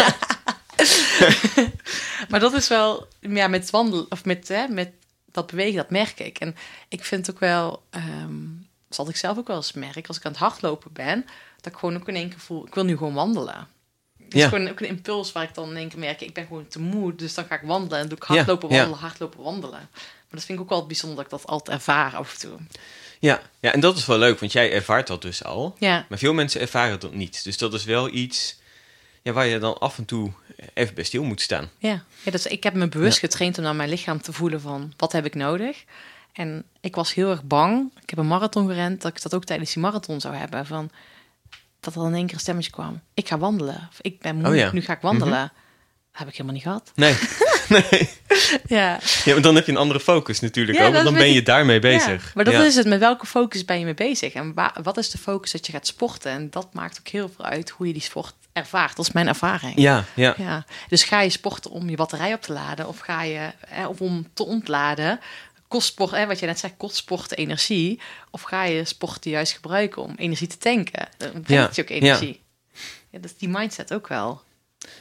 maar 2.28 2.40
dat 2.40 2.52
is 2.52 2.68
wel, 2.68 3.06
ja, 3.20 3.48
met 3.48 3.70
wandelen 3.70 4.06
of 4.08 4.24
met, 4.24 4.48
hè, 4.48 4.68
met 4.68 4.88
dat 5.32 5.46
bewegen, 5.46 5.76
dat 5.76 5.90
merk 5.90 6.20
ik. 6.20 6.38
En 6.38 6.56
ik 6.88 7.04
vind 7.04 7.30
ook 7.30 7.40
wel, 7.40 7.82
ehm 7.90 8.34
zal 8.90 9.08
ik 9.08 9.16
zelf 9.16 9.38
ook 9.38 9.46
wel 9.46 9.56
eens 9.56 9.72
merken, 9.72 10.06
als 10.06 10.16
ik 10.16 10.24
aan 10.24 10.30
het 10.32 10.40
hardlopen 10.40 10.92
ben, 10.92 11.26
dat 11.68 11.72
ik 11.72 11.78
gewoon 11.78 11.96
ook 12.00 12.08
in 12.08 12.14
één 12.16 12.28
keer 12.28 12.38
voel, 12.38 12.66
ik 12.66 12.74
wil 12.74 12.84
nu 12.84 12.96
gewoon 12.96 13.14
wandelen. 13.14 13.68
Het 14.24 14.34
is 14.34 14.40
Ja. 14.42 14.48
gewoon 14.48 14.68
ook 14.68 14.80
een 14.80 14.86
impuls 14.88 15.32
waar 15.32 15.42
ik 15.42 15.54
dan 15.54 15.70
in 15.70 15.76
één 15.76 15.88
keer 15.88 15.98
merk, 15.98 16.20
ik 16.20 16.34
ben 16.34 16.46
gewoon 16.46 16.68
te 16.68 16.80
moe, 16.80 17.14
dus 17.14 17.34
dan 17.34 17.44
ga 17.44 17.54
ik 17.54 17.60
wandelen. 17.64 17.98
En 17.98 18.08
doe 18.08 18.16
ik 18.18 18.22
hardlopen, 18.24 18.68
wandelen, 18.68 18.98
hardlopen, 18.98 19.42
wandelen. 19.42 19.88
Maar 19.90 20.38
dat 20.38 20.44
vind 20.44 20.58
ik 20.58 20.64
ook 20.64 20.70
wel 20.70 20.86
bijzonder 20.86 21.16
dat 21.16 21.24
ik 21.24 21.30
dat 21.30 21.46
altijd 21.46 21.76
ervaar 21.76 22.16
af 22.16 22.32
en 22.32 22.38
toe. 22.40 22.58
Ja. 23.20 23.40
ja, 23.60 23.72
en 23.72 23.80
dat 23.80 23.96
is 23.96 24.06
wel 24.06 24.18
leuk, 24.18 24.38
want 24.40 24.52
jij 24.52 24.72
ervaart 24.72 25.06
dat 25.06 25.22
dus 25.22 25.44
al. 25.44 25.76
Ja, 25.78 26.06
Maar 26.08 26.18
veel 26.18 26.32
mensen 26.34 26.60
ervaren 26.60 27.00
dat 27.00 27.12
niet. 27.14 27.44
Dus 27.44 27.58
dat 27.58 27.74
is 27.74 27.84
wel 27.84 28.08
iets 28.08 28.56
ja, 29.22 29.32
waar 29.32 29.46
je 29.46 29.58
dan 29.58 29.78
af 29.78 29.98
en 29.98 30.04
toe 30.04 30.32
even 30.74 30.94
bij 30.94 31.04
stil 31.04 31.22
moet 31.24 31.40
staan. 31.40 31.70
Ja, 31.78 32.02
ja 32.22 32.30
dus 32.30 32.46
ik 32.46 32.62
heb 32.62 32.74
me 32.74 32.88
bewust 32.88 33.20
Ja. 33.20 33.28
getraind 33.28 33.58
om 33.58 33.64
naar 33.64 33.74
mijn 33.74 33.88
lichaam 33.88 34.20
te 34.22 34.32
voelen 34.32 34.60
van 34.60 34.92
wat 34.96 35.12
heb 35.12 35.24
ik 35.26 35.34
nodig. 35.34 35.84
En 36.32 36.64
ik 36.80 36.94
was 36.94 37.14
heel 37.14 37.30
erg 37.30 37.42
bang. 37.42 37.90
Ik 38.02 38.10
heb 38.10 38.18
een 38.18 38.26
marathon 38.26 38.66
gerend, 38.68 39.02
dat 39.02 39.16
ik 39.16 39.22
dat 39.22 39.34
ook 39.34 39.44
tijdens 39.44 39.72
die 39.72 39.82
marathon 39.82 40.20
zou 40.20 40.34
hebben. 40.34 40.66
Van 40.66 40.90
dat 41.80 41.94
er 41.94 42.06
in 42.06 42.14
één 42.14 42.26
keer 42.26 42.34
een 42.34 42.40
stemmetje 42.40 42.70
kwam. 42.70 43.00
Ik 43.14 43.28
ga 43.28 43.38
wandelen. 43.38 43.88
Of 43.90 43.98
ik 44.00 44.20
ben 44.20 44.36
moe, 44.36 44.48
Oh 44.48 44.56
ja. 44.56 44.70
nu 44.72 44.80
ga 44.82 44.92
ik 44.92 45.00
wandelen. 45.00 45.52
Dat 46.12 46.26
heb 46.26 46.28
ik 46.28 46.32
helemaal 46.32 46.54
niet 46.54 46.62
gehad. 46.62 46.92
Nee, 46.94 47.14
nee. 47.90 48.10
Ja, 48.66 48.98
Ja, 49.24 49.32
want 49.32 49.42
dan 49.44 49.54
heb 49.54 49.66
je 49.66 49.72
een 49.72 49.78
andere 49.78 50.00
focus 50.00 50.40
natuurlijk 50.40 50.78
Ja, 50.78 50.86
ook. 50.86 50.92
Want 50.92 51.04
dan 51.04 51.14
ben 51.14 51.32
je 51.32 51.42
daarmee 51.42 51.78
bezig. 51.78 52.24
Ja, 52.24 52.30
maar 52.34 52.44
dat 52.44 52.54
Ja. 52.54 52.64
is 52.64 52.74
het. 52.74 52.86
Met 52.86 52.98
welke 52.98 53.26
focus 53.26 53.64
ben 53.64 53.78
je 53.78 53.84
mee 53.84 53.94
bezig? 53.94 54.32
En 54.32 54.54
wa- 54.54 54.74
wat 54.82 54.96
is 54.96 55.10
de 55.10 55.18
focus 55.18 55.50
dat 55.52 55.66
je 55.66 55.72
gaat 55.72 55.86
sporten? 55.86 56.30
En 56.32 56.50
dat 56.50 56.74
maakt 56.74 56.98
ook 56.98 57.08
heel 57.08 57.30
veel 57.36 57.44
uit 57.44 57.70
hoe 57.70 57.86
je 57.86 57.92
die 57.92 58.02
sport 58.02 58.34
ervaart. 58.52 58.96
Dat 58.96 59.06
is 59.06 59.12
mijn 59.12 59.28
ervaring. 59.28 59.72
Ja, 59.76 60.04
ja. 60.14 60.34
Ja, 60.36 60.64
dus 60.88 61.04
ga 61.04 61.20
je 61.20 61.30
sporten 61.30 61.70
om 61.70 61.88
je 61.90 61.96
batterij 61.96 62.32
op 62.34 62.42
te 62.42 62.52
laden 62.52 62.88
of 62.88 62.98
ga 62.98 63.22
je 63.22 63.50
hè, 63.66 63.86
of 63.86 64.00
om 64.00 64.26
te 64.34 64.44
ontladen? 64.46 65.20
Kost 65.68 65.86
sport, 65.86 66.10
hè, 66.10 66.26
wat 66.26 66.38
je 66.38 66.46
net 66.46 66.58
zei, 66.58 66.72
kost 66.76 66.96
sport 66.96 67.36
energie? 67.36 68.00
Of 68.30 68.42
ga 68.42 68.64
je 68.64 68.84
sporten 68.84 69.30
juist 69.30 69.52
gebruiken 69.52 70.02
om 70.02 70.14
energie 70.16 70.46
te 70.46 70.58
tanken? 70.58 71.08
Dan 71.16 71.30
brengt 71.30 71.48
Ja, 71.48 71.70
je 71.74 71.82
ook 71.82 71.88
energie. 71.88 72.40
Ja. 73.10 73.18
dat 73.18 73.30
is 73.30 73.36
die 73.36 73.48
mindset 73.48 73.92
ook 73.94 74.08
wel. 74.08 74.42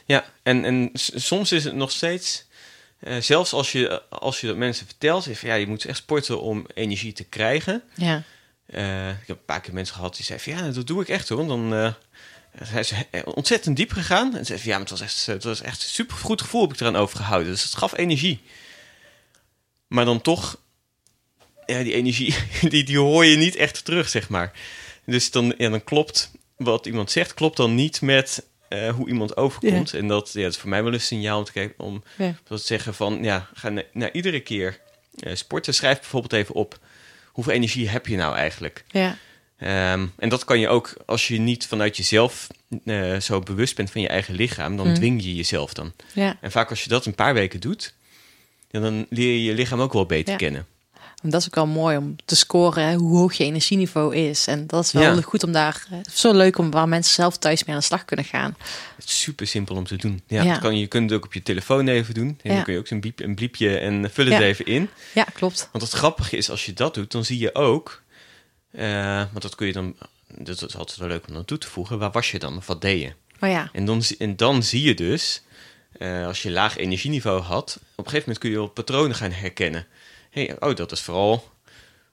Ja, 0.05 0.26
en, 0.43 0.65
en 0.65 0.89
soms 0.93 1.51
is 1.51 1.63
het 1.63 1.76
nog 1.76 1.91
steeds, 1.91 2.45
eh, 2.99 3.18
zelfs 3.18 3.53
als 3.53 3.72
je, 3.72 4.09
als 4.09 4.41
je 4.41 4.47
dat 4.47 4.55
mensen 4.55 4.86
vertelt, 4.86 5.28
is 5.28 5.39
van, 5.39 5.49
ja, 5.49 5.55
je 5.55 5.68
moet 5.68 5.86
echt 5.86 5.97
sporten 5.97 6.41
om 6.41 6.65
energie 6.74 7.13
te 7.13 7.24
krijgen. 7.24 7.84
Ja, 7.95 8.24
Eh, 8.65 9.09
ik 9.09 9.28
heb 9.28 9.38
een 9.38 9.45
paar 9.45 9.61
keer 9.61 9.74
mensen 9.74 9.95
gehad 9.95 10.15
die 10.15 10.26
zeiden 10.26 10.53
van, 10.53 10.65
ja, 10.65 10.72
dat 10.72 10.88
doe 10.88 11.01
ik 11.01 11.09
echt 11.09 11.30
hoor. 11.30 11.47
Dan 11.47 11.74
eh 11.74 11.93
zijn 12.61 12.86
ze 12.86 12.95
ontzettend 13.26 13.76
diep 13.76 13.91
gegaan. 13.91 14.28
En 14.36 14.45
zeiden 14.45 14.59
van, 14.59 14.68
ja, 14.68 14.72
maar 14.72 14.80
het 14.80 14.89
was 14.89 15.01
echt, 15.01 15.26
het 15.26 15.43
was 15.43 15.61
echt 15.61 15.84
een 15.84 15.89
super 15.89 16.18
goed 16.18 16.41
gevoel 16.41 16.61
heb 16.61 16.74
ik 16.74 16.80
eraan 16.80 16.95
overgehouden. 16.95 17.51
Dus 17.51 17.63
het 17.63 17.76
gaf 17.76 17.97
energie. 17.97 18.41
Maar 19.88 20.06
dan 20.06 20.22
toch, 20.22 20.60
ja, 21.66 21.84
die 21.84 21.94
energie, 21.94 22.36
die, 22.70 22.84
die 22.84 22.98
hoor 22.98 23.26
je 23.26 23.38
niet 23.38 23.56
echt 23.56 23.86
terug, 23.86 24.10
zeg 24.10 24.30
maar. 24.30 24.52
Dus 25.06 25.32
dan, 25.32 25.54
ja, 25.58 25.70
dan 25.70 25.84
klopt 25.84 26.32
wat 26.58 26.86
iemand 26.86 27.12
zegt, 27.12 27.34
klopt 27.34 27.58
dan 27.58 27.76
niet 27.76 28.02
met 28.02 28.46
eh, 28.70 28.90
hoe 28.90 29.08
iemand 29.08 29.38
overkomt. 29.38 29.94
En 29.94 30.08
dat, 30.08 30.30
ja, 30.34 30.42
dat 30.42 30.52
is 30.52 30.58
voor 30.58 30.70
mij 30.70 30.84
wel 30.84 30.94
een 30.94 31.02
signaal 31.02 31.38
om 31.38 31.44
te, 31.44 31.52
kijken, 31.52 31.86
om 31.86 32.04
ja. 32.18 32.36
te 32.44 32.58
zeggen 32.58 32.94
van, 32.94 33.24
ja, 33.24 33.50
ga 33.54 33.70
na, 33.70 33.84
na 33.94 34.12
iedere 34.12 34.40
keer 34.40 34.80
eh, 35.20 35.36
sporten. 35.36 35.74
Schrijf 35.74 36.00
bijvoorbeeld 36.00 36.34
even 36.34 36.56
op, 36.56 36.80
hoeveel 37.26 37.54
energie 37.54 37.90
heb 37.90 38.08
je 38.08 38.16
nou 38.16 38.36
eigenlijk? 38.36 38.84
ja. 38.92 39.18
Ehm, 39.58 40.06
en 40.18 40.30
dat 40.30 40.46
kan 40.46 40.60
je 40.60 40.68
ook, 40.68 40.94
als 41.06 41.28
je 41.28 41.40
niet 41.40 41.68
vanuit 41.68 41.98
jezelf 41.98 42.48
eh, 42.86 43.20
zo 43.20 43.40
bewust 43.40 43.76
bent 43.76 43.92
van 43.92 44.02
je 44.02 44.08
eigen 44.08 44.34
lichaam, 44.36 44.78
dan 44.78 44.88
Mm. 44.88 44.94
dwing 44.94 45.24
je 45.24 45.36
jezelf 45.36 45.74
dan. 45.74 45.94
ja. 46.14 46.38
En 46.42 46.52
vaak 46.52 46.70
als 46.70 46.84
je 46.84 46.90
dat 46.90 47.06
een 47.06 47.16
paar 47.16 47.34
weken 47.34 47.60
doet, 47.60 47.94
ja, 48.70 48.80
dan 48.80 49.05
leer 49.09 49.34
je 49.34 49.43
je 49.43 49.53
lichaam 49.53 49.82
ook 49.82 49.93
wel 49.93 50.05
beter 50.05 50.32
Ja. 50.32 50.38
kennen. 50.38 50.65
En 51.24 51.30
dat 51.30 51.41
is 51.41 51.47
ook 51.47 51.55
wel 51.55 51.68
mooi 51.68 51.97
om 51.97 52.15
te 52.26 52.36
scoren 52.36 52.84
hè, 52.88 52.95
hoe 52.95 53.18
hoog 53.18 53.34
je 53.34 53.43
energieniveau 53.43 54.15
is. 54.15 54.47
En 54.47 54.68
dat 54.68 54.84
is 54.84 54.91
wel 54.91 55.15
Ja. 55.15 55.22
goed 55.22 55.43
om 55.43 55.51
daar, 55.51 55.86
eh, 55.91 55.97
zo 56.13 56.34
leuk 56.34 56.57
om 56.57 56.72
waar 56.72 56.88
mensen 56.88 57.13
zelf 57.13 57.38
thuis 57.38 57.63
mee 57.63 57.76
aan 57.76 57.82
de 57.82 57.88
slag 57.88 58.05
kunnen 58.05 58.26
gaan. 58.26 58.55
Het 58.95 59.05
is 59.05 59.20
super 59.22 59.47
simpel 59.47 59.76
om 59.76 59.84
te 59.86 59.95
doen. 59.95 60.22
Ja, 60.28 60.43
Ja. 60.43 60.51
Dat 60.51 60.61
kan, 60.61 60.78
je 60.78 60.88
kunt 60.88 61.09
het 61.09 61.20
ook 61.20 61.26
op 61.26 61.34
je 61.34 61.43
telefoon 61.43 61.88
even 61.88 62.13
doen. 62.13 62.28
En 62.28 62.49
Ja. 62.49 62.55
dan 62.55 62.63
kun 62.63 62.74
je 62.74 62.80
ook 62.80 62.88
zo'n 62.88 62.99
biep, 62.99 63.20
een 63.20 63.36
bliepje 63.36 63.78
en 63.78 64.11
vul 64.11 64.26
het 64.26 64.39
even 64.41 64.65
in. 64.65 64.89
Ja, 65.13 65.24
klopt. 65.24 65.70
Want 65.72 65.84
het 65.84 65.93
grappige 65.93 66.38
is, 66.38 66.49
als 66.49 66.65
je 66.65 66.74
dat 66.74 66.93
doet, 66.93 67.11
dan 67.11 67.26
zie 67.26 67.39
je 67.39 67.55
ook... 67.55 68.01
eh, 68.72 69.18
want 69.32 69.41
dat 69.41 69.55
kun 69.55 69.68
je 69.68 69.74
dan... 69.74 69.95
Dat 70.38 70.61
is 70.68 70.78
altijd 70.78 70.97
wel 70.97 71.07
leuk 71.07 71.28
om 71.28 71.34
dan 71.34 71.45
toe 71.45 71.57
te 71.57 71.68
voegen. 71.68 71.99
Waar 71.99 72.11
was 72.11 72.32
je 72.32 72.39
dan? 72.39 72.57
Of 72.57 72.68
wat 72.68 72.82
deed 72.82 73.01
je? 73.01 73.13
Maar 73.39 73.49
ja, 73.49 73.70
En 73.74 73.86
dan, 73.86 74.03
en 74.18 74.36
dan 74.36 74.63
zie 74.63 74.82
je 74.84 74.93
dus 74.93 75.41
eh, 75.92 76.26
als 76.26 76.42
je 76.42 76.52
laag 76.52 76.78
energieniveau 76.78 77.42
had, 77.42 77.78
op 77.80 78.06
een 78.06 78.12
gegeven 78.12 78.20
moment 78.20 78.38
kun 78.38 78.50
je 78.50 78.56
wel 78.56 78.68
patronen 78.68 79.16
gaan 79.16 79.32
herkennen. 79.32 79.86
Hey, 80.30 80.56
oh, 80.60 80.76
dat 80.76 80.92
is 80.92 81.02
vooral 81.02 81.56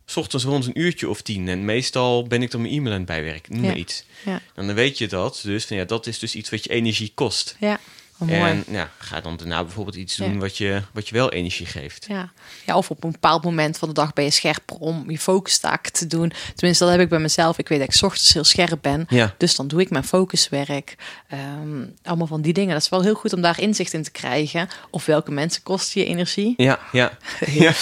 's 0.07 0.17
ochtends 0.17 0.45
rond 0.45 0.67
een 0.67 0.81
uurtje 0.81 1.09
of 1.09 1.23
tien. 1.23 1.49
En 1.49 1.65
meestal 1.65 2.27
ben 2.27 2.43
ik 2.43 2.51
dan 2.51 2.61
mijn 2.61 2.73
e-mail 2.73 2.93
aan 2.93 2.99
het 2.99 3.09
bijwerken. 3.09 3.53
Noem 3.53 3.63
Ja. 3.63 3.69
maar 3.69 3.79
iets. 3.79 4.05
Ja, 4.25 4.41
En 4.55 4.67
dan 4.67 4.75
weet 4.75 4.99
je 4.99 5.09
dat. 5.09 5.41
Dus 5.45 5.65
van, 5.65 5.77
ja, 5.77 5.85
dat 5.85 6.07
is 6.07 6.19
dus 6.19 6.35
iets 6.35 6.51
wat 6.51 6.65
je 6.65 6.71
energie 6.71 7.13
kost. 7.15 7.57
ja. 7.61 7.81
Oh. 8.19 8.31
En 8.31 8.65
ja, 8.71 8.91
ga 8.99 9.21
dan 9.21 9.37
daarna 9.37 9.63
bijvoorbeeld 9.63 9.97
iets 9.97 10.17
doen 10.17 10.33
Ja. 10.33 10.39
wat, 10.39 10.57
je, 10.57 10.83
wat 10.93 11.09
je 11.09 11.15
wel 11.15 11.33
energie 11.33 11.67
geeft. 11.67 12.07
Ja. 12.09 12.33
ja, 12.67 12.77
of 12.77 12.91
op 12.91 13.05
een 13.05 13.11
bepaald 13.11 13.45
moment 13.45 13.79
van 13.79 13.89
de 13.89 13.95
dag 13.95 14.13
ben 14.13 14.25
je 14.25 14.31
scherper 14.31 14.77
om 14.77 15.11
je 15.11 15.19
focustaak 15.19 15.89
te 15.89 16.07
doen. 16.07 16.33
Tenminste, 16.55 16.85
dat 16.85 16.93
heb 16.93 17.03
ik 17.03 17.09
bij 17.09 17.19
mezelf. 17.19 17.59
Ik 17.59 17.69
weet 17.69 17.79
dat 17.79 17.89
ik 17.89 17.95
's 17.95 18.03
ochtends 18.03 18.33
heel 18.33 18.45
scherp 18.45 18.79
ben. 18.83 19.07
Ja. 19.09 19.35
Dus 19.39 19.57
dan 19.57 19.69
doe 19.69 19.81
ik 19.81 19.91
mijn 19.91 20.05
focuswerk. 20.05 20.97
Ehm, 21.29 21.85
allemaal 22.03 22.27
van 22.27 22.41
die 22.43 22.53
dingen. 22.53 22.73
Dat 22.73 22.83
is 22.83 22.89
wel 22.89 23.03
heel 23.03 23.15
goed 23.15 23.33
om 23.33 23.41
daar 23.43 23.61
inzicht 23.61 23.93
in 23.93 24.03
te 24.03 24.11
krijgen. 24.11 24.69
Of 24.91 25.07
welke 25.07 25.31
mensen 25.31 25.63
kosten 25.63 26.01
je 26.01 26.07
energie. 26.07 26.55
Ja, 26.57 26.79
ja. 26.93 27.19
ja. 27.47 27.73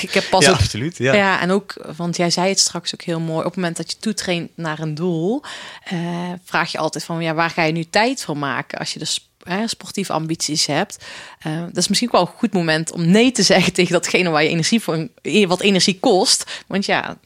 Ik 0.00 0.10
heb 0.10 0.26
pas 0.30 0.44
ja 0.44 0.52
absoluut. 0.52 0.96
Ja. 0.96 1.14
Ja. 1.14 1.40
en 1.40 1.50
ook, 1.50 1.92
want 1.96 2.16
jij 2.16 2.30
zei 2.30 2.48
het 2.48 2.58
straks 2.58 2.94
ook 2.94 3.02
heel 3.02 3.20
mooi. 3.20 3.38
Op 3.38 3.44
het 3.44 3.54
moment 3.56 3.76
dat 3.76 3.90
je 3.90 3.96
toetraint 3.98 4.50
naar 4.54 4.78
een 4.78 4.94
doel, 4.94 5.42
eh, 5.84 5.98
vraag 6.44 6.72
je 6.72 6.78
altijd 6.78 7.04
van 7.04 7.22
ja, 7.22 7.34
waar 7.34 7.50
ga 7.50 7.62
je 7.62 7.72
nu 7.72 7.84
tijd 7.84 8.24
voor 8.24 8.36
maken 8.36 8.78
als 8.78 8.92
je 8.92 8.98
dus 8.98 9.29
hè, 9.42 9.66
sportieve 9.68 10.12
ambities 10.12 10.66
hebt. 10.66 11.04
Eh, 11.40 11.58
dat 11.60 11.76
is 11.76 11.88
misschien 11.88 12.08
wel 12.12 12.20
een 12.20 12.26
goed 12.36 12.52
moment 12.52 12.92
om 12.92 13.10
nee 13.10 13.32
te 13.32 13.42
zeggen 13.42 13.72
tegen 13.72 13.92
datgene 13.92 14.30
waar 14.30 14.42
je 14.42 14.48
energie 14.48 14.80
voor, 14.80 15.08
wat 15.46 15.60
energie 15.60 15.98
kost. 16.00 16.62
Want 16.66 16.84
ja, 16.86 17.16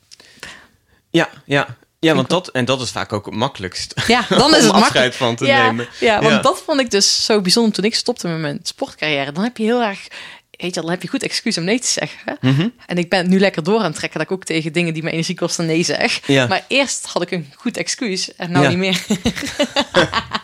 Ja, 1.11 1.29
ja. 1.45 1.77
Ja, 1.99 2.15
want 2.15 2.29
dat, 2.31 2.49
en 2.49 2.65
dat 2.65 2.81
is 2.81 2.91
vaak 2.91 3.13
ook 3.13 3.27
het 3.27 3.35
makkelijkst. 3.35 3.95
ja 4.07 4.25
dan 4.29 4.55
is 4.57 4.63
het 4.63 4.73
afscheid 4.73 4.81
makkelijk. 4.83 5.15
van 5.15 5.37
te 5.37 5.47
ja, 5.47 5.67
nemen. 5.67 5.89
Ja, 6.01 6.21
want 6.21 6.33
Ja. 6.35 6.41
dat 6.43 6.63
vond 6.67 6.81
ik 6.81 6.91
dus 6.91 7.25
zo 7.25 7.41
bijzonder 7.41 7.73
toen 7.73 7.85
ik 7.85 7.95
stopte 7.95 8.29
met 8.29 8.39
mijn 8.41 8.61
sportcarrière. 8.63 9.33
Dan 9.33 9.43
heb 9.45 9.57
je 9.57 9.65
heel 9.65 9.83
erg, 9.83 10.07
weet 10.51 10.75
je, 10.75 10.81
dan 10.81 10.91
heb 10.91 11.03
je 11.03 11.09
goed 11.09 11.23
excuus 11.23 11.59
om 11.59 11.65
nee 11.65 11.81
te 11.81 11.87
zeggen. 11.87 12.39
Mhm. 12.41 12.69
En 12.87 12.99
ik 12.99 13.09
ben 13.11 13.19
het 13.19 13.29
nu 13.29 13.39
lekker 13.39 13.63
door 13.63 13.79
aan 13.79 13.85
het 13.85 13.95
trekken 13.97 14.19
dat 14.19 14.29
ik 14.29 14.35
ook 14.35 14.45
tegen 14.45 14.73
dingen 14.73 14.95
die 14.95 15.03
me 15.03 15.11
energie 15.11 15.35
kosten 15.37 15.67
nee 15.67 15.83
zeg. 15.83 16.21
Ja. 16.27 16.47
Maar 16.47 16.65
eerst 16.69 17.07
had 17.07 17.23
ik 17.23 17.31
een 17.31 17.53
goed 17.57 17.77
excuus 17.77 18.35
en 18.37 18.51
nou 18.51 18.65
Ja. 18.65 18.69
niet 18.71 18.79
meer. 18.79 19.05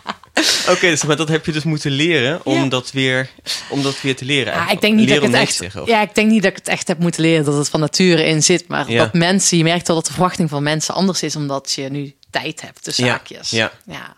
Oké, 0.68 0.88
dus, 0.90 1.04
maar 1.04 1.16
dat 1.16 1.28
heb 1.28 1.46
je 1.46 1.52
dus 1.52 1.62
moeten 1.64 1.90
leren 1.90 2.44
om, 2.44 2.54
Ja. 2.62 2.68
dat, 2.68 2.90
weer, 2.90 3.30
om 3.68 3.82
dat 3.82 4.00
weer 4.00 4.16
te 4.16 4.24
leren. 4.24 4.44
Ja, 4.52 4.58
eigenlijk. 4.58 4.72
ik 4.76 4.80
denk 4.80 4.94
niet 4.94 5.08
dat 5.08 5.16
ik 5.16 5.22
het 5.22 5.40
echt. 5.40 5.54
zeggen, 5.54 5.82
Ja, 5.86 6.00
ik 6.02 6.14
denk 6.14 6.30
niet 6.30 6.42
dat 6.42 6.50
ik 6.50 6.56
het 6.58 6.68
echt 6.68 6.88
heb 6.88 6.98
moeten 6.98 7.20
leren 7.22 7.44
dat 7.44 7.54
het 7.56 7.68
van 7.68 7.80
nature 7.80 8.24
in 8.24 8.42
zit. 8.42 8.68
Maar 8.68 8.90
Ja. 8.90 8.98
dat 8.98 9.12
mensen, 9.12 9.56
je 9.58 9.62
merkt 9.64 9.86
wel 9.86 9.96
dat 9.96 10.06
de 10.06 10.12
verwachting 10.12 10.48
van 10.50 10.62
mensen 10.62 10.94
anders 10.94 11.22
is, 11.22 11.36
omdat 11.36 11.72
je 11.72 11.88
nu 11.88 12.14
tijd 12.30 12.60
hebt, 12.60 12.84
de 12.84 12.92
Ja, 12.96 13.04
zaakjes. 13.06 13.50
ja. 13.50 13.72
ja. 13.86 14.16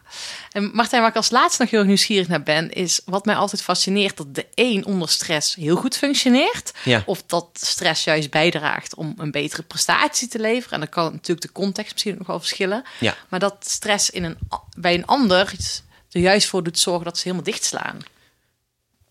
En 0.50 0.70
Martijn, 0.74 1.00
waar 1.02 1.10
ik 1.10 1.16
als 1.16 1.30
laatste 1.30 1.62
nog 1.62 1.70
heel 1.70 1.78
erg 1.78 1.88
nieuwsgierig 1.88 2.28
naar 2.28 2.42
ben, 2.42 2.70
is 2.72 3.00
wat 3.04 3.24
mij 3.24 3.34
altijd 3.34 3.62
fascineert 3.62 4.16
dat 4.16 4.34
de 4.34 4.46
een 4.54 4.84
onder 4.86 5.08
stress 5.08 5.54
heel 5.54 5.76
goed 5.76 5.96
functioneert. 5.96 6.72
Ja. 6.84 7.02
Of 7.06 7.22
dat 7.26 7.46
stress 7.52 8.04
juist 8.04 8.30
bijdraagt 8.30 8.94
om 8.94 9.14
een 9.18 9.30
betere 9.30 9.62
prestatie 9.62 10.28
te 10.28 10.38
leveren. 10.38 10.72
En 10.72 10.80
dan 10.80 10.88
kan 10.88 11.04
natuurlijk 11.12 11.40
de 11.46 11.52
context 11.52 11.92
misschien 11.92 12.14
nog 12.18 12.26
wel 12.26 12.38
verschillen. 12.38 12.84
Ja. 13.00 13.16
Maar 13.28 13.40
dat 13.40 13.56
stress 13.60 14.10
in 14.10 14.24
een, 14.24 14.38
bij 14.76 14.94
een 14.94 15.06
ander 15.06 15.50
iets 15.52 15.82
er 16.12 16.20
juist 16.20 16.48
voor 16.48 16.62
doet 16.62 16.78
zorgen 16.78 17.04
dat 17.04 17.16
ze 17.16 17.22
helemaal 17.22 17.44
dichtslaan. 17.44 17.98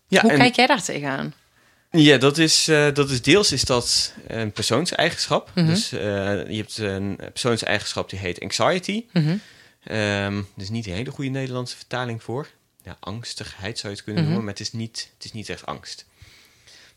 Ja, 0.08 0.20
Hoe 0.20 0.30
en- 0.30 0.38
kijk 0.38 0.54
jij 0.54 0.66
daar 0.66 0.82
tegenaan? 0.82 1.34
Ja, 1.90 2.16
dat 2.16 2.38
is, 2.38 2.68
eh, 2.68 2.94
dat 2.94 3.10
is 3.10 3.22
deels 3.22 3.52
is 3.52 3.62
dat 3.64 4.14
een 4.26 4.52
persoonseigenschap. 4.52 5.50
Mhm. 5.54 5.66
Dus 5.66 5.92
eh, 5.92 6.00
je 6.48 6.56
hebt 6.56 6.78
een 6.78 7.16
persoonseigenschap 7.32 8.10
die 8.10 8.18
heet 8.18 8.40
anxiety. 8.40 9.04
Ehm 9.84 10.36
er 10.38 10.62
is 10.62 10.70
niet 10.70 10.86
een 10.86 10.92
hele 10.92 11.10
goede 11.10 11.30
Nederlandse 11.30 11.76
vertaling 11.76 12.22
voor. 12.22 12.48
Ja, 12.82 12.96
angstigheid 13.00 13.78
zou 13.78 13.88
je 13.92 13.94
het 13.98 14.04
kunnen 14.04 14.22
Mhm. 14.22 14.32
noemen, 14.32 14.44
maar 14.52 14.58
het 14.58 14.66
is, 14.66 14.72
niet, 14.72 15.10
het 15.14 15.24
is 15.24 15.32
niet 15.32 15.48
echt 15.48 15.66
angst. 15.66 16.06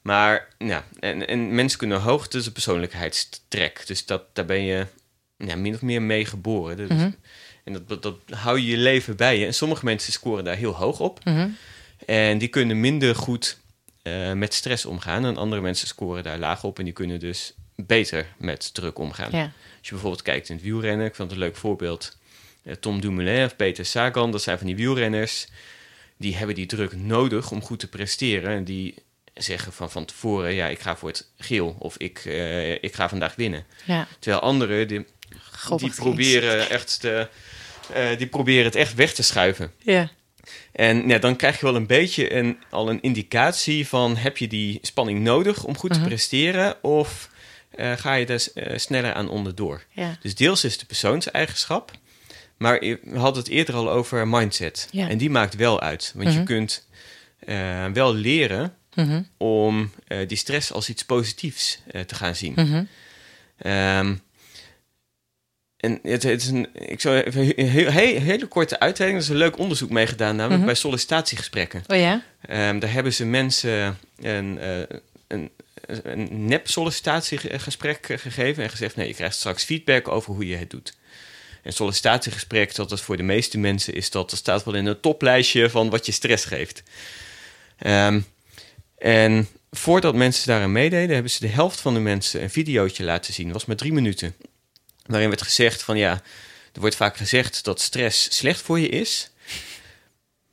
Maar 0.01 0.47
ja, 0.57 0.85
en, 0.99 1.27
en 1.27 1.55
mensen 1.55 1.77
kunnen 1.79 2.01
hoog, 2.01 2.27
een 2.33 2.51
persoonlijkheidstrek. 2.51 3.83
Dus 3.87 4.05
dat, 4.05 4.35
daar 4.35 4.45
ben 4.45 4.61
je 4.63 4.87
ja, 5.37 5.55
min 5.55 5.73
of 5.73 5.81
meer 5.81 6.01
mee 6.01 6.25
geboren. 6.25 6.77
Dus, 6.77 6.89
Mhm. 6.89 7.09
En 7.65 7.73
dat, 7.73 7.87
dat, 7.87 8.03
dat 8.03 8.17
hou 8.29 8.59
je 8.59 8.65
je 8.65 8.77
leven 8.77 9.15
bij 9.15 9.39
je. 9.39 9.45
En 9.45 9.53
sommige 9.53 9.85
mensen 9.85 10.13
scoren 10.13 10.43
daar 10.43 10.55
heel 10.55 10.75
hoog 10.75 10.99
op. 10.99 11.23
Mhm. 11.23 11.49
En 12.05 12.37
die 12.37 12.47
kunnen 12.47 12.79
minder 12.79 13.15
goed 13.15 13.57
eh, 14.01 14.31
met 14.31 14.53
stress 14.53 14.85
omgaan. 14.85 15.25
En 15.25 15.37
andere 15.37 15.61
mensen 15.61 15.87
scoren 15.87 16.23
daar 16.23 16.37
laag 16.39 16.63
op. 16.63 16.79
En 16.79 16.83
die 16.85 16.93
kunnen 16.93 17.19
dus 17.19 17.53
beter 17.75 18.27
met 18.37 18.73
druk 18.73 18.99
omgaan. 18.99 19.29
Ja. 19.31 19.43
Als 19.43 19.87
je 19.87 19.89
bijvoorbeeld 19.89 20.21
kijkt 20.21 20.49
in 20.49 20.55
het 20.55 20.63
wielrennen. 20.63 21.05
Ik 21.05 21.15
vond 21.15 21.29
het 21.31 21.39
een 21.39 21.45
leuk 21.45 21.55
voorbeeld. 21.55 22.17
eh, 22.63 22.73
Tom 22.73 23.01
Dumoulin 23.01 23.45
of 23.45 23.55
Peter 23.55 23.85
Sagan. 23.85 24.31
Dat 24.31 24.41
zijn 24.41 24.57
van 24.57 24.67
die 24.67 24.75
wielrenners. 24.75 25.47
Die 26.17 26.35
hebben 26.35 26.55
die 26.55 26.65
druk 26.65 26.95
nodig 26.95 27.51
om 27.51 27.61
goed 27.61 27.79
te 27.79 27.87
presteren. 27.89 28.51
En 28.51 28.63
die 28.63 28.95
zeggen 29.33 29.73
van, 29.73 29.91
van 29.91 30.05
tevoren... 30.05 30.53
Ja, 30.53 30.67
ik 30.67 30.79
ga 30.79 30.95
voor 30.95 31.09
het 31.09 31.27
geel. 31.37 31.75
Of 31.79 31.97
ik, 31.97 32.21
eh, 32.25 32.71
ik 32.71 32.93
ga 32.95 33.09
vandaag 33.09 33.35
winnen. 33.35 33.65
Ja. 33.85 34.07
Terwijl 34.19 34.41
anderen... 34.41 34.87
Die, 34.87 35.05
God, 35.51 35.79
die 35.79 35.93
proberen 35.93 36.69
echt... 36.69 37.01
De, 37.01 37.27
eh, 37.93 38.17
die 38.17 38.27
proberen 38.27 38.63
het 38.65 38.75
echt 38.75 38.93
weg 38.93 39.13
te 39.13 39.23
schuiven. 39.23 39.71
Ja. 39.81 40.09
En 40.71 41.07
ja, 41.07 41.17
dan 41.17 41.35
krijg 41.35 41.59
je 41.59 41.65
wel 41.65 41.75
een 41.75 41.87
beetje 41.87 42.33
een, 42.33 42.57
al 42.69 42.89
een 42.89 43.01
indicatie 43.01 43.87
van... 43.87 44.15
heb 44.17 44.37
je 44.37 44.47
die 44.47 44.79
spanning 44.81 45.19
nodig 45.19 45.63
om 45.63 45.77
goed 45.77 45.89
Mhm. 45.91 45.99
te 46.01 46.05
presteren... 46.07 46.83
of 46.83 47.29
eh, 47.71 47.91
ga 47.91 48.13
je 48.13 48.25
er 48.25 48.39
s- 48.39 48.53
eh, 48.53 48.77
sneller 48.77 49.13
aan 49.13 49.29
onderdoor? 49.29 49.83
Ja. 49.91 50.17
Dus 50.21 50.35
deels 50.35 50.63
is 50.63 50.77
de 50.77 50.85
persoonseigenschap... 50.85 51.91
maar 52.57 52.79
we 52.79 52.99
hadden 53.17 53.43
het 53.43 53.51
eerder 53.51 53.75
al 53.75 53.89
over 53.91 54.27
mindset. 54.27 54.87
Ja. 54.91 55.09
En 55.09 55.17
die 55.17 55.29
maakt 55.29 55.55
wel 55.55 55.81
uit. 55.81 56.11
Want 56.15 56.29
je 56.29 56.35
Mhm. 56.35 56.45
kunt 56.45 56.87
wel 57.93 58.13
leren 58.13 58.75
Mhm. 58.95 59.21
om 59.37 59.91
die 60.27 60.37
stress 60.37 60.71
als 60.71 60.89
iets 60.89 61.05
positiefs 61.05 61.79
te 62.05 62.15
gaan 62.15 62.35
zien. 62.35 62.53
Mhm. 62.55 62.83
En 65.85 65.99
het, 66.03 66.23
het 66.23 66.41
is 66.41 66.47
een, 66.47 66.67
ik 66.73 67.01
zou 67.01 67.17
even 67.21 67.59
een 67.59 67.67
heel, 67.69 67.89
heel- 67.89 68.19
hele 68.21 68.45
korte 68.45 68.79
uitweiding. 68.79 69.21
Er 69.23 69.27
is 69.27 69.33
een 69.33 69.39
leuk 69.43 69.57
onderzoek 69.57 69.89
mee 69.89 70.07
gedaan, 70.07 70.35
namelijk 70.35 70.57
Mhm. 70.57 70.65
bij 70.65 70.75
sollicitatiegesprekken. 70.75 71.83
Oh 71.87 71.97
ja? 71.97 72.23
Ehm, 72.41 72.79
daar 72.79 72.91
hebben 72.91 73.13
ze 73.13 73.25
mensen 73.25 73.97
een, 74.21 74.59
eh, 74.59 74.79
een, 75.27 75.49
een 76.03 76.45
nep 76.45 76.67
sollicitatiegesprek 76.69 78.05
gegeven 78.21 78.63
en 78.63 78.69
gezegd: 78.69 78.95
nee, 78.95 79.07
je 79.07 79.13
krijgt 79.13 79.35
straks 79.35 79.63
feedback 79.63 80.07
over 80.07 80.33
hoe 80.33 80.47
je 80.47 80.55
het 80.55 80.69
doet. 80.69 80.93
Een 81.63 81.73
sollicitatiegesprek, 81.73 82.75
dat 82.75 82.91
is 82.91 83.01
voor 83.01 83.17
de 83.17 83.23
meeste 83.23 83.57
mensen, 83.57 83.93
is 83.93 84.09
dat, 84.09 84.29
dat 84.29 84.39
staat 84.39 84.63
wel 84.63 84.73
in 84.75 84.85
een 84.85 84.99
toplijstje 84.99 85.69
van 85.69 85.89
wat 85.89 86.05
je 86.05 86.11
stress 86.11 86.45
geeft. 86.45 86.83
Ehm, 87.77 88.21
en 88.97 89.47
voordat 89.71 90.15
mensen 90.15 90.47
daaraan 90.47 90.71
meededen, 90.71 91.13
hebben 91.13 91.31
ze 91.31 91.39
de 91.39 91.47
helft 91.47 91.79
van 91.79 91.93
de 91.93 91.99
mensen 91.99 92.41
een 92.43 92.49
videootje 92.49 93.03
laten 93.03 93.33
zien. 93.33 93.45
Dat 93.45 93.53
was 93.53 93.65
maar 93.65 93.75
drie 93.75 93.93
minuten. 93.93 94.35
Waarin 95.05 95.29
werd 95.29 95.41
gezegd 95.41 95.83
van 95.83 95.97
ja, 95.97 96.11
er 96.73 96.79
wordt 96.79 96.95
vaak 96.95 97.17
gezegd 97.17 97.63
dat 97.63 97.81
stress 97.81 98.37
slecht 98.37 98.61
voor 98.61 98.79
je 98.79 98.89
is. 98.89 99.29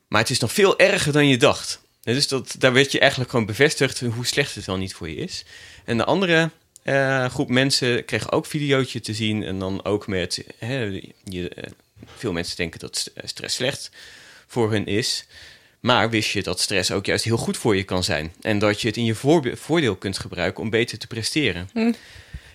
Maar 0.07 0.21
het 0.21 0.29
is 0.29 0.39
nog 0.39 0.51
veel 0.51 0.79
erger 0.79 1.11
dan 1.11 1.27
je 1.27 1.37
dacht. 1.37 1.81
Dus 2.01 2.27
dat, 2.27 2.55
daar 2.57 2.73
werd 2.73 2.91
je 2.91 2.99
eigenlijk 2.99 3.31
gewoon 3.31 3.45
bevestigd 3.45 3.99
hoe 3.99 4.25
slecht 4.25 4.55
het 4.55 4.65
wel 4.65 4.77
niet 4.77 4.93
voor 4.93 5.09
je 5.09 5.15
is. 5.15 5.45
En 5.85 5.97
de 5.97 6.03
andere 6.05 6.49
eh, 6.83 7.29
groep 7.29 7.49
mensen 7.49 8.05
kreeg 8.05 8.31
ook 8.31 8.45
videootje 8.45 8.99
te 8.99 9.13
zien. 9.13 9.43
En 9.43 9.59
dan 9.59 9.85
ook 9.85 10.07
met, 10.07 10.43
je, 11.23 11.49
eh, 11.49 11.71
veel 12.17 12.31
mensen 12.31 12.55
denken 12.55 12.79
dat 12.79 12.97
st- 12.97 13.11
stress 13.23 13.55
slecht 13.55 13.89
voor 14.47 14.71
hun 14.71 14.85
is. 14.85 15.25
Maar 15.79 16.09
wist 16.09 16.29
je 16.29 16.43
dat 16.43 16.59
stress 16.59 16.91
ook 16.91 17.05
juist 17.05 17.23
heel 17.23 17.37
goed 17.37 17.57
voor 17.57 17.75
je 17.75 17.83
kan 17.83 18.03
zijn? 18.03 18.33
En 18.41 18.59
dat 18.59 18.81
je 18.81 18.87
het 18.87 18.97
in 18.97 19.05
je 19.05 19.15
voordeel 19.55 19.95
kunt 19.95 20.17
gebruiken 20.17 20.63
om 20.63 20.69
beter 20.69 20.97
te 20.97 21.07
presteren. 21.07 21.69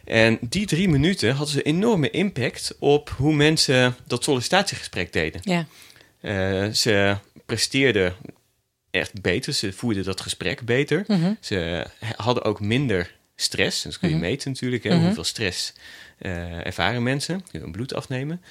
En 0.08 0.38
die 0.40 0.66
drie 0.66 0.88
minuten 0.88 1.30
hadden 1.30 1.54
ze 1.54 1.62
enorme 1.62 2.10
impact 2.10 2.74
op 2.78 3.08
hoe 3.16 3.34
mensen 3.34 3.96
dat 4.06 4.24
sollicitatiegesprek 4.24 5.12
deden. 5.12 5.40
Ja. 5.44 5.66
Eh, 6.20 6.72
ze 6.72 7.16
presteerden 7.46 8.14
echt 8.90 9.20
beter, 9.20 9.52
ze 9.52 9.72
voerden 9.72 10.04
dat 10.04 10.20
gesprek 10.20 10.60
beter. 10.64 11.04
Mhm. 11.06 11.32
Ze 11.40 11.86
hadden 12.16 12.44
ook 12.44 12.60
minder 12.60 13.16
stress. 13.36 13.82
Dat 13.82 13.98
kun 13.98 14.08
je 14.08 14.14
Mhm. 14.14 14.24
meten 14.24 14.50
natuurlijk. 14.50 14.82
Hè? 14.84 14.94
Mhm. 14.94 15.04
Hoeveel 15.04 15.24
stress 15.24 15.72
eh, 16.18 16.66
ervaren 16.66 17.02
mensen. 17.02 17.44
Je 17.50 17.58
kunt 17.58 17.72
bloed 17.72 17.94
afnemen. 17.94 18.42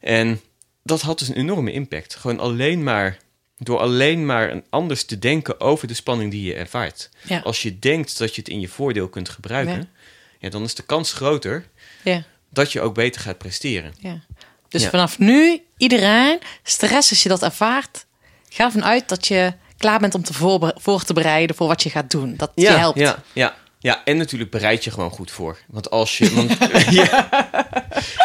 En 0.00 0.40
dat 0.82 1.00
had 1.00 1.18
dus 1.18 1.28
een 1.28 1.36
enorme 1.36 1.72
impact. 1.72 2.14
Gewoon 2.14 2.38
alleen 2.38 2.82
maar... 2.82 3.16
Door 3.62 3.78
alleen 3.78 4.26
maar 4.26 4.50
een 4.50 4.64
anders 4.70 5.04
te 5.04 5.18
denken 5.18 5.60
over 5.60 5.88
de 5.88 5.94
spanning 5.94 6.30
die 6.30 6.42
je 6.42 6.54
ervaart. 6.54 7.10
Ja. 7.26 7.38
Als 7.40 7.62
je 7.62 7.78
denkt 7.78 8.18
dat 8.18 8.34
je 8.34 8.40
het 8.40 8.50
in 8.50 8.60
je 8.60 8.68
voordeel 8.68 9.08
kunt 9.08 9.28
gebruiken... 9.28 9.74
Ja. 9.76 9.86
Ja. 10.40 10.48
dan 10.48 10.62
is 10.62 10.74
de 10.74 10.82
kans 10.82 11.12
groter 11.12 11.64
Ja. 12.04 12.22
dat 12.50 12.72
je 12.72 12.80
ook 12.80 12.94
beter 12.94 13.20
gaat 13.20 13.38
presteren. 13.38 13.94
ja. 13.98 14.20
Dus 14.68 14.86
vanaf 14.86 15.18
nu, 15.18 15.62
iedereen, 15.76 16.38
stress 16.62 17.10
als 17.10 17.22
je 17.22 17.28
dat 17.28 17.42
ervaart, 17.42 18.06
ga 18.48 18.64
ervan 18.64 18.84
uit 18.84 19.08
dat 19.08 19.26
je 19.28 19.52
klaar 19.78 19.98
bent 19.98 20.14
om 20.14 20.22
te 20.22 20.32
voorbe- 20.32 20.74
voor 20.78 21.02
te 21.04 21.12
bereiden 21.12 21.56
voor 21.56 21.66
wat 21.66 21.82
je 21.82 21.90
gaat 21.90 22.10
doen. 22.10 22.34
Dat 22.36 22.50
je 22.54 22.68
helpt. 22.70 22.98
Ja, 22.98 23.22
ja, 23.32 23.54
ja, 23.78 24.04
en 24.04 24.16
natuurlijk 24.16 24.50
bereid 24.50 24.84
je 24.84 24.90
gewoon 24.90 25.10
goed 25.10 25.30
voor. 25.30 25.58
Want 25.68 25.90
als 25.90 26.18
je. 26.18 26.30
Want, 26.34 26.56
ja, 26.90 27.28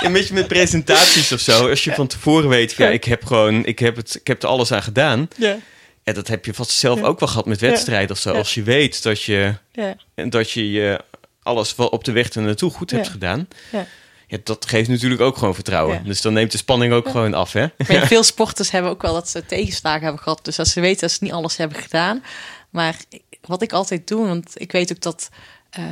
een 0.02 0.14
beetje 0.14 0.34
met 0.34 0.48
presentaties 0.48 1.32
of 1.32 1.40
zo. 1.40 1.70
Als 1.70 1.84
je 1.84 1.94
van 1.94 2.08
tevoren 2.08 2.50
weet, 2.50 2.72
ja, 2.74 2.88
ik 2.90 3.04
heb 3.04 3.26
gewoon. 3.26 3.66
Ik 3.66 3.80
heb, 3.80 3.96
het, 3.96 4.16
ik 4.16 4.28
heb 4.28 4.44
er 4.44 4.50
alles 4.50 4.72
aan 4.72 4.84
gedaan. 4.84 5.28
Ja. 5.38 5.58
ja, 6.04 6.14
dat 6.14 6.28
heb 6.28 6.46
je 6.46 6.54
vast 6.54 6.72
zelf 6.72 7.02
ook 7.04 7.20
wel 7.20 7.30
gehad 7.30 7.46
met 7.46 7.60
wedstrijden 7.62 8.12
of 8.12 8.22
zo. 8.22 8.34
Als 8.34 8.54
je 8.54 8.64
weet 8.64 9.04
dat 9.04 9.22
je, 9.24 9.54
Ja. 9.72 9.96
dat 10.30 10.52
je 10.52 10.72
je 10.72 11.00
alles 11.46 11.76
wel 11.76 11.88
op 11.88 12.04
de 12.04 12.12
weg 12.12 12.34
er 12.34 12.42
naartoe 12.42 12.72
goed 12.72 12.92
hebt 12.92 13.08
gedaan. 13.08 13.48
Ja. 13.72 13.86
Ja, 14.28 14.38
dat 14.44 14.66
geeft 14.68 14.90
natuurlijk 14.90 15.22
ook 15.22 15.38
gewoon 15.38 15.54
vertrouwen. 15.54 15.96
Ja. 15.96 16.04
Dus 16.04 16.22
dan 16.22 16.34
neemt 16.34 16.52
de 16.52 16.58
spanning 16.58 16.94
ook 16.94 17.10
gewoon 17.10 17.34
af, 17.34 17.54
hè? 17.54 17.68
Veel 18.08 18.24
sporters 18.24 18.72
hebben 18.72 18.92
ook 18.92 19.02
wel 19.02 19.14
dat 19.14 19.30
ze 19.30 19.46
tegenslagen 19.46 20.04
hebben 20.04 20.22
gehad. 20.22 20.46
Dus 20.46 20.56
dat 20.56 20.68
ze 20.68 20.80
weten 20.82 21.02
dat 21.02 21.12
ze 21.12 21.18
niet 21.24 21.32
alles 21.32 21.58
hebben 21.58 21.78
gedaan. 21.78 22.24
Maar 22.70 22.96
wat 23.42 23.62
ik 23.62 23.72
altijd 23.74 24.08
doe, 24.08 24.28
want 24.28 24.52
ik 24.54 24.72
weet 24.72 24.92
ook 24.92 25.02
dat... 25.02 25.30
eh, 25.70 25.84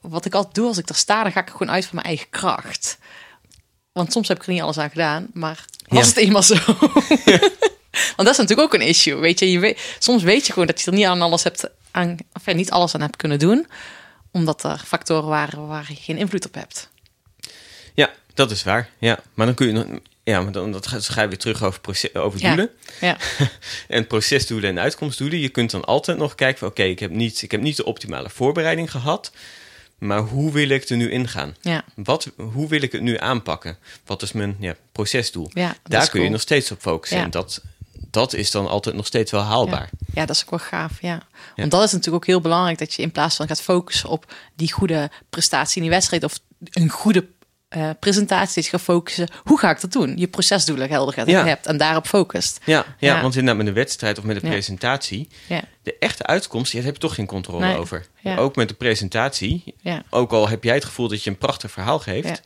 wat 0.00 0.24
ik 0.24 0.34
altijd 0.34 0.54
doe 0.54 0.66
als 0.66 0.78
ik 0.78 0.88
er 0.88 0.94
sta, 0.94 1.22
dan 1.22 1.32
ga 1.32 1.40
ik 1.40 1.50
gewoon 1.50 1.70
uit 1.70 1.84
van 1.84 1.94
mijn 1.94 2.06
eigen 2.06 2.30
kracht. 2.30 2.98
Want 3.92 4.12
soms 4.12 4.28
heb 4.28 4.36
ik 4.36 4.46
er 4.46 4.52
niet 4.52 4.62
alles 4.62 4.78
aan 4.78 4.90
gedaan, 4.90 5.26
maar 5.32 5.64
was 5.88 6.06
het 6.06 6.16
eenmaal 6.16 6.42
zo. 6.42 6.54
Want 8.16 8.28
dat 8.28 8.28
is 8.28 8.36
natuurlijk 8.36 8.60
ook 8.60 8.74
een 8.74 8.86
issue, 8.88 9.14
weet 9.16 9.38
je. 9.38 9.50
je 9.50 9.58
weet, 9.58 9.96
soms 9.98 10.22
weet 10.22 10.46
je 10.46 10.52
gewoon 10.52 10.68
dat 10.68 10.80
je 10.80 10.90
er 10.90 10.96
niet 10.96 11.06
aan 11.06 11.22
alles 11.22 11.42
hebt 11.42 11.68
aan, 11.90 12.16
ja, 12.44 12.52
niet 12.52 12.70
alles 12.70 12.94
aan 12.94 13.00
hebt 13.00 13.16
kunnen 13.16 13.38
doen, 13.38 13.66
omdat 14.30 14.64
er 14.64 14.82
factoren 14.86 15.28
waren 15.28 15.66
waar 15.66 15.84
je 15.88 15.94
geen 15.94 16.18
invloed 16.18 16.46
op 16.46 16.54
hebt. 16.54 16.88
Ja, 17.94 18.10
dat 18.34 18.50
is 18.50 18.62
waar. 18.62 18.88
Ja, 18.98 19.20
maar 19.34 19.46
dan 19.46 19.54
kun 19.54 19.66
je 19.66 19.72
nog. 19.72 19.86
Ja, 20.24 20.40
maar 20.40 20.52
dan 20.52 20.72
dat 20.72 20.86
ga, 20.86 21.22
je 21.22 21.28
weer 21.28 21.38
terug 21.38 21.62
over, 21.62 21.80
proces, 21.80 22.14
over 22.14 22.40
doelen. 22.40 22.70
Ja, 23.00 23.16
En 23.88 24.06
procesdoelen 24.06 24.70
en 24.70 24.78
uitkomstdoelen. 24.78 25.38
Je 25.38 25.48
kunt 25.48 25.70
dan 25.70 25.84
altijd 25.84 26.18
nog 26.18 26.34
kijken 26.34 26.58
van... 26.58 26.68
oké, 26.68 26.82
ik 26.82 26.98
heb 26.98 27.10
niet, 27.10 27.42
ik 27.42 27.50
heb 27.50 27.60
niet 27.60 27.76
de 27.76 27.84
optimale 27.84 28.30
voorbereiding 28.30 28.90
gehad... 28.90 29.32
maar 29.98 30.20
hoe 30.20 30.52
wil 30.52 30.68
ik 30.68 30.88
er 30.88 30.96
nu 30.96 31.10
ingaan? 31.10 31.56
ja, 31.60 31.84
Wat, 31.94 32.30
hoe 32.36 32.68
wil 32.68 32.82
ik 32.82 32.92
het 32.92 33.00
nu 33.00 33.18
aanpakken? 33.18 33.78
Wat 34.04 34.22
is 34.22 34.32
mijn 34.32 34.56
ja, 34.58 34.76
procesdoel? 34.92 35.50
ja. 35.54 35.76
Daar 35.82 36.08
kun 36.10 36.22
je 36.22 36.28
nog 36.28 36.40
steeds 36.40 36.70
op 36.70 36.80
focussen. 36.80 37.18
En 37.18 37.30
dat, 37.30 37.62
dat 38.10 38.34
is 38.34 38.50
dan 38.50 38.68
altijd 38.68 38.94
nog 38.94 39.06
steeds 39.06 39.30
wel 39.30 39.40
haalbaar. 39.42 39.88
Ja. 39.98 40.06
ja, 40.14 40.26
dat 40.26 40.36
is 40.36 40.42
ook 40.42 40.50
wel 40.50 40.58
gaaf. 40.58 41.00
Ja. 41.00 41.22
Want 41.56 41.70
dat 41.70 41.82
is 41.84 41.92
natuurlijk 41.92 42.16
ook 42.22 42.26
heel 42.26 42.40
belangrijk 42.40 42.78
dat 42.78 42.94
je 42.94 43.02
in 43.02 43.10
plaats 43.12 43.36
van 43.36 43.46
gaat 43.46 43.62
focussen 43.62 44.08
op 44.08 44.32
die 44.56 44.72
goede 44.72 45.10
prestatie 45.30 45.76
in 45.76 45.82
die 45.82 45.90
wedstrijd 45.90 46.24
of 46.24 46.38
een 46.70 46.88
goede 46.88 47.26
eh, 47.68 47.90
presentatie, 48.00 48.62
je 48.62 48.68
gaat 48.68 48.80
focussen. 48.80 49.28
Hoe 49.44 49.58
ga 49.58 49.70
ik 49.70 49.80
dat 49.80 49.92
doen? 49.92 50.16
Je 50.16 50.26
procesdoelen 50.28 50.88
helder 50.88 51.14
gaat 51.14 51.26
Ja. 51.26 51.44
hebt 51.46 51.66
en 51.66 51.76
daarop 51.76 52.06
focust. 52.06 52.60
Ja, 52.64 52.84
ja, 52.98 53.14
Ja. 53.14 53.22
want 53.22 53.34
inderdaad 53.34 53.56
met 53.56 53.66
een 53.66 53.74
wedstrijd 53.80 54.18
of 54.18 54.24
met 54.24 54.36
een 54.36 54.42
Ja. 54.42 54.48
presentatie... 54.48 55.28
De 55.82 55.96
echte 55.98 56.26
uitkomst, 56.26 56.72
daar 56.72 56.82
heb 56.82 56.94
je 56.94 57.00
toch 57.00 57.14
geen 57.14 57.26
controle 57.26 57.64
Nee. 57.66 57.76
over. 57.76 58.06
Ook 58.36 58.56
met 58.56 58.68
de 58.68 58.74
presentatie. 58.74 59.74
Ook 60.10 60.32
al 60.32 60.48
heb 60.48 60.64
jij 60.64 60.74
het 60.74 60.84
gevoel 60.84 61.08
dat 61.08 61.24
je 61.24 61.30
een 61.30 61.38
prachtig 61.38 61.70
verhaal 61.70 61.98
geeft... 61.98 62.42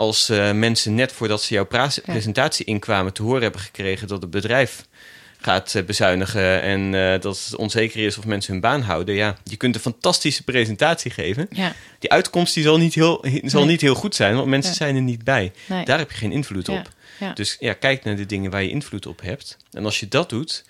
Als 0.00 0.28
eh, 0.28 0.52
mensen 0.52 0.94
net 0.94 1.12
voordat 1.12 1.42
ze 1.42 1.54
jouw 1.54 1.66
presentatie 2.04 2.64
inkwamen... 2.64 3.12
te 3.12 3.22
horen 3.22 3.42
hebben 3.42 3.60
gekregen 3.60 4.08
dat 4.08 4.22
het 4.22 4.30
bedrijf 4.30 4.86
gaat 5.40 5.74
eh, 5.74 5.84
bezuinigen... 5.84 6.62
en 6.62 6.94
eh, 6.94 7.20
dat 7.20 7.44
het 7.44 7.56
onzeker 7.56 8.04
is 8.04 8.18
of 8.18 8.24
mensen 8.24 8.52
hun 8.52 8.60
baan 8.60 8.80
houden. 8.82 9.14
Ja, 9.14 9.36
je 9.44 9.56
kunt 9.56 9.74
een 9.74 9.80
fantastische 9.80 10.44
presentatie 10.44 11.10
geven. 11.10 11.46
ja, 11.50 11.72
Die 11.98 12.10
uitkomst 12.10 12.54
die 12.54 12.62
zal, 12.62 12.76
niet 12.78 12.94
heel, 12.94 13.24
zal 13.44 13.60
Nee. 13.60 13.70
niet 13.70 13.80
heel 13.80 13.94
goed 13.94 14.14
zijn... 14.14 14.34
want 14.34 14.46
mensen 14.46 14.70
Ja. 14.70 14.76
zijn 14.76 14.96
er 14.96 15.02
niet 15.02 15.24
bij. 15.24 15.52
Nee. 15.66 15.84
Daar 15.84 15.98
heb 15.98 16.10
je 16.10 16.16
geen 16.16 16.32
invloed 16.32 16.66
ja, 16.66 16.78
op. 16.78 16.88
Dus 17.34 17.56
ja, 17.58 17.72
kijk 17.72 18.04
naar 18.04 18.16
de 18.16 18.26
dingen 18.26 18.50
waar 18.50 18.62
je 18.62 18.70
invloed 18.70 19.06
op 19.06 19.20
hebt. 19.20 19.56
En 19.70 19.84
als 19.84 20.00
je 20.00 20.08
dat 20.08 20.28
doet, 20.28 20.64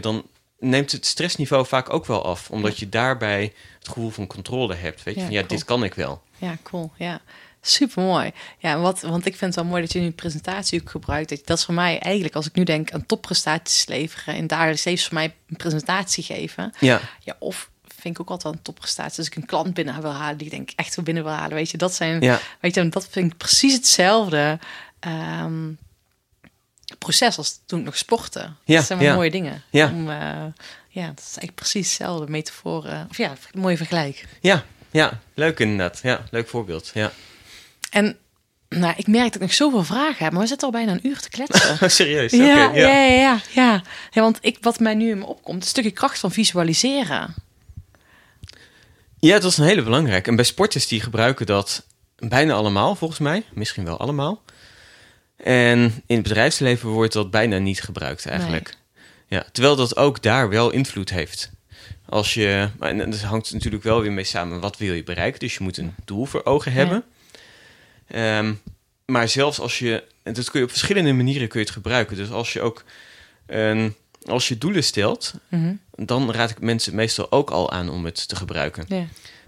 dan 0.00 0.26
neemt 0.58 0.92
het 0.92 1.06
stressniveau 1.06 1.66
vaak 1.66 1.92
ook 1.92 2.06
wel 2.06 2.24
af. 2.24 2.50
Omdat 2.50 2.78
je 2.78 2.88
daarbij 2.88 3.52
het 3.78 3.88
gevoel 3.88 4.10
van 4.10 4.26
controle 4.26 4.74
hebt. 4.74 5.02
Weet 5.02 5.14
je, 5.14 5.20
van 5.20 5.30
ja, 5.30 5.38
cool. 5.38 5.48
dit 5.58 5.64
kan 5.64 5.84
ik 5.84 5.94
wel. 5.94 6.22
Ja, 6.36 6.56
cool. 6.62 6.92
Ja, 6.96 7.20
super 7.68 8.02
mooi. 8.02 8.32
Ja, 8.58 8.78
wat, 8.78 9.00
want 9.00 9.26
ik 9.26 9.36
vind 9.36 9.54
het 9.54 9.62
wel 9.62 9.72
mooi 9.72 9.82
dat 9.82 9.92
je 9.92 10.00
nu 10.00 10.10
presentatie 10.10 10.80
ook 10.80 10.90
gebruikt. 10.90 11.28
Dat, 11.28 11.40
dat 11.44 11.58
is 11.58 11.64
voor 11.64 11.74
mij 11.74 11.98
eigenlijk, 11.98 12.34
als 12.34 12.46
ik 12.46 12.54
nu 12.54 12.64
denk 12.64 12.90
aan 12.90 13.06
topprestaties 13.06 13.86
leveren 13.86 14.46
dagelijks 14.46 14.84
leven, 14.84 15.00
is 15.00 15.06
voor 15.06 15.18
mij 15.18 15.34
een 15.48 15.56
presentatie 15.56 16.24
geven. 16.24 16.72
Ja, 16.80 17.00
Ja, 17.24 17.36
of 17.38 17.70
vind 18.00 18.14
ik 18.14 18.20
ook 18.20 18.28
altijd 18.30 18.42
wel 18.42 18.52
een 18.52 18.62
topprestatie. 18.62 19.18
Als 19.18 19.26
ik 19.26 19.36
een 19.36 19.46
klant 19.46 19.74
binnen 19.74 20.02
wil 20.02 20.12
halen, 20.12 20.36
die 20.36 20.46
ik 20.46 20.52
denk 20.52 20.70
echt 20.76 20.94
wil 20.94 21.04
binnen 21.04 21.24
wil 21.24 21.32
halen. 21.32 21.54
Weet 21.54 21.70
je, 21.70 21.76
dat 21.76 21.94
zijn, 21.94 22.20
ja, 22.20 22.40
weet 22.60 22.74
je, 22.74 22.88
dat 22.88 23.08
vind 23.10 23.32
ik 23.32 23.38
precies 23.38 23.74
hetzelfde 23.74 24.58
ehm, 25.00 25.70
proces 26.98 27.38
als 27.38 27.60
toen 27.66 27.78
ik 27.78 27.84
nog 27.84 27.96
sportte. 27.96 28.52
Ja, 28.64 28.76
dat 28.76 28.86
zijn 28.86 28.98
wel 28.98 29.08
ja. 29.08 29.14
mooie 29.14 29.30
dingen. 29.30 29.62
Ja. 29.70 29.90
Om, 29.90 30.10
eh, 30.10 30.16
ja, 30.88 31.06
dat 31.06 31.18
is 31.18 31.24
eigenlijk 31.24 31.54
precies 31.54 31.86
hetzelfde 31.86 32.30
metaforen. 32.30 33.06
Of 33.10 33.16
ja, 33.16 33.30
een 33.52 33.60
mooie 33.60 33.76
vergelijk. 33.76 34.26
ja, 34.40 34.64
ja. 34.90 35.20
Leuk 35.34 35.58
inderdaad. 35.58 36.00
Ja, 36.02 36.24
leuk 36.30 36.48
voorbeeld. 36.48 36.90
Ja. 36.94 37.12
En 37.90 38.16
nou, 38.68 38.94
ik 38.96 39.06
merk 39.06 39.24
dat 39.24 39.34
ik 39.34 39.40
nog 39.40 39.54
zoveel 39.54 39.84
vragen 39.84 40.24
heb, 40.24 40.32
maar 40.32 40.42
we 40.42 40.48
zitten 40.48 40.66
al 40.66 40.72
bijna 40.72 40.92
een 40.92 41.06
uur 41.06 41.20
te 41.20 41.28
kletsen. 41.28 41.90
Serieus? 41.90 42.32
ja, 42.32 42.44
ja, 42.46 42.72
ja, 42.74 43.04
ja, 43.04 43.40
ja. 43.52 43.82
Ja, 44.10 44.22
want 44.22 44.38
ik, 44.40 44.58
wat 44.60 44.78
mij 44.78 44.94
nu 44.94 45.10
in 45.10 45.18
me 45.18 45.26
opkomt, 45.26 45.62
een 45.62 45.68
stukje 45.68 45.90
kracht 45.90 46.18
van 46.18 46.30
visualiseren. 46.30 47.34
Ja, 49.18 49.38
dat 49.38 49.50
is 49.50 49.58
een 49.58 49.64
hele 49.64 49.82
belangrijke. 49.82 50.30
En 50.30 50.36
bij 50.36 50.44
sporters 50.44 50.86
die 50.86 51.00
gebruiken 51.00 51.46
dat 51.46 51.86
bijna 52.16 52.54
allemaal, 52.54 52.94
volgens 52.94 53.20
mij. 53.20 53.42
Misschien 53.52 53.84
wel 53.84 53.98
allemaal. 53.98 54.42
En 55.36 55.78
in 56.06 56.14
het 56.16 56.22
bedrijfsleven 56.22 56.88
wordt 56.88 57.12
dat 57.12 57.30
bijna 57.30 57.58
niet 57.58 57.80
gebruikt 57.80 58.26
eigenlijk. 58.26 58.76
Ja, 59.26 59.44
terwijl 59.52 59.76
dat 59.76 59.96
ook 59.96 60.22
daar 60.22 60.48
wel 60.48 60.70
invloed 60.70 61.10
heeft. 61.10 61.50
Als 62.08 62.34
je, 62.34 62.68
en 62.80 63.10
dat 63.10 63.20
hangt 63.20 63.52
natuurlijk 63.52 63.82
wel 63.82 64.00
weer 64.00 64.12
mee 64.12 64.24
samen. 64.24 64.60
Wat 64.60 64.76
wil 64.76 64.94
je 64.94 65.04
bereiken? 65.04 65.40
Dus 65.40 65.54
je 65.54 65.62
moet 65.62 65.76
een 65.76 65.94
doel 66.04 66.24
voor 66.24 66.44
ogen 66.44 66.72
hebben. 66.72 67.04
Ehm, 68.08 68.54
maar 69.06 69.28
zelfs 69.28 69.60
als 69.60 69.78
je, 69.78 70.04
en 70.22 70.32
dat 70.32 70.50
kun 70.50 70.58
je 70.60 70.64
op 70.66 70.70
verschillende 70.72 71.12
manieren 71.12 71.48
kun 71.48 71.60
je 71.60 71.66
het 71.66 71.74
gebruiken. 71.74 72.16
Dus 72.16 72.30
als 72.30 72.52
je 72.52 72.60
ook, 72.60 72.84
een, 73.46 73.94
als 74.26 74.48
je 74.48 74.58
doelen 74.58 74.84
stelt, 74.84 75.34
Mhm. 75.48 75.74
dan 75.94 76.32
raad 76.32 76.50
ik 76.50 76.60
mensen 76.60 76.94
meestal 76.94 77.32
ook 77.32 77.50
al 77.50 77.70
aan 77.72 77.88
om 77.88 78.04
het 78.04 78.28
te 78.28 78.36
gebruiken. 78.36 78.86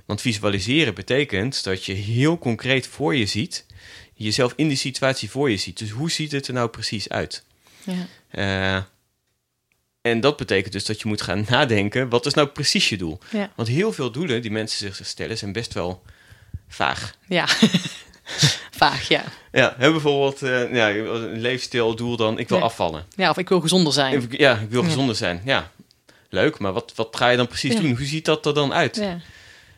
Want 0.06 0.20
visualiseren 0.20 0.94
betekent 0.94 1.64
dat 1.64 1.84
je 1.84 1.92
heel 1.92 2.38
concreet 2.38 2.86
voor 2.86 3.16
je 3.16 3.26
ziet, 3.26 3.66
jezelf 4.14 4.52
in 4.56 4.68
die 4.68 4.76
situatie 4.76 5.30
voor 5.30 5.50
je 5.50 5.56
ziet. 5.56 5.78
Dus 5.78 5.90
hoe 5.90 6.11
ziet 6.11 6.32
het 6.32 6.46
er 6.48 6.52
nou 6.54 6.68
precies 6.68 7.08
uit? 7.08 7.44
Eh, 8.30 8.82
en 10.02 10.20
dat 10.20 10.36
betekent 10.36 10.72
dus 10.72 10.84
dat 10.84 11.00
je 11.00 11.08
moet 11.08 11.22
gaan 11.22 11.44
nadenken, 11.50 12.08
wat 12.08 12.26
is 12.26 12.34
nou 12.34 12.48
precies 12.48 12.88
je 12.88 12.96
doel? 12.96 13.18
Want 13.56 13.68
heel 13.68 13.92
veel 13.92 14.11
doelen 14.12 14.42
die 14.42 14.50
mensen 14.50 14.92
zich 14.94 15.06
stellen 15.06 15.38
zijn 15.38 15.52
best 15.52 15.74
wel 15.74 16.02
vaag. 16.68 17.14
Ja. 17.28 17.48
Vaag, 18.70 19.09
ja. 19.09 19.24
Ja, 19.53 19.74
hè, 19.78 19.91
bijvoorbeeld 19.91 20.43
eh, 20.43 20.74
ja, 20.74 20.91
een 20.91 21.41
leefstijldoel 21.41 22.16
dan, 22.16 22.39
ik 22.39 22.49
wil 22.49 22.59
Ja. 22.59 22.64
afvallen. 22.64 23.07
Ja, 23.16 23.31
of 23.31 23.39
ik 23.39 23.49
wil 23.49 23.61
gezonder 23.61 23.93
zijn. 23.93 24.26
Ja, 24.31 24.57
ik 24.59 24.70
wil 24.70 24.83
gezonder 24.83 25.14
zijn. 25.16 25.43
Ja, 25.45 25.70
leuk, 26.28 26.59
maar 26.59 26.72
wat, 26.72 26.93
wat 26.95 27.16
ga 27.16 27.28
je 27.28 27.37
dan 27.37 27.47
precies 27.47 27.76
doen? 27.76 27.97
Hoe 27.97 28.07
ziet 28.07 28.24
dat 28.24 28.47
er 28.47 28.55
dan 28.55 28.72
uit? 28.72 28.97
Ja. 28.97 29.18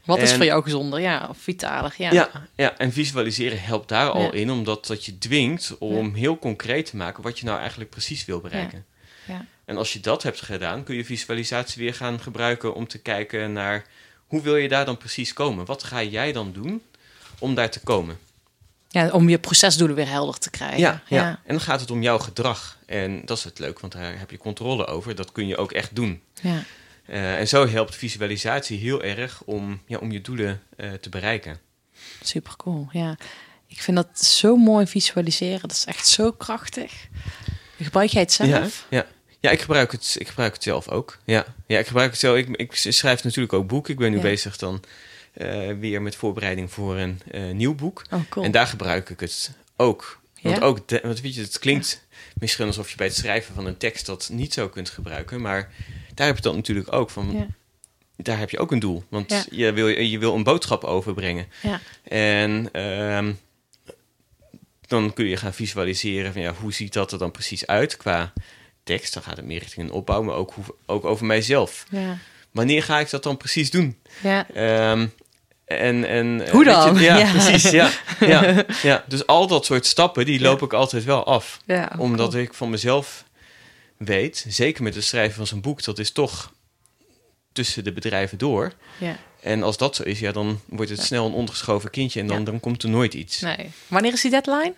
Wat 0.05 0.19
is 0.19 0.33
voor 0.33 0.45
jou 0.45 0.63
gezonder? 0.63 1.01
Ja, 1.01 1.27
of 1.31 1.37
vitaler? 1.39 1.95
Ja. 1.97 2.13
Ja, 2.13 2.31
ja, 2.57 2.77
en 2.79 2.93
visualiseren 2.93 3.63
helpt 3.63 3.89
daar 3.89 4.11
al 4.11 4.33
in, 4.33 4.51
omdat 4.51 4.87
dat 4.87 5.05
je 5.05 5.19
dwingt 5.19 5.77
om 5.79 6.15
heel 6.15 6.39
concreet 6.39 6.87
te 6.87 6.97
maken 6.97 7.23
wat 7.23 7.39
je 7.39 7.45
nou 7.45 7.59
eigenlijk 7.59 7.91
precies 7.91 8.25
wil 8.25 8.41
bereiken. 8.41 8.85
Ja. 9.27 9.45
En 9.65 9.77
als 9.77 9.93
je 9.93 10.01
dat 10.01 10.23
hebt 10.23 10.43
gedaan, 10.43 10.85
kun 10.85 10.97
je 10.97 11.05
visualisatie 11.05 11.83
weer 11.83 11.95
gaan 11.95 12.21
gebruiken 12.21 12.75
om 12.75 12.87
te 12.89 12.99
kijken 12.99 13.53
naar 13.53 13.85
hoe 14.27 14.43
wil 14.43 14.57
je 14.57 14.69
daar 14.69 14.85
dan 14.85 14.97
precies 14.97 15.33
komen? 15.33 15.65
Wat 15.65 15.83
ga 15.83 16.03
jij 16.03 16.33
dan 16.33 16.53
doen 16.53 16.83
om 17.39 17.55
daar 17.55 17.71
te 17.71 17.81
komen? 17.81 18.19
Ja, 18.93 19.11
om 19.11 19.29
je 19.29 19.39
procesdoelen 19.39 19.97
weer 19.97 20.09
helder 20.09 20.39
te 20.39 20.51
krijgen. 20.51 20.79
Ja, 20.79 21.03
ja. 21.09 21.29
En 21.29 21.55
dan 21.55 21.61
gaat 21.61 21.81
het 21.81 21.91
om 21.91 22.03
jouw 22.03 22.19
gedrag. 22.19 22.79
En 22.87 23.23
dat 23.25 23.39
is 23.39 23.45
het 23.45 23.59
leuk, 23.59 23.81
want 23.81 23.93
daar 23.93 24.19
heb 24.19 24.31
je 24.31 24.37
controle 24.39 24.87
over. 24.87 25.15
Dat 25.15 25.33
kun 25.33 25.47
je 25.47 25.57
ook 25.57 25.73
echt 25.73 25.95
doen. 25.95 26.23
ja. 26.41 26.63
Eh, 27.07 27.39
en 27.39 27.49
zo 27.49 27.69
helpt 27.69 27.95
visualisatie 27.97 28.79
heel 28.79 29.03
erg 29.03 29.43
om, 29.45 29.81
ja, 29.87 29.99
om 29.99 30.13
je 30.13 30.21
doelen 30.21 30.63
eh, 30.77 30.93
te 30.93 31.09
bereiken. 31.09 31.59
Super 32.23 32.57
cool. 32.57 32.89
Ja. 32.93 33.17
Ik 33.67 33.83
vind 33.83 33.97
dat 33.97 34.25
zo 34.25 34.57
mooi 34.57 34.87
visualiseren. 34.87 35.61
Dat 35.61 35.71
is 35.73 35.85
echt 35.85 36.07
zo 36.09 36.33
krachtig. 36.33 36.93
Gebruik 37.81 38.11
jij 38.11 38.21
het 38.23 38.33
zelf? 38.33 38.49
Ja, 38.49 38.97
ja. 38.99 39.07
ja 39.41 39.51
ik, 39.51 39.61
gebruik 39.61 39.93
het, 39.93 40.17
ik 40.19 40.29
gebruik 40.29 40.53
het 40.55 40.63
zelf 40.63 40.89
ook. 40.89 41.19
Ja, 41.25 41.45
ja 41.67 41.79
ik 41.79 41.87
gebruik 41.87 42.11
het 42.11 42.21
zelf. 42.21 42.37
Ik, 42.37 42.49
ik 42.49 42.75
schrijf 42.75 43.25
natuurlijk 43.25 43.53
ook 43.53 43.67
boeken. 43.67 43.93
Ik 43.93 43.99
ben 43.99 44.11
nu 44.11 44.17
Ja. 44.17 44.23
bezig 44.23 44.57
dan 44.57 44.83
weer 45.79 46.03
met 46.03 46.17
voorbereiding 46.17 46.71
voor 46.73 46.97
een 46.97 47.21
eh, 47.31 47.51
nieuw 47.51 47.75
boek. 47.75 48.03
Oh, 48.11 48.21
cool. 48.29 48.45
En 48.45 48.51
daar 48.51 48.67
gebruik 48.67 49.11
ik 49.11 49.21
het 49.21 49.51
ook. 49.77 50.21
Want, 50.43 50.57
Ja? 50.57 50.63
ook 50.63 50.89
de- 50.89 51.01
want 51.03 51.21
weet 51.21 51.35
je, 51.35 51.41
het 51.41 51.59
klinkt 51.59 52.07
misschien 52.39 52.67
alsof 52.67 52.91
je 52.91 52.97
bij 52.97 53.07
het 53.07 53.17
schrijven 53.17 53.55
van 53.55 53.67
een 53.67 53.77
tekst 53.77 54.07
dat 54.07 54.29
niet 54.33 54.53
zo 54.53 54.69
kunt 54.69 54.91
gebruiken. 54.91 55.41
Maar 55.41 55.71
daar 56.15 56.27
heb 56.27 56.37
je 56.37 56.43
dat 56.43 56.55
natuurlijk 56.55 56.93
ook 56.93 57.11
van. 57.11 57.33
Ja. 57.33 57.47
Daar 58.17 58.39
heb 58.39 58.51
je 58.51 58.59
ook 58.59 58.73
een 58.73 58.79
doel. 58.79 59.05
Want 59.09 59.31
Ja. 59.31 59.45
je, 59.51 59.73
wil, 59.73 59.89
je 59.89 60.19
wil 60.19 60.35
een 60.35 60.43
boodschap 60.43 60.85
overbrengen. 60.85 61.47
Ja. 61.63 61.81
En 62.03 62.69
ehm, 62.73 63.33
dan 64.87 65.13
kun 65.13 65.25
je 65.27 65.37
gaan 65.37 65.55
visualiseren 65.55 66.33
van 66.33 66.43
ja, 66.43 66.55
hoe 66.55 66.73
ziet 66.73 66.93
dat 66.93 67.13
er 67.13 67.19
dan 67.19 67.31
precies 67.31 67.67
uit 67.67 67.97
qua 67.97 68.33
tekst. 68.85 69.15
Dan 69.15 69.23
gaat 69.23 69.37
het 69.37 69.47
meer 69.47 69.59
richting 69.59 69.89
een 69.89 69.95
opbouw, 69.95 70.23
maar 70.23 70.35
ook, 70.35 70.53
hoe, 70.53 70.65
ook 70.87 71.05
over 71.05 71.27
mijzelf. 71.27 71.87
Ja. 71.91 72.19
Wanneer 72.51 72.83
ga 72.83 72.99
ik 73.01 73.11
dat 73.11 73.23
dan 73.23 73.37
precies 73.37 73.71
doen? 73.71 73.99
Ja. 74.23 74.47
En, 75.79 76.05
en, 76.09 76.45
eh, 76.47 76.51
Hoe 76.53 76.65
dan? 76.65 76.95
je- 76.95 77.01
ja, 77.01 77.17
Ja. 77.19 77.31
precies. 77.31 77.71
Ja, 77.71 77.91
ja, 78.21 78.65
ja. 78.83 79.05
Dus 79.09 79.27
al 79.27 79.47
dat 79.47 79.65
soort 79.65 79.87
stappen, 79.87 80.25
die 80.25 80.41
loop 80.41 80.63
ik 80.63 80.73
altijd 80.73 81.05
wel 81.05 81.25
af. 81.27 81.61
Ja, 81.67 81.93
omdat 81.99 82.31
cool. 82.31 82.43
ik 82.43 82.55
van 82.55 82.71
mezelf 82.71 83.25
weet, 83.97 84.45
zeker 84.49 84.83
met 84.83 84.95
het 84.95 85.05
schrijven 85.05 85.37
van 85.37 85.47
zo'n 85.47 85.61
boek, 85.61 85.85
dat 85.85 85.99
is 85.99 86.11
toch 86.11 86.53
tussen 87.53 87.85
de 87.85 87.93
bedrijven 87.93 88.39
door. 88.39 88.73
Ja. 88.99 89.17
En 89.41 89.63
als 89.63 89.77
dat 89.77 89.97
zo 89.97 90.03
is, 90.03 90.19
ja, 90.21 90.33
dan 90.33 90.61
wordt 90.67 90.91
het 90.91 91.03
snel 91.03 91.27
een 91.27 91.33
ondergeschoven 91.33 91.91
kindje 91.91 92.21
en 92.21 92.27
dan, 92.27 92.39
Ja. 92.39 92.45
dan 92.45 92.61
komt 92.61 92.83
er 92.83 92.89
nooit 92.89 93.15
iets. 93.15 93.41
Nee. 93.41 93.71
Wanneer 93.89 94.13
is 94.13 94.21
die 94.21 94.31
deadline? 94.31 94.75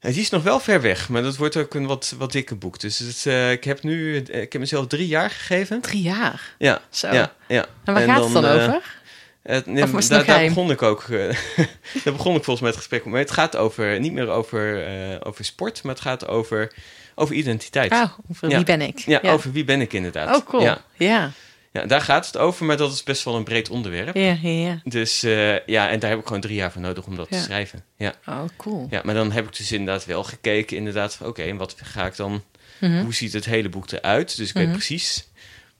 Die 0.00 0.20
is 0.20 0.30
nog 0.30 0.42
wel 0.42 0.60
ver 0.60 0.80
weg, 0.80 1.08
maar 1.08 1.22
dat 1.22 1.36
wordt 1.36 1.56
ook 1.56 1.74
een 1.74 1.86
wat, 1.86 2.14
wat 2.18 2.32
dikker 2.32 2.58
boek. 2.58 2.80
Dus 2.80 2.98
het, 2.98 3.26
eh, 3.26 3.50
ik 3.50 3.64
heb 3.64 3.82
nu, 3.82 4.16
eh, 4.22 4.40
ik 4.42 4.52
heb 4.52 4.60
mezelf 4.60 4.86
drie 4.86 5.06
jaar 5.06 5.30
gegeven. 5.30 5.80
Drie 5.80 6.02
jaar. 6.02 6.54
Ja, 6.58 6.80
Zo. 6.90 7.12
ja, 7.12 7.32
ja. 7.48 7.66
En 7.84 7.94
waar 7.94 8.02
gaat 8.02 8.24
het 8.24 8.32
dan 8.32 8.44
over? 8.44 8.98
Het, 9.46 9.66
nee, 9.66 9.84
het 9.84 10.08
daar, 10.08 10.24
geheim? 10.24 10.48
begon 10.48 10.70
ik 10.70 10.82
ook. 10.82 11.02
eh, 11.02 11.18
daar 12.04 12.12
begon 12.14 12.36
ik 12.36 12.44
volgens 12.44 12.60
mij 12.60 12.68
het 12.68 12.76
gesprek 12.78 13.04
mee. 13.04 13.22
Het 13.22 13.30
gaat 13.30 13.56
over, 13.56 14.00
niet 14.00 14.12
meer 14.12 14.28
over, 14.28 14.86
eh, 14.86 15.16
over 15.22 15.44
sport, 15.44 15.82
maar 15.82 15.92
het 15.94 16.02
gaat 16.02 16.28
over, 16.28 16.72
over 17.14 17.34
identiteit. 17.34 17.92
Oh, 17.92 18.12
over 18.30 18.48
Ja. 18.50 18.56
wie 18.56 18.64
ben 18.64 18.80
ik? 18.80 18.98
ja, 18.98 19.20
over 19.22 19.52
wie 19.52 19.64
ben 19.64 19.80
ik 19.80 19.92
inderdaad. 19.92 20.36
Oh, 20.36 20.46
cool. 20.46 20.62
Ja, 20.62 20.84
Ja. 20.96 21.30
ja, 21.72 21.86
daar 21.86 22.00
gaat 22.00 22.26
het 22.26 22.36
over, 22.36 22.64
maar 22.66 22.76
dat 22.76 22.92
is 22.92 23.02
best 23.02 23.22
wel 23.24 23.34
een 23.36 23.44
breed 23.44 23.70
onderwerp. 23.70 24.14
Ja, 24.16 24.36
ja, 24.42 24.48
ja. 24.50 24.80
Dus 24.84 25.22
eh, 25.22 25.66
ja, 25.66 25.88
en 25.90 25.98
daar 25.98 26.10
heb 26.10 26.18
ik 26.18 26.26
gewoon 26.26 26.40
drie 26.42 26.56
jaar 26.56 26.72
voor 26.72 26.82
nodig 26.82 27.06
om 27.06 27.16
dat 27.16 27.30
te 27.30 27.38
schrijven. 27.38 27.84
Ja. 27.96 28.14
Oh, 28.26 28.42
cool. 28.56 28.86
ja, 28.90 29.00
maar 29.04 29.14
dan 29.14 29.32
heb 29.32 29.46
ik 29.46 29.56
dus 29.56 29.72
inderdaad 29.72 30.04
wel 30.04 30.24
gekeken, 30.24 30.76
inderdaad, 30.76 31.14
van 31.14 31.26
oké, 31.26 31.42
en 31.42 31.56
wat 31.56 31.74
ga 31.82 32.06
ik 32.06 32.16
dan, 32.16 32.42
Mhm. 32.80 33.02
hoe 33.02 33.14
ziet 33.14 33.32
het 33.32 33.44
hele 33.44 33.68
boek 33.68 33.90
eruit? 33.90 34.36
Dus 34.36 34.48
ik 34.48 34.54
weet 34.54 34.64
Mhm. 34.66 34.74
precies, 34.76 35.28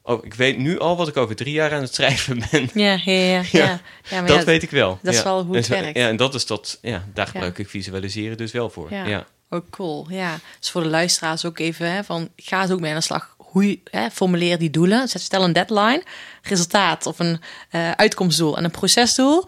oh, 0.07 0.25
ik 0.25 0.35
weet 0.35 0.59
nu 0.59 0.79
al 0.79 0.97
wat 0.97 1.09
ik 1.09 1.17
over 1.17 1.37
drie 1.37 1.53
jaar 1.53 1.73
aan 1.75 1.83
het 1.83 1.95
schrijven 1.95 2.43
ben. 2.51 2.71
Ja, 2.75 3.01
ja, 3.05 3.13
ja. 3.13 3.43
ja. 3.53 3.81
ja. 4.11 4.21
maar 4.21 4.27
dat 4.27 4.45
weet 4.45 4.63
ik 4.63 4.71
wel. 4.71 4.99
dat 5.03 5.15
is 5.15 5.23
wel 5.23 5.45
hoe 5.45 5.57
het 5.57 5.65
zo- 5.65 5.73
werkt. 5.73 5.97
Ja, 5.99 6.09
en 6.09 6.17
dat 6.17 6.35
is 6.35 6.47
dat, 6.47 6.79
ja, 6.83 7.05
daar 7.15 7.27
gebruik 7.27 7.59
ik 7.59 7.69
visualiseren 7.69 8.37
dus 8.37 8.53
wel 8.53 8.71
voor. 8.71 8.93
Ja. 8.93 9.27
Oh, 9.51 9.61
cool. 9.71 10.07
Ja. 10.11 10.39
Dus 10.61 10.71
voor 10.71 10.83
de 10.83 10.89
luisteraars 10.89 11.45
ook 11.45 11.59
even 11.59 11.93
hè, 11.93 12.05
van 12.05 12.29
ga 12.37 12.63
eens 12.63 12.71
ook 12.71 12.81
mee 12.81 12.91
aan 12.91 12.97
de 12.97 13.03
slag. 13.03 13.35
Hoe 13.37 13.69
je, 13.69 13.81
hè, 13.91 14.11
formuleer 14.11 14.59
die 14.59 14.71
doelen. 14.71 15.09
Zet- 15.09 15.21
Stel 15.21 15.45
een 15.45 15.53
deadline, 15.53 16.03
resultaat 16.43 17.07
of 17.07 17.19
een 17.19 17.41
eh, 17.71 17.91
uitkomstdoel 17.91 18.57
en 18.57 18.65
een 18.65 18.71
procesdoel. 18.71 19.45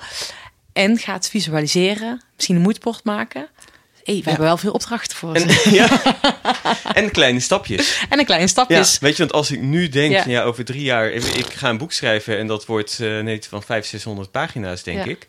En 0.73 0.99
ga 0.99 1.13
het 1.13 1.29
visualiseren. 1.29 2.23
Misschien 2.35 2.57
een 2.57 2.63
moodboard 2.63 3.05
maken. 3.05 3.49
Hey, 4.09 4.17
we 4.25 4.29
hebben 4.31 4.47
wel 4.47 4.57
veel 4.57 4.73
opdrachten 4.73 5.17
voor 5.17 5.35
En, 5.35 5.49
ja. 5.81 5.89
en 6.95 7.11
kleine 7.11 7.41
stapjes. 7.41 8.01
En 8.09 8.19
een 8.19 8.25
kleine 8.25 8.47
Ja, 8.47 8.53
stapjes. 8.53 8.99
weet 8.99 9.13
je, 9.13 9.19
want 9.19 9.33
als 9.33 9.51
ik 9.51 9.61
nu 9.61 9.89
denk, 9.89 10.13
Ja. 10.13 10.25
ja, 10.27 10.43
over 10.43 10.65
drie 10.65 10.83
jaar, 10.83 11.11
ik 11.11 11.25
ik 11.25 11.53
ga 11.53 11.69
een 11.69 11.79
boek 11.79 11.93
schrijven 11.93 12.39
en 12.39 12.47
dat 12.47 12.67
wordt 12.67 12.99
nee, 12.99 13.39
van 13.49 13.63
500, 13.63 13.87
600 13.87 14.31
pagina's, 14.31 14.83
denk 14.83 15.05
Ja. 15.05 15.11
ik. 15.11 15.27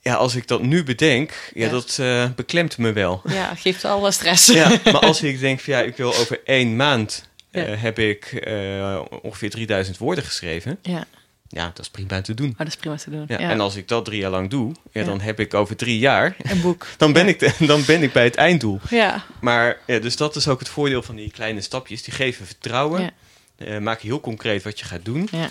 Ja, 0.00 0.14
als 0.14 0.34
ik 0.34 0.46
dat 0.48 0.62
nu 0.62 0.82
bedenk, 0.84 1.30
ja, 1.54 1.64
Ja. 1.64 1.70
dat 1.70 1.96
eh, 2.00 2.24
beklemt 2.36 2.78
me 2.78 2.92
wel. 2.92 3.22
Ja, 3.24 3.54
geeft 3.54 3.84
al 3.84 4.00
wat 4.00 4.14
stress. 4.14 4.46
Ja, 4.46 4.68
maar 4.84 4.98
als 4.98 5.22
ik 5.22 5.40
denk 5.40 5.60
van 5.60 5.74
ja, 5.74 5.80
ik 5.80 5.96
wil 5.96 6.14
over 6.16 6.40
één 6.44 6.76
maand 6.76 7.28
eh, 7.50 7.68
Ja. 7.68 7.74
heb 7.74 7.98
ik 7.98 8.24
eh, 8.24 9.00
ongeveer 9.22 9.50
3000 9.50 9.98
woorden 9.98 10.24
geschreven. 10.24 10.78
Ja, 10.82 11.04
Ja, 11.48 11.66
dat 11.66 11.78
is 11.78 11.90
prima 11.90 12.20
te 12.20 12.34
doen. 12.34 12.46
maar 12.46 12.56
dat 12.66 12.66
is 12.66 12.76
prima 12.76 12.96
te 12.96 13.10
doen. 13.10 13.24
Ja, 13.28 13.38
Ja. 13.40 13.50
En 13.50 13.60
als 13.60 13.76
ik 13.76 13.88
dat 13.88 14.04
drie 14.04 14.20
jaar 14.20 14.30
lang 14.30 14.50
doe, 14.50 14.68
ja, 14.92 15.00
Ja. 15.00 15.06
dan 15.06 15.20
heb 15.20 15.40
ik 15.40 15.54
over 15.54 15.76
drie 15.76 15.98
jaar, 15.98 16.36
Een 16.42 16.60
boek. 16.60 16.86
dan 16.96 17.12
ben, 17.12 17.28
ik, 17.28 17.38
de- 17.38 17.54
dan 17.66 17.84
ben 17.84 18.02
ik 18.02 18.12
bij 18.12 18.24
het 18.24 18.34
einddoel. 18.34 18.80
Ja. 18.90 19.24
Maar 19.40 19.78
ja, 19.86 19.98
dus 19.98 20.16
dat 20.16 20.36
is 20.36 20.48
ook 20.48 20.58
het 20.58 20.68
voordeel 20.68 21.02
van 21.02 21.16
die 21.16 21.30
kleine 21.30 21.60
stapjes. 21.60 22.02
Die 22.02 22.14
geven 22.14 22.46
vertrouwen, 22.46 23.10
eh, 23.56 23.78
maken 23.78 24.06
heel 24.08 24.20
concreet 24.20 24.62
wat 24.62 24.78
je 24.78 24.84
gaat 24.84 25.04
doen. 25.04 25.28
ja. 25.30 25.48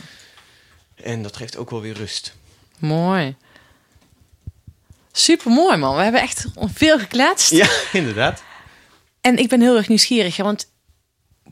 En 0.95 1.21
dat 1.23 1.35
geeft 1.37 1.57
ook 1.57 1.69
wel 1.69 1.81
weer 1.81 1.93
rust. 1.93 2.35
Mooi. 2.79 3.35
Super 5.11 5.51
mooi, 5.51 5.77
man. 5.77 5.95
We 5.95 6.01
hebben 6.03 6.21
echt 6.21 6.45
veel 6.55 6.99
gekletst. 6.99 7.51
Ja, 7.51 7.69
inderdaad. 7.93 8.43
En 9.21 9.37
ik 9.37 9.49
ben 9.49 9.61
heel 9.61 9.75
erg 9.77 9.87
nieuwsgierig, 9.87 10.37
want 10.37 10.69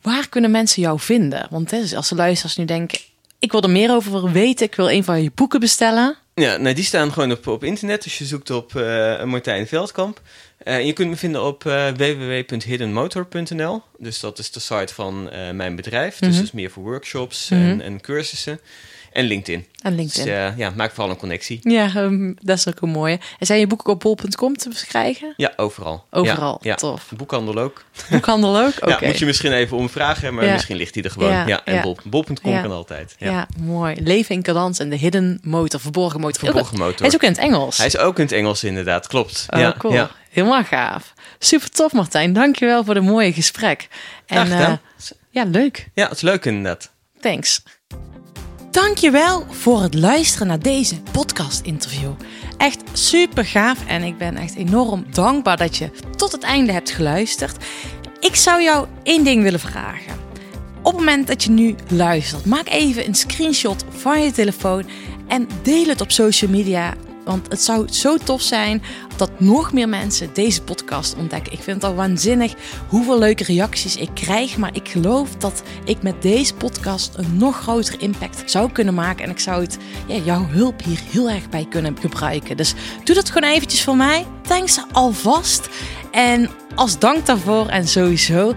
waar 0.02 0.30
kunnen 0.30 0.52
mensen 0.52 0.82
jou 0.82 1.00
vinden? 1.00 1.48
Want 1.50 1.72
hè, 1.72 1.96
als 1.96 2.10
de 2.10 2.16
luisteraars 2.16 2.58
nu 2.58 2.66
denken, 2.66 3.00
ik 3.42 3.52
wil 3.52 3.62
er 3.62 3.70
meer 3.70 3.92
over 3.92 4.32
weten, 4.32 4.66
ik 4.66 4.76
wil 4.76 4.92
een 4.92 5.04
van 5.04 5.24
je 5.24 5.32
boeken 5.36 5.60
bestellen. 5.60 6.16
Ja, 6.34 6.58
nou, 6.58 6.76
die 6.76 6.84
staan 6.84 7.12
gewoon 7.12 7.32
op, 7.32 7.48
op 7.48 7.64
internet. 7.64 8.04
Dus 8.04 8.18
je 8.18 8.26
zoekt 8.26 8.50
op 8.50 8.76
eh, 8.76 9.24
Martijn 9.24 9.68
Veldkamp. 9.68 10.22
Eh, 10.58 10.86
je 10.86 10.94
kunt 10.94 11.10
me 11.10 11.16
vinden 11.16 11.44
op 11.44 11.66
eh, 11.66 11.88
www.hiddenmotor.nl. 11.88 13.82
Dus 13.98 14.20
dat 14.20 14.40
is 14.40 14.52
de 14.52 14.60
site 14.60 14.94
van 14.94 15.30
mijn 15.54 15.76
bedrijf. 15.76 16.18
Dus 16.18 16.28
Mhm. 16.28 16.36
dat 16.38 16.46
is 16.46 16.52
meer 16.52 16.72
voor 16.72 16.84
workshops 16.84 17.50
Mhm. 17.50 17.62
en, 17.62 17.82
en 17.82 18.02
cursussen. 18.02 18.60
En 19.12 19.26
LinkedIn. 19.26 19.66
En 19.82 19.96
Dus 19.96 20.16
LinkedIn. 20.16 20.34
eh, 20.34 20.58
ja, 20.58 20.72
maak 20.76 20.92
vooral 20.92 21.10
een 21.12 21.18
connectie. 21.18 21.60
Ja, 21.64 21.86
ehm, 21.96 22.34
dat 22.40 22.58
is 22.58 22.68
ook 22.68 22.82
een 22.82 22.90
mooie. 22.90 23.20
En 23.40 23.46
zijn 23.46 23.60
je 23.60 23.68
boeken 23.68 23.94
op 23.94 24.00
bol.com 24.00 24.56
te 24.58 24.86
krijgen? 24.88 25.34
Ja, 25.38 25.54
overal. 25.56 26.06
Overal, 26.12 26.60
Ja, 26.62 26.70
ja. 26.70 26.76
tof. 26.76 27.12
Boekhandel 27.18 27.58
ook. 27.58 27.84
Boekhandel 28.10 28.60
ook? 28.60 28.74
Oké. 28.82 28.90
Ja, 28.90 29.08
moet 29.08 29.20
je 29.20 29.26
misschien 29.26 29.52
even 29.54 29.78
omvragen, 29.78 30.34
maar 30.34 30.46
misschien 30.46 30.76
ligt 30.76 30.96
hij 30.96 31.04
er 31.04 31.12
gewoon. 31.12 31.48
Ja, 31.48 31.64
en 31.66 31.82
bol- 31.82 31.98
bol.com 32.04 32.52
Ja. 32.52 32.62
kan 32.62 32.72
altijd. 32.72 33.16
ja. 33.18 33.32
Ja. 33.32 33.48
mooi. 33.60 33.96
Leven 34.04 34.36
in 34.36 34.42
cadans 34.42 34.80
en 34.80 34.90
de 34.90 34.96
hidden 34.96 35.40
motor, 35.44 35.80
verborgen 35.80 36.20
motor. 36.20 36.40
Verborgen 36.44 36.78
motor. 36.78 36.98
Hij 37.00 37.08
is 37.08 37.16
ook 37.16 37.24
in 37.24 37.30
het 37.30 37.38
Engels. 37.38 37.78
Hij 37.78 37.86
is 37.86 37.98
ook 37.98 38.18
in 38.18 38.24
het 38.24 38.34
Engels 38.34 38.64
inderdaad, 38.64 39.08
klopt. 39.08 39.46
Oh, 39.50 39.60
ja, 39.60 39.76
cool. 39.78 40.08
Helemaal 40.30 40.64
gaaf. 40.64 41.14
Super 41.40 41.70
tof, 41.70 41.92
Martijn. 41.94 42.34
Dankjewel 42.34 42.84
voor 42.84 42.96
het 42.96 43.04
mooie 43.04 43.34
gesprek. 43.34 43.88
En 44.26 44.52
eh, 44.52 44.74
ja, 45.30 45.44
leuk. 45.44 45.88
ja, 45.94 46.04
het 46.04 46.16
is 46.16 46.22
leuk 46.22 46.46
inderdaad. 46.46 46.92
Thanks. 47.20 47.64
Dankjewel 48.72 49.46
voor 49.50 49.82
het 49.82 49.94
luisteren 49.94 50.48
naar 50.48 50.60
deze 50.60 51.02
podcast-interview. 51.12 52.12
Echt 52.58 52.82
super 52.94 53.46
gaaf 53.46 53.86
en 53.88 54.04
ik 54.04 54.18
ben 54.18 54.36
echt 54.36 54.56
enorm 54.56 55.06
dankbaar 55.12 55.58
dat 55.58 55.78
je 55.78 55.90
tot 56.16 56.32
het 56.32 56.44
einde 56.44 56.72
hebt 56.72 56.92
geluisterd. 56.92 57.66
Ik 58.20 58.36
zou 58.36 58.62
jou 58.62 58.88
één 59.04 59.24
ding 59.24 59.44
willen 59.44 59.60
vragen. 59.60 60.14
Op 60.82 60.92
het 60.92 60.96
moment 60.96 61.28
dat 61.28 61.44
je 61.44 61.52
nu 61.52 61.76
luistert, 61.88 62.46
maak 62.46 62.70
even 62.70 63.08
een 63.08 63.16
screenshot 63.16 63.86
van 63.90 64.22
je 64.22 64.32
telefoon 64.32 64.90
en 65.28 65.48
deel 65.62 65.88
het 65.88 66.02
op 66.02 66.12
social 66.12 66.52
media. 66.52 66.94
Want 67.24 67.48
het 67.50 67.62
zou 67.62 67.88
zo 67.92 68.18
tof 68.18 68.42
zijn 68.42 68.84
dat 69.16 69.40
nog 69.40 69.74
meer 69.74 69.90
mensen 69.90 70.30
deze 70.34 70.62
podcast 70.62 71.16
ontdekken. 71.16 71.54
Ik 71.54 71.60
vind 71.60 71.82
het 71.82 71.92
al 71.92 71.96
waanzinnig 71.96 72.54
hoeveel 72.88 73.20
leuke 73.20 73.44
reacties 73.44 73.96
ik 73.96 74.10
krijg. 74.14 74.58
Maar 74.58 74.76
ik 74.76 74.90
geloof 74.90 75.36
dat 75.36 75.64
ik 75.86 76.02
met 76.02 76.22
deze 76.22 76.54
podcast 76.54 77.14
een 77.16 77.38
nog 77.38 77.62
grotere 77.62 77.98
impact 77.98 78.52
zou 78.52 78.72
kunnen 78.72 78.94
maken. 78.94 79.24
En 79.24 79.30
ik 79.30 79.40
zou 79.40 79.62
het, 79.62 79.78
ja, 80.08 80.16
jouw 80.16 80.46
hulp 80.46 80.84
hier 80.84 81.00
heel 81.12 81.30
erg 81.30 81.50
bij 81.50 81.66
kunnen 81.70 81.98
gebruiken. 82.00 82.58
Dus 82.58 82.74
doe 83.04 83.16
dat 83.16 83.30
gewoon 83.30 83.50
eventjes 83.50 83.84
voor 83.84 83.96
mij. 83.96 84.26
Thanks 84.42 84.80
alvast. 84.92 85.70
En 86.12 86.50
als 86.76 87.00
dank 87.00 87.26
daarvoor 87.26 87.68
en 87.68 87.88
sowieso 87.88 88.54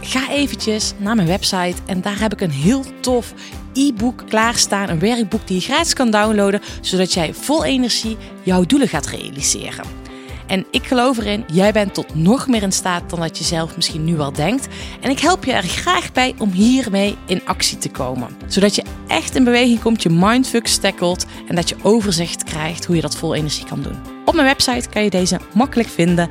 ga 0.00 0.30
eventjes 0.30 0.92
naar 0.96 1.14
mijn 1.16 1.28
website 1.28 1.76
en 1.86 2.00
daar 2.00 2.20
heb 2.20 2.32
ik 2.32 2.40
een 2.40 2.50
heel 2.50 2.84
tof 3.00 3.34
e-book 3.76 4.22
klaarstaan. 4.28 4.88
Een 4.88 4.98
werkboek 4.98 5.46
die 5.46 5.56
je 5.56 5.62
gratis 5.62 5.94
kan 5.94 6.10
downloaden, 6.10 6.60
zodat 6.80 7.12
jij 7.12 7.34
vol 7.34 7.64
energie 7.64 8.16
jouw 8.42 8.64
doelen 8.64 8.88
gaat 8.88 9.06
realiseren. 9.06 10.04
En 10.46 10.66
ik 10.70 10.86
geloof 10.86 11.18
erin, 11.18 11.44
jij 11.52 11.72
bent 11.72 11.94
tot 11.94 12.14
nog 12.14 12.48
meer 12.48 12.62
in 12.62 12.72
staat 12.72 13.10
dan 13.10 13.20
dat 13.20 13.38
je 13.38 13.44
zelf 13.44 13.76
misschien 13.76 14.04
nu 14.04 14.18
al 14.18 14.32
denkt. 14.32 14.66
En 15.00 15.10
ik 15.10 15.18
help 15.18 15.44
je 15.44 15.52
er 15.52 15.62
graag 15.62 16.12
bij 16.12 16.34
om 16.38 16.50
hiermee 16.50 17.16
in 17.26 17.40
actie 17.44 17.78
te 17.78 17.90
komen. 17.90 18.28
Zodat 18.46 18.74
je 18.74 18.84
echt 19.06 19.34
in 19.34 19.44
beweging 19.44 19.80
komt, 19.80 20.02
je 20.02 20.10
mindfuck 20.10 20.66
tackelt 20.66 21.26
en 21.48 21.54
dat 21.54 21.68
je 21.68 21.76
overzicht 21.82 22.44
krijgt 22.44 22.84
hoe 22.84 22.96
je 22.96 23.02
dat 23.02 23.16
vol 23.16 23.34
energie 23.34 23.66
kan 23.66 23.82
doen. 23.82 23.96
Op 24.24 24.34
mijn 24.34 24.46
website 24.46 24.88
kan 24.88 25.04
je 25.04 25.10
deze 25.10 25.40
makkelijk 25.54 25.88
vinden. 25.88 26.28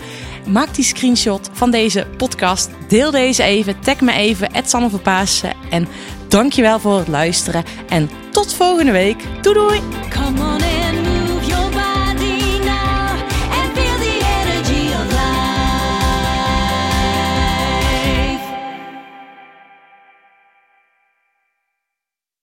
Maak 0.48 0.76
die 0.76 0.84
screenshot 0.84 1.50
van 1.52 1.72
deze 1.72 2.08
podcast. 2.18 2.70
Deel 2.88 3.12
deze 3.12 3.44
even. 3.44 3.80
Tag 3.80 4.02
me 4.02 4.14
even. 4.14 4.50
Sanne 4.66 4.90
Verpaassen. 4.90 5.54
En 5.70 5.88
dankjewel 6.28 6.80
voor 6.80 6.98
het 6.98 7.08
luisteren. 7.08 7.64
En 7.90 8.10
tot 8.32 8.54
volgende 8.54 8.92
week. 8.92 9.24
Doei 9.42 9.56
doei! 9.56 10.85